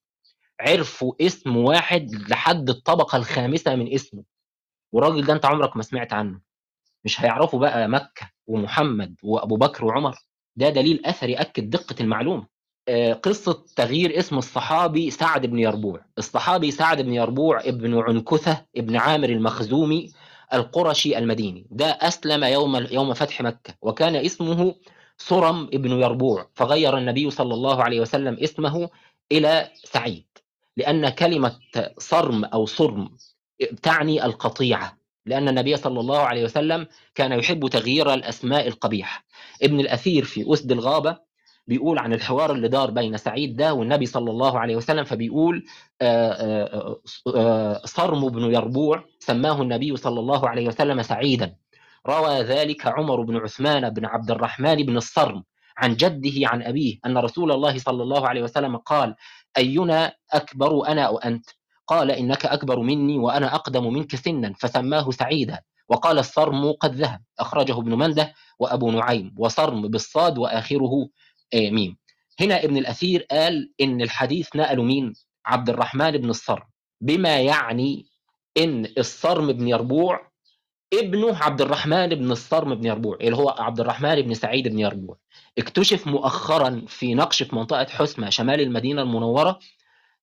عرفوا 0.60 1.12
اسم 1.20 1.56
واحد 1.56 2.10
لحد 2.28 2.70
الطبقة 2.70 3.16
الخامسة 3.16 3.74
من 3.74 3.94
اسمه. 3.94 4.33
والراجل 4.94 5.24
ده 5.26 5.32
انت 5.32 5.44
عمرك 5.46 5.76
ما 5.76 5.82
سمعت 5.82 6.12
عنه. 6.12 6.40
مش 7.04 7.20
هيعرفوا 7.20 7.58
بقى 7.60 7.88
مكة 7.88 8.30
ومحمد 8.46 9.14
وأبو 9.22 9.56
بكر 9.56 9.84
وعمر. 9.84 10.14
ده 10.56 10.68
دليل 10.70 11.06
أثري 11.06 11.32
يأكد 11.32 11.70
دقة 11.70 11.96
المعلومة. 12.00 12.46
آه، 12.88 13.12
قصة 13.12 13.64
تغيير 13.76 14.18
اسم 14.18 14.38
الصحابي 14.38 15.10
سعد 15.10 15.46
بن 15.46 15.58
يربوع. 15.58 16.00
الصحابي 16.18 16.70
سعد 16.70 17.00
بن 17.02 17.12
يربوع 17.14 17.60
ابن 17.60 17.98
عنكثة 17.98 18.66
ابن 18.76 18.96
عامر 18.96 19.28
المخزومي 19.28 20.12
القرشي 20.54 21.18
المديني. 21.18 21.66
ده 21.70 21.86
أسلم 21.86 22.44
يوم 22.44 22.86
يوم 22.90 23.14
فتح 23.14 23.40
مكة. 23.42 23.74
وكان 23.82 24.16
اسمه 24.16 24.74
صرم 25.18 25.62
ابن 25.74 25.90
يربوع. 25.90 26.50
فغير 26.54 26.98
النبي 26.98 27.30
صلى 27.30 27.54
الله 27.54 27.82
عليه 27.82 28.00
وسلم 28.00 28.36
اسمه 28.42 28.90
إلى 29.32 29.70
سعيد. 29.84 30.26
لأن 30.76 31.08
كلمة 31.08 31.56
صرم 31.98 32.44
أو 32.44 32.66
صرم 32.66 33.08
تعني 33.82 34.24
القطيعة 34.24 34.98
لأن 35.26 35.48
النبي 35.48 35.76
صلى 35.76 36.00
الله 36.00 36.18
عليه 36.18 36.44
وسلم 36.44 36.86
كان 37.14 37.32
يحب 37.32 37.68
تغيير 37.68 38.14
الأسماء 38.14 38.68
القبيحة 38.68 39.24
ابن 39.62 39.80
الأثير 39.80 40.24
في 40.24 40.52
أسد 40.52 40.72
الغابة 40.72 41.18
بيقول 41.66 41.98
عن 41.98 42.12
الحوار 42.12 42.52
اللي 42.52 42.68
دار 42.68 42.90
بين 42.90 43.16
سعيد 43.16 43.56
ده 43.56 43.74
والنبي 43.74 44.06
صلى 44.06 44.30
الله 44.30 44.58
عليه 44.58 44.76
وسلم 44.76 45.04
فبيقول 45.04 45.64
آه، 46.02 46.32
آه، 46.32 47.00
آه، 47.36 47.80
صرم 47.84 48.28
بن 48.28 48.54
يربوع 48.54 49.04
سماه 49.18 49.62
النبي 49.62 49.96
صلى 49.96 50.20
الله 50.20 50.48
عليه 50.48 50.68
وسلم 50.68 51.02
سعيدا. 51.02 51.56
روى 52.06 52.40
ذلك 52.42 52.86
عمر 52.86 53.20
بن 53.22 53.36
عثمان 53.36 53.90
بن 53.90 54.04
عبد 54.04 54.30
الرحمن 54.30 54.74
بن 54.74 54.96
الصرم 54.96 55.44
عن 55.76 55.96
جده 55.96 56.48
عن 56.48 56.62
أبيه 56.62 56.98
أن 57.06 57.18
رسول 57.18 57.52
الله 57.52 57.78
صلى 57.78 58.02
الله 58.02 58.28
عليه 58.28 58.42
وسلم 58.42 58.76
قال 58.76 59.14
أينا 59.56 60.12
أكبر 60.32 60.88
أنا 60.88 61.02
أو 61.02 61.18
أنت 61.18 61.46
قال 61.86 62.10
إنك 62.10 62.46
أكبر 62.46 62.80
مني 62.80 63.18
وأنا 63.18 63.54
أقدم 63.54 63.92
منك 63.92 64.16
سنا 64.16 64.52
فسماه 64.58 65.10
سعيدا. 65.10 65.60
وقال 65.88 66.18
الصرم 66.18 66.72
قد 66.72 66.94
ذهب. 66.94 67.22
أخرجه 67.38 67.78
ابن 67.78 67.94
مندة 67.94 68.34
وأبو 68.58 68.90
نعيم. 68.90 69.34
وصرم 69.38 69.88
بالصاد 69.88 70.38
وآخره 70.38 71.08
آه، 71.54 71.70
ميم. 71.70 71.96
هنا 72.40 72.64
ابن 72.64 72.76
الأثير 72.76 73.26
قال 73.30 73.72
إن 73.80 74.00
الحديث 74.00 74.56
نقله 74.56 74.82
مين؟ 74.82 75.12
عبد 75.46 75.70
الرحمن 75.70 76.10
بن 76.10 76.30
الصرم. 76.30 76.62
بما 77.00 77.40
يعني 77.40 78.06
إن 78.58 78.86
الصرم 78.98 79.52
بن 79.52 79.68
يربوع 79.68 80.30
ابنه 80.94 81.36
عبد 81.36 81.60
الرحمن 81.60 82.08
بن 82.08 82.32
الصرم 82.32 82.74
بن 82.74 82.86
يربوع 82.86 83.18
اللي 83.20 83.36
هو 83.36 83.50
عبد 83.50 83.80
الرحمن 83.80 84.22
بن 84.22 84.34
سعيد 84.34 84.68
بن 84.68 84.78
يربوع. 84.78 85.16
اكتشف 85.58 86.06
مؤخرا 86.06 86.82
في 86.88 87.14
نقش 87.14 87.42
في 87.42 87.56
منطقة 87.56 87.84
حسمة 87.84 88.30
شمال 88.30 88.60
المدينة 88.60 89.02
المنورة 89.02 89.58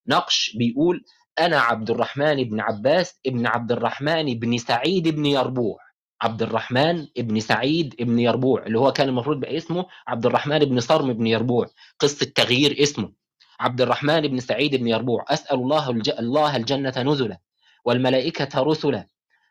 نقش 0.08 0.56
بيقول 0.58 1.04
أنا 1.40 1.60
عبد 1.60 1.90
الرحمن 1.92 2.44
بن 2.44 2.60
عباس 2.60 3.20
ابن 3.26 3.48
عبد 3.48 3.72
الرحمن 3.72 4.40
بن 4.40 4.58
سعيد 4.58 5.08
بن 5.08 5.26
يربوع. 5.26 5.78
عبد 6.22 6.42
الرحمن 6.42 7.08
ابن 7.18 7.40
سعيد 7.40 7.96
ابن 8.00 8.20
يربوع 8.20 8.66
اللي 8.66 8.80
هو 8.80 8.92
كان 8.92 9.10
المفروض 9.10 9.40
بقى 9.40 9.58
اسمه 9.58 9.86
عبد 10.08 10.26
الرحمن 10.26 10.60
بن 10.60 10.80
صرم 10.80 11.14
بن 11.14 11.28
يربوع. 11.28 11.68
قصة 12.00 12.26
تغيير 12.36 12.84
اسمه. 12.84 13.12
عبد 13.60 13.82
الرحمن 13.82 14.22
بن 14.22 14.40
سعيد 14.40 14.76
بن 14.76 14.88
يربوع. 14.88 15.26
أسأل 15.30 15.56
الله 15.56 15.90
الج... 15.90 16.10
الله 16.10 16.56
الجنة 16.56 16.94
نزلا 16.98 17.38
والملائكة 17.86 18.62
رسلا 18.62 19.08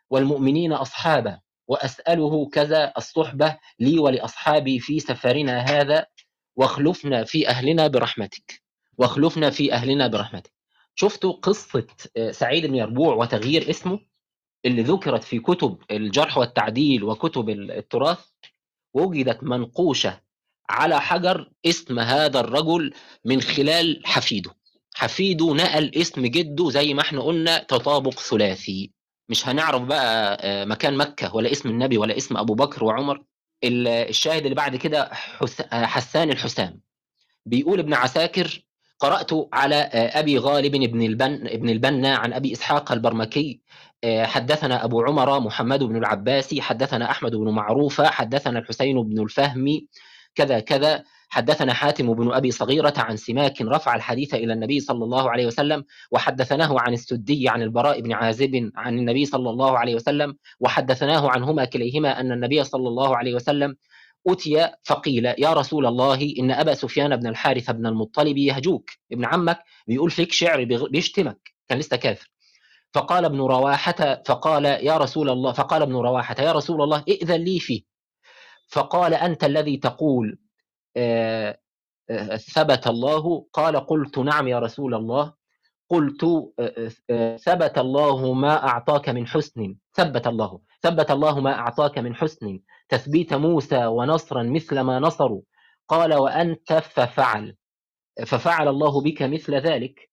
والمؤمنين 0.09 0.73
أصحابا 0.73 1.39
وأسأله 1.67 2.49
كذا 2.49 2.93
الصحبة 2.97 3.57
لي 3.79 3.99
ولأصحابي 3.99 4.79
في 4.79 4.99
سفرنا 4.99 5.59
هذا 5.59 6.05
واخلفنا 6.55 7.23
في 7.23 7.47
أهلنا 7.49 7.87
برحمتك. 7.87 8.61
واخلفنا 8.97 9.49
في 9.49 9.73
أهلنا 9.73 10.07
برحمتك. 10.07 10.60
شفتوا 10.95 11.31
قصة 11.33 11.87
آه، 12.17 12.31
سعيد 12.31 12.65
بن 12.65 12.75
يربوع 12.75 13.15
وتغيير 13.15 13.69
اسمه؟ 13.69 13.99
اللي 14.65 14.81
ذكرت 14.81 15.23
في 15.23 15.39
كتب 15.39 15.77
الجرح 15.91 16.37
والتعديل 16.37 17.03
وكتب 17.03 17.49
التراث؟ 17.49 18.19
وجدت 18.93 19.43
منقوشة 19.43 20.21
على 20.69 21.01
حجر 21.01 21.51
اسم 21.65 21.99
هذا 21.99 22.39
الرجل 22.39 22.93
من 23.25 23.41
خلال 23.41 24.01
حفيده. 24.05 24.51
حفيده 24.95 25.53
نقل 25.53 25.91
اسم 25.95 26.25
جده 26.25 26.69
زي 26.69 26.93
ما 26.93 27.01
إحنا 27.01 27.21
قلنا 27.21 27.57
تطابق 27.63 28.19
ثلاثي. 28.19 28.91
مش 29.29 29.47
هنعرف 29.47 29.81
بقى 29.81 30.37
آه، 30.41 30.65
مكان 30.65 30.97
مكة 30.97 31.35
ولا 31.35 31.51
اسم 31.51 31.69
النبي 31.69 31.97
ولا 31.97 32.17
اسم 32.17 32.37
أبو 32.37 32.53
بكر 32.53 32.83
وعمر. 32.83 33.23
الشاهد 33.63 34.43
اللي 34.43 34.55
بعد 34.55 34.75
كده 34.75 35.09
حسان 35.71 36.29
الحسام. 36.31 36.81
بيقول 37.45 37.79
ابن 37.79 37.93
عساكر 37.93 38.65
قرأت 39.01 39.31
على 39.53 39.75
آه، 39.75 40.19
أبي 40.19 40.37
غالب 40.37 40.71
بن 40.75 41.01
البن 41.01 41.47
ابن 41.47 41.69
البنا 41.69 42.15
عن 42.15 42.33
أبي 42.33 42.53
إسحاق 42.53 42.91
البرمكي 42.91 43.61
آه، 44.03 44.25
حدثنا 44.25 44.85
أبو 44.85 45.01
عمر 45.01 45.39
محمد 45.39 45.83
بن 45.83 45.95
العباسي 45.97 46.61
حدثنا 46.61 47.11
أحمد 47.11 47.35
بن 47.35 47.49
معروفة 47.49 48.05
حدثنا 48.05 48.59
الحسين 48.59 49.03
بن 49.03 49.23
الفهمي 49.23 49.87
كذا 50.35 50.59
كذا. 50.59 51.03
حدثنا 51.31 51.73
حاتم 51.73 52.13
بن 52.13 52.33
أبي 52.33 52.51
صغيرة 52.51 52.93
عن 52.97 53.17
سماك 53.17 53.61
رفع 53.61 53.95
الحديث 53.95 54.33
إلى 54.33 54.53
النبي 54.53 54.79
صلى 54.79 55.03
الله 55.03 55.31
عليه 55.31 55.45
وسلم 55.45 55.83
وحدثناه 56.11 56.75
عن 56.79 56.93
السدي 56.93 57.49
عن 57.49 57.61
البراء 57.61 58.01
بن 58.01 58.13
عازب 58.13 58.71
عن 58.75 58.99
النبي 58.99 59.25
صلى 59.25 59.49
الله 59.49 59.79
عليه 59.79 59.95
وسلم 59.95 60.35
وحدثناه 60.59 61.29
عنهما 61.29 61.65
كليهما 61.65 62.19
أن 62.19 62.31
النبي 62.31 62.63
صلى 62.63 62.87
الله 62.87 63.17
عليه 63.17 63.35
وسلم 63.35 63.75
أتي 64.27 64.69
فقيل 64.83 65.25
يا 65.25 65.53
رسول 65.53 65.85
الله 65.85 66.33
إن 66.39 66.51
أبا 66.51 66.73
سفيان 66.73 67.15
بن 67.15 67.27
الحارث 67.27 67.71
بن 67.71 67.85
المطلب 67.85 68.37
يهجوك. 68.37 68.89
ابن 69.11 69.25
عمك 69.25 69.59
بيقول 69.87 70.11
فيك 70.11 70.31
شعر 70.31 70.63
بيشتمك. 70.91 71.51
كان 71.67 71.79
لسه 71.79 71.97
كافر. 71.97 72.31
فقال 72.93 73.25
ابن 73.25 73.39
رواحة 73.39 74.23
فقال 74.25 74.65
يا 74.65 74.97
رسول 74.97 75.29
الله 75.29 75.51
فقال 75.51 75.81
ابن 75.81 75.95
رواحة 75.95 76.35
يا 76.39 76.51
رسول 76.51 76.81
الله 76.81 77.03
ائذن 77.09 77.35
لي 77.35 77.59
فيه. 77.59 77.81
فقال 78.67 79.13
أنت 79.13 79.43
الذي 79.43 79.77
تقول 79.77 80.39
آه، 80.97 81.59
آه، 82.09 82.35
ثبت 82.35 82.87
الله؟ 82.87 83.45
قال 83.53 83.75
قلت 83.85 84.17
نعم 84.17 84.47
يا 84.47 84.59
رسول 84.59 84.93
الله. 84.95 85.33
قلت 85.89 86.23
آه، 87.09 87.37
ثبت 87.37 87.77
الله 87.77 88.33
ما 88.33 88.67
أعطاك 88.67 89.09
من 89.09 89.27
حسن. 89.27 89.75
ثبت 89.93 90.27
الله. 90.27 90.59
ثبت 90.81 91.11
الله 91.11 91.39
ما 91.39 91.53
أعطاك 91.53 91.97
من 91.97 92.15
حسن. 92.15 92.59
تثبيت 92.91 93.33
موسى 93.33 93.85
ونصرا 93.85 94.43
مثل 94.43 94.79
ما 94.79 94.99
نصروا. 94.99 95.41
قال 95.87 96.13
وأنت 96.13 96.73
ففعل. 96.73 97.55
ففعل 98.25 98.67
الله 98.67 99.01
بك 99.01 99.21
مثل 99.23 99.55
ذلك. 99.55 100.09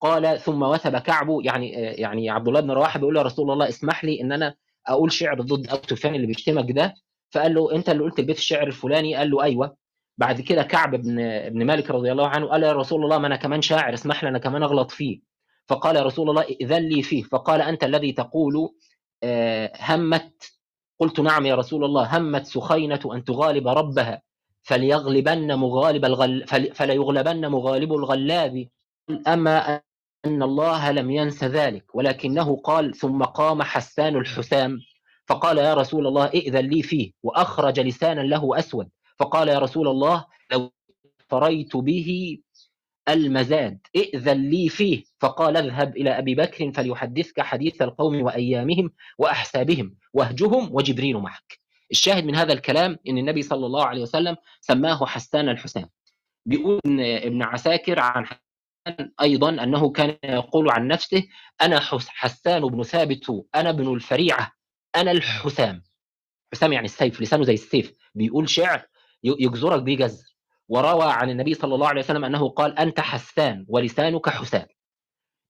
قال 0.00 0.38
ثم 0.40 0.62
وثب 0.62 0.98
كعب. 0.98 1.26
يعني 1.44 1.70
يعني 1.72 2.30
عبد 2.30 2.48
الله 2.48 2.60
بن 2.60 2.70
رواحة 2.70 2.98
بيقول 2.98 3.16
يا 3.16 3.22
رسول 3.22 3.50
الله 3.50 3.68
اسمح 3.68 4.04
لي 4.04 4.20
إن 4.20 4.32
أنا 4.32 4.54
أقول 4.86 5.12
شعر 5.12 5.40
ضد 5.40 5.68
ابو 5.68 5.82
سفيان 5.86 6.14
اللي 6.14 6.26
بيشتمك 6.26 6.72
ده. 6.72 6.94
فقال 7.30 7.54
له 7.54 7.74
أنت 7.74 7.88
اللي 7.90 8.02
قلت 8.02 8.18
البيت 8.18 8.38
الشعر 8.38 8.66
الفلاني. 8.66 9.14
قال 9.16 9.30
له 9.30 9.42
أيوه. 9.42 9.76
بعد 10.18 10.40
كده 10.40 10.62
كعب 10.62 10.90
بن 10.90 11.16
بن 11.48 11.66
مالك 11.66 11.90
رضي 11.90 12.12
الله 12.12 12.28
عنه 12.28 12.46
قال 12.46 12.62
يا 12.62 12.72
رسول 12.72 13.04
الله 13.04 13.18
ما 13.18 13.26
أنا 13.26 13.36
كمان 13.36 13.62
شاعر 13.62 13.94
اسمح 13.94 14.24
لي 14.24 14.28
أنا 14.30 14.38
كمان 14.38 14.62
أغلط 14.62 14.90
فيه. 14.90 15.20
فقال 15.68 15.96
يا 15.96 16.02
رسول 16.02 16.30
الله 16.30 16.42
اذن 16.42 16.82
لي 16.88 17.02
فيه. 17.02 17.22
فقال 17.22 17.62
أنت 17.62 17.84
الذي 17.84 18.12
تقول 18.12 18.54
آه، 19.22 19.72
همت 19.80 20.52
قلت 21.02 21.20
نعم 21.20 21.46
يا 21.46 21.54
رسول 21.54 21.84
الله 21.84 22.16
همت 22.16 22.46
سخينة 22.46 23.00
أن 23.14 23.24
تغالب 23.24 23.68
ربها 23.68 24.22
فليغلبن 24.62 25.54
مغالب 25.54 26.04
الغل 26.04 26.46
فليغلبن 26.74 27.46
مغالب 27.46 27.92
الغلاب. 27.92 28.68
أما 29.28 29.80
أن 30.24 30.42
الله 30.42 30.90
لم 30.90 31.10
ينس 31.10 31.44
ذلك 31.44 31.94
ولكنه 31.94 32.56
قال 32.56 32.94
ثم 32.94 33.22
قام 33.22 33.62
حسان 33.62 34.16
الحسام 34.16 34.78
فقال 35.26 35.58
يا 35.58 35.74
رسول 35.74 36.06
الله 36.06 36.24
ائذن 36.24 36.66
لي 36.66 36.82
فيه 36.82 37.12
وأخرج 37.22 37.80
لسانا 37.80 38.20
له 38.20 38.58
أسود. 38.58 38.88
فقال 39.18 39.48
يا 39.48 39.58
رسول 39.58 39.88
الله 39.88 40.26
لو 40.52 40.70
فريت 41.28 41.76
به 41.76 42.38
المزاد 43.08 43.78
ائذن 43.96 44.50
لي 44.50 44.68
فيه. 44.68 45.04
فقال 45.20 45.56
اذهب 45.56 45.96
إلى 45.96 46.18
أبي 46.18 46.34
بكر 46.34 46.72
فليحدثك 46.72 47.40
حديث 47.40 47.82
القوم 47.82 48.22
وأيامهم 48.22 48.90
وأحسابهم 49.18 49.96
واهجهم 50.14 50.74
وجبريل 50.74 51.16
معك. 51.16 51.58
الشاهد 51.90 52.24
من 52.24 52.36
هذا 52.36 52.52
الكلام 52.52 52.98
إن 53.08 53.18
النبي 53.18 53.42
صلى 53.42 53.66
الله 53.66 53.84
عليه 53.86 54.02
وسلم 54.02 54.36
سماه 54.60 55.06
حسان 55.06 55.48
الحسام 55.48 55.88
بيقول 56.46 56.80
ابن 57.00 57.42
عساكر 57.42 58.00
عن 58.00 58.26
أيضا 59.22 59.48
أنه 59.48 59.90
كان 59.92 60.16
يقول 60.24 60.70
عن 60.70 60.88
نفسه 60.88 61.24
أنا 61.62 61.80
حسان 62.08 62.62
بن 62.62 62.82
ثابت 62.82 63.44
أنا 63.54 63.70
ابن 63.70 63.94
الفريعة 63.94 64.52
أنا 64.96 65.10
الحسام. 65.10 65.82
حسام 66.52 66.72
يعني 66.72 66.84
السيف 66.84 67.20
لسانه 67.20 67.44
زي 67.44 67.54
السيف. 67.54 67.92
بيقول 68.14 68.48
شعر 68.48 68.86
يجزرك 69.24 69.82
بيه 69.82 69.96
جزر. 69.96 70.31
وروى 70.72 71.12
عن 71.12 71.30
النبي 71.30 71.54
صلى 71.54 71.74
الله 71.74 71.88
عليه 71.88 72.00
وسلم 72.00 72.24
أنه 72.24 72.48
قال 72.48 72.78
أنت 72.78 73.00
حسان 73.00 73.64
ولسانك 73.68 74.28
حسام 74.28 74.66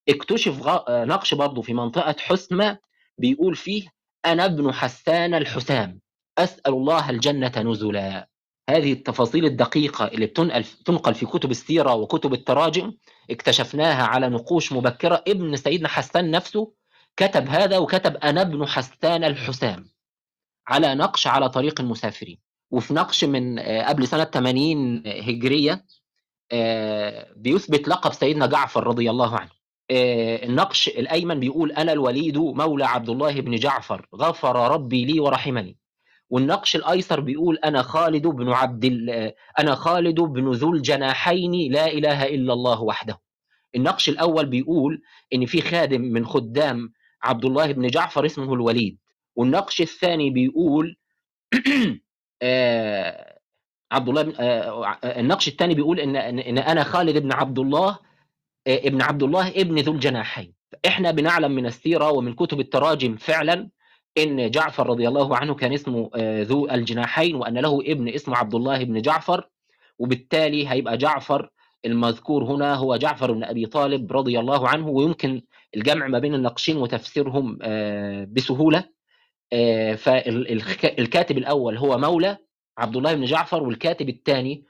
اكتشف 0.09 0.67
نقش 0.89 1.33
برضه 1.33 1.61
في 1.61 1.73
منطقة 1.73 2.15
حسمة 2.19 2.77
بيقول 3.17 3.55
فيه 3.55 3.87
أنا 4.25 4.45
ابن 4.45 4.71
حسان 4.73 5.33
الحسام 5.33 5.99
أسأل 6.37 6.73
الله 6.73 7.09
الجنة 7.09 7.51
نزلا. 7.57 8.27
هذه 8.69 8.93
التفاصيل 8.93 9.45
الدقيقة 9.45 10.07
اللي 10.07 10.25
بتنقل 10.25 10.63
تنقل 10.63 11.13
في 11.13 11.25
كتب 11.25 11.51
السيرة 11.51 11.93
وكتب 11.93 12.33
التراجم 12.33 12.93
اكتشفناها 13.29 14.03
على 14.03 14.29
نقوش 14.29 14.73
مبكرة. 14.73 15.23
ابن 15.27 15.55
سيدنا 15.55 15.87
حسان 15.87 16.31
نفسه 16.31 16.73
كتب 17.17 17.47
هذا 17.47 17.77
وكتب 17.77 18.17
أنا 18.17 18.41
ابن 18.41 18.65
حسان 18.67 19.23
الحسام 19.23 19.85
على 20.67 20.95
نقش 20.95 21.27
على 21.27 21.49
طريق 21.49 21.81
المسافرين. 21.81 22.39
وفي 22.73 22.93
نقش 22.93 23.23
من 23.23 23.59
آه، 23.59 23.87
قبل 23.89 24.07
سنة 24.07 24.23
80 24.23 25.03
هجرية 25.07 25.85
آه، 26.51 27.33
بيثبت 27.35 27.87
لقب 27.87 28.13
سيدنا 28.13 28.45
جعفر 28.45 28.87
رضي 28.87 29.09
الله 29.09 29.35
عنه. 29.35 29.49
آه، 29.91 30.45
النقش 30.45 30.87
الأيمن 30.87 31.39
بيقول 31.39 31.71
أنا 31.71 31.91
الوليد 31.91 32.37
مولى 32.37 32.85
عبد 32.85 33.09
الله 33.09 33.41
بن 33.41 33.55
جعفر 33.55 34.07
غفر 34.15 34.71
ربي 34.71 35.05
لي 35.05 35.19
ورحمني. 35.19 35.77
والنقش 36.29 36.75
الأيسر 36.75 37.19
بيقول 37.19 37.57
أنا 37.57 37.81
خالد 37.81 38.27
بن 38.27 38.49
عبد 38.49 38.85
أنا 39.59 39.75
خالد 39.75 40.19
بن 40.19 40.51
ذو 40.51 40.73
الجناحين 40.73 41.71
لا 41.71 41.87
إله 41.87 42.25
إلا 42.25 42.53
الله 42.53 42.81
وحده. 42.81 43.21
النقش 43.75 44.09
الأول 44.09 44.45
بيقول 44.45 45.01
إن 45.33 45.45
في 45.45 45.61
خادم 45.61 46.01
من 46.01 46.25
خدام 46.25 46.93
عبد 47.23 47.45
الله 47.45 47.71
بن 47.71 47.87
جعفر 47.87 48.25
اسمه 48.25 48.53
الوليد. 48.53 48.97
والنقش 49.35 49.81
الثاني 49.81 50.29
بيقول 50.29 50.97
آه 51.53 51.99
عبد 53.91 54.09
الله 54.09 54.33
آه 54.39 54.97
النقش 55.05 55.47
الثاني 55.47 55.75
بيقول 55.75 55.99
ان 55.99 56.15
ان 56.15 56.57
أنا 56.57 56.83
خالد 56.83 57.17
بن 57.17 57.31
عبد 57.33 57.59
الله 57.59 57.89
آه 58.67 58.77
ابن 58.77 59.01
عبد 59.01 59.23
الله 59.23 59.47
ابن 59.49 59.79
ذو 59.79 59.91
الجناحين. 59.93 60.53
إحنا 60.87 61.11
بنعلم 61.11 61.51
من 61.51 61.65
السيرة 61.65 62.11
ومن 62.11 62.33
كتب 62.33 62.59
التراجم 62.59 63.15
فعلا 63.15 63.69
إن 64.17 64.51
جعفر 64.51 64.87
رضي 64.89 65.07
الله 65.07 65.37
عنه 65.37 65.55
كان 65.55 65.73
اسمه 65.73 66.09
آه، 66.15 66.43
ذو 66.43 66.69
الجناحين 66.69 67.35
وأن 67.35 67.57
له 67.57 67.79
ابن 67.81 68.09
اسمه 68.09 68.37
عبد 68.37 68.55
الله 68.55 68.83
بن 68.83 69.01
جعفر 69.01 69.49
وبالتالي 69.99 70.69
هيبقى 70.69 70.97
جعفر 70.97 71.49
المذكور 71.85 72.43
هنا 72.43 72.75
هو 72.75 72.95
جعفر 72.95 73.31
بن 73.31 73.43
أبي 73.43 73.65
طالب 73.65 74.13
رضي 74.13 74.39
الله 74.39 74.67
عنه 74.69 74.87
ويمكن 74.87 75.41
الجمع 75.75 76.07
ما 76.07 76.19
بين 76.19 76.33
النقشين 76.35 76.77
وتفسيرهم 76.77 77.59
آه، 77.61 78.27
بسهولة. 78.31 78.79
آه، 78.79 78.92
فالكاتب 79.97 81.37
الأول 81.37 81.77
هو 81.77 81.97
مولى 81.97 82.37
عبد 82.77 82.95
الله 82.95 83.13
بن 83.13 83.25
جعفر 83.25 83.63
والكاتب 83.63 84.09
الثاني 84.09 84.63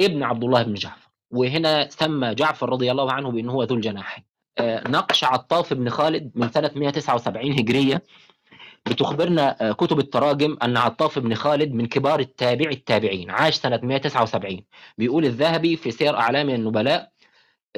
ابن 0.00 0.22
عبد 0.22 0.44
الله 0.44 0.62
بن 0.62 0.74
جعفر. 0.74 1.08
وهنا 1.30 1.88
سمى 1.90 2.34
جعفر 2.34 2.68
رضي 2.68 2.90
الله 2.90 3.12
عنه 3.12 3.30
بأنه 3.30 3.52
هو 3.52 3.62
ذو 3.62 3.76
الجناحين 3.76 4.24
نقش 4.60 5.24
عطاف 5.24 5.74
بن 5.74 5.88
خالد 5.88 6.32
من 6.34 6.48
سنة 6.50 6.70
179 6.76 7.52
هجرية. 7.52 8.02
بتخبرنا 8.86 9.68
آه، 9.68 9.72
كتب 9.72 9.98
التراجم 9.98 10.56
أن 10.62 10.76
عطاف 10.76 11.18
بن 11.18 11.34
خالد 11.34 11.72
من 11.72 11.86
كبار 11.86 12.20
التابع 12.20 12.70
التابعين 12.70 13.30
عاش 13.30 13.54
سنة 13.54 13.80
179 13.82 14.64
بيقول 14.98 15.24
الذهبي 15.24 15.76
في 15.76 15.90
سير 15.90 16.16
أعلام 16.16 16.50
النبلاء 16.50 17.11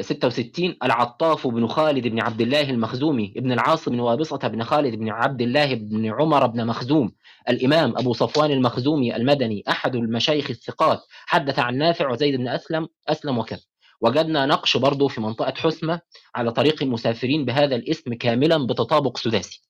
66 0.01 0.77
العطاف 0.83 1.47
بن 1.47 1.67
خالد 1.67 2.09
بن 2.09 2.21
عبد 2.21 2.41
الله 2.41 2.71
المخزومي 2.71 3.35
ابن 3.37 3.53
العاص 3.53 3.89
بن 3.89 4.01
وابصة 4.01 4.39
بن 4.39 4.63
خالد 4.63 4.95
بن 4.95 5.09
عبد 5.09 5.43
الله 5.43 5.75
بن 5.75 6.07
عمر 6.07 6.47
بن 6.47 6.67
مخزوم 6.67 7.13
الإمام 7.49 7.97
أبو 7.97 8.13
صفوان 8.13 8.51
المخزومي 8.51 9.17
المدني 9.17 9.65
أحد 9.69 9.95
المشايخ 9.95 10.51
الثقات 10.51 11.01
حدث 11.27 11.59
عن 11.59 11.79
نافع 11.79 12.11
وزيد 12.11 12.37
بن 12.37 12.49
أسلم 12.49 12.89
أسلم 13.09 13.39
وكذا. 13.39 13.61
وجدنا 14.01 14.47
نقش 14.47 14.77
برضه 14.77 15.09
في 15.09 15.21
منطقة 15.21 15.55
حسمة 15.57 16.01
على 16.35 16.53
طريق 16.53 16.83
المسافرين 16.83 17.45
بهذا 17.45 17.77
الاسم 17.77 18.15
كاملا 18.15 18.67
بتطابق 18.67 19.17
سداسي. 19.17 19.63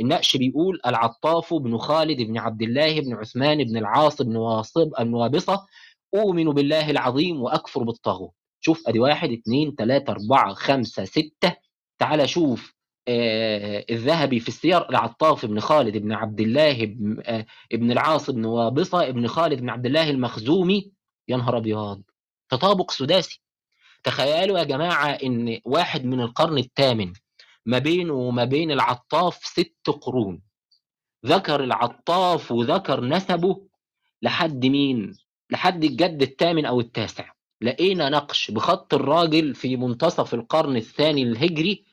النقش 0.00 0.36
بيقول 0.36 0.80
العطاف 0.86 1.54
بن 1.54 1.78
خالد 1.78 2.22
بن 2.22 2.38
عبد 2.38 2.62
الله 2.62 3.00
بن 3.00 3.14
عثمان 3.14 3.64
بن 3.64 3.76
العاص 3.76 4.22
بن 4.22 4.36
واصب 4.36 4.90
بن 5.00 5.14
وابصة 5.14 5.66
أؤمن 6.14 6.44
بالله 6.44 6.90
العظيم 6.90 7.42
وأكفر 7.42 7.82
بالطاغوت. 7.82 8.41
شوف 8.64 8.88
أدي 8.88 8.98
واحد 8.98 9.32
اثنين 9.32 9.74
ثلاثة 9.78 10.12
أربعة 10.12 10.54
خمسة 10.54 11.04
ستة. 11.04 11.56
تعال 11.98 12.28
شوف 12.28 12.74
آه 13.08 13.84
الذهبي 13.90 14.40
في 14.40 14.48
السير 14.48 14.88
العطاف 14.90 15.46
بن 15.46 15.60
خالد 15.60 15.96
بن 15.96 16.12
عبد 16.12 16.40
الله 16.40 16.84
بن, 16.84 17.22
آه 17.26 17.46
ابن 17.72 17.90
العاص 17.90 18.30
بن 18.30 18.44
وابصة 18.44 19.08
ابن 19.08 19.26
خالد 19.26 19.60
بن 19.60 19.70
عبد 19.70 19.86
الله 19.86 20.10
المخزومي. 20.10 20.92
يا 21.28 21.36
نهار 21.36 21.56
أبيض! 21.56 22.02
تطابق 22.48 22.90
سداسي. 22.90 23.42
تخيلوا 24.04 24.58
يا 24.58 24.64
جماعة 24.64 25.08
إن 25.08 25.58
واحد 25.64 26.04
من 26.04 26.20
القرن 26.20 26.58
الثامن 26.58 27.12
ما 27.66 27.78
بينه 27.78 28.14
وما 28.14 28.44
بين 28.44 28.70
العطاف 28.70 29.36
ست 29.44 29.90
قرون. 30.00 30.42
ذكر 31.26 31.64
العطاف 31.64 32.52
وذكر 32.52 33.04
نسبه 33.04 33.66
لحد 34.22 34.66
مين؟ 34.66 35.16
لحد 35.50 35.84
الجد 35.84 36.22
الثامن 36.22 36.66
أو 36.66 36.80
التاسع. 36.80 37.32
لقينا 37.62 38.08
نقش 38.08 38.50
بخط 38.50 38.94
الراجل 38.94 39.54
في 39.54 39.76
منتصف 39.76 40.34
القرن 40.34 40.76
الثاني 40.76 41.22
الهجري 41.22 41.84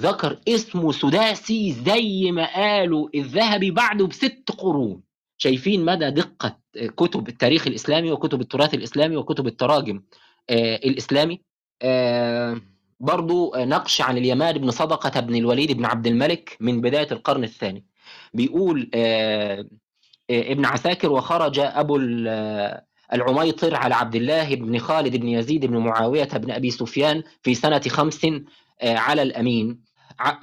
ذكر 0.00 0.40
اسمه 0.48 0.92
سداسي 0.92 1.72
زي 1.72 2.32
ما 2.32 2.54
قالوا 2.54 3.08
الذهبي 3.14 3.70
بعده 3.70 4.06
بست 4.06 4.50
قرون. 4.58 5.02
شايفين 5.38 5.84
مدى 5.84 6.10
دقة 6.10 6.58
كتب 6.96 7.28
التاريخ 7.28 7.66
الإسلامي 7.66 8.12
وكتب 8.12 8.40
التراث 8.40 8.74
الإسلامي 8.74 9.16
وكتب 9.16 9.46
التراجم 9.46 10.02
آه، 10.50 10.76
الإسلامي. 10.76 11.40
آه، 11.82 12.60
برضو 13.00 13.52
نقش 13.56 14.00
عن 14.00 14.16
اليمان 14.18 14.58
بن 14.58 14.70
صدقة 14.70 15.20
بن 15.20 15.34
الوليد 15.34 15.72
بن 15.72 15.84
عبد 15.84 16.06
الملك 16.06 16.56
من 16.60 16.80
بداية 16.80 17.08
القرن 17.12 17.44
الثاني. 17.44 17.84
بيقول 18.34 18.90
آه، 18.94 19.66
ابن 20.30 20.64
عساكر 20.64 21.12
وخرج 21.12 21.58
أبو 21.58 21.96
العميطر 23.12 23.74
على 23.74 23.94
عبد 23.94 24.14
الله 24.14 24.54
بن 24.54 24.78
خالد 24.78 25.16
بن 25.16 25.28
يزيد 25.28 25.66
بن 25.66 25.76
معاوية 25.76 26.24
بن 26.34 26.50
أبي 26.50 26.70
سفيان 26.70 27.22
في 27.42 27.54
سنة 27.54 27.80
خمس 27.88 28.24
آه، 28.82 28.96
على 28.96 29.22
الأمين. 29.22 29.80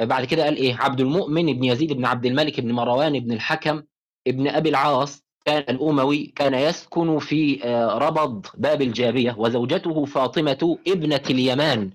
بعد 0.01 0.25
كده 0.25 0.43
قال 0.43 0.55
إيه؟ 0.55 0.75
عبد 0.75 0.99
المؤمن 1.01 1.45
بن 1.53 1.63
يزيد 1.63 1.93
بن 1.93 2.05
عبد 2.05 2.25
الملك 2.25 2.59
بن 2.59 2.71
مروان 2.71 3.19
بن 3.19 3.31
الحكم 3.31 3.83
ابن 4.27 4.47
أبي 4.47 4.69
العاص 4.69 5.23
كان 5.45 5.63
الأموي 5.69 6.33
كان 6.35 6.53
يسكن 6.53 7.19
في 7.19 7.63
آه، 7.63 7.97
ربض 7.97 8.45
باب 8.57 8.81
الجابية 8.81 9.35
وزوجته 9.37 10.05
فاطمة 10.05 10.77
ابنة 10.87 11.21
اليمان 11.29 11.91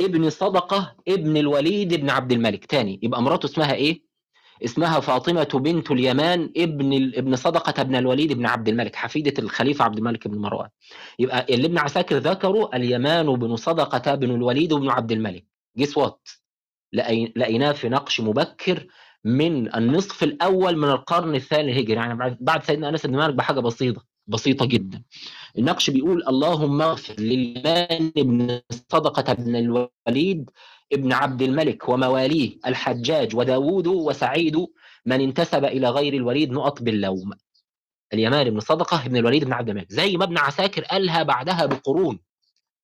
ابن 0.00 0.30
صدقة 0.30 0.94
ابن 1.08 1.36
الوليد 1.36 1.94
بن 1.94 2.10
عبد 2.10 2.32
الملك. 2.32 2.64
تاني 2.64 3.00
يبقى 3.02 3.22
مراته 3.22 3.46
اسمها 3.46 3.74
إيه؟ 3.74 4.13
اسمها 4.64 5.00
فاطمة 5.00 5.48
بنت 5.54 5.90
اليمان 5.90 6.52
ابن 6.56 7.12
ابن 7.16 7.36
صدقة 7.36 7.80
ابن 7.80 7.96
الوليد 7.96 8.32
بن 8.32 8.46
عبد 8.46 8.68
الملك 8.68 8.96
حفيدة 8.96 9.34
الخليفة 9.42 9.84
عبد 9.84 9.98
الملك 9.98 10.28
بن 10.28 10.38
مروان. 10.38 10.68
يبقى 11.18 11.46
اللي 11.54 11.66
ابن 11.66 11.78
عساكر 11.78 12.16
ذكروا 12.18 12.76
اليمان 12.76 13.26
بن 13.36 13.56
صدقة 13.56 14.14
بن 14.14 14.30
الوليد 14.30 14.74
بن 14.74 14.90
عبد 14.90 15.12
الملك. 15.12 15.44
جيس 15.78 15.98
وات 15.98 16.28
لقيناه 17.36 17.72
في 17.72 17.88
نقش 17.88 18.20
مبكر 18.20 18.86
من 19.24 19.74
النصف 19.74 20.22
الأول 20.22 20.76
من 20.76 20.88
القرن 20.90 21.34
الثاني 21.34 21.72
الهجري 21.72 21.94
يعني 21.94 22.36
بعد- 22.40 22.62
سيدنا 22.64 22.88
أنس 22.88 23.06
بن 23.06 23.16
مالك 23.16 23.34
بحاجة 23.34 23.60
بسيطة 23.60 24.04
بسيطة 24.26 24.66
جدا. 24.66 25.02
النقش 25.58 25.90
بيقول 25.90 26.22
اللهم 26.28 26.82
اغفر 26.82 27.14
لليمان 27.18 28.12
بن 28.16 28.60
صدقة 28.92 29.32
بن 29.32 29.56
الوليد 29.56 30.50
ابن 30.92 31.12
عبد 31.12 31.42
الملك 31.42 31.88
ومواليه 31.88 32.58
الحجاج 32.66 33.36
وداود 33.36 33.86
وسعيد 33.86 34.66
من 35.06 35.20
انتسب 35.20 35.64
إلى 35.64 35.90
غير 35.90 36.14
الوليد 36.14 36.52
نقط 36.52 36.82
باللوم. 36.82 37.30
اليمان 38.12 38.50
بن 38.50 38.60
صدقة 38.60 39.08
بن 39.08 39.16
الوليد 39.16 39.44
بن 39.44 39.52
عبد 39.52 39.68
الملك. 39.68 39.92
زي 39.92 40.16
ما 40.16 40.24
ابن 40.24 40.38
عساكر 40.38 40.84
قالها 40.84 41.22
بعدها 41.22 41.66
بقرون. 41.66 42.20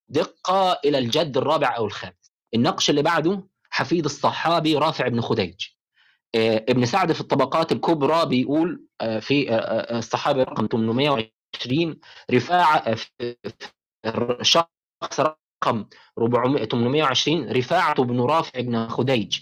دقة 0.09 0.81
إلى 0.85 0.99
الجد 0.99 1.37
الرابع 1.37 1.77
أو 1.77 1.85
الخامس. 1.87 2.33
النقش 2.55 2.91
اللي 2.91 3.03
بعده 3.03 3.49
حفيد 3.71 4.05
الصحابي 4.05 4.77
رافع 4.77 5.09
بن 5.09 5.21
خديج. 5.21 5.67
آه، 6.35 6.65
ابن 6.69 6.87
سعد 6.87 7.13
في 7.13 7.21
الطبقات 7.21 7.73
الكبرى 7.73 8.27
بيقول 8.27 8.85
آه، 9.01 9.19
في 9.19 9.53
آه، 9.53 9.99
الصحابي 9.99 10.43
رقم 10.43 10.67
820 10.67 12.01
رفاعة 12.31 12.97
شخص 14.43 15.21
رقم 15.65 15.87
400 16.19 16.65
820 16.65 17.53
رفاعة 17.53 18.05
بن 18.05 18.21
رافع 18.21 18.61
بن 18.61 18.89
خديج 18.89 19.39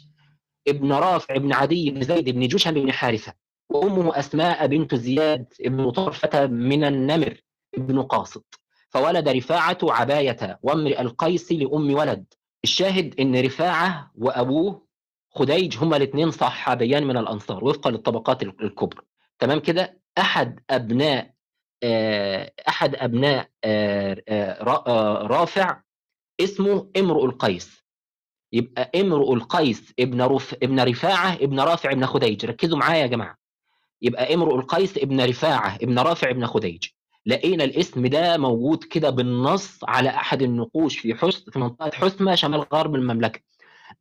ابن 0.68 0.92
رافع 0.92 1.36
بن 1.36 1.52
عدي 1.52 1.90
بن 1.90 2.02
زيد 2.02 2.30
بن 2.30 2.48
جشم 2.48 2.70
بن 2.70 2.92
حارثة 2.92 3.32
وأمه 3.70 4.18
أسماء 4.18 4.66
بنت 4.66 4.94
زياد 4.94 5.46
بن 5.60 5.90
طرفة 5.90 6.46
من 6.46 6.84
النمر 6.84 7.40
بن 7.76 8.02
قاسط 8.02 8.60
فولد 8.90 9.28
رفاعة 9.28 9.78
عباية 9.82 10.58
وامرئ 10.62 11.00
القيس 11.00 11.52
لأم 11.52 11.94
ولد. 11.94 12.24
الشاهد 12.64 13.20
إن 13.20 13.44
رفاعة 13.44 14.10
وأبوه 14.14 14.86
خديج 15.30 15.78
هما 15.78 15.96
الاثنين 15.96 16.30
صحابيان 16.30 17.06
من 17.06 17.16
الأنصار 17.16 17.64
وفقا 17.64 17.90
للطبقات 17.90 18.42
الكبرى. 18.42 19.02
تمام 19.38 19.58
كده؟ 19.58 20.00
أحد 20.18 20.60
أبناء 20.70 21.30
آه، 21.82 22.52
أحد 22.68 22.94
أبناء 22.94 23.48
آه، 23.64 24.22
آه، 24.28 25.22
رافع 25.22 25.80
اسمه 26.40 26.90
امرؤ 26.97 27.24
القيس. 27.24 27.78
يبقى 28.52 28.90
امرؤ 29.01 29.35
القيس 29.35 29.93
ابن 29.98 30.23
رف... 30.23 30.55
ابن 30.62 30.81
رفاعة 30.81 31.35
ابن 31.35 31.60
رافع 31.60 31.93
ابن 31.93 32.06
خديج. 32.06 32.47
ركزوا 32.47 32.78
معايا 32.78 33.02
يا 33.02 33.06
جماعة. 33.06 33.36
يبقى 34.02 34.35
امرؤ 34.35 34.55
القيس 34.55 34.98
ابن 34.98 35.20
رفاعة 35.20 35.74
ابن 35.77 35.98
رافع 35.98 36.31
ابن 36.31 36.47
خديج. 36.47 36.86
لقينا 37.27 37.65
الاسم 37.65 38.06
ده 38.06 38.36
موجود 38.36 38.85
كده 38.85 39.10
بالنص 39.10 39.78
على 39.85 40.09
أحد 40.09 40.43
النقوش 40.43 40.98
في 40.98 41.15
حس 41.15 41.51
في 41.51 41.59
منطقة 41.59 41.90
حسمة 41.94 42.35
شمال 42.35 42.60
غرب 42.60 42.94
المملكة. 42.94 43.40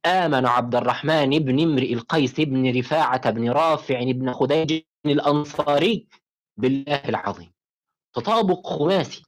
آمن 0.05 0.45
عبد 0.45 0.75
الرحمن 0.75 1.29
بن 1.29 1.59
امرئ 1.61 1.93
القيس 1.93 2.39
بن 2.39 2.77
رفاعة 2.79 3.29
بن 3.29 3.49
رافع 3.49 4.03
بن 4.03 4.33
خديج 4.33 4.81
الأنصاري 5.05 6.07
بالله 6.57 7.01
العظيم. 7.09 7.53
تطابق 8.13 8.67
خماسي. 8.67 9.23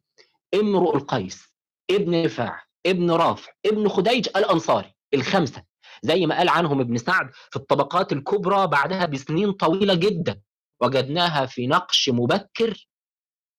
امرؤ 0.54 0.96
القيس 0.96 1.54
ابن 1.92 2.26
رفاعة. 2.26 2.69
ابن 2.86 3.12
رافع 3.12 3.52
ابن 3.66 3.90
خديج 3.90 4.28
الأنصاري 4.36 4.94
الخمسة. 5.14 5.64
زي 6.02 6.26
ما 6.26 6.38
قال 6.38 6.50
عنهم 6.50 6.80
ابن 6.80 6.98
سعد 6.98 7.30
في 7.34 7.56
الطبقات 7.56 8.14
الكبرى 8.14 8.68
بعدها 8.68 9.06
بسنين 9.06 9.52
طويلة 9.52 9.94
جدا. 9.94 10.42
وجدناها 10.82 11.46
في 11.46 11.68
نقش 11.68 12.10
مبكر 12.10 12.88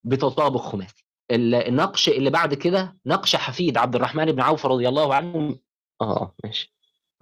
بتطابق 0.04 0.60
خماسي. 0.60 1.04
ال- 1.30 1.54
النقش 1.54 2.08
اللي 2.08 2.30
بعد 2.30 2.54
كده 2.54 2.96
نقش 3.06 3.36
حفيد 3.36 3.78
عبد 3.78 3.96
الرحمن 3.96 4.32
بن 4.32 4.40
عوف 4.40 4.66
رضي 4.66 4.88
الله 4.88 5.14
عنه. 5.14 5.58
آه 6.02 6.34
ماشي. 6.44 6.74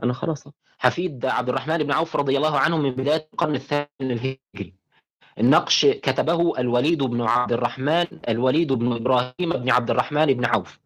أنا 0.03 0.13
خلاص. 0.13 0.45
حفيد 0.79 1.27
عبد 1.27 1.49
الرحمن 1.49 1.79
بن 1.79 1.93
عوف 1.93 2.17
رضي 2.17 2.37
الله 2.37 2.59
عنه 2.59 2.77
من 2.77 2.91
بداية 2.91 3.29
القرن 3.33 3.55
الثاني 3.55 3.89
الهجري. 4.01 4.75
النقش 5.39 5.87
كتبه 5.87 6.59
الوليد 6.59 7.03
بن 7.03 7.23
عبد 7.23 7.53
الرحمن 7.53 8.07
الوليد 8.29 8.73
بن 8.73 8.93
إبراهيم 8.93 9.51
بن 9.51 9.71
عبد 9.71 9.91
الرحمن 9.91 10.27
بن 10.27 10.45
عوف. 10.45 10.79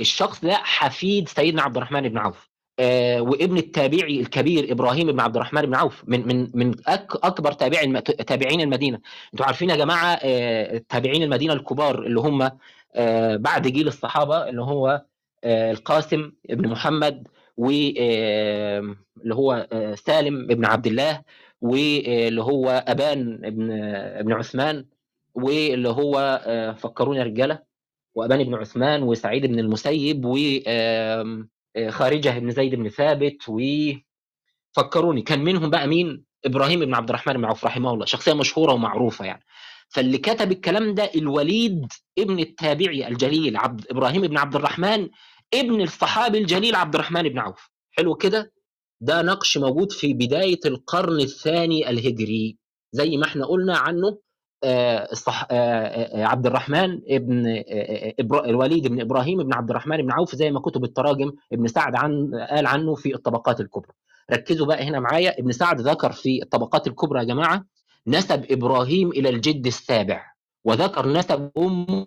الشخص 0.00 0.44
ده 0.44 0.54
حفيد 0.54 1.28
سيدنا 1.28 1.62
عبد 1.62 1.76
الرحمن 1.76 2.08
بن 2.08 2.18
عوف. 2.18 2.50
آه 2.78 3.20
وابن 3.20 3.56
التابعي 3.58 4.20
الكبير 4.20 4.72
إبراهيم 4.72 5.12
بن 5.12 5.20
عبد 5.20 5.36
الرحمن 5.36 5.62
بن 5.62 5.74
عوف 5.74 6.04
من 6.06 6.26
من 6.28 6.50
من 6.54 6.74
أك 6.86 7.12
أكبر 7.24 7.52
تابعي 7.52 7.84
الم- 7.84 7.98
تابعين 7.98 8.60
المدينة. 8.60 9.00
أنتوا 9.34 9.46
عارفين 9.46 9.70
يا 9.70 9.76
جماعة 9.76 10.18
آه 10.22 10.82
تابعين 10.88 11.22
المدينة 11.22 11.52
الكبار 11.52 12.02
اللي 12.06 12.20
هم 12.20 12.50
آه 12.94 13.36
بعد 13.36 13.68
جيل 13.68 13.88
الصحابة 13.88 14.48
اللي 14.48 14.62
هو 14.62 15.02
آه 15.44 15.70
القاسم 15.72 16.32
بن 16.48 16.68
محمد 16.68 17.28
واللي 17.56 19.34
هو 19.34 19.68
آه 19.72 19.94
سالم 19.94 20.46
بن 20.46 20.64
عبد 20.64 20.86
الله 20.86 21.22
واللي 21.60 22.42
هو 22.42 22.84
أبان 22.88 23.36
بن 23.36 23.70
ابن 24.18 24.32
عثمان 24.32 24.86
واللي 25.34 25.88
هو 25.88 26.42
آه 26.46 26.72
فكروني 26.72 27.22
رجالة. 27.22 27.71
وأبان 28.14 28.44
بن 28.44 28.54
عثمان 28.54 29.02
وسعيد 29.02 29.46
بن 29.46 29.58
المسيب 29.58 30.24
وخارجه 30.24 32.30
بن 32.38 32.50
زيد 32.50 32.74
بن 32.74 32.88
ثابت 32.88 33.36
وفكروني 33.48 35.22
كان 35.22 35.44
منهم 35.44 35.70
بقى 35.70 35.86
مين؟ 35.86 36.24
إبراهيم 36.44 36.80
بن 36.80 36.94
عبد 36.94 37.08
الرحمن 37.08 37.34
بن 37.34 37.44
عوف 37.44 37.64
رحمه 37.64 37.94
الله 37.94 38.06
شخصية 38.06 38.32
مشهورة 38.32 38.72
ومعروفة 38.72 39.24
يعني. 39.24 39.44
فاللي 39.88 40.18
كتب 40.18 40.52
الكلام 40.52 40.94
ده 40.94 41.10
الوليد 41.16 41.86
ابن 42.18 42.38
التابعي 42.38 43.08
الجليل 43.08 43.56
عبد 43.56 43.86
إبراهيم 43.90 44.22
بن 44.22 44.38
عبد 44.38 44.56
الرحمن 44.56 45.08
ابن 45.54 45.80
الصحابي 45.80 46.38
الجليل 46.38 46.74
عبد 46.74 46.94
الرحمن 46.94 47.22
بن 47.22 47.38
عوف. 47.38 47.70
حلو 47.90 48.14
كده؟ 48.14 48.52
ده 49.00 49.22
نقش 49.22 49.58
موجود 49.58 49.92
في 49.92 50.14
بداية 50.14 50.60
القرن 50.66 51.20
الثاني 51.20 51.90
الهجري 51.90 52.58
زي 52.92 53.16
ما 53.16 53.24
إحنا 53.24 53.46
قلنا 53.46 53.78
عنه. 53.78 54.08
آه، 54.08 54.18
الصح... 54.64 55.46
آه، 55.50 55.54
آه، 55.54 56.24
عبد 56.24 56.46
الرحمن 56.46 57.00
ابن 57.08 57.46
آه، 57.46 57.64
آه،. 57.68 58.14
الوليد 58.44 58.86
بن 58.86 59.00
إبراهيم 59.00 59.42
بن 59.42 59.54
عبد 59.54 59.70
الرحمن 59.70 59.96
بن 59.96 60.12
عوف 60.12 60.34
زي 60.34 60.50
ما 60.50 60.60
كتب 60.60 60.84
التراجم 60.84 61.32
ابن 61.52 61.66
سعد 61.66 61.96
عن 61.96 62.30
قال 62.50 62.66
عنه 62.66 62.94
في 62.94 63.14
الطبقات 63.14 63.60
الكبرى 63.60 63.92
ركزوا 64.32 64.66
بقى 64.66 64.84
هنا 64.84 65.00
معايا 65.00 65.38
ابن 65.38 65.52
سعد 65.52 65.80
ذكر 65.80 66.12
في 66.12 66.42
الطبقات 66.42 66.86
الكبرى 66.86 67.18
يا 67.18 67.24
جماعة 67.24 67.64
نسب 68.06 68.52
إبراهيم 68.52 69.08
إلى 69.10 69.28
الجد 69.28 69.66
السابع 69.66 70.32
وذكر 70.64 71.08
نسب 71.08 71.50
أمه 71.58 72.06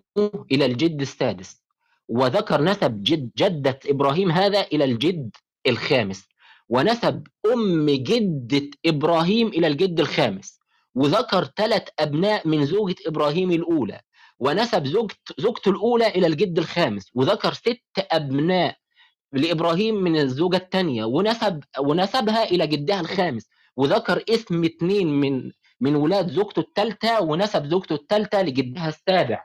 إلى 0.52 0.66
الجد 0.66 1.00
السادس 1.00 1.62
وذكر 2.08 2.62
نسب 2.62 3.02
جد 3.02 3.30
جدة 3.36 3.78
إبراهيم 3.86 4.30
هذا 4.30 4.60
إلى 4.60 4.84
الجد 4.84 5.30
الخامس 5.66 6.28
ونسب 6.68 7.26
أم 7.52 7.90
جدة 7.90 8.70
إبراهيم 8.86 9.48
إلى 9.48 9.66
الجد 9.66 10.00
الخامس 10.00 10.60
وذكر 10.96 11.44
ثلاث 11.56 11.82
أبناء 11.98 12.48
من 12.48 12.66
زوجة 12.66 12.96
إبراهيم 13.06 13.50
الأولى 13.50 14.00
ونسب 14.38 14.86
زوجت 14.86 15.18
زوجته 15.38 15.70
الأولى 15.70 16.06
إلى 16.08 16.26
الجد 16.26 16.58
الخامس 16.58 17.10
وذكر 17.14 17.52
ست 17.52 17.82
أبناء 17.98 18.76
لإبراهيم 19.32 19.94
من 19.94 20.16
الزوجة 20.16 20.56
الثانية 20.56 21.04
ونسب 21.04 21.64
ونسبها 21.78 22.44
إلى 22.44 22.66
جدها 22.66 23.00
الخامس 23.00 23.48
وذكر 23.76 24.24
اسم 24.30 24.64
اثنين 24.64 25.08
من 25.20 25.52
من 25.80 25.96
ولاد 25.96 26.30
زوجته 26.30 26.60
الثالثة 26.60 27.20
ونسب 27.22 27.66
زوجته 27.66 27.94
الثالثة 27.94 28.42
لجدها 28.42 28.88
السابع. 28.88 29.44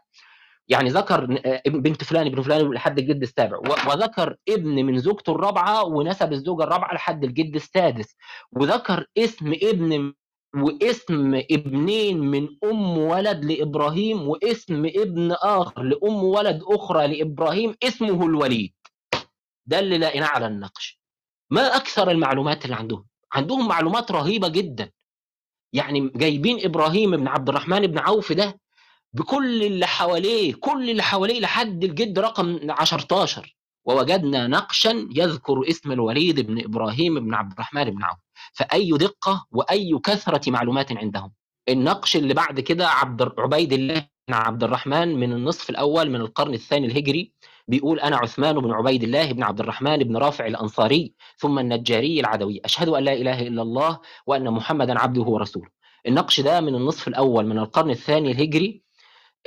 يعني 0.67 0.89
ذكر 0.89 1.25
بنت 1.67 2.03
فلان 2.03 2.27
ابن 2.27 2.41
فلان 2.41 2.71
لحد 2.73 2.99
الجد 2.99 3.21
السابع 3.21 3.57
وذكر 3.87 4.35
ابن 4.49 4.85
من 4.85 4.97
زوجته 4.99 5.31
الرابعة 5.31 5.83
ونسب 5.83 6.33
الزوجة 6.33 6.63
الرابعة 6.63 6.93
لحد 6.93 7.23
الجد 7.23 7.55
السادس 7.55 8.15
وذكر 8.51 9.05
اسم 9.17 9.53
ابن 9.63 10.13
واسم 10.55 11.35
ابنين 11.51 12.19
من 12.19 12.47
أم 12.63 12.97
ولد 12.97 13.45
لإبراهيم 13.45 14.27
واسم 14.27 14.85
ابن 14.85 15.31
آخر 15.31 15.83
لأم 15.83 16.23
ولد 16.23 16.61
أخرى 16.63 17.07
لإبراهيم 17.07 17.75
اسمه 17.83 18.25
الوليد. 18.25 18.73
ده 19.65 19.79
اللي 19.79 19.97
لقيناه 19.97 20.27
على 20.27 20.47
النقش. 20.47 20.99
ما 21.49 21.75
أكثر 21.75 22.11
المعلومات 22.11 22.65
اللي 22.65 22.75
عندهم؟ 22.75 23.05
عندهم 23.33 23.67
معلومات 23.67 24.11
رهيبة 24.11 24.47
جدا. 24.47 24.91
يعني 25.73 26.11
جايبين 26.15 26.65
إبراهيم 26.65 27.17
بن 27.17 27.27
عبد 27.27 27.49
الرحمن 27.49 27.87
بن 27.87 27.97
عوف 27.99 28.31
ده 28.31 28.59
بكل 29.13 29.63
اللي 29.63 29.85
حواليه 29.87 30.53
كل 30.53 30.89
اللي 30.89 31.03
حواليه 31.03 31.39
لحد 31.39 31.83
الجد 31.83 32.19
رقم 32.19 32.71
10 32.71 33.43
ووجدنا 33.85 34.47
نقشا 34.47 35.07
يذكر 35.15 35.69
اسم 35.69 35.91
الوليد 35.91 36.39
بن 36.39 36.63
إبراهيم 36.63 37.19
بن 37.19 37.33
عبد 37.33 37.53
الرحمن 37.53 37.83
بن 37.83 38.03
عوف. 38.03 38.19
فأي 38.53 38.91
دقة 38.91 39.45
وأي 39.51 39.99
كثرة 40.03 40.51
معلومات 40.51 40.97
عندهم. 40.97 41.31
النقش 41.69 42.15
اللي 42.15 42.33
بعد 42.33 42.59
كده 42.59 42.87
عبد 42.87 43.31
عبيد 43.39 43.73
الله 43.73 44.07
بن 44.27 44.33
عبد 44.33 44.63
الرحمن 44.63 45.15
من 45.19 45.31
النصف 45.33 45.69
الأول 45.69 46.09
من 46.09 46.21
القرن 46.21 46.53
الثاني 46.53 46.87
الهجري 46.87 47.33
بيقول 47.67 47.99
أنا 47.99 48.17
عثمان 48.17 48.59
بن 48.59 48.71
عبيد 48.71 49.03
الله 49.03 49.31
بن 49.31 49.43
عبد 49.43 49.59
الرحمن 49.59 49.97
بن 49.97 50.17
رافع 50.17 50.45
الأنصاري 50.47 51.13
ثم 51.37 51.59
النجاري 51.59 52.19
العدوي. 52.19 52.61
أشهد 52.65 52.87
أن 52.89 53.03
لا 53.03 53.13
إله 53.13 53.41
إلا 53.41 53.61
الله 53.61 53.99
وأن 54.27 54.49
محمدا 54.51 54.99
عبده 54.99 55.21
ورسوله. 55.21 55.67
النقش 56.07 56.39
ده 56.41 56.61
من 56.61 56.75
النصف 56.75 57.07
الأول 57.07 57.45
من 57.45 57.57
القرن 57.57 57.89
الثاني 57.89 58.31
الهجري 58.31 58.83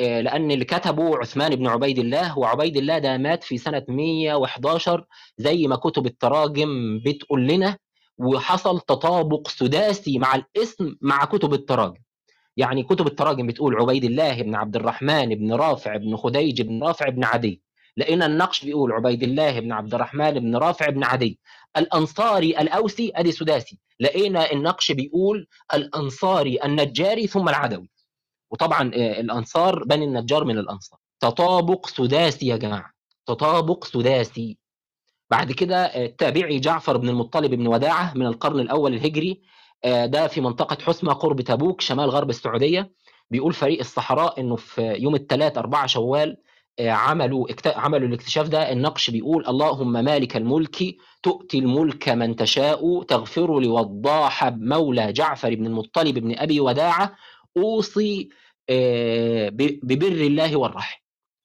آه، 0.01 0.21
لأن 0.21 0.51
اللي 0.51 0.65
كتبه 0.65 1.19
عثمان 1.19 1.57
بن 1.57 1.67
عبيد 1.67 1.99
الله 1.99 2.39
وعبيد 2.39 2.77
الله 2.77 2.99
ده 2.99 3.17
مات 3.19 3.45
في 3.45 3.59
سنة 3.59 3.85
111 3.89 5.05
زي 5.39 5.67
ما 5.67 5.77
كتب 5.77 6.07
التراجم 6.07 7.01
بتقول 7.07 7.47
لنا 7.47 7.79
وحصل 8.19 8.81
تطابق 8.81 9.49
سداسي 9.49 10.19
مع 10.19 10.35
الاسم 10.35 10.97
مع 11.01 11.25
كتب 11.25 11.55
التراجم. 11.55 12.03
يعني 12.57 12.83
كتب 12.83 13.07
التراجم 13.07 13.47
بتقول 13.47 13.77
عبيد 13.77 14.05
الله 14.05 14.43
بن 14.43 14.55
عبد 14.55 14.77
الرحمن 14.77 15.35
بن 15.35 15.53
رافع 15.53 15.97
بن 15.97 16.17
خديج 16.17 16.63
بن 16.63 16.83
رافع 16.83 17.09
بن 17.09 17.25
عدي. 17.25 17.63
لقينا 17.97 18.27
النقش 18.27 18.65
بيقول 18.65 18.93
عبيد 18.93 19.23
الله 19.23 19.61
بن 19.61 19.73
عبد 19.73 19.95
الرحمن 19.95 20.31
بن 20.31 20.57
رافع 20.57 20.89
بن 20.89 21.05
عدي. 21.05 21.39
الأنصاري 21.77 22.59
الأوسي 22.61 23.13
أدي 23.15 23.33
سداسي. 23.33 23.79
لقينا 24.01 24.53
النقش 24.53 24.93
بيقول 24.93 25.47
الأنصاري 25.75 26.65
النجاري 26.65 27.27
ثم 27.27 27.49
العدوي. 27.49 27.91
وطبعا 28.51 28.91
آه، 28.95 29.21
الأنصار 29.21 29.85
بني 29.85 30.05
النجار 30.05 30.45
من 30.45 30.59
الأنصار. 30.59 30.99
تطابق 31.21 31.87
سداسي 31.87 32.47
يا 32.47 32.57
جماعة. 32.57 32.91
تطابق 33.27 33.85
سداسي 33.85 34.59
بعد 35.35 35.53
كده 35.53 35.85
آه، 35.85 36.07
التابعي 36.07 36.59
جعفر 36.61 36.97
بن 36.97 37.09
المطلب 37.09 37.55
بن 37.55 37.67
وداعة 37.67 38.13
من 38.15 38.27
القرن 38.27 38.61
الأول 38.61 38.95
الهجري 38.95 39.41
آه، 39.85 40.07
ده 40.07 40.27
في 40.27 40.41
منطقة 40.41 40.79
حسمه 40.83 41.13
قرب 41.13 41.41
تبوك 41.41 41.81
شمال 41.81 42.11
غرب 42.11 42.31
السعودية. 42.31 42.93
بيقول 43.31 43.53
فريق 43.53 43.79
الصحراء 43.81 44.41
إنه 44.41 44.57
في 44.57 44.83
يوم 44.83 45.15
الثلاث 45.15 45.59
4 45.59 45.87
شوال 45.87 46.37
عملوا 46.81 47.47
عملوا 47.67 48.09
الاكتشاف 48.09 48.49
ده. 48.49 48.73
النقش 48.73 49.11
بيقول 49.11 49.47
اللهم 49.49 49.93
مالك 49.93 50.37
الملك 50.37 50.77
تؤتي 51.23 51.59
الملك 51.59 52.09
من 52.09 52.37
تشاء 52.37 53.03
تغفر 53.03 53.61
لوضاح 53.61 54.45
مولى 54.45 55.13
جعفر 55.13 55.55
بن 55.55 55.67
المطلب 55.67 56.19
بن 56.19 56.39
أبي 56.39 56.61
وداعة 56.61 57.17
أوصي 57.57 58.29
ببر 59.83 60.07
الله 60.27 60.57
والرحم. 60.57 61.01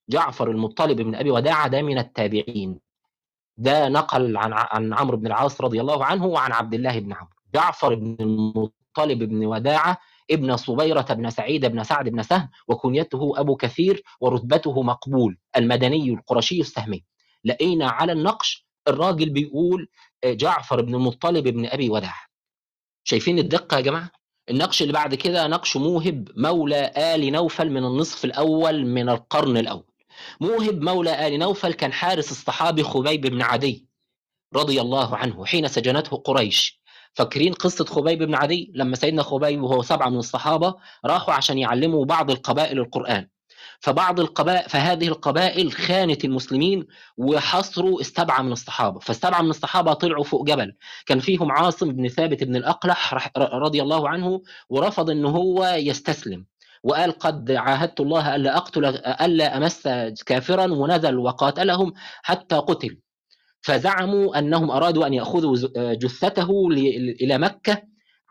جعفر 0.09 0.51
المطلب 0.51 1.01
بن 1.01 1.15
أبي 1.15 1.31
وداعة 1.31 1.67
ده 1.67 1.81
من 1.81 1.97
التابعين. 1.97 2.88
ده 3.59 3.89
نقل 3.89 4.37
عن 4.37 4.53
عن 4.53 4.93
عمرو 4.93 5.17
بن 5.17 5.27
العاص 5.27 5.61
رضي 5.61 5.81
الله 5.81 6.05
عنه 6.05 6.25
وعن 6.25 6.51
عبد 6.51 6.73
الله 6.73 6.99
بن 6.99 7.13
عمرو. 7.13 7.33
جعفر 7.55 7.95
بن 7.95 8.17
المطلب 8.19 9.23
بن 9.23 9.45
وداعة 9.45 9.97
ابن 10.31 10.57
صبيرة 10.57 11.01
بن 11.01 11.29
سعيد 11.29 11.65
بن 11.65 11.83
سعد 11.83 12.09
بن 12.09 12.23
سهم 12.23 12.49
وكنيته 12.67 13.33
أبو 13.37 13.55
كثير 13.55 14.03
ورتبته 14.21 14.81
مقبول 14.81 15.37
المدني 15.57 16.09
القرشي 16.13 16.61
السهمي. 16.61 17.03
لقينا 17.45 17.89
على 17.89 18.11
النقش 18.11 18.67
الراجل 18.87 19.29
بيقول 19.29 19.89
جعفر 20.25 20.81
بن 20.81 20.95
المطلب 20.95 21.47
بن 21.47 21.65
أبي 21.65 21.89
وداع 21.89 22.15
شايفين 23.03 23.39
الدقة 23.39 23.77
يا 23.77 23.81
جماعة؟ 23.81 24.11
النقش 24.49 24.81
اللي 24.81 24.93
بعد 24.93 25.15
كده 25.15 25.47
نقش 25.47 25.77
موهب 25.77 26.29
مولى 26.35 26.91
آل 26.97 27.31
نوفل 27.31 27.69
من 27.69 27.85
النصف 27.85 28.25
الأول 28.25 28.85
من 28.85 29.09
القرن 29.09 29.57
الأول. 29.57 29.88
موهب 30.41 30.81
مولى 30.81 31.27
آل 31.27 31.39
نوفل 31.39 31.73
كان 31.73 31.93
حارس 31.93 32.31
الصحابي 32.31 32.83
خبيب 32.83 33.21
بن 33.21 33.41
عدي 33.41 33.87
رضي 34.55 34.81
الله 34.81 35.17
عنه 35.17 35.45
حين 35.45 35.67
سجنته 35.67 36.17
قريش. 36.17 36.79
فاكرين 37.13 37.53
قصة 37.53 37.85
خبيب 37.85 38.23
بن 38.23 38.35
عدي؟ 38.35 38.71
لما 38.75 38.95
سيدنا 38.95 39.23
خبيب 39.23 39.61
وهو 39.61 39.81
سبعة 39.81 40.09
من 40.09 40.17
الصحابة 40.17 40.75
راحوا 41.05 41.33
عشان 41.33 41.57
يعلموا 41.57 42.05
بعض 42.05 42.31
القبائل 42.31 42.79
القرآن. 42.79 43.27
فبعض 43.79 44.19
القبائل 44.19 44.69
فهذه 44.69 45.07
القبائل 45.07 45.71
خانت 45.71 46.25
المسلمين 46.25 46.85
وحصروا 47.17 47.99
السبعة 47.99 48.41
من 48.41 48.51
الصحابة، 48.51 48.99
فالسبعة 48.99 49.41
من 49.41 49.49
الصحابة 49.49 49.93
طلعوا 49.93 50.23
فوق 50.23 50.45
جبل، 50.45 50.75
كان 51.05 51.19
فيهم 51.19 51.51
عاصم 51.51 51.91
بن 51.91 52.07
ثابت 52.07 52.43
بن 52.43 52.55
الأقلح 52.55 53.31
رضي 53.37 53.81
الله 53.81 54.09
عنه 54.09 54.41
ورفض 54.69 55.09
إن 55.09 55.25
هو 55.25 55.65
يستسلم، 55.65 56.45
وقال 56.83 57.11
قد 57.11 57.51
عاهدت 57.51 57.99
الله 57.99 58.35
ألا 58.35 58.57
أقتل 58.57 58.85
ألا 59.21 59.57
أمس 59.57 59.87
كافرا 60.25 60.73
ونزل 60.73 61.17
وقاتلهم 61.17 61.93
حتى 62.23 62.55
قتل. 62.55 62.97
فزعموا 63.61 64.39
أنهم 64.39 64.71
أرادوا 64.71 65.07
أن 65.07 65.13
يأخذوا 65.13 65.57
جثته 65.93 66.67
إلى 67.21 67.37
مكة 67.37 67.81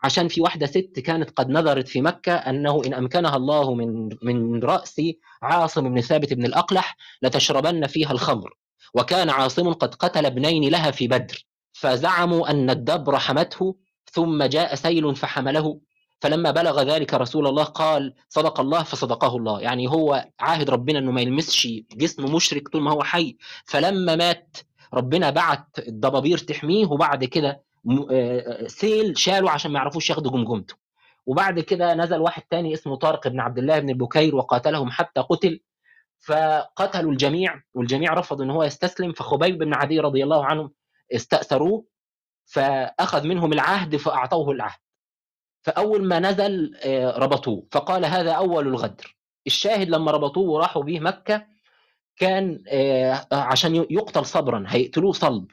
عشان 0.03 0.27
في 0.27 0.41
واحدة 0.41 0.65
ست 0.65 0.99
كانت 0.99 1.29
قد 1.29 1.49
نذرت 1.49 1.87
في 1.87 2.01
مكة 2.01 2.33
أنه 2.33 2.81
إن 2.85 2.93
أمكنها 2.93 3.35
الله 3.35 3.73
من 3.73 4.09
من 4.21 4.63
رأس 4.63 5.01
عاصم 5.41 5.93
بن 5.93 6.01
ثابت 6.01 6.33
بن 6.33 6.45
الأقلح 6.45 6.97
لتشربن 7.21 7.87
فيها 7.87 8.11
الخمر 8.11 8.53
وكان 8.93 9.29
عاصم 9.29 9.73
قد 9.73 9.95
قتل 9.95 10.25
ابنين 10.25 10.71
لها 10.71 10.91
في 10.91 11.07
بدر 11.07 11.45
فزعموا 11.73 12.49
أن 12.49 12.69
الدبر 12.69 13.19
حمته 13.19 13.75
ثم 14.11 14.43
جاء 14.43 14.75
سيل 14.75 15.15
فحمله 15.15 15.79
فلما 16.21 16.51
بلغ 16.51 16.81
ذلك 16.81 17.13
رسول 17.13 17.47
الله 17.47 17.63
قال 17.63 18.13
صدق 18.29 18.59
الله 18.59 18.83
فصدقه 18.83 19.35
الله. 19.35 19.61
يعني 19.61 19.87
هو 19.87 20.25
عاهد 20.39 20.69
ربنا 20.69 20.99
إنه 20.99 21.11
ما 21.11 21.21
يلمسش 21.21 21.67
جسم 21.91 22.35
مشرك 22.35 22.67
طول 22.67 22.81
ما 22.81 22.91
هو 22.91 23.03
حي. 23.03 23.37
فلما 23.65 24.15
مات 24.15 24.57
ربنا 24.93 25.29
بعت 25.29 25.79
الدبابير 25.87 26.37
تحميه 26.37 26.85
وبعد 26.85 27.23
كده 27.25 27.63
سيل 28.67 29.17
شالوا 29.17 29.49
عشان 29.49 29.71
ما 29.71 29.79
يعرفوش 29.79 30.09
ياخدوا 30.09 30.31
جمجمته. 30.31 30.75
وبعد 31.25 31.59
كده 31.59 31.93
نزل 31.93 32.19
واحد 32.19 32.41
تاني 32.41 32.73
اسمه 32.73 32.95
طارق 32.95 33.27
بن 33.27 33.39
عبد 33.39 33.57
الله 33.57 33.79
بن 33.79 33.89
البكير 33.89 34.35
وقاتلهم 34.35 34.91
حتى 34.91 35.21
قتل. 35.21 35.59
فقتلوا 36.19 37.11
الجميع 37.11 37.61
والجميع 37.73 38.13
رفض 38.13 38.41
إن 38.41 38.49
هو 38.49 38.63
يستسلم. 38.63 39.13
فخبيب 39.13 39.57
بن 39.57 39.73
عدي 39.73 39.99
رضي 39.99 40.23
الله 40.23 40.45
عنه 40.45 40.71
استأثروه 41.15 41.85
فأخذ 42.45 43.27
منهم 43.27 43.53
العهد 43.53 43.95
فأعطوه 43.95 44.51
العهد. 44.51 44.79
فأول 45.69 46.07
ما 46.07 46.19
نزل 46.19 46.75
ربطوه 47.17 47.63
فقال 47.71 48.05
هذا 48.05 48.31
أول 48.31 48.67
الغدر. 48.67 49.17
الشاهد 49.47 49.89
لما 49.89 50.11
ربطوه 50.11 50.49
وراحوا 50.49 50.83
به 50.83 50.99
مكة 50.99 51.45
كان 52.17 52.63
عشان 53.31 53.75
يقتل 53.75 54.25
صبرا 54.25 54.63
هيقتلوه 54.67 55.11
صلب. 55.11 55.47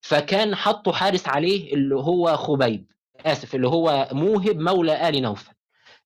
فكان 0.00 0.54
حطوا 0.54 0.92
حارس 0.92 1.28
عليه 1.28 1.74
اللي 1.74 1.94
هو 1.96 2.36
خبيب 2.36 2.86
آسف 3.26 3.54
اللي 3.54 3.68
هو 3.68 4.08
موهب 4.12 4.58
مولى 4.58 5.08
آل 5.08 5.22
نوفل. 5.22 5.52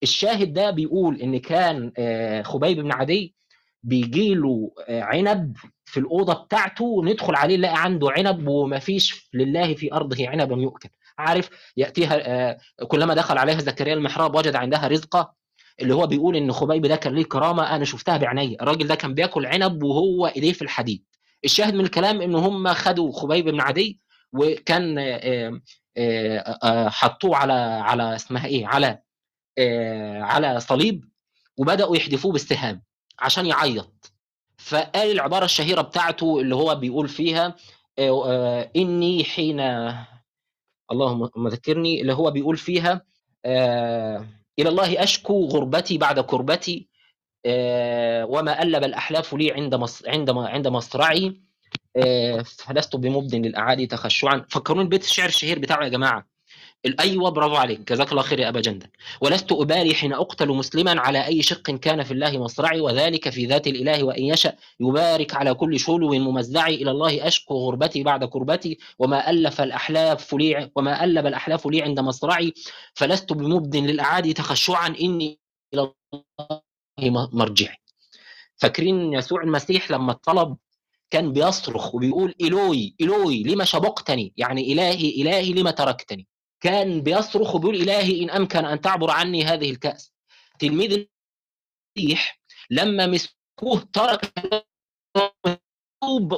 الشاهد 0.03 0.53
ده 0.53 0.71
بيقول 0.71 1.21
إن 1.21 1.39
كان 1.39 1.93
خبيب 2.45 2.81
بن 2.81 2.93
عدي 2.93 3.35
بيجي 3.83 4.35
له 4.35 4.71
عنب 4.89 5.57
في 5.85 6.01
الأوضة 6.01 6.45
بتاعته 6.45 7.05
ندخل 7.05 7.35
عليه 7.35 7.57
نلاقي 7.57 7.83
عنده 7.85 8.11
عنب 8.11 8.49
ومفيش 8.49 9.31
لله 9.35 9.75
في 9.75 9.93
أرضه 9.95 10.29
عنب 10.29 10.53
يؤكل. 10.59 10.89
عارف 11.19 11.51
يأتيها 11.77 12.57
كلما 12.89 13.15
دخل 13.15 13.39
عليها 13.39 13.59
زكريا 13.59 13.95
المحراب 13.95 14.35
وجد 14.37 14.57
عندها 14.57 14.89
رزقة 14.89 15.35
اللي 15.81 15.95
هو 15.95 16.07
بيقول 16.07 16.37
إن 16.37 16.53
خبيب 16.53 16.87
ده 16.87 16.97
كان 16.97 17.15
ليه 17.15 17.25
كرامة 17.25 17.77
أنا 17.77 17.85
شفتها 17.85 18.17
بعيني 18.17 18.57
الراجل 18.63 18.87
ده 18.87 18.95
كان 18.95 19.15
بياكل 19.15 19.47
عنب 19.47 19.83
وهو 19.83 20.27
ايديه 20.27 20.53
في 20.53 20.63
الحديد. 20.63 21.05
الشاهد 21.45 21.75
من 21.75 21.81
الكلام 21.85 22.23
إن 22.23 22.35
هم 22.35 22.69
خدوا 22.69 23.13
خبيب 23.13 23.45
بن 23.45 23.61
عدي 23.61 24.01
وكان 24.33 24.99
حطوه 26.91 27.37
على 27.37 27.53
على 27.83 28.15
اسمها 28.15 28.47
إيه 28.47 28.67
على 28.67 28.99
على 30.23 30.61
صليب 30.61 31.05
وبدأوا 31.59 31.97
يحدفوه 31.97 32.33
بالسهام 32.33 32.83
عشان 33.19 33.47
يعيط. 33.47 34.13
فقال 34.59 35.11
العبارة 35.11 35.45
الشهيرة 35.45 35.81
بتاعته 35.83 36.41
اللي 36.41 36.55
هو 36.55 36.75
بيقول 36.75 37.09
فيها 37.09 37.55
إني 38.77 39.25
حين 39.25 39.61
اللهم 40.93 41.49
ذكرني 41.49 42.01
اللي 42.01 42.13
هو 42.13 42.31
بيقول 42.31 42.57
فيها 42.57 43.03
إلى 44.59 44.69
الله 44.69 45.03
أشكو 45.03 45.45
غربتي 45.47 45.99
بعد 45.99 46.21
كربتي 46.21 46.89
وما 48.29 48.63
ألب 48.63 48.85
الأحلاف 48.85 49.35
لي 49.35 49.53
عند. 49.53 49.75
عند 50.07 50.31
عند 50.31 50.69
مصرعي 50.69 51.41
فلست 52.45 52.97
بمبد 52.97 53.35
للأعادي 53.35 53.87
تخشعا 53.87 54.45
فكروني 54.49 54.89
بيت 54.89 55.05
الشعر 55.05 55.29
الشهير 55.29 55.59
بتاعه 55.59 55.85
يا 55.85 55.89
جماعة 55.89 56.32
أيوه 57.01 57.31
برافو 57.31 57.55
عليك 57.57 57.93
جزاك 57.93 58.11
الله 58.13 58.23
خير 58.23 58.41
يا 58.41 58.49
أبا 58.49 58.61
جندل. 58.61 58.87
ولست 59.21 59.53
أبالي 59.53 59.95
حين 59.95 60.13
أقتل 60.13 60.49
مسلما 60.49 61.01
على 61.01 61.27
أي 61.27 61.43
شق 61.43 61.63
كان 61.71 62.03
في 62.03 62.11
الله 62.11 62.39
مصرعي 62.39 62.81
وذلك 62.81 63.29
في 63.31 63.47
ذات 63.47 63.67
الإله 63.67 64.05
وإن 64.05 64.23
يشأ 64.25 64.57
يبارك 64.81 65.35
على 65.35 65.55
كل 65.55 65.81
شلو 65.81 66.11
ممزعي 66.15 66.75
إلى 66.75 66.91
الله 66.91 67.27
أشكو 67.27 67.55
غربتي 67.55 68.03
بعد 68.03 68.25
كربتي 68.25 68.79
وما 68.99 69.31
ألف 69.31 69.61
الأحلاف 69.61 70.35
لي 70.35 70.71
وما 70.77 71.05
الب 71.05 71.27
الأحلاف 71.27 71.67
لي 71.67 71.83
عند 71.83 72.01
مصرعي 72.01 72.53
فلست 72.95 73.33
بمبد 73.33 73.77
للأعادي 73.77 74.33
تخشعا 74.33 74.89
إني 74.89 75.41
إلى 75.75 75.93
الله 76.99 77.29
مرجعي. 77.33 77.77
فاكرين 78.57 79.13
يسوع 79.13 79.43
المسيح 79.43 79.91
لما 79.91 80.13
طلب 80.13 80.57
كان 81.11 81.33
بيصرخ 81.33 81.95
وبيقول 81.95 82.35
إلوي 82.41 82.95
إلوي 83.01 83.43
لما 83.43 83.65
شبقتني؟ 83.65 84.33
يعني 84.37 84.73
إلهي 84.73 85.11
إلهي 85.23 85.53
لما 85.53 85.71
تركتني؟ 85.71 86.27
كان 86.63 87.01
بيصرخ 87.01 87.55
وبيقول 87.55 87.77
إلهي 87.77 88.23
إن 88.23 88.31
أمكن 88.31 88.65
أن 88.65 88.81
تعبر 88.81 89.11
عني 89.11 89.45
هذه 89.45 89.71
الكأس. 89.71 90.13
تلميذ 90.59 91.07
المسيح 91.99 92.41
لما 92.71 93.07
مسكوه 93.07 93.89
ترك 93.93 94.33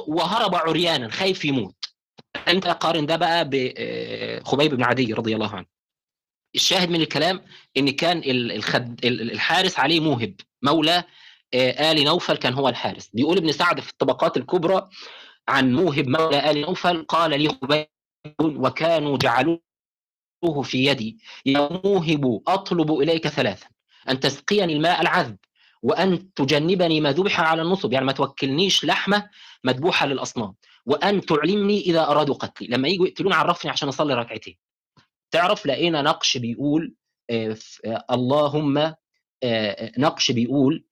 وهرب 0.07 0.55
عريانا 0.55 1.09
خايف 1.09 1.45
يموت. 1.45 1.75
أنت 2.47 2.67
قارن 2.67 3.05
ده 3.05 3.15
بقى 3.15 3.49
بخبيب 3.49 4.75
بن 4.75 4.83
عدي 4.83 5.13
رضي 5.13 5.35
الله 5.35 5.55
عنه. 5.55 5.65
الشاهد 6.55 6.89
من 6.89 7.01
الكلام 7.01 7.41
إن 7.77 7.89
كان 7.89 8.21
الخد... 8.25 9.05
الحارس 9.05 9.79
عليه 9.79 9.99
موهب. 9.99 10.35
مولى 10.63 11.03
آل 11.53 12.03
نوفل 12.03 12.37
كان 12.37 12.53
هو 12.53 12.69
الحارس. 12.69 13.09
بيقول 13.13 13.37
ابن 13.37 13.51
سعد 13.51 13.79
في 13.79 13.89
الطبقات 13.89 14.37
الكبرى 14.37 14.89
عن 15.47 15.73
موهب 15.73 16.07
مولى 16.07 16.51
آل 16.51 16.61
نوفل 16.61 17.03
قال 17.03 17.41
لي 17.41 17.49
خبيب 17.49 17.87
وكانوا 18.41 19.17
جعلوه 19.17 19.61
في 20.61 20.85
يدي 20.85 21.17
يا 21.45 21.69
موهب 21.83 22.41
أطلب 22.47 22.91
إليك 22.91 23.27
ثلاثا 23.27 23.67
أن 24.09 24.19
تسقيني 24.19 24.73
الماء 24.73 25.01
العذب 25.01 25.37
وأن 25.81 26.33
تجنبني 26.33 27.01
ما 27.01 27.11
ذبح 27.11 27.39
على 27.39 27.61
النصب 27.61 27.93
يعني 27.93 28.05
ما 28.05 28.11
توكلنيش 28.11 28.85
لحمة 28.85 29.29
مذبوحة 29.63 30.05
للأصنام 30.05 30.55
وأن 30.85 31.21
تعلمني 31.21 31.81
إذا 31.81 32.07
أرادوا 32.07 32.35
قتلي. 32.35 32.67
لما 32.67 32.87
يجوا 32.87 33.07
يقتلوني 33.07 33.35
عرفني 33.35 33.71
عشان 33.71 33.87
أصلي 33.87 34.13
ركعتين. 34.13 34.57
تعرف 35.31 35.65
لقينا 35.65 36.01
نقش 36.01 36.37
بيقول 36.37 36.95
اللهم 38.11 38.93
نقش 39.97 40.31
بيقول 40.31 40.85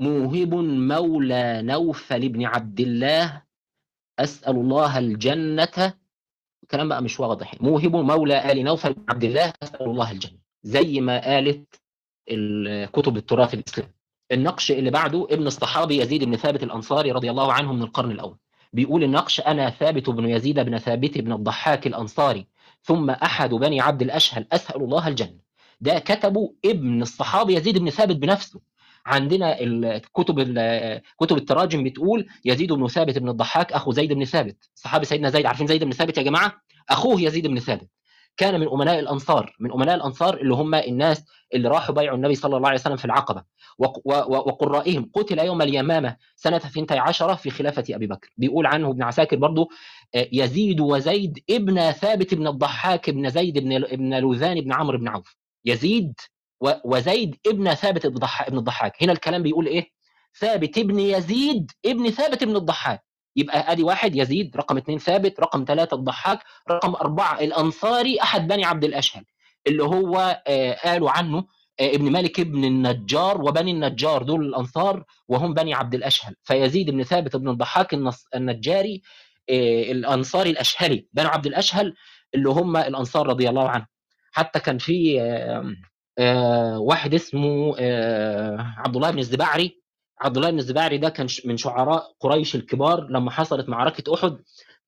موهب 0.00 0.54
مولى 0.54 1.62
نوفل 1.62 2.28
بن 2.28 2.44
عبد 2.44 2.80
الله 2.80 3.42
أسأل 4.18 4.56
الله 4.56 4.98
الجنة 4.98 5.94
الكلام 6.62 6.88
بقى 6.88 7.02
مش 7.02 7.20
واضح 7.20 7.54
موهب 7.60 7.96
مولى 7.96 8.52
آل 8.52 8.64
نوفل 8.64 8.92
بن 8.92 9.04
عبد 9.08 9.24
الله 9.24 9.52
أسأل 9.62 9.82
الله 9.86 10.10
الجنة 10.10 10.38
زي 10.62 11.00
ما 11.00 11.20
قالت 11.24 11.74
كتب 12.92 13.16
التراث 13.16 13.54
الإسلامي. 13.54 13.90
النقش 14.32 14.70
اللي 14.72 14.90
بعده 14.90 15.26
ابن 15.30 15.46
الصحابي 15.46 15.96
يزيد 16.00 16.24
بن 16.24 16.36
ثابت 16.36 16.62
الأنصاري 16.62 17.12
رضي 17.12 17.30
الله 17.30 17.52
عنه 17.52 17.72
من 17.72 17.82
القرن 17.82 18.10
الأول. 18.10 18.36
بيقول 18.72 19.04
النقش 19.04 19.40
أنا 19.40 19.70
ثابت 19.70 20.10
بن 20.10 20.28
يزيد 20.30 20.60
بن 20.60 20.78
ثابت 20.78 21.18
بن 21.18 21.32
الضحاك 21.32 21.86
الأنصاري 21.86 22.46
ثم 22.82 23.10
أحد 23.10 23.50
بني 23.50 23.80
عبد 23.80 24.02
الأشهل 24.02 24.46
أسأل 24.52 24.82
الله 24.82 25.08
الجنة. 25.08 25.38
ده 25.80 25.98
كتبه 25.98 26.54
ابن 26.64 27.02
الصحابي 27.02 27.54
يزيد 27.54 27.78
بن 27.78 27.90
ثابت 27.90 28.16
بنفسه. 28.16 28.60
عندنا 29.06 29.60
الكتب 29.60 30.58
كتب 31.20 31.36
التراجم 31.36 31.84
بتقول 31.84 32.26
يزيد 32.44 32.72
بن 32.72 32.86
ثابت 32.86 33.18
بن 33.18 33.28
الضحاك 33.28 33.72
أخو 33.72 33.92
زيد 33.92 34.12
بن 34.12 34.24
ثابت. 34.24 34.70
صحابي 34.74 35.04
سيدنا 35.04 35.30
زيد 35.30 35.46
عارفين 35.46 35.66
زيد 35.66 35.84
بن 35.84 35.90
ثابت 35.90 36.18
يا 36.18 36.22
جماعة؟ 36.22 36.52
أخوه 36.90 37.20
يزيد 37.20 37.46
بن 37.46 37.58
ثابت. 37.58 37.88
كان 38.36 38.60
من 38.60 38.68
أمناء 38.68 38.98
الأنصار 38.98 39.56
من 39.60 39.72
أمناء 39.72 39.94
الأنصار 39.94 40.36
اللي 40.40 40.54
هم 40.54 40.74
الناس 40.74 41.24
اللي 41.54 41.68
راحوا 41.68 41.94
بايعوا 41.94 42.16
النبي 42.16 42.34
صلى 42.34 42.56
الله 42.56 42.68
عليه 42.68 42.78
وسلم 42.78 42.96
في 42.96 43.04
العقبة. 43.04 43.42
وقرائهم. 43.78 45.10
قتل 45.14 45.38
يوم 45.38 45.62
اليمامة 45.62 46.16
سنة 46.36 46.56
12 46.56 47.36
في 47.36 47.50
خلافة 47.50 47.84
أبي 47.90 48.06
بكر. 48.06 48.30
بيقول 48.36 48.66
عنه 48.66 48.90
ابن 48.90 49.02
عساكر 49.02 49.36
برضه 49.36 49.68
يزيد 50.14 50.80
وزيد 50.80 51.38
ابن 51.50 51.90
ثابت 51.90 52.34
بن 52.34 52.46
الضحاك 52.46 53.10
بن 53.10 53.30
زيد 53.30 53.58
بن 53.58 53.72
ابن 53.72 54.18
لوذان 54.18 54.60
بن 54.60 54.72
عمرو 54.72 54.98
بن 54.98 55.08
عوف. 55.08 55.36
يزيد 55.64 56.12
وزيد 56.60 57.36
ابن 57.46 57.74
ثابت 57.74 58.04
ابن 58.06 58.58
الضحاك. 58.58 59.02
هنا 59.02 59.12
الكلام 59.12 59.42
بيقول 59.42 59.66
إيه؟ 59.66 59.90
ثابت 60.38 60.78
ابن 60.78 60.98
يزيد 60.98 61.70
ابن 61.86 62.10
ثابت 62.10 62.42
ابن 62.42 62.56
الضحاك. 62.56 63.02
يبقى 63.36 63.72
أدي 63.72 63.82
واحد 63.82 64.16
يزيد 64.16 64.56
رقم 64.56 64.76
اثنين 64.76 64.98
ثابت 64.98 65.40
رقم 65.40 65.64
ثلاثة 65.68 65.94
الضحاك 65.96 66.38
رقم 66.70 66.94
أربعة 66.94 67.40
الأنصاري 67.40 68.20
أحد 68.22 68.48
بني 68.48 68.64
عبد 68.64 68.84
الأشهل 68.84 69.24
اللي 69.66 69.82
هو 69.84 70.42
آه 70.46 70.72
قالوا 70.84 71.10
عنه 71.10 71.38
آه 71.80 71.94
ابن 71.94 72.12
مالك 72.12 72.40
ابن 72.40 72.64
النجار 72.64 73.40
وبني 73.42 73.70
النجار 73.70 74.22
دول 74.22 74.46
الأنصار 74.46 75.04
وهم 75.28 75.54
بني 75.54 75.74
عبد 75.74 75.94
الأشهل. 75.94 76.34
فيزيد 76.42 76.90
بن 76.90 77.02
ثابت 77.02 77.36
بن 77.36 77.48
الضحاك 77.48 77.94
النجاري 78.34 79.02
آه 79.50 79.82
الأنصاري 79.92 80.50
الأشهلي 80.50 81.06
بني 81.12 81.28
عبد 81.28 81.46
الأشهل 81.46 81.94
اللي 82.34 82.48
هم 82.48 82.76
الأنصار 82.76 83.26
رضي 83.26 83.48
الله 83.48 83.68
عنهم. 83.68 83.86
حتى 84.32 84.60
كان 84.60 84.78
في 84.78 85.20
واحد 86.78 87.14
اسمه 87.14 87.74
آه 87.78 88.56
عبد 88.76 88.96
الله 88.96 89.10
بن 89.10 89.18
الزبعري. 89.18 89.80
عبد 90.20 90.36
الله 90.36 90.50
بن 90.50 90.58
الزبعري 90.58 90.98
ده 90.98 91.08
كان 91.08 91.26
من 91.44 91.56
شعراء 91.56 92.12
قريش 92.20 92.54
الكبار 92.54 93.08
لما 93.08 93.30
حصلت 93.30 93.68
معركة 93.68 94.14
أحد. 94.14 94.38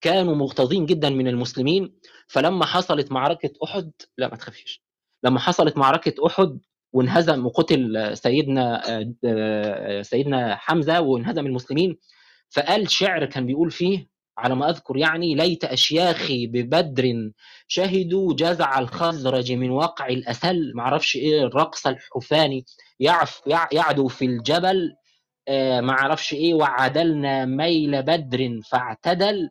كانوا 0.01 0.35
مغتاظين 0.35 0.85
جدا 0.85 1.09
من 1.09 1.27
المسلمين. 1.27 1.95
فلما 2.27 2.65
حصلت 2.65 3.11
معركة 3.11 3.51
أحد 3.63 3.91
لا 4.17 4.27
ما 4.27 4.35
تخافيش. 4.35 4.83
لما 5.23 5.39
حصلت 5.39 5.77
معركة 5.77 6.27
أحد 6.27 6.59
وانهزم 6.93 7.45
وقتل 7.45 8.11
سيدنا 8.17 8.81
آه 9.25 10.01
سيدنا 10.01 10.55
حمزة 10.55 11.01
وانهزم 11.01 11.45
المسلمين 11.45 11.97
فقال 12.49 12.89
شعر 12.91 13.25
كان 13.25 13.45
بيقول 13.45 13.71
فيه 13.71 14.12
على 14.37 14.55
ما 14.55 14.69
أذكر 14.69 14.97
يعني 14.97 15.35
ليت 15.35 15.63
أشياخي 15.63 16.47
ببدر 16.47 17.31
شهدوا 17.67 18.33
جزع 18.33 18.79
الخزرج 18.79 19.51
من 19.51 19.69
وقع 19.69 20.07
الاسل 20.07 20.71
ما 20.75 20.81
أعرفش 20.81 21.15
إيه 21.15 21.43
الرقص 21.43 21.87
الحفاني. 21.87 22.65
يعف 22.99 23.41
يعدو 23.71 24.07
في 24.07 24.25
الجبل. 24.25 24.93
آه 25.47 25.81
ما 25.81 25.91
أعرفش 25.91 26.33
إيه 26.33 26.53
وعدلنا 26.53 27.45
ميل 27.45 28.03
بدر 28.03 28.59
فاعتدل. 28.71 29.49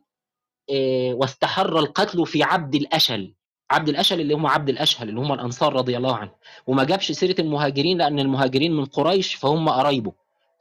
آه 0.69 1.13
واستحر 1.13 1.79
القتل 1.79 2.25
في 2.25 2.43
عبد 2.43 2.75
الأشل. 2.75 3.33
عبد 3.71 3.89
الأشل 3.89 4.21
اللي 4.21 4.33
هم 4.33 4.47
عبد 4.47 4.69
الأشهل 4.69 5.09
اللي 5.09 5.19
هم 5.19 5.33
الأنصار 5.33 5.73
رضي 5.73 5.97
الله 5.97 6.15
عنهم 6.15 6.35
وما 6.67 6.83
جابش 6.83 7.11
سيرة 7.11 7.41
المهاجرين 7.41 7.97
لأن 7.97 8.19
المهاجرين 8.19 8.71
من 8.77 8.85
قريش 8.85 9.35
فهم 9.35 9.69
قرايبه. 9.69 10.13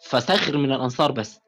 فسخر 0.04 0.56
من 0.56 0.72
الأنصار 0.72 1.12
بس. 1.12 1.40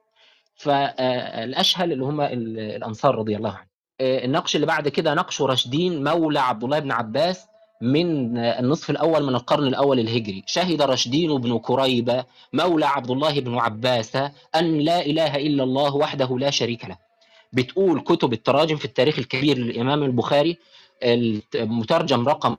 فالأشهل 0.55 1.93
اللي 1.93 2.05
هم 2.05 2.21
الأنصار 2.21 3.15
رضي 3.15 3.37
الله 3.37 3.51
عنهم. 3.51 3.67
النقش 4.01 4.57
اللي 4.57 4.67
بعد 4.67 4.89
كده 4.89 5.15
نقش 5.15 5.43
رشدين 5.43 6.05
مولى 6.05 6.41
عبد 6.41 6.65
الله 6.65 6.79
بن 6.79 6.91
عباس 6.93 7.47
من 7.83 8.39
النصف 8.39 8.91
الأول 8.91 9.23
من 9.23 9.35
القرن 9.35 9.67
الأول 9.67 10.01
الهجري. 10.01 10.43
شهد 10.47 10.83
رشدين 10.83 11.39
بن 11.41 11.59
كريبة 11.59 12.25
مولى 12.53 12.87
عبد 12.87 13.11
الله 13.11 13.41
بن 13.41 13.59
عباس 13.59 14.17
أن 14.55 14.79
لا 14.79 15.07
إله 15.07 15.37
إلا 15.37 15.63
الله 15.63 15.97
وحده 15.97 16.39
لا 16.39 16.51
شريك 16.51 16.85
له. 16.85 16.97
بتقول 17.53 18.01
كتب 18.01 18.33
التراجم 18.33 18.77
في 18.77 18.85
التاريخ 18.85 19.19
الكبير 19.19 19.59
للإمام 19.59 20.03
البخاري 20.03 20.59
المترجم 21.55 22.29
رقم 22.29 22.57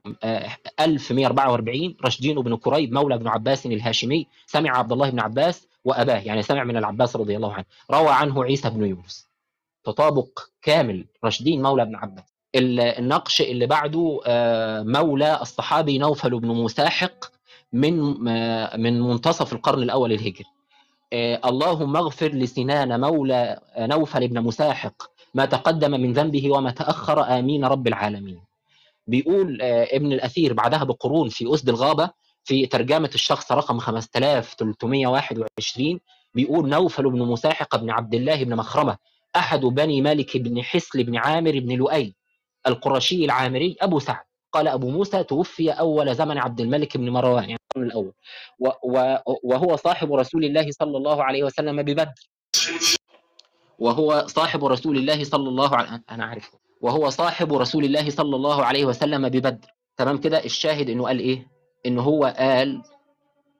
1144 0.79 1.95
رشدين 2.05 2.41
بن 2.41 2.55
كريب 2.55 2.93
مولى 2.93 3.17
بن 3.17 3.27
عباس 3.27 3.65
الهاشمي 3.65 4.27
سمع 4.45 4.77
عبد 4.77 4.91
الله 4.91 5.09
بن 5.09 5.19
عباس 5.19 5.67
وأباه 5.85 6.19
يعني 6.19 6.41
سمع 6.41 6.63
من 6.63 6.77
العباس 6.77 7.15
رضي 7.15 7.35
الله 7.35 7.53
عنه 7.53 7.65
روى 7.91 8.09
عنه 8.09 8.43
عيسى 8.43 8.69
بن 8.69 8.85
يونس 8.85 9.27
تطابق 9.83 10.39
كامل 10.61 11.05
رشدين 11.25 11.61
مولى 11.61 11.85
بن 11.85 11.95
عباس. 11.95 12.35
النقش 12.55 13.41
اللي 13.41 13.65
بعده 13.65 14.21
مولى 14.83 15.41
الصحابي 15.41 15.97
نوفل 15.97 16.39
بن 16.39 16.47
مساحق 16.47 17.25
من 17.73 17.99
من 18.81 19.01
منتصف 19.01 19.53
القرن 19.53 19.83
الأول 19.83 20.11
الهجري 20.11 20.45
اللهم 21.45 21.95
اغفر 21.95 22.27
لسنان 22.27 23.01
مولى 23.01 23.59
نوفل 23.77 24.27
بن 24.27 24.41
مساحق 24.41 25.03
ما 25.33 25.45
تقدم 25.45 25.91
من 25.91 26.13
ذنبه 26.13 26.51
وما 26.51 26.71
تأخر 26.71 27.39
آمين 27.39 27.65
رب 27.65 27.87
العالمين. 27.87 28.41
بيقول 29.07 29.61
ابن 29.61 30.11
الأثير 30.11 30.53
بعدها 30.53 30.83
بقرون 30.83 31.29
في 31.29 31.53
أسد 31.53 31.69
الغابة 31.69 32.09
في 32.45 32.65
ترجمة 32.65 33.09
الشخص 33.15 33.51
رقم 33.51 33.79
5321 33.79 35.99
بيقول 36.33 36.69
نوفل 36.69 37.09
بن 37.09 37.19
مساحق 37.19 37.75
بن 37.75 37.89
عبد 37.89 38.15
الله 38.15 38.43
بن 38.43 38.55
مخرمة 38.55 38.97
أحد 39.35 39.59
بني 39.59 40.01
مالك 40.01 40.37
بن 40.37 40.63
حسل 40.63 41.03
بن 41.03 41.17
عامر 41.17 41.59
بن 41.59 41.75
لؤي 41.75 42.15
القرشي 42.67 43.25
العامري 43.25 43.75
أبو 43.81 43.99
سعد. 43.99 44.23
قال 44.51 44.67
أبو 44.67 44.89
موسى 44.89 45.23
توفي 45.23 45.71
أول 45.71 46.15
زمن 46.15 46.37
عبد 46.37 46.61
الملك 46.61 46.97
بن 46.97 47.09
مروان 47.09 47.43
يعني 47.43 47.59
الأول. 47.77 48.13
وهو 49.43 49.75
صاحب 49.75 50.13
رسول 50.13 50.45
الله 50.45 50.71
صلى 50.71 50.97
الله 50.97 51.23
عليه 51.23 51.43
وسلم 51.43 51.81
ببدر. 51.81 52.13
وهو 53.79 54.27
صاحب 54.27 54.65
رسول 54.65 54.97
الله 54.97 55.23
صلى 55.23 55.49
الله 55.49 55.75
عليه 55.75 56.03
أنا 56.09 56.25
عارف 56.25 56.51
وهو 56.81 57.09
صاحب 57.09 57.53
رسول 57.53 57.85
الله 57.85 58.09
صلى 58.09 58.35
الله 58.35 58.65
عليه 58.65 58.85
وسلم 58.85 59.29
ببدر. 59.29 59.67
تمام 59.97 60.17
كده؟ 60.17 60.45
الشاهد 60.45 60.89
إنه 60.89 61.05
قال 61.05 61.19
إيه؟ 61.19 61.54
إنه 61.85 62.01
هو 62.01 62.25
قال 62.37 62.81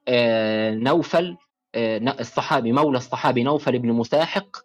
آه 0.08 0.70
نوفل 0.74 1.36
آه 1.74 1.98
الصحابي 2.20 2.72
مولى 2.72 2.96
الصحابي 2.96 3.42
نوفل 3.42 3.78
بن 3.78 3.92
مساحق. 3.92 4.56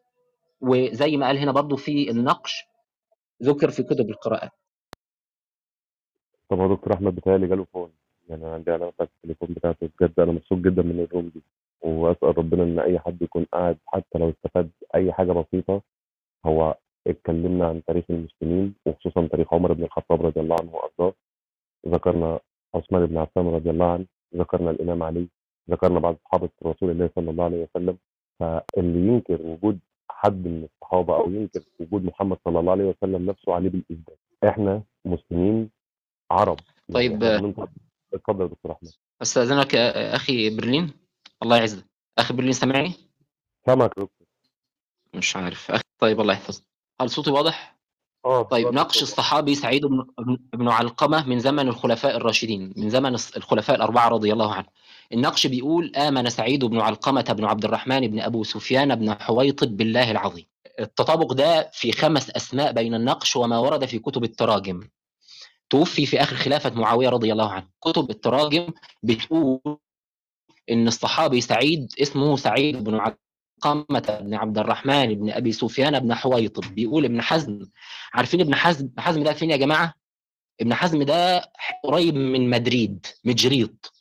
وزي 0.61 1.17
ما 1.17 1.27
قال 1.27 1.37
هنا 1.37 1.51
برضو 1.51 1.75
في 1.75 2.11
النقش 2.11 2.65
ذكر 3.43 3.69
في 3.71 3.83
كتب 3.83 4.09
القراءات 4.09 4.51
طب 6.49 6.59
هو 6.59 6.75
دكتور 6.75 6.93
أحمد 6.93 7.15
بتهيألي 7.15 7.47
جاله 7.47 7.63
فون. 7.73 7.91
يعني 8.29 8.45
أنا 8.45 8.53
عندي 8.53 8.71
علامه 8.71 8.91
بتاعت 8.91 9.09
التليفون 9.15 9.47
بتاعته 9.55 9.89
بجد. 9.99 10.19
أنا 10.19 10.31
مبسوط 10.31 10.57
جدا 10.57 10.81
من 10.81 10.99
الروم 10.99 11.31
دي. 11.35 11.41
وأسأل 11.81 12.37
ربنا 12.37 12.63
إن 12.63 12.79
أي 12.79 12.99
حد 12.99 13.21
يكون 13.21 13.45
قاعد 13.53 13.77
حتى 13.87 14.19
لو 14.19 14.29
استفاد 14.29 14.69
أي 14.95 15.13
حاجة 15.13 15.31
بسيطة 15.31 15.81
هو 16.45 16.77
اتكلمنا 17.07 17.67
عن 17.67 17.83
تاريخ 17.87 18.05
المسلمين 18.09 18.73
وخصوصا 18.85 19.27
تاريخ 19.27 19.53
عمر 19.53 19.73
بن 19.73 19.83
الخطاب 19.83 20.25
رضي 20.25 20.39
الله 20.39 20.55
عنه 20.61 20.75
وأرضاه. 20.75 21.13
ذكرنا 21.87 22.39
عثمان 22.75 23.05
بن 23.05 23.17
عفان 23.17 23.47
رضي 23.47 23.69
الله 23.69 23.91
عنه 23.91 24.05
ذكرنا 24.35 24.71
الإمام 24.71 25.03
علي 25.03 25.27
ذكرنا 25.69 25.99
بعض 25.99 26.17
صحابة 26.25 26.49
رسول 26.65 26.91
الله 26.91 27.09
صلى 27.15 27.29
الله 27.31 27.43
عليه 27.43 27.67
وسلم. 27.75 27.97
فاللي 28.39 29.07
ينكر 29.07 29.41
وجود 29.41 29.79
حد 30.09 30.47
من 30.47 30.63
الصحابة 30.73 31.15
أو 31.15 31.31
ينكر 31.31 31.61
وجود 31.79 32.03
محمد 32.05 32.37
صلى 32.45 32.59
الله 32.59 32.71
عليه 32.71 32.83
وسلم 32.83 33.29
نفسه 33.29 33.53
عليه 33.53 33.69
بالإثبات. 33.69 34.19
إحنا 34.43 34.83
مسلمين 35.05 35.69
عرب. 36.31 36.59
طيب. 36.93 37.23
اتفضل 38.13 38.47
دكتور 38.47 38.71
أحمد. 38.71 38.91
أستاذنك 39.21 39.75
أخي 39.75 40.57
برلين 40.57 40.93
الله 41.43 41.57
يعزك. 41.57 41.85
أخي 42.17 42.33
برلين 42.33 42.51
سامعني؟ 42.51 42.93
سامعك 43.65 43.89
دكتور. 43.89 44.27
مش 45.13 45.35
عارف. 45.35 45.71
أخي 45.71 45.83
طيب 45.99 46.21
الله 46.21 46.33
يحفظك. 46.33 46.63
هل 47.01 47.09
صوتي 47.09 47.31
واضح؟ 47.31 47.80
آه 48.25 48.41
طيب. 48.41 48.73
نقش 48.73 49.01
الصحابي 49.01 49.55
سعيد 49.55 49.85
بن 50.53 50.67
علقمة 50.67 51.27
من 51.27 51.39
زمن 51.39 51.67
الخلفاء 51.67 52.17
الراشدين 52.17 52.73
من 52.77 52.89
زمن 52.89 53.13
الخلفاء 53.37 53.75
الأربعة 53.75 54.07
رضي 54.09 54.33
الله 54.33 54.53
عنهم 54.53 54.69
النقش 55.13 55.47
بيقول 55.47 55.95
آمن 55.95 56.29
سعيد 56.29 56.65
بن 56.65 56.79
علقمة 56.79 57.21
بن 57.37 57.45
عبد 57.45 57.65
الرحمن 57.65 58.07
بن 58.07 58.19
أبو 58.19 58.43
سفيان 58.43 58.95
بن 58.95 59.13
حويطب 59.13 59.77
بالله 59.77 60.11
العظيم. 60.11 60.45
التطابق 60.79 61.33
ده 61.33 61.69
في 61.73 61.91
خمس 61.91 62.29
أسماء 62.29 62.71
بين 62.71 62.93
النقش 62.93 63.35
وما 63.35 63.57
ورد 63.57 63.85
في 63.85 63.99
كتب 63.99 64.23
التراجم. 64.23 64.79
توفي 65.69 66.05
في 66.05 66.21
آخر 66.21 66.35
خلافة 66.35 66.69
معاوية 66.69 67.09
رضي 67.09 67.31
الله 67.31 67.51
عنه. 67.51 67.67
كتب 67.81 68.09
التراجم 68.09 68.67
بتقول 69.03 69.59
إن 70.71 70.87
الصحابي 70.87 71.41
سعيد 71.41 71.93
اسمه 72.01 72.35
سعيد 72.35 72.83
بن 72.83 72.95
علقمة 73.65 74.19
بن 74.21 74.33
عبد 74.33 74.57
الرحمن 74.57 75.13
بن 75.15 75.29
أبي 75.29 75.51
سفيان 75.51 75.99
بن 75.99 76.13
حويطب 76.13 76.75
بيقول 76.75 77.05
ابن 77.05 77.21
حزم. 77.21 77.59
عارفين 78.13 78.41
ابن 78.41 78.55
حزم؟ 78.55 78.85
ابن 78.85 79.01
حزم 79.01 79.23
ده 79.23 79.33
فين 79.33 79.51
يا 79.51 79.57
جماعة؟ 79.57 79.93
ابن 80.61 80.73
حزم 80.73 81.03
ده 81.03 81.51
قريب 81.83 82.15
من 82.15 82.49
مدريد 82.49 83.05
مجريط 83.25 83.93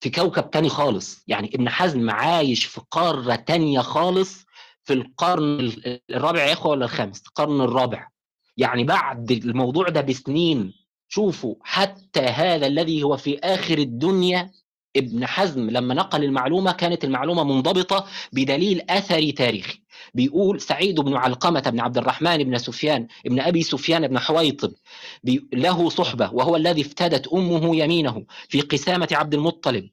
في 0.00 0.10
كوكب 0.10 0.50
تاني 0.50 0.68
خالص. 0.68 1.24
يعني 1.26 1.50
ابن 1.54 1.68
حزم 1.68 2.10
عايش 2.10 2.64
في 2.64 2.80
قارة 2.90 3.34
تانية 3.34 3.80
خالص 3.80 4.44
في 4.82 4.92
القرن 4.92 5.60
ال- 5.60 6.00
الرابع 6.10 6.44
يا 6.44 6.52
إخوة 6.52 6.70
ولا 6.72 6.84
الخامس؟ 6.84 7.22
القرن 7.26 7.60
الرابع. 7.60 8.08
يعني 8.56 8.84
بعد 8.84 9.30
الموضوع 9.30 9.88
ده 9.88 10.00
بسنين. 10.00 10.72
شوفوا 11.08 11.54
حتى 11.62 12.20
هذا 12.20 12.66
الذي 12.66 13.02
هو 13.02 13.16
في 13.16 13.38
آخر 13.38 13.78
الدنيا 13.78 14.50
ابن 14.96 15.26
حزم 15.26 15.70
لما 15.70 15.94
نقل 15.94 16.24
المعلومة 16.24 16.72
كانت 16.72 17.04
المعلومة 17.04 17.44
منضبطة 17.44 18.06
بدليل 18.32 18.82
اثري 18.90 19.32
تاريخي. 19.32 19.84
بيقول 20.14 20.60
سعيد 20.60 21.00
بن 21.00 21.16
علقمة 21.16 21.60
بن 21.60 21.80
عبد 21.80 21.98
الرحمن 21.98 22.44
بن 22.44 22.58
سفيان 22.58 23.06
بن 23.24 23.40
أبي 23.40 23.62
سفيان 23.62 24.08
بن 24.08 24.18
حويطب 24.18 24.72
له 25.52 25.88
صحبة 25.88 26.30
وهو 26.32 26.56
الذي 26.56 26.80
افتدت 26.80 27.28
أمه 27.28 27.76
يمينه 27.76 28.24
في 28.48 28.60
قسامة 28.60 29.08
عبد 29.12 29.34
المطلب 29.34 29.88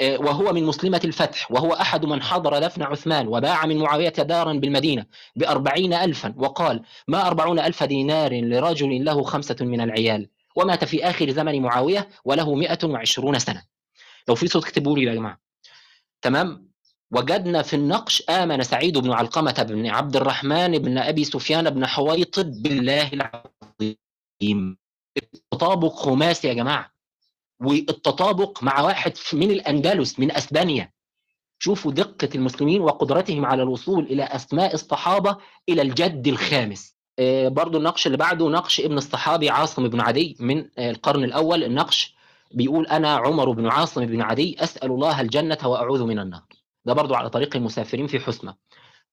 آه، 0.00 0.18
وهو 0.18 0.52
من 0.52 0.64
مسلمة 0.64 1.00
الفتح 1.04 1.50
وهو 1.50 1.72
أحد 1.72 2.04
من 2.04 2.22
حضر 2.22 2.58
دفن 2.58 2.82
عثمان 2.82 3.26
وباع 3.28 3.66
من 3.66 3.78
معاوية 3.78 4.08
دارا 4.08 4.52
بالمدينة 4.52 5.06
بأربعين 5.36 5.92
ألفا 5.92 6.34
وقال 6.36 6.82
ما 7.08 7.26
أربعون 7.26 7.58
ألف 7.58 7.82
دينار 7.82 8.40
لرجل 8.40 9.04
له 9.04 9.22
خمسة 9.22 9.56
من 9.60 9.80
العيال 9.80 10.28
ومات 10.56 10.84
في 10.84 11.04
آخر 11.04 11.30
زمن 11.30 11.62
معاوية 11.62 12.08
وله 12.24 12.54
مئة 12.54 12.78
وعشرون 12.84 13.38
سنة. 13.38 13.77
لو 14.28 14.34
في 14.34 14.48
صوت 14.48 14.64
اكتبوا 14.64 14.98
لي 14.98 15.04
يا 15.04 15.14
جماعة. 15.14 15.40
تمام؟ 16.22 16.68
وجدنا 17.10 17.62
في 17.62 17.76
النقش 17.76 18.22
آمن 18.30 18.62
سعيد 18.62 18.98
بن 18.98 19.12
علقمة 19.12 19.66
بن 19.68 19.86
عبد 19.86 20.16
الرحمن 20.16 20.78
بن 20.78 20.98
أبي 20.98 21.24
سفيان 21.24 21.70
بن 21.70 21.86
حويطب 21.86 22.62
بالله 22.62 23.10
العظيم. 23.12 24.78
التطابق 25.16 25.94
خماسي 25.94 26.48
يا 26.48 26.54
جماعة. 26.54 26.90
والتطابق 27.60 28.62
مع 28.62 28.80
واحد 28.80 29.12
من 29.32 29.50
الأندلس 29.50 30.20
من 30.20 30.32
أسبانيا. 30.32 30.92
شوفوا 31.58 31.92
دقة 31.92 32.28
المسلمين 32.34 32.80
وقدرتهم 32.80 33.46
على 33.46 33.62
الوصول 33.62 34.04
إلى 34.04 34.24
أسماء 34.24 34.74
الصحابة 34.74 35.36
إلى 35.68 35.82
الجد 35.82 36.28
الخامس. 36.28 36.94
آه، 37.18 37.48
برضو 37.48 37.78
النقش 37.78 38.06
اللي 38.06 38.18
بعده 38.18 38.48
نقش 38.48 38.80
ابن 38.80 38.98
الصحابي 38.98 39.50
عاصم 39.50 39.88
بن 39.88 40.00
عدي 40.00 40.36
من 40.40 40.68
آه، 40.78 40.90
القرن 40.90 41.24
الأول. 41.24 41.64
النقش 41.64 42.17
بيقول 42.50 42.86
أنا 42.86 43.14
عمر 43.16 43.50
بن 43.50 43.66
عاصم 43.66 44.06
بن 44.06 44.20
عدي 44.20 44.56
أسأل 44.62 44.90
الله 44.90 45.20
الجنة 45.20 45.58
وأعوذ 45.64 46.04
من 46.04 46.18
النار. 46.18 46.42
ده 46.84 46.92
برضو 46.92 47.14
على 47.14 47.30
طريق 47.30 47.56
المسافرين 47.56 48.06
في 48.06 48.20
حسمة 48.20 48.54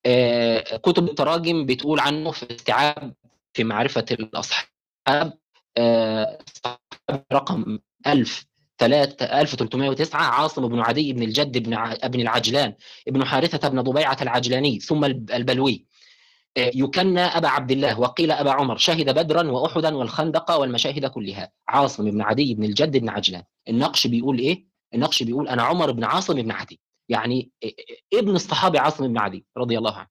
آه، 0.06 0.76
كتب 0.76 1.08
التراجم 1.08 1.66
بتقول 1.66 2.00
عنه 2.00 2.30
في 2.30 2.54
استيعاب 2.54 3.14
في 3.52 3.64
معرفة 3.64 4.04
الأصحاب 4.10 5.32
آه، 5.78 6.38
رقم 7.32 7.78
1000 8.06 8.46
1309 8.82 10.20
عاصم 10.22 10.68
بن 10.68 10.80
عدي 10.80 11.12
بن 11.12 11.22
الجد 11.22 11.58
بن 11.58 11.74
ع- 11.74 12.06
بن 12.06 12.20
العجلان 12.20 12.74
ابن 13.08 13.24
حارثة 13.24 13.68
بن 13.68 13.80
ضبيعة 13.80 14.16
العجلاني 14.22 14.80
ثم 14.80 15.04
الب- 15.04 15.30
البلوي. 15.30 15.86
يكنى 16.56 17.20
أبا 17.20 17.48
عبد 17.48 17.70
الله 17.70 18.00
وقيل 18.00 18.30
أبا 18.30 18.50
عمر 18.50 18.76
شهد 18.76 19.14
بدرا 19.14 19.50
وأحدا 19.50 19.96
والخندق 19.96 20.50
والمشاهد 20.50 21.06
كلها. 21.06 21.52
عاصم 21.68 22.10
بن 22.10 22.22
عدي 22.22 22.54
بن 22.54 22.64
الجد 22.64 22.96
بن 22.96 23.08
عجلان. 23.08 23.42
النقش 23.68 24.06
بيقول 24.06 24.38
إيه؟ 24.38 24.66
النقش 24.94 25.22
بيقول 25.22 25.48
أنا 25.48 25.62
عمر 25.62 25.92
بن 25.92 26.04
عاصم 26.04 26.42
بن 26.42 26.50
عدي. 26.50 26.80
يعني 27.08 27.50
ابن 28.14 28.34
الصحابي 28.34 28.78
عاصم 28.78 29.08
بن 29.08 29.18
عدي 29.18 29.46
رضي 29.56 29.78
الله 29.78 29.96
عنه. 29.96 30.08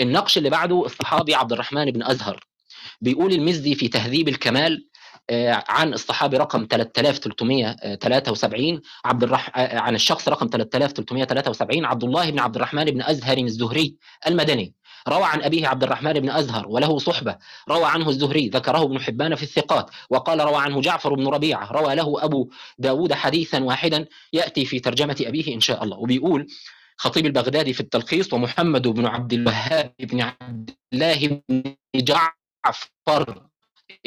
النقش 0.00 0.38
اللي 0.38 0.50
بعده 0.50 0.86
الصحابي 0.86 1.34
عبد 1.34 1.52
الرحمن 1.52 1.90
بن 1.90 2.02
أزهر. 2.02 2.44
بيقول 3.00 3.32
المزي 3.32 3.74
في 3.74 3.88
تهذيب 3.88 4.28
الكمال 4.28 4.88
آه، 5.30 5.64
عن 5.68 5.94
الصحابي 5.94 6.36
رقم 6.36 6.66
3373 6.70 8.80
عبد 9.04 9.22
الرح... 9.22 9.58
آه، 9.58 9.78
عن 9.78 9.94
الشخص 9.94 10.28
رقم 10.28 10.48
3373 10.48 11.84
عبد 11.84 12.04
الله 12.04 12.30
بن 12.30 12.38
عبد 12.38 12.56
الرحمن 12.56 12.84
بن 12.84 13.02
أزهر 13.02 13.38
الزهري 13.38 13.96
المدني. 14.26 14.74
روى 15.08 15.24
عن 15.24 15.42
أبيه 15.42 15.68
عبد 15.68 15.82
الرحمن 15.82 16.12
بن 16.12 16.30
أزهر 16.30 16.68
وله 16.68 16.98
صحبة 16.98 17.36
روى 17.68 17.84
عنه 17.84 18.08
الزهري 18.08 18.48
ذكره 18.48 18.82
ابن 18.82 19.00
حبان 19.00 19.34
في 19.34 19.42
الثقات 19.42 19.90
وقال 20.10 20.40
روى 20.40 20.56
عنه 20.56 20.80
جعفر 20.80 21.14
بن 21.14 21.26
ربيعة 21.28 21.72
روى 21.72 21.94
له 21.94 22.24
أبو 22.24 22.50
داود 22.78 23.12
حديثا 23.12 23.64
واحدا 23.64 24.06
يأتي 24.32 24.64
في 24.64 24.80
ترجمة 24.80 25.16
أبيه 25.20 25.54
إن 25.54 25.60
شاء 25.60 25.84
الله 25.84 25.98
وبيقول 25.98 26.46
خطيب 26.96 27.26
البغدادي 27.26 27.72
في 27.72 27.80
التلخيص 27.80 28.32
ومحمد 28.32 28.88
بن 28.88 29.06
عبد 29.06 29.32
الوهاب 29.32 29.94
بن 30.00 30.20
عبد 30.20 30.70
الله 30.92 31.40
بن 31.48 31.74
جعفر 31.96 33.42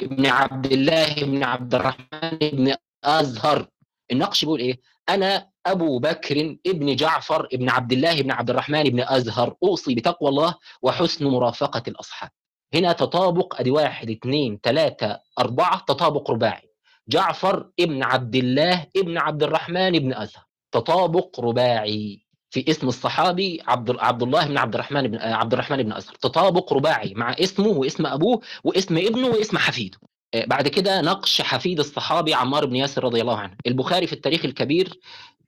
بن 0.01 0.25
عبد 0.25 0.71
الله 0.71 1.13
بن 1.13 1.43
عبد 1.43 1.75
الرحمن 1.75 2.37
بن 2.41 2.75
أزهر. 3.03 3.67
النقش 4.11 4.45
بيقول 4.45 4.59
إيه؟ 4.59 4.79
أنا 5.09 5.49
أبو 5.65 5.99
بكر 5.99 6.57
ابن 6.67 6.95
جعفر 6.95 7.47
ابن 7.53 7.69
عبد 7.69 7.91
الله 7.91 8.21
بن 8.21 8.31
عبد 8.31 8.49
الرحمن 8.49 8.83
بن 8.83 8.99
أزهر 9.07 9.55
أوصي 9.63 9.95
بتقوى 9.95 10.29
الله 10.29 10.55
وحسن 10.81 11.27
مرافقة 11.27 11.83
الأصحاب. 11.87 12.29
هنا 12.73 12.91
تطابق 12.91 13.59
أدي 13.59 13.71
واحد 13.71 14.09
اثنين 14.09 14.59
ثلاثة 14.63 15.19
أربعة 15.39 15.85
تطابق 15.87 16.31
رباعي. 16.31 16.69
جعفر 17.09 17.69
ابن 17.79 18.03
عبد 18.03 18.35
الله 18.35 18.87
ابن 18.97 19.17
عبد 19.17 19.43
الرحمن 19.43 19.91
بن 19.91 20.13
أزهر 20.13 20.43
تطابق 20.71 21.39
رباعي. 21.39 22.25
في 22.49 22.65
اسم 22.69 22.87
الصحابي 22.87 23.61
عبد 23.67 23.95
عبد 23.99 24.23
الله 24.23 24.47
بن 24.47 24.57
عبد 24.57 24.73
الرحمن 24.73 25.07
بن 25.07 25.17
عبد 25.17 25.53
الرحمن 25.53 25.83
بن 25.83 25.93
أزهر. 25.93 26.15
تطابق 26.15 26.73
رباعي 26.73 27.13
مع 27.13 27.31
اسمه 27.31 27.67
واسم 27.67 28.05
أبوه 28.05 28.41
واسم 28.63 28.97
ابنه 28.97 29.27
واسم 29.27 29.57
حفيده. 29.57 29.97
آه، 30.33 30.45
بعد 30.45 30.67
كده 30.67 31.01
نقش 31.01 31.41
حفيد 31.41 31.79
الصحابي 31.79 32.33
عمار 32.33 32.65
بن 32.65 32.75
ياسر 32.75 33.03
رضي 33.03 33.21
الله 33.21 33.37
عنه. 33.37 33.55
البخاري 33.67 34.07
في 34.07 34.13
التاريخ 34.13 34.45
الكبير 34.45 34.99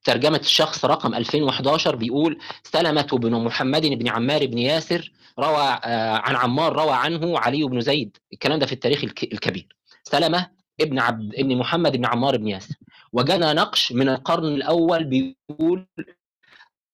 ترجمة 0.07 0.37
الشخص 0.37 0.85
رقم 0.85 1.13
2011 1.15 1.95
بيقول 1.95 2.37
سلمة 2.63 3.07
بن 3.13 3.31
محمد 3.43 3.81
بن 3.85 4.07
عمار 4.07 4.45
بن 4.45 4.57
ياسر 4.57 5.11
روى 5.39 5.79
آه، 5.83 6.15
عن 6.17 6.35
عمار 6.35 6.73
روى 6.75 6.91
عنه 6.91 7.39
علي 7.39 7.63
بن 7.63 7.79
زيد. 7.81 8.17
الكلام 8.33 8.59
ده 8.59 8.65
في 8.65 8.73
التاريخ 8.73 9.03
الك- 9.03 9.33
الكبير. 9.33 9.67
سلمة 10.03 10.49
ابن 10.81 10.99
عبد 10.99 11.35
ابن 11.35 11.57
محمد 11.57 11.97
بن 11.97 12.05
عمار 12.05 12.37
بن 12.37 12.47
ياسر. 12.47 12.75
وجانا 13.13 13.53
نقش 13.53 13.91
من 13.91 14.09
القرن 14.09 14.45
الأول 14.45 15.03
بيقول 15.03 15.87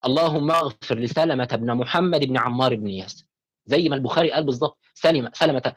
اللهم 0.05 0.51
اغفر 0.51 0.99
لسلمة 0.99 1.45
بن 1.53 1.73
محمد 1.73 2.25
بن 2.25 2.37
عمار 2.37 2.75
بن 2.75 2.87
ياسر. 2.87 3.23
زي 3.65 3.89
ما 3.89 3.95
البخاري 3.95 4.31
قال 4.31 4.43
بالظبط 4.43 4.77
سلمة 4.93 5.31
سلمة 5.33 5.73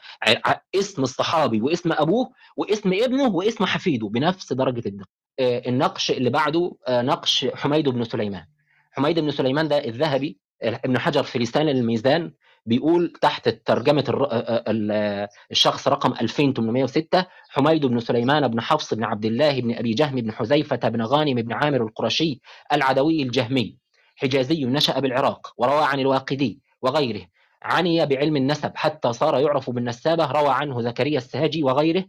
اسم 0.74 1.02
الصحابي 1.02 1.60
واسم 1.60 1.92
أبوه 1.92 2.30
واسم 2.56 2.92
ابنه 2.92 3.28
واسم 3.34 3.64
حفيده 3.64 4.08
بنفس 4.08 4.52
درجة 4.52 4.88
الدقة. 4.88 5.08
آه، 5.40 5.62
النقش 5.68 6.10
اللي 6.10 6.30
بعده 6.30 6.72
آه، 6.88 7.02
نقش 7.02 7.46
حميد 7.54 7.88
بن 7.88 8.04
سليمان. 8.04 8.44
حميد 8.92 9.18
بن 9.18 9.30
سليمان 9.30 9.68
ده 9.68 9.84
الذهبي 9.84 10.38
ابن 10.62 10.98
حجر 10.98 11.22
في 11.22 11.38
لسان 11.38 11.68
الميزان 11.68 12.32
بيقول 12.66 13.12
تحت 13.20 13.48
ترجمة 13.48 14.04
الر- 14.08 14.28
آه، 14.32 14.64
ال- 14.68 15.28
الشخص 15.50 15.88
رقم 15.88 16.12
2806 16.20 17.26
حميد 17.48 17.86
بن 17.86 18.00
سليمان 18.00 18.48
بن 18.48 18.60
حفص 18.60 18.94
بن 18.94 19.04
عبد 19.04 19.24
الله 19.24 19.60
بن 19.60 19.74
أبي 19.74 19.94
جهم 19.94 20.14
بن 20.16 20.32
حذيفة 20.32 20.76
بن 20.88 21.02
غانم 21.02 21.34
بن 21.42 21.52
عامر 21.52 21.82
القرشي 21.82 22.40
العدوي 22.72 23.22
الجهمي 23.22 23.76
حجازي 24.16 24.64
نشأ 24.64 25.00
بالعراق 25.00 25.52
وروى 25.56 25.84
عن 25.84 26.00
الواقدي 26.00 26.60
وغيره. 26.82 27.26
عني 27.62 28.06
بعلم 28.06 28.36
النسب 28.36 28.72
حتى 28.74 29.12
صار 29.12 29.38
يعرف 29.40 29.70
بالنسابة 29.70 30.24
روى 30.26 30.48
عنه 30.48 30.80
زكريا 30.82 31.18
السهاجي 31.18 31.62
وغيره. 31.62 32.04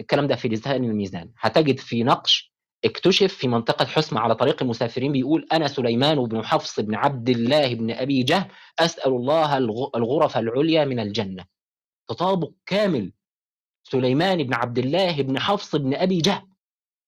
الكلام 0.00 0.26
ده 0.26 0.36
في 0.36 0.48
لسان 0.48 0.84
الميزان. 0.84 1.30
هتجد 1.40 1.78
في 1.78 2.02
نقش 2.02 2.54
اكتشف 2.84 3.34
في 3.34 3.48
منطقة 3.48 3.84
حسمة 3.84 4.20
على 4.20 4.34
طريق 4.34 4.62
المسافرين 4.62 5.12
بيقول 5.12 5.46
أنا 5.52 5.68
سليمان 5.68 6.24
بن 6.24 6.44
حفص 6.44 6.80
بن 6.80 6.94
عبد 6.94 7.28
الله 7.28 7.74
بن 7.74 7.90
أبي 7.90 8.22
جهم 8.22 8.44
أسأل 8.78 9.12
الله 9.12 9.56
الغ- 9.58 9.90
الغرف 9.96 10.36
العليا 10.38 10.84
من 10.84 11.00
الجنة. 11.00 11.44
تطابق 12.08 12.50
كامل 12.66 13.12
سليمان 13.84 14.42
بن 14.42 14.54
عبد 14.54 14.78
الله 14.78 15.22
بن 15.22 15.38
حفص 15.38 15.76
بن 15.76 15.94
أبي 15.94 16.18
جهم 16.18 16.48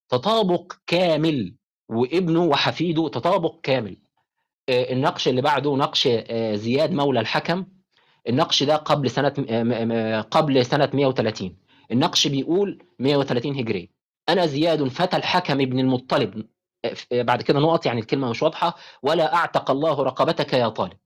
تطابق 0.08 0.72
كامل 0.86 1.54
وابنه 1.88 2.44
وحفيده 2.44 3.08
تطابق 3.08 3.60
كامل. 3.62 3.96
آه، 4.68 4.92
النقش 4.92 5.28
اللي 5.28 5.42
بعده 5.42 5.76
نقش 5.76 6.08
آه، 6.10 6.54
زياد 6.54 6.92
مولى 6.92 7.20
الحكم. 7.20 7.66
النقش 8.28 8.62
ده 8.62 8.76
قبل 8.76 9.10
م- 9.38 10.20
قبل 10.20 10.66
سنة 10.66 10.90
130 10.94 11.56
النقش 11.92 12.26
بيقول 12.26 12.82
130 12.98 13.58
هجري. 13.58 13.90
أنا 14.28 14.46
زياد 14.46 14.88
فتى 14.88 15.16
الحكم 15.16 15.58
بن 15.58 15.78
المطلب. 15.78 16.46
آه، 16.84 16.94
آه، 17.12 17.22
بعد 17.22 17.42
كده 17.42 17.60
نقط 17.60 17.86
يعني 17.86 18.00
الكلمة 18.00 18.30
مش 18.30 18.42
واضحة. 18.42 18.76
ولا 19.02 19.34
أعتق 19.34 19.70
الله 19.70 20.02
رقبتك 20.02 20.52
يا 20.52 20.68
طالب. 20.68 20.96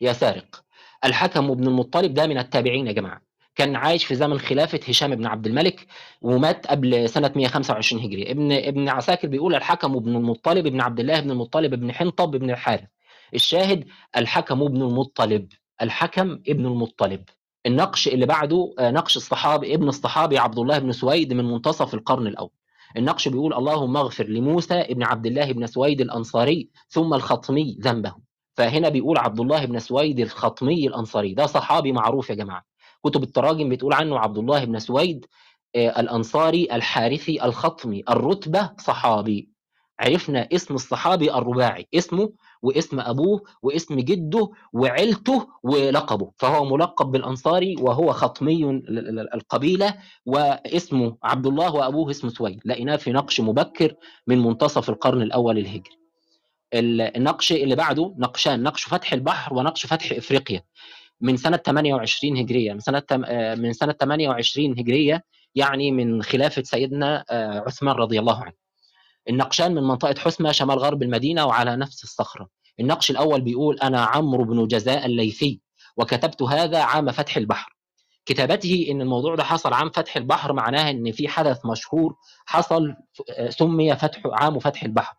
يا 0.00 0.12
سارق. 0.12 0.64
الحكم 1.04 1.54
بن 1.54 1.66
المطلب 1.66 2.14
ده 2.14 2.26
من 2.26 2.38
التابعين 2.38 2.86
يا 2.86 2.92
جماعة. 2.92 3.22
كان 3.54 3.76
عايش 3.76 4.04
في 4.04 4.14
زمن 4.14 4.38
خلافة 4.38 4.80
هشام 4.88 5.14
بن 5.16 5.26
عبد 5.26 5.46
الملك 5.46 5.86
ومات 6.22 6.66
قبل 6.66 7.08
سنة 7.08 7.32
125 7.36 8.02
هجري. 8.04 8.30
ابن 8.30 8.52
ابن 8.52 8.88
عساكر 8.88 9.28
بيقول 9.28 9.54
الحكم 9.54 9.98
بن 9.98 10.16
المطلب 10.16 10.68
بن 10.68 10.80
عبد 10.80 11.00
الله 11.00 11.20
بن 11.20 11.30
المطلب 11.30 11.74
بن 11.74 11.92
حنطب 11.92 12.30
بن 12.30 12.50
الحارث. 12.50 12.88
الشاهد 13.34 13.84
الحكم 14.16 14.62
ابن 14.62 14.82
المطلب. 14.82 15.48
الحكم 15.82 16.38
ابن 16.48 16.66
المطلب. 16.66 17.24
النقش 17.66 18.08
اللي 18.08 18.26
بعده 18.26 18.74
آه، 18.78 18.90
نقش 18.90 19.16
الصحابي 19.16 19.74
ابن 19.74 19.88
الصحابي 19.88 20.38
عبد 20.38 20.58
الله 20.58 20.78
بن 20.78 20.92
سويد 20.92 21.32
من 21.32 21.44
منتصف 21.44 21.94
القرن 21.94 22.26
الأول. 22.26 22.50
النقش 22.96 23.28
بيقول 23.28 23.54
اللهم 23.54 23.96
اغفر 23.96 24.24
لموسى 24.24 24.74
ابن 24.74 25.02
عبد 25.02 25.26
الله 25.26 25.52
بن 25.52 25.66
سويد 25.66 26.00
الأنصاري 26.00 26.68
ثم 26.88 27.14
الخطمي 27.14 27.78
ذنبه. 27.80 28.14
فهنا 28.56 28.88
بيقول 28.88 29.18
عبد 29.18 29.40
الله 29.40 29.64
بن 29.64 29.78
سويد 29.78 30.20
الخطمي 30.20 30.86
الأنصاري. 30.86 31.34
ده 31.34 31.46
صحابي 31.46 31.92
معروف 31.92 32.30
يا 32.30 32.34
جماعة. 32.34 32.64
كتب 33.04 33.22
التراجم 33.22 33.68
بتقول 33.68 33.92
عنه 33.92 34.18
عبد 34.18 34.38
الله 34.38 34.64
بن 34.64 34.78
سويد 34.78 35.26
آه، 35.76 36.00
الأنصاري 36.00 36.68
الحارثي 36.72 37.44
الخطمي. 37.44 38.02
الرتبة 38.10 38.70
صحابي. 38.78 39.50
عرفنا 40.00 40.48
اسم 40.52 40.74
الصحابي 40.74 41.34
الرباعي. 41.34 41.88
اسمه 41.94 42.32
واسم 42.62 43.00
أبوه 43.00 43.42
واسم 43.62 44.00
جده 44.00 44.50
وعيلته 44.72 45.48
ولقبه. 45.62 46.30
فهو 46.36 46.64
ملقب 46.76 47.06
بالأنصاري 47.06 47.76
وهو 47.80 48.12
خطمي 48.12 48.64
ال- 48.70 48.98
ال- 49.20 49.34
القبيلة 49.34 49.94
واسمه 50.26 51.16
عبد 51.22 51.46
الله 51.46 51.74
وأبوه 51.74 52.10
اسمه 52.10 52.30
سويد. 52.30 52.60
لقيناه 52.64 52.96
في 52.96 53.12
نقش 53.12 53.40
مبكر 53.40 53.94
من 54.26 54.38
منتصف 54.38 54.90
القرن 54.90 55.22
الأول 55.22 55.58
الهجري 55.58 55.98
ال- 56.74 57.16
النقش 57.16 57.52
اللي 57.52 57.76
بعده 57.76 58.14
نقشان 58.18 58.62
نقش 58.62 58.84
فتح 58.84 59.12
البحر 59.12 59.54
ونقش 59.54 59.86
فتح 59.86 60.12
إفريقيا. 60.12 60.62
من 61.20 61.36
سنة 61.36 61.56
28 61.56 62.36
هجرية. 62.36 62.72
من 62.72 62.80
سنة 62.80 63.02
آه، 63.12 63.54
من 63.54 63.72
سنة 63.72 63.92
28 63.92 64.72
هجرية 64.78 65.24
يعني 65.54 65.90
من 65.90 66.22
خلافة 66.22 66.62
سيدنا 66.62 67.24
آه، 67.30 67.58
عثمان 67.66 67.94
رضي 67.94 68.18
الله 68.18 68.42
عنه. 68.42 68.52
النقشان 69.30 69.74
من 69.74 69.82
منطقة 69.82 70.14
حسمة 70.20 70.52
شمال 70.52 70.78
غرب 70.78 71.02
المدينة 71.02 71.46
وعلى 71.46 71.76
نفس 71.76 72.04
الصخرة. 72.04 72.48
النقش 72.80 73.10
الأول 73.10 73.40
بيقول 73.40 73.78
أنا 73.78 74.04
عمرو 74.04 74.44
بن 74.44 74.66
جزاء 74.66 75.06
الليثي 75.06 75.60
وكتبت 75.96 76.42
هذا 76.42 76.78
عام 76.82 77.12
فتح 77.12 77.36
البحر. 77.36 77.76
كتابته 78.26 78.86
إن 78.90 79.00
الموضوع 79.02 79.34
ده 79.34 79.44
حصل 79.44 79.72
عام 79.72 79.90
فتح 79.90 80.16
البحر 80.16 80.52
معناها 80.52 80.90
إن 80.90 81.12
في 81.12 81.28
حدث 81.28 81.66
مشهور 81.66 82.16
حصل 82.46 82.94
آه، 83.30 83.50
سمي 83.50 83.96
فتح 83.96 84.20
عام 84.24 84.58
فتح 84.58 84.82
البحر. 84.82 85.14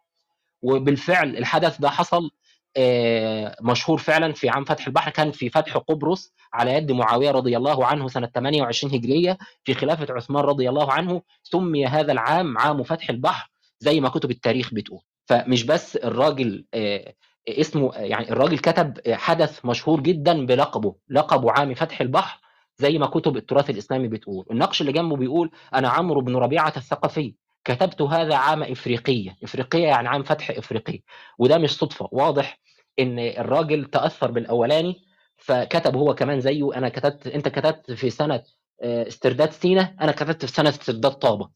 وبالفعل 0.61 1.37
الحدث 1.37 1.77
ده 1.81 1.89
حصل 1.89 2.29
آه، 2.77 3.55
مشهور 3.61 3.97
فعلا 3.97 4.33
في 4.33 4.49
عام 4.49 4.65
فتح 4.65 4.87
البحر. 4.87 5.11
كان 5.11 5.31
في 5.31 5.49
فتح 5.49 5.77
قبرص 5.77 6.33
على 6.53 6.73
يد 6.73 6.91
معاوية 6.91 7.31
رضي 7.31 7.57
الله 7.57 7.85
عنه 7.85 8.07
سنة 8.07 8.27
28 8.27 8.93
هجرية 8.93 9.37
في 9.63 9.73
خلافة 9.73 10.13
عثمان 10.13 10.43
رضي 10.43 10.69
الله 10.69 10.91
عنه. 10.91 11.21
سمي 11.43 11.85
هذا 11.85 12.11
العام 12.11 12.57
عام 12.57 12.83
فتح 12.83 13.09
البحر. 13.09 13.51
زي 13.81 13.99
ما 13.99 14.09
كتب 14.09 14.31
التاريخ 14.31 14.73
بتقول. 14.73 15.01
فمش 15.25 15.63
بس 15.63 15.95
الراجل 15.95 16.65
آه، 16.73 17.13
اسمه 17.49 17.91
يعني 17.95 18.31
الراجل 18.31 18.57
كتب 18.59 18.93
حدث 19.11 19.65
مشهور 19.65 19.99
جدا 20.01 20.45
بلقبه 20.45 20.95
لقبه 21.09 21.51
عام 21.51 21.73
فتح 21.73 22.01
البحر 22.01 22.41
زي 22.77 22.97
ما 22.97 23.05
كتب 23.07 23.37
التراث 23.37 23.69
الإسلامي 23.69 24.07
بتقول. 24.07 24.45
النقش 24.51 24.81
اللي 24.81 24.91
جنبه 24.91 25.15
بيقول 25.15 25.51
أنا 25.73 25.89
عمرو 25.89 26.21
بن 26.21 26.35
ربيعة 26.35 26.73
الثقفي 26.77 27.35
كتبت 27.65 28.01
هذا 28.01 28.35
عام 28.35 28.63
إفريقية. 28.63 29.35
إفريقية 29.43 29.87
يعني 29.87 30.07
عام 30.07 30.23
فتح 30.23 30.49
إفريقية. 30.49 30.99
وده 31.39 31.57
مش 31.57 31.77
صدفة. 31.77 32.07
واضح 32.11 32.59
إن 32.99 33.19
الراجل 33.19 33.85
تأثر 33.85 34.31
بالأولاني 34.31 35.01
فكتب 35.37 35.95
هو 35.95 36.15
كمان 36.15 36.39
زيه. 36.41 36.75
أنا 36.75 36.89
كتبت 36.89 37.27
أنت 37.27 37.47
كتبت 37.47 37.91
في 37.91 38.09
سنة 38.09 38.43
آه، 38.83 39.07
استرداد 39.07 39.51
سينا 39.51 39.95
أنا 40.01 40.11
كتبت 40.11 40.45
في 40.45 40.51
سنة 40.51 40.69
استرداد 40.69 41.11
طابة. 41.11 41.49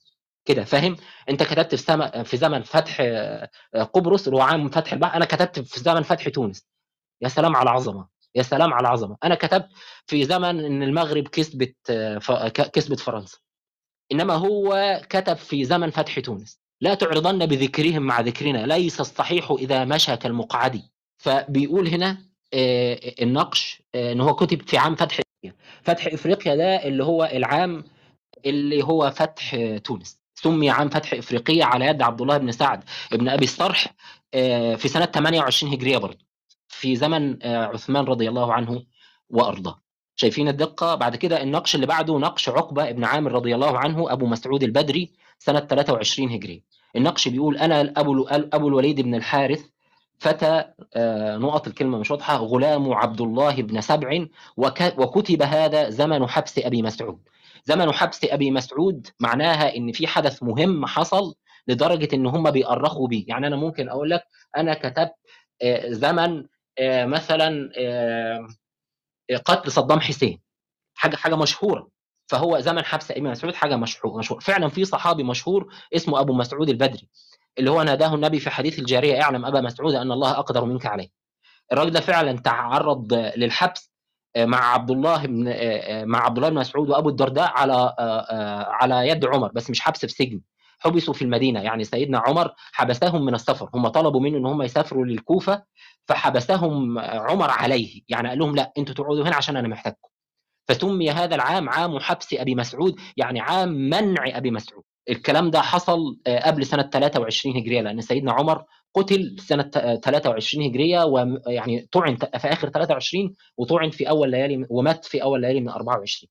كده 0.45 0.63
فاهم؟ 0.63 0.97
أنت 1.29 1.43
كتبت 1.43 1.75
في 1.75 1.81
سما 1.81 2.23
في 2.23 2.37
زمن 2.37 2.61
فتح 2.63 2.97
آه، 3.01 3.49
قبرص 3.93 4.27
اللي 4.27 4.37
هو 4.37 4.41
عام 4.41 4.69
فتح 4.69 4.93
البحر 4.93 5.15
أنا 5.17 5.25
كتبت 5.25 5.59
في 5.59 5.79
زمن 5.79 6.01
فتح 6.01 6.29
تونس. 6.29 6.67
يا 7.21 7.27
سلام 7.27 7.55
على 7.55 7.69
عظمه 7.69 8.07
يا 8.35 8.43
سلام 8.43 8.73
على 8.73 8.87
عظمه 8.87 9.17
أنا 9.23 9.35
كتبت 9.35 9.67
في 10.07 10.25
زمن 10.25 10.65
إن 10.65 10.83
المغرب 10.83 11.27
كسبت 11.27 11.75
آه، 11.89 12.17
ف- 12.17 12.31
كسبت 12.47 12.99
فرنسا. 12.99 13.37
إنما 14.11 14.33
هو 14.33 15.01
كتب 15.09 15.33
في 15.37 15.65
زمن 15.65 15.89
فتح 15.89 16.19
تونس. 16.19 16.59
لا 16.81 16.93
تعرضن 16.93 17.45
بذكرهم 17.45 18.01
مع 18.01 18.19
ذكرنا. 18.21 18.65
ليس 18.65 18.99
الصحيح 18.99 19.51
إذا 19.51 19.85
مشى 19.85 20.17
كالمقعد 20.17 20.81
فبيقول 21.17 21.87
هنا 21.87 22.17
آه، 22.53 22.99
النقش 23.21 23.83
إن 23.95 24.21
هو 24.21 24.35
كتب 24.35 24.61
في 24.61 24.77
عام 24.77 24.95
فتح 24.95 25.19
فتح 25.83 26.07
إفريقيا 26.07 26.55
ده 26.55 26.83
اللي 26.87 27.03
هو 27.03 27.23
العام 27.23 27.83
اللي 28.45 28.83
هو 28.83 29.11
فتح 29.11 29.55
تونس. 29.83 30.24
سمي 30.35 30.69
عام 30.69 30.89
فتح 30.89 31.13
افريقيا 31.13 31.65
على 31.65 31.85
يد 31.85 32.01
عبد 32.01 32.21
الله 32.21 32.37
بن 32.37 32.51
سعد 32.51 32.83
بن 33.11 33.29
أبي 33.29 33.43
الصرح 33.43 33.87
آه، 34.33 34.75
في 34.75 34.87
سنة 34.87 35.05
28 35.05 35.73
هجرية 35.73 35.97
برضه 35.97 36.25
في 36.67 36.95
زمن 36.95 37.43
آه، 37.43 37.65
عثمان 37.65 38.05
رضي 38.05 38.29
الله 38.29 38.53
عنه 38.53 38.83
وأرضاه. 39.29 39.81
شايفين 40.15 40.47
الدقة؟ 40.47 40.95
بعد 40.95 41.15
كده 41.15 41.43
النقش 41.43 41.75
اللي 41.75 41.85
بعده 41.85 42.17
نقش 42.19 42.49
عقبة 42.49 42.89
ابن 42.89 43.03
عامر 43.03 43.31
رضي 43.31 43.55
الله 43.55 43.77
عنه 43.79 44.11
أبو 44.11 44.25
مسعود 44.25 44.63
البدري 44.63 45.11
سنة 45.39 45.59
23 45.59 46.31
هجري 46.31 46.63
النقش 46.95 47.27
بيقول 47.27 47.57
أنا 47.57 47.93
أبو 47.97 48.23
أبو 48.29 48.67
الوليد 48.67 49.01
بن 49.01 49.15
الحارث 49.15 49.65
فتى 50.19 50.63
آه، 50.93 51.37
نقط 51.37 51.67
الكلمة 51.67 51.97
مش 51.97 52.11
واضحة 52.11 52.35
غلام 52.37 52.93
عبد 52.93 53.21
الله 53.21 53.55
بن 53.61 53.81
سبع 53.81 54.25
وك- 54.57 54.99
وكتب 54.99 55.41
هذا 55.41 55.89
زمن 55.89 56.27
حبس 56.27 56.59
أبي 56.59 56.81
مسعود. 56.81 57.19
زمن 57.65 57.91
حبس 57.93 58.23
أبي 58.23 58.51
مسعود 58.51 59.07
معناها 59.19 59.75
إن 59.75 59.91
في 59.91 60.07
حدث 60.07 60.43
مهم 60.43 60.85
حصل 60.85 61.35
لدرجة 61.67 62.15
إن 62.15 62.25
هم 62.25 62.51
بيأرخوا 62.51 63.07
بيه. 63.07 63.25
يعني 63.27 63.47
أنا 63.47 63.55
ممكن 63.55 63.89
أقول 63.89 64.09
لك 64.09 64.23
أنا 64.57 64.73
كتبت 64.73 65.13
آه، 65.61 65.89
زمن 65.91 66.45
آه، 66.79 67.05
مثلا 67.05 67.71
آه، 67.77 68.47
قتل 69.45 69.71
صدام 69.71 69.99
حسين. 69.99 70.41
حاجة 70.95 71.15
حاجة 71.15 71.35
مشهورة. 71.35 71.89
فهو 72.27 72.59
زمن 72.59 72.85
حبس 72.85 73.11
أبي 73.11 73.21
مسعود 73.21 73.55
حاجة 73.55 73.75
مشهور 73.75 74.17
مشهور 74.17 74.41
فعلا 74.41 74.67
في 74.69 74.85
صحابي 74.85 75.23
مشهور 75.23 75.73
اسمه 75.95 76.19
أبو 76.19 76.33
مسعود 76.33 76.69
البدري 76.69 77.09
اللي 77.57 77.71
هو 77.71 77.83
ناداه 77.83 78.15
النبي 78.15 78.39
في 78.39 78.49
حديث 78.49 78.79
الجارية 78.79 79.21
اعلم 79.21 79.45
أبا 79.45 79.61
مسعود 79.61 79.93
أن 79.95 80.11
الله 80.11 80.31
أقدر 80.31 80.65
منك 80.65 80.85
عليه. 80.85 81.09
الراجل 81.73 81.91
ده 81.91 81.99
فعلا 81.99 82.37
تعرض 82.39 83.13
للحبس 83.13 83.91
مع 84.37 84.73
عبد 84.73 84.91
الله 84.91 85.25
بن 85.25 85.43
مع 86.07 86.25
عبد 86.25 86.37
الله 86.37 86.49
بن 86.49 86.55
مسعود 86.55 86.89
وأبو 86.89 87.09
الدرداء 87.09 87.51
على 87.55 87.95
على 88.69 89.07
يد 89.07 89.25
عمر 89.25 89.51
بس 89.51 89.69
مش 89.69 89.81
حبس 89.81 90.05
في 90.05 90.11
سجن. 90.11 90.41
حبسوا 90.79 91.13
في 91.13 91.21
المدينة. 91.21 91.61
يعني 91.61 91.83
سيدنا 91.83 92.19
عمر 92.19 92.53
حبسهم 92.71 93.25
من 93.25 93.33
السفر. 93.33 93.69
هم 93.73 93.87
طلبوا 93.87 94.21
منه 94.21 94.37
إن 94.37 94.45
هم 94.45 94.61
يسافروا 94.61 95.05
للكوفة 95.05 95.63
فحبسهم 96.07 96.99
عمر 96.99 97.49
عليه. 97.49 98.01
يعني 98.09 98.29
قال 98.29 98.39
لهم 98.39 98.55
لا 98.55 98.71
أنتوا 98.77 98.95
تقعدوا 98.95 99.27
هنا 99.27 99.35
عشان 99.35 99.57
أنا 99.57 99.67
محتاجكم. 99.67 100.09
فسمي 100.67 101.11
هذا 101.11 101.35
العام 101.35 101.69
عام 101.69 101.99
حبس 101.99 102.33
أبي 102.33 102.55
مسعود 102.55 102.99
يعني 103.17 103.39
عام 103.39 103.69
منع 103.69 104.37
أبي 104.37 104.51
مسعود. 104.51 104.83
الكلام 105.09 105.51
ده 105.51 105.61
حصل 105.61 106.17
آه، 106.27 106.39
قبل 106.47 106.65
سنة 106.65 106.83
23 106.83 107.57
هجرية 107.57 107.81
لأن 107.81 108.01
سيدنا 108.01 108.31
عمر 108.33 108.63
قتل 108.93 109.35
سنة 109.39 109.63
23 110.03 110.65
هجرية 110.65 111.03
ويعني 111.03 111.87
طعن 111.91 112.15
في 112.15 112.47
آخر 112.47 112.69
23 112.69 113.35
وطعن 113.57 113.89
في 113.89 114.09
أول 114.09 114.31
ليالي 114.31 114.65
ومات 114.69 115.05
في 115.05 115.23
أول 115.23 115.41
ليالي 115.41 115.61
من 115.61 115.69
24 115.69 116.29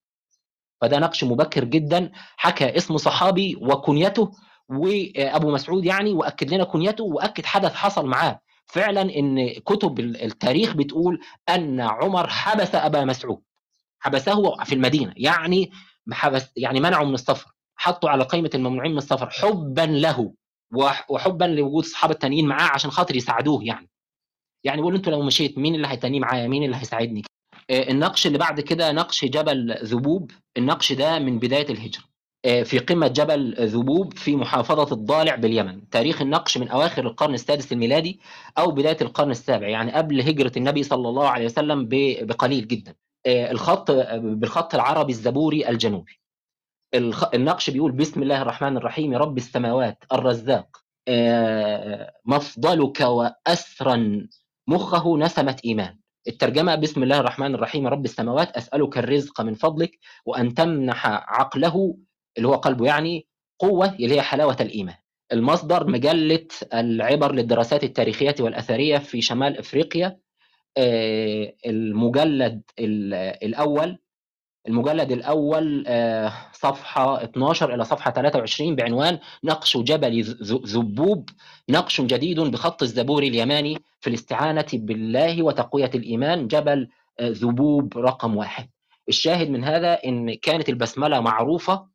فده 0.81 0.99
نقش 0.99 1.25
مبكر 1.25 1.65
جدا. 1.65 2.11
حكى 2.37 2.77
اسم 2.77 2.97
صحابي 2.97 3.57
وكنيته 3.61 4.31
وابو 4.69 5.51
مسعود 5.51 5.85
يعني 5.85 6.13
وأكد 6.13 6.55
لنا 6.55 6.65
كنيته 6.65 7.05
وأكد 7.05 7.47
حدث 7.47 7.75
حصل 7.75 8.07
معاه. 8.07 8.41
فعلا 8.67 9.03
إن 9.03 9.49
كتب 9.67 10.01
التاريخ 10.01 10.75
بتقول 10.77 11.21
أن 11.49 11.81
عمر 11.81 12.29
حبس 12.29 12.75
أبا 12.75 13.05
مسعود. 13.05 13.43
حبسه 14.01 14.65
في 14.65 14.75
المدينة 14.75 15.13
يعني 15.17 15.71
حبس 16.13 16.53
يعني 16.57 16.81
منعه 16.81 17.05
من 17.05 17.15
السفر. 17.15 17.53
حطه 17.77 18.09
على 18.09 18.25
قائمة 18.25 18.51
الممنوعين 18.55 18.93
من 18.93 18.99
السفر 18.99 19.31
حبا 19.31 19.81
له 19.81 20.35
وحبا 21.09 21.45
لوجود 21.45 21.85
الصحابة 21.85 22.15
التانيين 22.15 22.47
معاه 22.47 22.71
عشان 22.75 22.91
خاطر 22.91 23.17
يساعدوه 23.17 23.65
يعني. 23.65 23.89
يعني 24.65 24.81
بيقول 24.81 24.95
أنتوا 24.95 25.13
لو 25.13 25.23
مشيت 25.23 25.59
مين 25.59 25.75
اللي 25.75 25.89
هيتنيه 25.89 26.21
معايا؟ 26.21 26.49
مين 26.49 26.65
اللي 26.65 26.77
هيساعدني؟ 26.77 27.23
آه، 27.71 27.91
النقش 27.91 28.27
اللي 28.27 28.39
بعد 28.39 28.61
كده 28.61 28.93
نقش 28.93 29.25
جبل 29.25 29.79
ذبوب 29.83 30.31
النقش 30.57 30.93
ده 30.93 31.19
من 31.19 31.39
بداية 31.39 31.69
الهجرة. 31.71 32.05
آه، 32.45 32.63
في 32.63 32.79
قمة 32.79 33.07
جبل 33.09 33.55
ذبوب 33.61 34.15
في 34.19 34.37
محافظة 34.37 34.93
الضالع 34.95 35.35
باليمن. 35.35 35.89
تاريخ 35.89 36.23
النقش 36.23 36.59
من 36.59 36.69
أواخر 36.69 37.07
القرن 37.07 37.35
السادس 37.35 37.73
الميلادي 37.73 38.21
أو 38.59 38.71
بداية 38.71 38.97
القرن 39.01 39.31
السابع 39.31 39.69
يعني 39.69 39.93
قبل 39.93 40.21
هجرة 40.21 40.53
النبي 40.57 40.83
صلى 40.83 41.09
الله 41.09 41.29
عليه 41.29 41.45
وسلم 41.45 41.89
بقليل 42.23 42.69
جدا. 42.69 42.95
آه، 43.27 43.51
الخط 43.51 43.91
بالخط 44.21 44.75
العربي 44.75 45.13
الزبوري 45.13 45.69
الجنوبي. 45.69 46.21
النقش 46.95 47.71
بيقول 47.71 47.93
بسم 47.93 48.23
الله 48.23 48.43
الرحمن 48.43 48.77
الرحيم 48.77 49.15
رب 49.15 49.37
السماوات 49.37 50.05
الرزاق 50.12 50.77
آه، 51.09 52.12
مفضلك 52.25 53.01
وأسرا 53.01 54.29
مخه 54.69 55.19
نسمة 55.19 55.57
إيمان. 55.65 55.99
الترجمة 56.29 56.75
بسم 56.75 57.03
الله 57.03 57.21
الرحمن 57.21 57.55
الرحيم 57.55 57.87
رب 57.87 58.05
السماوات 58.05 58.57
أسألك 58.57 58.99
الرزق 58.99 59.41
من 59.41 59.55
فضلك 59.55 59.99
وأن 60.27 60.55
تمنح 60.55 61.07
عقله 61.07 61.97
اللي 62.37 62.49
هو 62.49 62.55
قلبه 62.55 62.87
يعني 62.87 63.27
قوة 63.59 63.95
اللي 63.95 64.15
هي 64.15 64.23
حلاوة 64.23 64.57
الإيمان. 64.61 64.97
المصدر 65.33 65.87
مجلة 65.91 66.47
العبر 66.75 67.33
للدراسات 67.33 67.85
التاريخية 67.85 68.35
والأثرية 68.41 68.99
في 68.99 69.21
شمال 69.21 69.59
أفريقيا 69.59 70.19
آه، 70.79 71.55
المجلد 71.66 72.62
الأول 73.43 73.99
المجلد 74.69 75.12
الأول 75.12 75.85
آه، 75.86 76.32
صفحة 76.53 77.24
12 77.24 77.74
إلى 77.74 77.85
صفحة 77.85 78.11
23 78.11 78.77
بعنوان 78.77 79.19
نقش 79.45 79.77
جبل 79.77 80.23
ذبوب 80.66 81.28
نقش 81.70 82.01
جديد 82.01 82.41
بخط 82.41 82.82
الزبور 82.82 83.23
اليماني 83.23 83.78
في 84.01 84.11
الاستعانة 84.11 84.66
بالله 84.73 85.43
وتقوية 85.43 85.91
الإيمان 85.95 86.49
جبل 86.49 86.89
آه، 87.20 87.28
ذبوب 87.28 87.99
رقم 87.99 88.36
واحد. 88.36 88.69
الشاهد 89.09 89.51
من 89.51 89.65
هذا 89.65 89.93
إن 89.93 90.35
كانت 90.35 90.69
البسملة 90.69 91.20
معروفة 91.20 91.86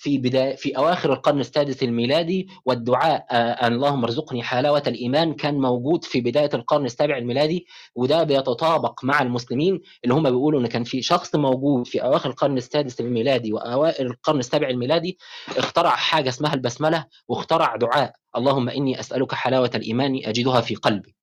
في 0.00 0.18
بداية 0.18 0.56
في 0.56 0.76
أواخر 0.76 1.12
القرن 1.12 1.40
السادس 1.40 1.82
الميلادي 1.82 2.48
والدعاء 2.64 3.26
آه 3.30 3.66
اللهم 3.66 4.04
ارزقني 4.04 4.42
حلاوة 4.42 4.82
الإيمان 4.86 5.34
كان 5.34 5.54
موجود 5.54 6.04
في 6.04 6.20
بداية 6.20 6.50
القرن 6.54 6.84
السابع 6.84 7.18
الميلادي 7.18 7.66
وده 7.94 8.22
بيتطابق 8.22 9.04
مع 9.04 9.22
المسلمين 9.22 9.80
اللي 10.04 10.14
هم 10.14 10.22
بيقولوا 10.22 10.60
إن 10.60 10.66
كان 10.66 10.84
في 10.84 11.02
شخص 11.02 11.36
موجود 11.36 11.86
في 11.86 12.02
أواخر 12.02 12.30
القرن 12.30 12.56
السادس 12.56 13.00
الميلادي 13.00 13.52
وأوائل 13.52 14.06
القرن 14.06 14.38
السابع 14.38 14.68
الميلادي 14.68 15.18
اخترع 15.56 15.90
حاجة 15.90 16.28
اسمها 16.28 16.54
البسملة 16.54 17.06
واخترع 17.28 17.76
دعاء 17.76 18.12
اللهم 18.36 18.68
إني 18.68 19.00
أسألك 19.00 19.34
حلاوة 19.34 19.70
الإيمان 19.74 20.20
أجدها 20.24 20.60
في 20.60 20.74
قلبي. 20.74 21.14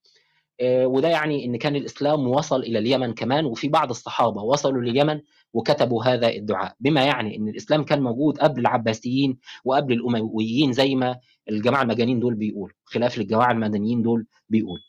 آه، 0.61 0.87
وده 0.87 1.07
يعني 1.07 1.45
إن 1.45 1.57
كان 1.57 1.75
الإسلام 1.75 2.27
وصل 2.27 2.59
إلى 2.59 2.79
اليمن 2.79 3.13
كمان 3.13 3.45
وفي 3.45 3.67
بعض 3.67 3.89
الصحابة 3.89 4.41
وصلوا 4.41 4.81
لليمن 4.81 5.21
وكتبوا 5.53 6.03
هذا 6.03 6.29
الدعاء. 6.29 6.75
بما 6.79 7.03
يعني 7.05 7.37
إن 7.37 7.47
الإسلام 7.47 7.83
كان 7.83 8.01
موجود 8.01 8.37
قبل 8.37 8.59
العباسيين 8.61 9.37
وقبل 9.65 9.93
الأمويين 9.93 10.73
زي 10.73 10.95
ما 10.95 11.19
الجماعة 11.49 11.81
المجانين 11.81 12.19
دول 12.19 12.35
بيقولوا 12.35 12.75
خلاف 12.85 13.17
الجماعه 13.17 13.51
المدنيين 13.51 14.01
دول 14.01 14.25
بيقول 14.49 14.79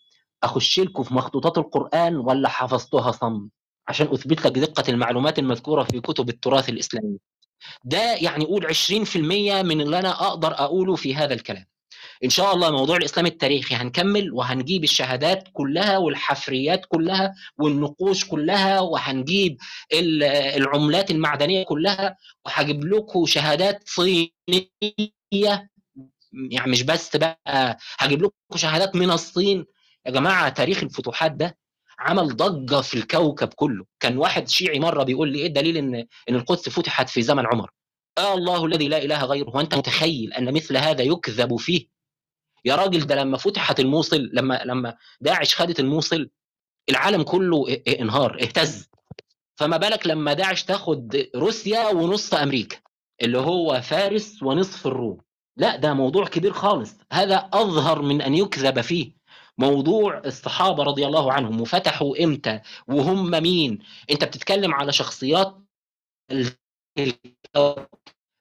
أخش 0.43 0.81
لكم 0.81 1.03
في 1.03 1.15
مخطوطات 1.15 1.59
القرآن 1.59 2.17
ولا 2.17 2.49
حفظتها 2.49 3.13
صم؟ 3.13 3.49
عشان 3.89 4.07
أثبت 4.07 4.47
لك 4.47 4.59
دقة 4.59 4.85
المعلومات 4.91 5.39
المذكورة 5.39 5.83
في 5.85 6.01
كتب 6.01 6.29
التراث 6.29 6.69
الاسلامي 6.69 7.19
ده 7.85 8.15
يعني 8.15 8.45
قول 8.45 8.67
20% 8.75 9.17
من 9.17 9.81
اللي 9.81 9.99
أنا 9.99 10.11
أقدر 10.29 10.53
أقوله 10.53 10.97
في 10.97 11.15
هذا 11.15 11.35
الكلام. 11.35 11.65
إن 12.25 12.31
شاء 12.31 12.55
الله 12.55 12.71
موضوع 12.71 12.97
الإسلام 12.97 13.27
التاريخي 13.27 13.75
هنكمل 13.75 14.33
وهنجيب 14.33 14.85
الشهادات 14.85 15.49
كلها 15.53 15.99
والحفريات 15.99 16.85
كلها 16.89 17.35
والنقوش 17.59 18.25
كلها 18.25 18.81
وهنجيب 18.81 19.57
العملات 20.57 21.11
المعدنية 21.11 21.63
كلها 21.65 22.17
وهجيب 22.47 22.85
لكم 22.85 23.27
شهادات 23.27 23.89
صينية. 23.89 25.71
يعني 26.51 26.71
مش 26.71 26.83
بس 26.83 27.17
بقى 27.17 27.79
هجيب 27.99 28.23
لكم 28.23 28.35
شهادات 28.57 28.97
من 28.97 29.11
الصين. 29.11 29.65
يا 30.07 30.11
جماعة 30.11 30.49
تاريخ 30.49 30.83
الفتوحات 30.83 31.33
ده 31.33 31.59
عمل 31.99 32.37
ضجة 32.37 32.81
في 32.81 32.95
الكوكب 32.95 33.49
كله. 33.49 33.85
كان 34.01 34.19
واحد 34.19 34.49
شيعي 34.49 34.79
مرة 34.79 35.03
بيقول 35.03 35.33
لي 35.33 35.39
إيه 35.39 35.47
الدليل 35.47 35.77
ان 35.77 35.95
إن 36.29 36.35
القدس 36.35 36.69
فتحت 36.69 37.09
في 37.09 37.23
زمن 37.23 37.47
عمر؟ 37.47 37.71
آه 38.19 38.35
الله 38.35 38.65
الذي 38.67 38.89
لا 38.89 38.99
إله 39.05 39.25
غيره. 39.25 39.49
وأنت 39.57 39.75
متخيل 39.75 40.33
أن 40.33 40.55
مثل 40.55 40.77
هذا 40.77 41.03
يكذب 41.03 41.57
فيه؟ 41.57 41.98
يا 42.65 42.75
راجل 42.77 43.07
ده 43.07 43.15
لما 43.15 43.39
فتحت 43.39 43.81
الموصل 43.81 44.31
لما 44.33 44.63
لما 44.65 44.97
داعش 45.21 45.55
خدت 45.57 45.81
الموصل 45.81 46.31
العالم 46.91 47.23
كله 47.23 47.83
انهار 47.89 48.43
اهتز. 48.43 48.89
فما 49.57 49.77
بالك 49.77 50.07
لما 50.07 50.33
داعش 50.33 50.65
تاخد 50.65 51.29
روسيا 51.37 51.89
ونص 51.89 52.35
أمريكا 52.35 52.77
اللي 53.23 53.39
هو 53.39 53.81
فارس 53.81 54.43
ونصف 54.43 54.87
الروم. 54.87 55.21
لا 55.57 55.77
ده 55.77 55.95
موضوع 55.95 56.27
كبير 56.27 56.53
خالص. 56.53 56.95
هذا 57.13 57.37
أظهر 57.53 58.03
من 58.03 58.23
أن 58.23 58.35
يكذب 58.35 58.81
فيه 58.81 59.13
موضوع 59.59 60.19
الصحابة 60.19 60.83
رضي 60.83 61.07
الله 61.07 61.33
عنهم. 61.33 61.61
وفتحوا 61.61 62.25
إمتى؟ 62.25 62.61
وهم 62.89 63.31
مين؟ 63.31 63.79
أنت 64.11 64.25
بتتكلم 64.25 64.75
على 64.75 64.93
شخصيات 64.93 65.57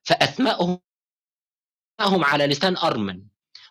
فاسمائهم 0.08 0.80
على 2.00 2.48
لسان 2.48 2.78
أرمن. 2.78 3.24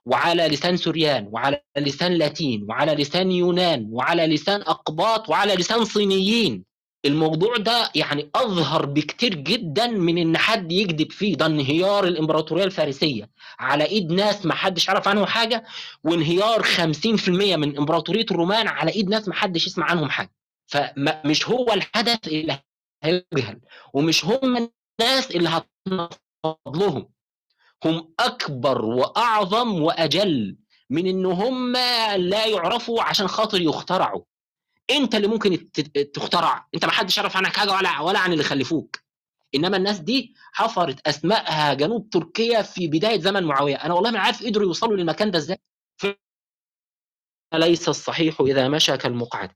وعلى 0.07 0.49
لسان 0.49 0.77
سوريان 0.77 1.29
وعلى 1.33 1.61
لسان 1.79 2.13
لاتين 2.13 2.67
وعلى 2.69 2.95
لسان 2.95 3.33
يونان 3.33 3.89
وعلى 3.91 4.27
لسان 4.27 4.61
أقباط 4.61 5.29
وعلى 5.29 5.55
لسان 5.55 5.85
صينيين. 5.85 6.65
الموضوع 7.05 7.57
ده 7.57 7.91
يعني 7.95 8.31
أظهر 8.35 8.87
بكتير 8.87 9.35
جدا 9.35 9.87
من 9.87 10.19
إن 10.19 10.37
حد 10.39 10.73
يكذب 10.73 11.13
فيه. 11.13 11.35
ده 11.37 11.47
انهيار 11.47 12.05
الإمبراطورية 12.05 12.65
الفارسية. 12.65 13.31
على 13.59 13.85
إيد 13.85 14.13
ناس 14.13 14.47
ما 14.47 14.55
حدش 14.55 14.91
عرف 14.91 15.09
عنهم 15.09 15.27
حاجة 15.27 15.65
وانهيار 16.05 16.63
50% 16.63 17.29
من 17.57 17.79
إمبراطورية 17.79 18.27
الرومان 18.31 18.69
على 18.69 18.91
إيد 18.91 19.09
ناس 19.09 19.29
ما 19.29 19.35
حدش 19.35 19.67
يسمع 19.67 19.91
عنهم 19.91 20.11
حاجة. 20.11 20.31
فمش 20.67 21.49
هو 21.49 21.73
الحدث 21.73 22.29
اللي 22.29 22.59
هيجهل 23.05 23.61
ومش 23.95 24.25
هم 24.25 24.57
الناس 25.01 25.31
اللي 25.31 25.49
هتنفض 25.49 26.77
لهم. 26.77 27.09
هم 27.87 28.13
أكبر 28.21 28.85
وأعظم 28.85 29.83
وأجل 29.83 30.57
من 30.91 31.07
ان 31.07 31.27
هم 31.27 31.73
لا 32.17 32.47
يعرفوا 32.47 33.03
عشان 33.03 33.29
خاطر 33.29 33.61
يخترعوا. 33.61 34.23
أنت 34.91 35.15
اللي 35.15 35.27
ممكن 35.29 35.73
تخترع. 36.15 36.69
أنت 36.75 36.85
ما 36.85 36.91
حدش 36.93 37.17
يعرف 37.19 37.37
عنك 37.37 37.57
حاجة 37.57 37.73
ولا 37.73 38.01
ولا 38.01 38.19
عن 38.19 38.33
اللي 38.33 38.45
خلفوك 38.45 38.97
إنما 39.55 39.77
الناس 39.77 39.99
دي 39.99 40.35
حفرت 40.53 41.09
اسمائها 41.09 41.75
جنوب 41.75 42.11
تركيا 42.11 42.63
في 42.63 42.89
بداية 42.89 43.21
زمن 43.21 43.45
معاوية. 43.45 43.75
أنا 43.77 43.95
والله 43.95 44.11
ما 44.11 44.19
عارف 44.19 44.45
قدروا 44.47 44.67
يوصلوا 44.67 44.97
للمكان 44.97 45.31
ده 45.31 45.39
إزاي. 45.39 45.59
ليس 47.55 47.89
الصحيح 47.89 48.41
إذا 48.41 48.69
مشى 48.69 48.97
كالمقعد. 48.97 49.51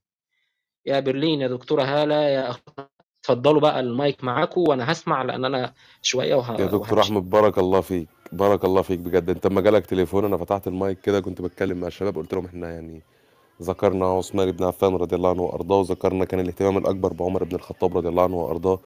يا 0.86 1.00
برلين 1.00 1.40
يا 1.40 1.48
دكتورة 1.48 1.82
هالة 1.82 2.14
يا 2.14 2.50
أخ... 2.50 2.60
اتفضلوا 3.20 3.60
بقى 3.60 3.80
المايك 3.80 4.24
معاكم 4.24 4.60
وأنا 4.60 4.92
هسمع 4.92 5.22
لأن 5.22 5.44
أنا 5.44 5.74
شوية 6.02 6.34
وه... 6.34 6.60
يا 6.60 6.66
دكتور. 6.66 7.00
أحمد 7.00 7.30
بارك 7.30 7.58
الله 7.58 7.80
فيك. 7.80 8.08
بارك 8.32 8.64
الله 8.64 8.82
فيك 8.82 8.98
بجد. 8.98 9.30
انت 9.30 9.46
لما 9.46 9.60
جالك 9.60 9.86
تليفون 9.86 10.24
أنا 10.24 10.36
فتحت 10.36 10.66
المايك 10.68 11.00
كده 11.00 11.20
كنت 11.20 11.42
بتكلم 11.42 11.80
مع 11.80 11.86
الشباب 11.86 12.16
قلت 12.18 12.34
لهم 12.34 12.44
إحنا 12.44 12.70
يعني 12.74 13.02
ذكرنا 13.62 14.06
عثمان 14.06 14.52
بن 14.52 14.64
عفان 14.64 14.94
رضي 14.96 15.16
الله 15.16 15.30
عنه 15.30 15.42
وأرضاه 15.42 15.78
وذكرنا 15.78 16.24
كان 16.24 16.40
الاهتمام 16.40 16.78
الأكبر 16.78 17.12
بعمر 17.12 17.44
بن 17.44 17.54
الخطاب 17.54 17.96
رضي 17.96 18.08
الله 18.08 18.22
عنه 18.22 18.36
وأرضاه. 18.36 18.78